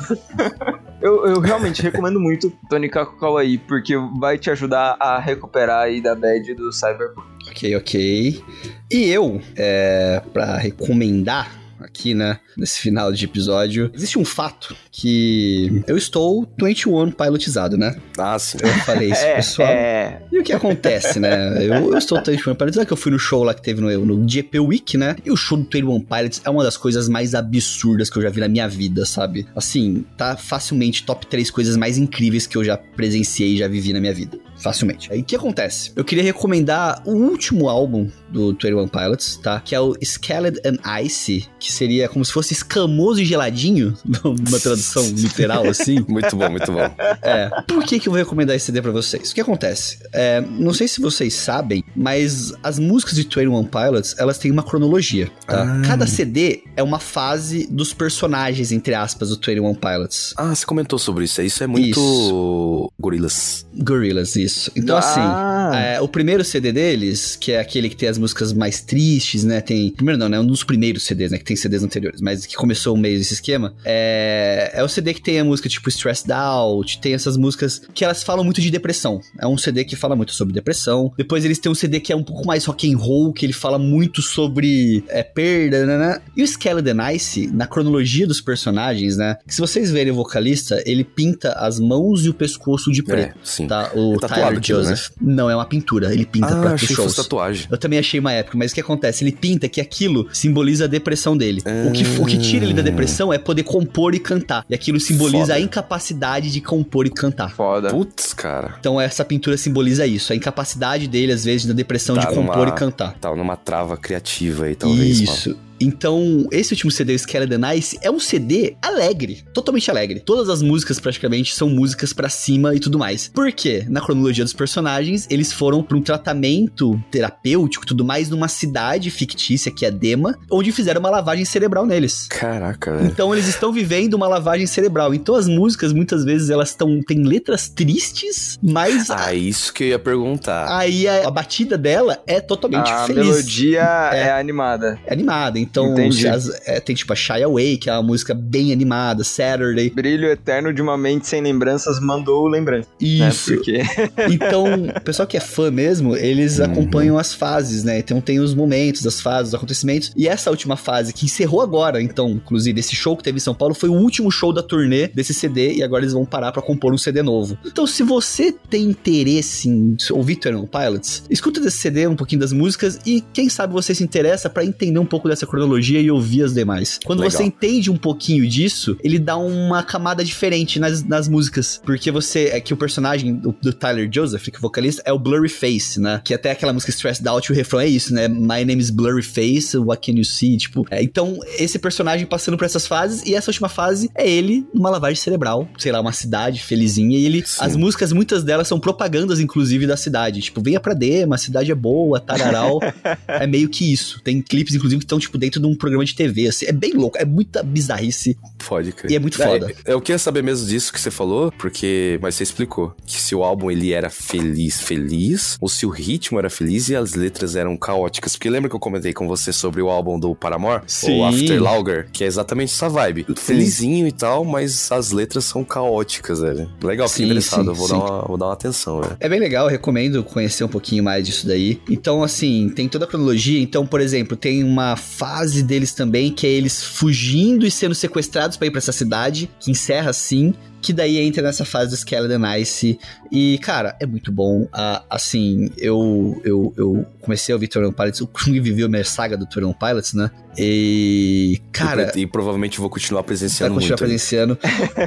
eu, 1.01 1.27
eu 1.27 1.39
realmente 1.39 1.81
recomendo 1.81 2.19
muito 2.19 2.51
Tony 2.69 2.89
Kako 2.89 3.19
Kawaii, 3.19 3.57
porque 3.59 3.95
vai 4.19 4.37
te 4.37 4.49
ajudar 4.49 4.97
a 4.99 5.19
recuperar 5.19 5.83
aí 5.83 6.01
da 6.01 6.15
bad 6.15 6.53
do 6.55 6.71
Cyberpunk. 6.71 7.27
Ok, 7.49 7.75
ok. 7.75 8.43
E 8.91 9.09
eu, 9.09 9.39
é, 9.55 10.21
pra 10.33 10.57
recomendar 10.57 11.66
aqui, 11.79 12.13
né, 12.13 12.39
nesse 12.57 12.79
final 12.79 13.11
de 13.11 13.25
episódio, 13.25 13.91
existe 13.93 14.17
um 14.17 14.25
fato 14.25 14.75
que 14.91 15.83
eu 15.87 15.97
estou 15.97 16.47
21 16.59 17.11
pilotizado, 17.11 17.77
né? 17.77 17.95
Ah, 18.17 18.37
sim. 18.39 18.57
Eu 18.61 18.69
falei 18.83 19.11
isso, 19.11 19.23
é, 19.25 19.35
pessoal. 19.35 19.69
É. 19.69 20.21
E 20.31 20.39
o 20.39 20.43
que 20.43 20.53
acontece, 20.53 21.19
né? 21.19 21.63
Eu, 21.63 21.91
eu 21.91 21.97
estou 21.97 22.21
21 22.23 22.55
pilotizado, 22.55 22.87
que 22.87 22.93
eu 22.93 22.97
fui 22.97 23.11
no 23.11 23.19
show 23.19 23.43
lá 23.43 23.53
que 23.53 23.61
teve 23.61 23.81
no, 23.81 24.05
no 24.05 24.29
GP 24.29 24.59
Week, 24.59 24.97
né? 24.97 25.15
E 25.25 25.31
o 25.31 25.35
show 25.35 25.57
do 25.57 25.63
21 25.63 26.01
Pilots 26.01 26.41
é 26.43 26.49
uma 26.49 26.63
das 26.63 26.77
coisas 26.77 27.07
mais 27.07 27.35
absurdas 27.35 28.09
que 28.09 28.17
eu 28.17 28.23
já 28.23 28.29
vi 28.29 28.39
na 28.39 28.47
minha 28.47 28.67
vida, 28.67 29.05
sabe? 29.05 29.47
Assim, 29.55 30.05
tá 30.17 30.35
facilmente 30.35 31.03
top 31.03 31.27
3 31.27 31.51
coisas 31.51 31.77
mais 31.77 31.97
incríveis 31.97 32.47
que 32.47 32.57
eu 32.57 32.63
já 32.63 32.77
presenciei 32.77 33.55
e 33.55 33.57
já 33.57 33.67
vivi 33.67 33.93
na 33.93 33.99
minha 33.99 34.13
vida. 34.13 34.37
Facilmente. 34.59 35.11
Aí 35.11 35.21
o 35.21 35.23
que 35.23 35.35
acontece? 35.35 35.91
Eu 35.95 36.03
queria 36.03 36.23
recomendar 36.23 37.01
o 37.05 37.11
último 37.11 37.69
álbum 37.69 38.09
do 38.29 38.51
21 38.51 38.87
Pilots, 38.87 39.37
tá? 39.37 39.59
Que 39.59 39.75
é 39.75 39.79
o 39.79 39.95
Scaled 40.03 40.59
and 40.65 40.77
Icy, 41.01 41.47
que 41.59 41.71
seria 41.71 42.09
como 42.09 42.25
se 42.25 42.31
fosse 42.31 42.53
escamoso 42.53 43.21
e 43.21 43.25
geladinho, 43.25 43.97
uma 44.23 44.59
tradução 44.59 45.07
literal 45.15 45.67
assim. 45.67 46.03
muito 46.07 46.35
bom, 46.35 46.49
muito 46.49 46.71
bom. 46.71 46.89
É. 47.21 47.49
Por 47.67 47.83
que, 47.83 47.99
que 47.99 48.07
eu 48.07 48.11
vou 48.11 48.19
recomendar 48.19 48.55
esse 48.55 48.65
CD 48.65 48.81
pra 48.81 48.91
vocês? 48.91 49.31
O 49.31 49.35
que 49.35 49.41
acontece? 49.41 49.99
É, 50.13 50.41
não 50.41 50.73
sei 50.73 50.87
se 50.87 50.99
vocês 50.99 51.33
sabem, 51.33 51.83
mas 51.95 52.53
as 52.63 52.79
músicas 52.79 53.15
de 53.15 53.23
21 53.23 53.63
Pilots, 53.65 54.15
elas 54.17 54.37
têm 54.37 54.51
uma 54.51 54.63
cronologia, 54.63 55.29
tá? 55.45 55.63
Ah. 55.63 55.81
Cada 55.85 56.07
CD 56.07 56.63
é 56.75 56.83
uma 56.83 56.99
fase 56.99 57.67
dos 57.69 57.93
personagens, 57.93 58.71
entre 58.71 58.93
aspas, 58.93 59.29
do 59.29 59.35
21 59.35 59.73
Pilots. 59.75 60.33
Ah, 60.37 60.53
você 60.53 60.65
comentou 60.65 60.99
sobre 60.99 61.25
isso. 61.25 61.41
Isso 61.41 61.63
é 61.63 61.67
muito 61.67 61.87
isso. 61.89 62.91
Gorilas. 62.99 63.65
Gorilas, 63.73 64.35
isso. 64.35 64.46
Então, 64.75 64.97
assim, 64.97 65.19
ah. 65.19 65.69
assim, 65.69 65.79
é, 65.79 66.01
o 66.01 66.07
primeiro 66.07 66.43
CD 66.43 66.71
deles, 66.71 67.35
que 67.35 67.51
é 67.51 67.59
aquele 67.59 67.89
que 67.89 67.95
tem 67.95 68.09
as 68.09 68.17
músicas 68.17 68.53
mais 68.53 68.81
tristes, 68.81 69.43
né? 69.43 69.61
Tem. 69.61 69.91
Primeiro 69.91 70.19
não, 70.19 70.29
né? 70.29 70.39
Um 70.39 70.45
dos 70.45 70.63
primeiros 70.63 71.03
CDs, 71.03 71.31
né? 71.31 71.37
Que 71.37 71.45
tem 71.45 71.55
CDs 71.55 71.83
anteriores, 71.83 72.21
mas 72.21 72.45
que 72.45 72.55
começou 72.55 72.95
o 72.95 72.97
meio 72.97 73.17
desse 73.17 73.33
esquema. 73.33 73.73
É, 73.83 74.71
é 74.73 74.83
o 74.83 74.89
CD 74.89 75.13
que 75.13 75.21
tem 75.21 75.39
a 75.39 75.43
música 75.43 75.69
tipo 75.69 75.89
Stressed 75.89 76.31
Out, 76.31 76.99
tem 76.99 77.13
essas 77.13 77.37
músicas 77.37 77.81
que 77.93 78.03
elas 78.03 78.23
falam 78.23 78.43
muito 78.43 78.61
de 78.61 78.69
depressão. 78.69 79.21
É 79.39 79.47
um 79.47 79.57
CD 79.57 79.83
que 79.83 79.95
fala 79.95 80.15
muito 80.15 80.33
sobre 80.33 80.53
depressão. 80.53 81.11
Depois 81.17 81.43
eles 81.45 81.59
têm 81.59 81.71
um 81.71 81.75
CD 81.75 81.99
que 81.99 82.11
é 82.11 82.15
um 82.15 82.23
pouco 82.23 82.45
mais 82.45 82.65
rock 82.65 82.91
and 82.91 82.97
roll, 82.97 83.33
que 83.33 83.45
ele 83.45 83.53
fala 83.53 83.77
muito 83.77 84.21
sobre 84.21 85.03
é, 85.09 85.23
perda, 85.23 85.85
né, 85.85 85.97
né? 85.97 86.21
E 86.35 86.43
o 86.43 86.47
Skeleton 86.47 87.09
Ice, 87.13 87.47
na 87.47 87.67
cronologia 87.67 88.27
dos 88.27 88.41
personagens, 88.41 89.17
né? 89.17 89.37
Que 89.47 89.53
se 89.53 89.61
vocês 89.61 89.91
verem 89.91 90.11
o 90.11 90.15
vocalista, 90.15 90.81
ele 90.85 91.03
pinta 91.03 91.53
as 91.53 91.79
mãos 91.79 92.25
e 92.25 92.29
o 92.29 92.33
pescoço 92.33 92.91
de 92.91 93.03
preto. 93.03 93.37
É, 93.37 93.41
sim. 93.43 93.67
Tá? 93.67 93.91
O 93.95 94.19
tá 94.19 94.27
Tyler 94.41 94.63
Joseph. 94.63 95.09
Né? 95.21 95.33
Não, 95.35 95.49
é 95.49 95.55
uma 95.55 95.65
pintura. 95.65 96.13
Ele 96.13 96.25
pinta 96.25 96.47
ah, 96.47 96.61
pra 96.61 96.73
achei 96.73 96.95
shows. 96.95 97.15
Que 97.15 97.23
tatuagem. 97.23 97.67
Eu 97.69 97.77
também 97.77 97.99
achei 97.99 98.19
uma 98.19 98.31
época, 98.31 98.57
mas 98.57 98.71
o 98.71 98.75
que 98.75 98.81
acontece? 98.81 99.23
Ele 99.23 99.31
pinta 99.31 99.67
que 99.67 99.81
aquilo 99.81 100.27
simboliza 100.33 100.85
a 100.85 100.87
depressão 100.87 101.37
dele. 101.37 101.61
O, 101.87 101.91
que, 101.91 102.03
o 102.21 102.25
que 102.25 102.37
tira 102.37 102.65
ele 102.65 102.73
da 102.73 102.81
depressão 102.81 103.33
é 103.33 103.37
poder 103.37 103.63
compor 103.63 104.13
e 104.15 104.19
cantar. 104.19 104.65
E 104.69 104.75
aquilo 104.75 104.99
simboliza 104.99 105.47
Foda. 105.47 105.55
a 105.55 105.59
incapacidade 105.59 106.51
de 106.51 106.61
compor 106.61 107.05
e 107.05 107.09
cantar. 107.09 107.51
Foda. 107.51 107.89
Putz, 107.89 108.33
cara. 108.33 108.75
Então 108.79 108.99
essa 108.99 109.23
pintura 109.25 109.57
simboliza 109.57 110.05
isso, 110.05 110.33
a 110.33 110.35
incapacidade 110.35 111.07
dele, 111.07 111.31
às 111.31 111.43
vezes, 111.43 111.65
da 111.65 111.73
depressão 111.73 112.15
tá 112.15 112.21
de 112.21 112.27
compor 112.27 112.57
numa, 112.57 112.69
e 112.69 112.71
cantar. 112.71 113.13
Tá 113.19 113.35
numa 113.35 113.55
trava 113.55 113.97
criativa 113.97 114.65
aí, 114.65 114.75
talvez. 114.75 115.19
Isso. 115.19 115.49
Mano. 115.49 115.66
Então, 115.79 116.47
esse 116.51 116.73
último 116.73 116.91
CD, 116.91 117.13
o 117.13 117.15
Skeleton 117.15 117.57
Nice, 117.57 117.97
é 118.01 118.09
um 118.09 118.19
CD 118.19 118.75
alegre, 118.81 119.43
totalmente 119.53 119.89
alegre. 119.89 120.19
Todas 120.19 120.49
as 120.49 120.61
músicas, 120.61 120.99
praticamente, 120.99 121.53
são 121.53 121.69
músicas 121.69 122.13
para 122.13 122.29
cima 122.29 122.75
e 122.75 122.79
tudo 122.79 122.97
mais. 122.97 123.29
Por 123.29 123.51
quê? 123.51 123.85
Na 123.87 124.01
cronologia 124.01 124.43
dos 124.43 124.53
personagens, 124.53 125.27
eles 125.29 125.53
foram 125.53 125.83
para 125.83 125.97
um 125.97 126.01
tratamento 126.01 127.01
terapêutico 127.11 127.85
e 127.85 127.87
tudo 127.87 128.03
mais 128.03 128.29
numa 128.29 128.47
cidade 128.47 129.09
fictícia, 129.11 129.71
que 129.71 129.85
é 129.85 129.91
Dema, 129.91 130.37
onde 130.49 130.71
fizeram 130.71 130.99
uma 130.99 131.09
lavagem 131.09 131.45
cerebral 131.45 131.85
neles. 131.85 132.27
Caraca, 132.29 132.95
velho. 132.95 133.07
Então, 133.07 133.33
eles 133.33 133.47
estão 133.47 133.71
vivendo 133.71 134.15
uma 134.15 134.27
lavagem 134.27 134.67
cerebral. 134.67 135.13
Então, 135.13 135.35
as 135.35 135.47
músicas, 135.47 135.93
muitas 135.93 136.23
vezes, 136.23 136.49
elas 136.49 136.69
estão 136.69 137.01
têm 137.01 137.23
letras 137.23 137.69
tristes, 137.69 138.57
mas... 138.61 139.09
Ah, 139.09 139.33
isso 139.33 139.73
que 139.73 139.83
eu 139.83 139.87
ia 139.89 139.99
perguntar. 139.99 140.67
Aí, 140.75 141.07
a, 141.07 141.27
a 141.27 141.31
batida 141.31 141.77
dela 141.77 142.21
é 142.25 142.39
totalmente 142.39 142.89
a 142.89 143.05
feliz. 143.05 143.21
A 143.21 143.29
melodia 143.29 144.09
é, 144.13 144.19
é 144.19 144.31
animada. 144.31 144.99
É 145.05 145.13
animada. 145.13 145.59
Então, 145.69 145.95
as, 146.31 146.49
é, 146.65 146.79
tem 146.79 146.95
tipo 146.95 147.11
a 147.13 147.15
Shy 147.15 147.43
Away, 147.43 147.77
que 147.77 147.89
é 147.89 147.93
uma 147.93 148.03
música 148.03 148.33
bem 148.33 148.71
animada, 148.71 149.23
Saturday. 149.23 149.89
Brilho 149.89 150.27
Eterno 150.27 150.73
de 150.73 150.81
uma 150.81 150.97
Mente 150.97 151.27
Sem 151.27 151.41
Lembranças 151.41 151.99
mandou 151.99 152.47
lembrança. 152.47 152.87
Né? 153.01 153.07
Isso. 153.07 153.51
Né? 153.51 153.57
Porque... 153.57 153.81
então, 154.31 154.65
o 154.95 155.01
pessoal 155.01 155.27
que 155.27 155.37
é 155.37 155.39
fã 155.39 155.69
mesmo, 155.69 156.15
eles 156.15 156.59
uhum. 156.59 156.65
acompanham 156.65 157.17
as 157.17 157.33
fases, 157.33 157.83
né? 157.83 157.99
Então 157.99 158.21
tem 158.21 158.39
os 158.39 158.53
momentos, 158.53 159.05
as 159.05 159.21
fases, 159.21 159.49
os 159.49 159.55
acontecimentos. 159.55 160.11
E 160.15 160.27
essa 160.27 160.49
última 160.49 160.75
fase, 160.75 161.13
que 161.13 161.25
encerrou 161.25 161.61
agora, 161.61 162.01
então, 162.01 162.29
inclusive, 162.29 162.79
esse 162.79 162.95
show 162.95 163.15
que 163.15 163.23
teve 163.23 163.37
em 163.37 163.41
São 163.41 163.53
Paulo, 163.53 163.73
foi 163.73 163.89
o 163.89 163.93
último 163.93 164.31
show 164.31 164.53
da 164.53 164.63
turnê 164.63 165.07
desse 165.07 165.33
CD, 165.33 165.75
e 165.75 165.83
agora 165.83 166.03
eles 166.03 166.13
vão 166.13 166.25
parar 166.25 166.51
para 166.51 166.61
compor 166.61 166.93
um 166.93 166.97
CD 166.97 167.21
novo. 167.21 167.57
Então, 167.65 167.85
se 167.85 168.03
você 168.03 168.51
tem 168.51 168.83
interesse 168.83 169.69
em 169.69 169.97
ouvir 170.11 170.33
Eternal 170.33 170.67
Pilots, 170.67 171.23
escuta 171.29 171.59
desse 171.59 171.77
CD 171.77 172.07
um 172.07 172.15
pouquinho 172.15 172.41
das 172.41 172.53
músicas 172.53 172.99
e 173.05 173.21
quem 173.33 173.49
sabe 173.49 173.73
você 173.73 173.93
se 173.93 174.03
interessa 174.03 174.49
para 174.49 174.65
entender 174.65 174.99
um 174.99 175.05
pouco 175.05 175.27
dessa 175.27 175.45
cronologia 175.57 175.99
e 175.99 176.11
ouvir 176.11 176.43
as 176.43 176.53
demais. 176.53 176.99
Quando 177.03 177.19
Legal. 177.19 177.31
você 177.31 177.43
entende 177.43 177.89
um 177.89 177.97
pouquinho 177.97 178.47
disso, 178.47 178.95
ele 179.03 179.17
dá 179.17 179.37
uma 179.37 179.81
camada 179.81 180.23
diferente 180.23 180.79
nas, 180.79 181.03
nas 181.03 181.27
músicas. 181.27 181.81
Porque 181.83 182.11
você. 182.11 182.49
É 182.53 182.61
que 182.61 182.73
o 182.73 182.77
personagem 182.77 183.35
do, 183.35 183.55
do 183.61 183.73
Tyler 183.73 184.09
Joseph, 184.11 184.43
que 184.43 184.55
é 184.55 184.57
o 184.57 184.61
vocalista, 184.61 185.01
é 185.05 185.11
o 185.11 185.17
Blurry 185.17 185.49
Face, 185.49 185.99
né? 185.99 186.21
Que 186.23 186.33
até 186.33 186.51
aquela 186.51 186.71
música 186.71 186.91
Stressed 186.91 187.27
Out, 187.27 187.51
o 187.51 187.55
refrão 187.55 187.79
é 187.79 187.87
isso, 187.87 188.13
né? 188.13 188.27
My 188.27 188.63
name 188.63 188.79
is 188.79 188.89
Blurry 188.89 189.23
Face, 189.23 189.77
what 189.77 190.05
can 190.05 190.17
you 190.17 190.25
see? 190.25 190.57
Tipo, 190.57 190.85
é, 190.91 191.01
então, 191.01 191.39
esse 191.57 191.79
personagem 191.79 192.25
passando 192.25 192.57
por 192.57 192.65
essas 192.65 192.85
fases, 192.85 193.23
e 193.25 193.33
essa 193.33 193.49
última 193.49 193.69
fase 193.69 194.09
é 194.15 194.29
ele 194.29 194.65
numa 194.73 194.89
lavagem 194.89 195.21
cerebral, 195.21 195.67
sei 195.77 195.91
lá, 195.91 195.99
uma 195.99 196.13
cidade 196.13 196.61
felizinha, 196.61 197.17
e 197.17 197.25
ele. 197.25 197.43
Sim. 197.45 197.57
As 197.59 197.75
músicas, 197.75 198.13
muitas 198.13 198.43
delas 198.43 198.67
são 198.67 198.79
propagandas, 198.79 199.39
inclusive, 199.39 199.87
da 199.87 199.97
cidade. 199.97 200.41
Tipo, 200.41 200.61
venha 200.61 200.79
pra 200.79 200.93
Dema, 200.93 201.35
a 201.35 201.39
cidade 201.39 201.71
é 201.71 201.75
boa, 201.75 202.19
tararal. 202.19 202.79
é 203.27 203.47
meio 203.47 203.69
que 203.69 203.91
isso. 203.91 204.21
Tem 204.23 204.41
clipes, 204.41 204.75
inclusive, 204.75 204.99
que 204.99 205.05
estão, 205.05 205.19
tipo, 205.19 205.37
dentro 205.47 205.61
de 205.61 205.67
um 205.67 205.75
programa 205.75 206.05
de 206.05 206.13
TV, 206.13 206.47
assim. 206.47 206.65
É 206.65 206.71
bem 206.71 206.93
louco, 206.93 207.17
é 207.17 207.25
muita 207.25 207.63
bizarrice. 207.63 208.37
Pode 208.67 208.91
crer. 208.91 209.11
E 209.11 209.15
é 209.15 209.19
muito 209.19 209.37
foda. 209.37 209.71
É, 209.85 209.93
eu 209.93 210.01
queria 210.01 210.19
saber 210.19 210.43
mesmo 210.43 210.67
disso 210.67 210.91
que 210.91 210.99
você 210.99 211.09
falou, 211.09 211.51
porque. 211.51 212.19
Mas 212.21 212.35
você 212.35 212.43
explicou. 212.43 212.93
Que 213.05 213.19
se 213.21 213.33
o 213.33 213.43
álbum 213.43 213.71
ele 213.71 213.93
era 213.93 214.09
feliz, 214.09 214.81
feliz, 214.81 215.57
ou 215.61 215.69
se 215.69 215.85
o 215.85 215.89
ritmo 215.89 216.37
era 216.37 216.49
feliz 216.49 216.89
e 216.89 216.95
as 216.95 217.13
letras 217.13 217.55
eram 217.55 217.77
caóticas. 217.77 218.35
Porque 218.35 218.49
lembra 218.49 218.69
que 218.69 218.75
eu 218.75 218.79
comentei 218.79 219.13
com 219.13 219.27
você 219.27 219.53
sobre 219.53 219.81
o 219.81 219.89
álbum 219.89 220.19
do 220.19 220.35
Paramore? 220.35 220.83
Sim. 220.87 221.19
O 221.19 221.25
After 221.25 221.61
Lauger, 221.61 222.09
que 222.11 222.23
é 222.23 222.27
exatamente 222.27 222.73
essa 222.73 222.89
vibe. 222.89 223.25
Felizinho 223.37 224.07
e 224.07 224.11
tal, 224.11 224.43
mas 224.43 224.91
as 224.91 225.11
letras 225.11 225.45
são 225.45 225.63
caóticas, 225.63 226.41
velho. 226.41 226.69
Legal, 226.83 227.07
fiquei 227.07 227.25
interessado. 227.25 227.73
Sim, 227.73 227.73
vou, 227.73 227.87
Dar 227.87 227.95
uma, 227.95 228.21
vou 228.23 228.37
dar 228.37 228.45
uma 228.47 228.53
atenção, 228.53 229.01
velho. 229.01 229.17
É 229.19 229.29
bem 229.29 229.39
legal, 229.39 229.65
eu 229.65 229.71
recomendo 229.71 230.23
conhecer 230.23 230.63
um 230.63 230.67
pouquinho 230.67 231.03
mais 231.03 231.25
disso 231.25 231.47
daí. 231.47 231.81
Então, 231.89 232.21
assim, 232.21 232.69
tem 232.69 232.89
toda 232.89 233.05
a 233.05 233.07
cronologia. 233.07 233.61
Então, 233.61 233.85
por 233.85 234.01
exemplo, 234.01 234.35
tem 234.35 234.63
uma 234.63 234.95
fase 234.95 235.36
deles 235.63 235.93
também, 235.93 236.31
que 236.31 236.45
é 236.45 236.49
eles 236.49 236.83
fugindo 236.83 237.65
e 237.65 237.71
sendo 237.71 237.95
sequestrados 237.95 238.57
para 238.57 238.67
ir 238.67 238.71
para 238.71 238.79
essa 238.79 238.91
cidade, 238.91 239.49
que 239.59 239.71
encerra 239.71 240.09
assim, 240.09 240.53
que 240.81 240.93
daí 240.93 241.17
entra 241.17 241.43
nessa 241.43 241.65
fase 241.65 241.91
do 241.91 241.97
Skeleton 241.97 242.45
Ice. 242.57 242.99
E, 243.31 243.59
cara, 243.59 243.95
é 243.99 244.05
muito 244.05 244.31
bom. 244.31 244.63
Uh, 244.63 245.03
assim, 245.09 245.69
eu, 245.77 246.39
eu, 246.43 246.73
eu 246.77 247.05
comecei 247.21 247.53
a 247.53 247.55
ouvir 247.55 247.67
Turon 247.67 247.91
Pilots, 247.91 248.21
o 248.21 248.27
Kung 248.27 248.57
viveu 248.61 248.89
minha 248.89 249.03
saga 249.03 249.37
do 249.37 249.45
Turon 249.45 249.73
Pilots, 249.73 250.13
né? 250.13 250.31
E, 250.57 251.61
cara... 251.71 252.11
E, 252.15 252.21
e 252.21 252.27
provavelmente 252.27 252.79
vou 252.79 252.89
continuar 252.89 253.23
presenciando 253.23 253.73
Vou 253.73 253.81
continuar 253.81 253.97
muito, 253.97 253.99
presenciando, 253.99 254.57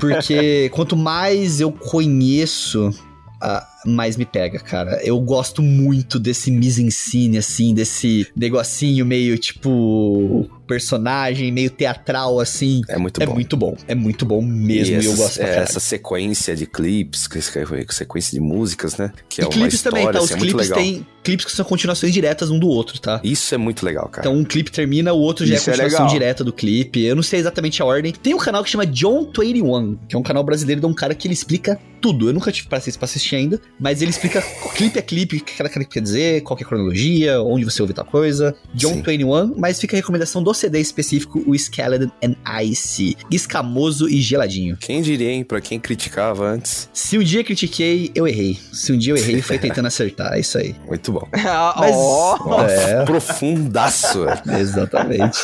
porque 0.00 0.70
quanto 0.74 0.96
mais 0.96 1.60
eu 1.60 1.72
conheço 1.72 2.90
uh, 3.42 3.79
mais 3.84 4.16
me 4.16 4.24
pega, 4.24 4.58
cara. 4.58 5.00
Eu 5.02 5.18
gosto 5.20 5.62
muito 5.62 6.18
desse 6.18 6.50
mise-en-scene, 6.50 7.38
assim, 7.38 7.74
desse 7.74 8.26
negocinho 8.36 9.04
meio 9.06 9.38
tipo 9.38 10.48
personagem, 10.70 11.50
meio 11.50 11.68
teatral, 11.68 12.38
assim. 12.38 12.82
É 12.88 12.96
muito 12.96 13.20
é 13.20 13.26
bom. 13.26 13.32
É 13.32 13.34
muito 13.34 13.56
bom. 13.56 13.76
É 13.88 13.94
muito 13.94 14.24
bom 14.24 14.40
mesmo. 14.40 14.94
E, 14.94 14.98
essas, 14.98 15.04
e 15.04 15.08
eu 15.08 15.16
gosto 15.16 15.42
é, 15.42 15.58
Essa 15.58 15.80
sequência 15.80 16.54
de 16.54 16.64
clipes, 16.64 17.28
sequência 17.88 18.30
de 18.32 18.40
músicas, 18.40 18.96
né? 18.96 19.12
Que 19.28 19.40
e 19.40 19.42
é 19.42 19.46
uma 19.46 19.52
clipes 19.52 19.74
história, 19.74 19.98
também, 19.98 20.12
tá? 20.12 20.22
Os 20.22 20.30
assim, 20.30 20.40
clipes 20.40 20.70
têm 20.70 21.06
clipes 21.22 21.44
que 21.44 21.52
são 21.52 21.64
continuações 21.64 22.12
diretas 22.12 22.50
um 22.50 22.58
do 22.58 22.68
outro, 22.68 23.00
tá? 23.00 23.20
Isso 23.22 23.54
é 23.54 23.58
muito 23.58 23.84
legal, 23.84 24.08
cara. 24.08 24.26
Então 24.26 24.38
um 24.38 24.44
clipe 24.44 24.70
termina, 24.70 25.12
o 25.12 25.18
outro 25.18 25.44
já 25.44 25.54
é 25.54 25.56
Isso 25.56 25.70
é 25.70 25.72
continuação 25.72 26.06
é 26.06 26.10
direta 26.10 26.44
do 26.44 26.52
clipe. 26.52 27.04
Eu 27.04 27.16
não 27.16 27.22
sei 27.22 27.40
exatamente 27.40 27.82
a 27.82 27.84
ordem. 27.84 28.12
Tem 28.12 28.32
um 28.32 28.38
canal 28.38 28.62
que 28.62 28.70
chama 28.70 28.86
John21, 28.86 29.98
que 30.08 30.14
é 30.14 30.18
um 30.18 30.22
canal 30.22 30.44
brasileiro 30.44 30.80
de 30.80 30.86
um 30.86 30.94
cara 30.94 31.14
que 31.14 31.26
ele 31.26 31.34
explica 31.34 31.78
tudo. 32.00 32.28
Eu 32.28 32.32
nunca 32.32 32.50
tive 32.50 32.68
paciência 32.68 32.98
pra 32.98 33.04
assistir 33.04 33.36
ainda, 33.36 33.60
mas 33.80 34.02
ele 34.02 34.10
explica 34.10 34.42
clipe 34.76 34.98
a 34.98 35.02
clipe 35.02 35.36
o 35.38 35.44
que 35.44 35.56
cada 35.56 35.68
clipe 35.68 35.90
quer 35.90 36.00
dizer, 36.00 36.42
qual 36.42 36.56
que 36.56 36.62
é 36.62 36.66
a 36.66 36.68
cronologia, 36.68 37.42
onde 37.42 37.64
você 37.64 37.80
ouve 37.80 37.94
tal 37.94 38.04
coisa. 38.04 38.54
John 38.74 38.94
Sim. 38.94 39.02
21, 39.02 39.54
mas 39.56 39.80
fica 39.80 39.96
a 39.96 39.98
recomendação 39.98 40.42
do 40.42 40.52
CD 40.52 40.80
específico, 40.80 41.42
o 41.46 41.54
Skeleton 41.54 42.10
and 42.22 42.34
Ice. 42.62 43.16
Escamoso 43.30 44.08
e 44.08 44.20
geladinho. 44.20 44.76
Quem 44.76 45.00
diria, 45.00 45.30
hein? 45.30 45.44
Pra 45.44 45.60
quem 45.60 45.80
criticava 45.80 46.46
antes. 46.46 46.88
Se 46.92 47.18
um 47.18 47.22
dia 47.22 47.42
critiquei, 47.42 48.10
eu 48.14 48.28
errei. 48.28 48.58
Se 48.72 48.92
um 48.92 48.98
dia 48.98 49.12
eu 49.12 49.16
errei, 49.16 49.40
foi 49.40 49.58
tentando 49.60 49.86
acertar. 49.86 50.34
É 50.34 50.40
isso 50.40 50.58
aí. 50.58 50.74
Muito 50.86 51.12
bom. 51.12 51.26
mas, 51.76 51.94
oh, 51.96 52.62
é. 52.68 53.04
Profundaço. 53.04 54.26
Exatamente. 54.58 55.38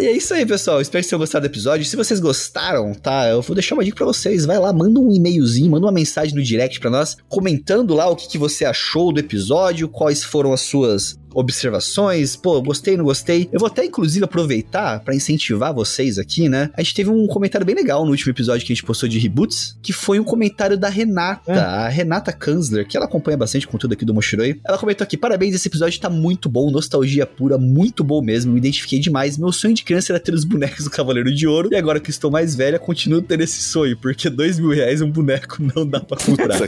e 0.00 0.06
é 0.06 0.12
isso 0.12 0.32
aí, 0.34 0.46
pessoal. 0.46 0.80
Espero 0.80 1.02
que 1.02 1.04
vocês 1.04 1.10
tenham 1.10 1.20
gostado 1.20 1.46
do 1.46 1.50
episódio. 1.50 1.84
Se 1.84 1.96
vocês 1.96 2.20
gostaram, 2.20 2.94
tá? 2.94 3.28
Eu 3.28 3.42
vou 3.42 3.54
deixar 3.54 3.74
uma 3.74 3.84
dica 3.84 3.96
pra 3.96 4.06
vocês. 4.06 4.46
Vai 4.46 4.58
lá, 4.58 4.72
manda 4.72 5.00
um 5.00 5.12
e-mailzinho, 5.12 5.70
manda 5.70 5.86
uma 5.86 5.92
mensagem 5.92 6.34
no 6.34 6.42
direct 6.42 6.80
pra 6.80 6.90
nós, 6.90 7.16
comentando 7.28 7.63
lá 7.94 8.08
o 8.08 8.16
que, 8.16 8.28
que 8.28 8.38
você 8.38 8.64
achou 8.64 9.12
do 9.12 9.20
episódio, 9.20 9.88
quais 9.88 10.22
foram 10.22 10.52
as 10.52 10.60
suas 10.60 11.18
observações, 11.34 12.36
pô, 12.36 12.60
gostei, 12.62 12.96
não 12.96 13.04
gostei. 13.04 13.48
Eu 13.52 13.58
vou 13.60 13.66
até, 13.66 13.84
inclusive, 13.84 14.24
aproveitar 14.24 15.00
para 15.00 15.14
incentivar 15.14 15.74
vocês 15.74 16.18
aqui, 16.18 16.48
né? 16.48 16.70
A 16.74 16.82
gente 16.82 16.94
teve 16.94 17.10
um 17.10 17.26
comentário 17.26 17.66
bem 17.66 17.74
legal 17.74 18.04
no 18.04 18.10
último 18.10 18.30
episódio 18.30 18.66
que 18.66 18.72
a 18.72 18.76
gente 18.76 18.84
postou 18.84 19.08
de 19.08 19.18
reboots, 19.18 19.76
que 19.82 19.92
foi 19.92 20.18
um 20.18 20.24
comentário 20.24 20.76
da 20.76 20.88
Renata, 20.88 21.52
é. 21.52 21.58
a 21.58 21.88
Renata 21.88 22.32
Kanzler, 22.32 22.86
que 22.86 22.96
ela 22.96 23.06
acompanha 23.06 23.36
bastante 23.36 23.66
conteúdo 23.66 23.92
aqui 23.92 24.04
do 24.04 24.14
Moshiroi. 24.14 24.60
Ela 24.64 24.78
comentou 24.78 25.04
aqui: 25.04 25.16
parabéns, 25.16 25.54
esse 25.54 25.68
episódio 25.68 26.00
tá 26.00 26.08
muito 26.08 26.48
bom, 26.48 26.70
nostalgia 26.70 27.26
pura, 27.26 27.58
muito 27.58 28.04
bom 28.04 28.22
mesmo, 28.22 28.52
me 28.52 28.58
identifiquei 28.58 28.98
demais. 28.98 29.36
Meu 29.36 29.52
sonho 29.52 29.74
de 29.74 29.84
criança 29.84 30.12
era 30.12 30.20
ter 30.20 30.34
os 30.34 30.44
bonecos 30.44 30.84
do 30.84 30.90
Cavaleiro 30.90 31.34
de 31.34 31.46
Ouro, 31.46 31.68
e 31.72 31.76
agora 31.76 32.00
que 32.00 32.10
estou 32.10 32.30
mais 32.30 32.54
velha, 32.54 32.78
continuo 32.78 33.22
tendo 33.22 33.42
esse 33.42 33.60
sonho, 33.60 33.96
porque 33.96 34.30
dois 34.30 34.58
mil 34.58 34.70
reais 34.70 35.00
um 35.00 35.10
boneco 35.10 35.58
não 35.74 35.86
dá 35.86 36.00
pra 36.00 36.16
comprar. 36.16 36.58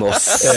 Nossa. 0.00 0.48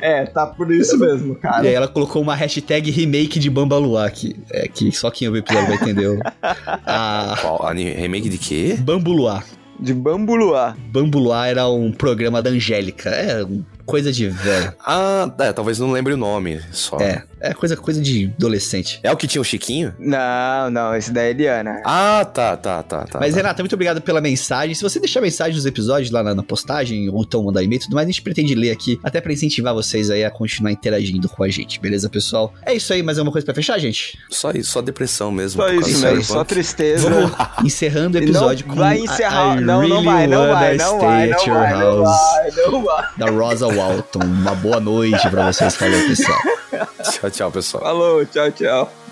É. 0.00 0.20
é, 0.20 0.26
tá 0.26 0.46
por 0.46 0.72
isso 0.72 0.98
mesmo, 0.98 1.34
cara. 1.36 1.64
E 1.64 1.68
aí 1.68 1.74
ela 1.74 1.88
colocou 1.94 2.20
uma 2.20 2.34
hashtag 2.34 2.90
remake 2.90 3.38
de 3.38 3.48
Bambaluá, 3.48 4.10
que, 4.10 4.36
é, 4.50 4.68
que 4.68 4.90
só 4.92 5.10
quem 5.10 5.28
ouviu 5.28 5.42
o 5.42 5.44
episódio 5.44 5.68
vai 5.68 5.76
entender. 5.76 6.20
a... 6.42 7.36
Qual? 7.40 7.66
A 7.66 7.72
remake 7.72 8.28
de 8.28 8.36
quê? 8.36 8.76
Bambuluá. 8.78 9.42
De 9.78 9.94
Bambuluá. 9.94 10.76
Bambuluá 10.92 11.46
era 11.46 11.68
um 11.68 11.92
programa 11.92 12.42
da 12.42 12.50
Angélica. 12.50 13.10
É, 13.10 13.46
coisa 13.86 14.12
de 14.12 14.28
velho. 14.28 14.72
Ah, 14.84 15.32
é, 15.38 15.52
talvez 15.52 15.78
não 15.78 15.92
lembre 15.92 16.12
o 16.12 16.16
nome 16.16 16.60
só. 16.72 16.98
É, 16.98 17.22
É 17.44 17.52
coisa, 17.54 17.76
coisa 17.76 18.00
de 18.00 18.32
adolescente. 18.38 19.00
É 19.02 19.10
o 19.12 19.16
que 19.16 19.26
tinha 19.26 19.40
o 19.40 19.44
Chiquinho? 19.44 19.94
Não, 19.98 20.70
não, 20.70 20.94
esse 20.96 21.12
daí 21.12 21.26
é 21.28 21.30
Eliana. 21.30 21.82
Ah, 21.84 22.24
tá, 22.24 22.56
tá, 22.56 22.82
tá, 22.82 23.04
tá. 23.04 23.18
Mas, 23.20 23.32
tá. 23.34 23.36
Renata, 23.36 23.62
muito 23.62 23.74
obrigado 23.74 24.00
pela 24.00 24.20
mensagem. 24.20 24.74
Se 24.74 24.82
você 24.82 24.98
deixar 24.98 25.20
mensagem 25.20 25.54
nos 25.54 25.66
episódios 25.66 26.10
lá 26.10 26.22
na, 26.22 26.34
na 26.34 26.42
postagem, 26.42 27.08
ou 27.10 27.22
então 27.22 27.42
mandar 27.42 27.62
e-mail 27.62 27.80
e 27.80 27.84
tudo 27.84 27.94
mais, 27.94 28.06
a 28.06 28.10
gente 28.10 28.22
pretende 28.22 28.54
ler 28.54 28.70
aqui, 28.70 28.98
até 29.02 29.20
pra 29.20 29.32
incentivar 29.32 29.74
vocês 29.74 30.10
aí 30.10 30.24
a 30.24 30.30
continuar 30.30 30.72
interagindo 30.72 31.28
com 31.28 31.42
a 31.44 31.48
gente, 31.48 31.78
beleza, 31.80 32.08
pessoal? 32.08 32.52
É 32.64 32.72
isso 32.74 32.92
aí, 32.92 33.02
mais 33.02 33.18
alguma 33.18 33.32
coisa 33.32 33.44
pra 33.44 33.54
fechar, 33.54 33.78
gente? 33.78 34.18
Só 34.30 34.50
isso, 34.50 34.70
só 34.70 34.80
depressão 34.80 35.30
mesmo. 35.30 35.60
Só 35.62 35.68
isso 35.72 35.98
mesmo, 36.00 36.24
só 36.24 36.44
tristeza. 36.44 37.08
Vamos 37.10 37.32
encerrando 37.64 38.16
o 38.16 38.20
Não 38.20 38.26
episódio 38.28 38.64
com 38.66 38.74
vai 38.74 38.98
encerrar- 38.98 39.56
I- 39.56 39.60
I 39.60 39.64
não, 39.64 39.86
não 39.88 40.02
vai, 40.04 40.26
não 40.26 40.40
really 40.42 40.52
vai, 40.54 40.76
não 40.76 40.96
stay 40.96 41.00
vai, 41.08 41.30
at 41.32 41.46
não 41.46 41.54
your 41.54 41.62
vai, 41.62 41.72
não 41.72 42.04
house, 42.04 42.20
vai, 42.20 42.50
não 42.66 42.84
vai. 42.84 43.04
Da 43.18 43.30
Rosa 43.30 43.66
Walton. 43.68 44.20
Uma 44.24 44.54
boa 44.54 44.80
noite 44.80 45.28
pra 45.28 45.52
vocês, 45.52 45.76
falou, 45.76 46.00
pessoal. 46.06 46.38
Tchau, 47.04 47.30
tchau, 47.30 47.30
pessoal. 47.50 47.82
Falou, 47.82 48.24
tchau, 48.26 48.50
tchau. 48.50 49.03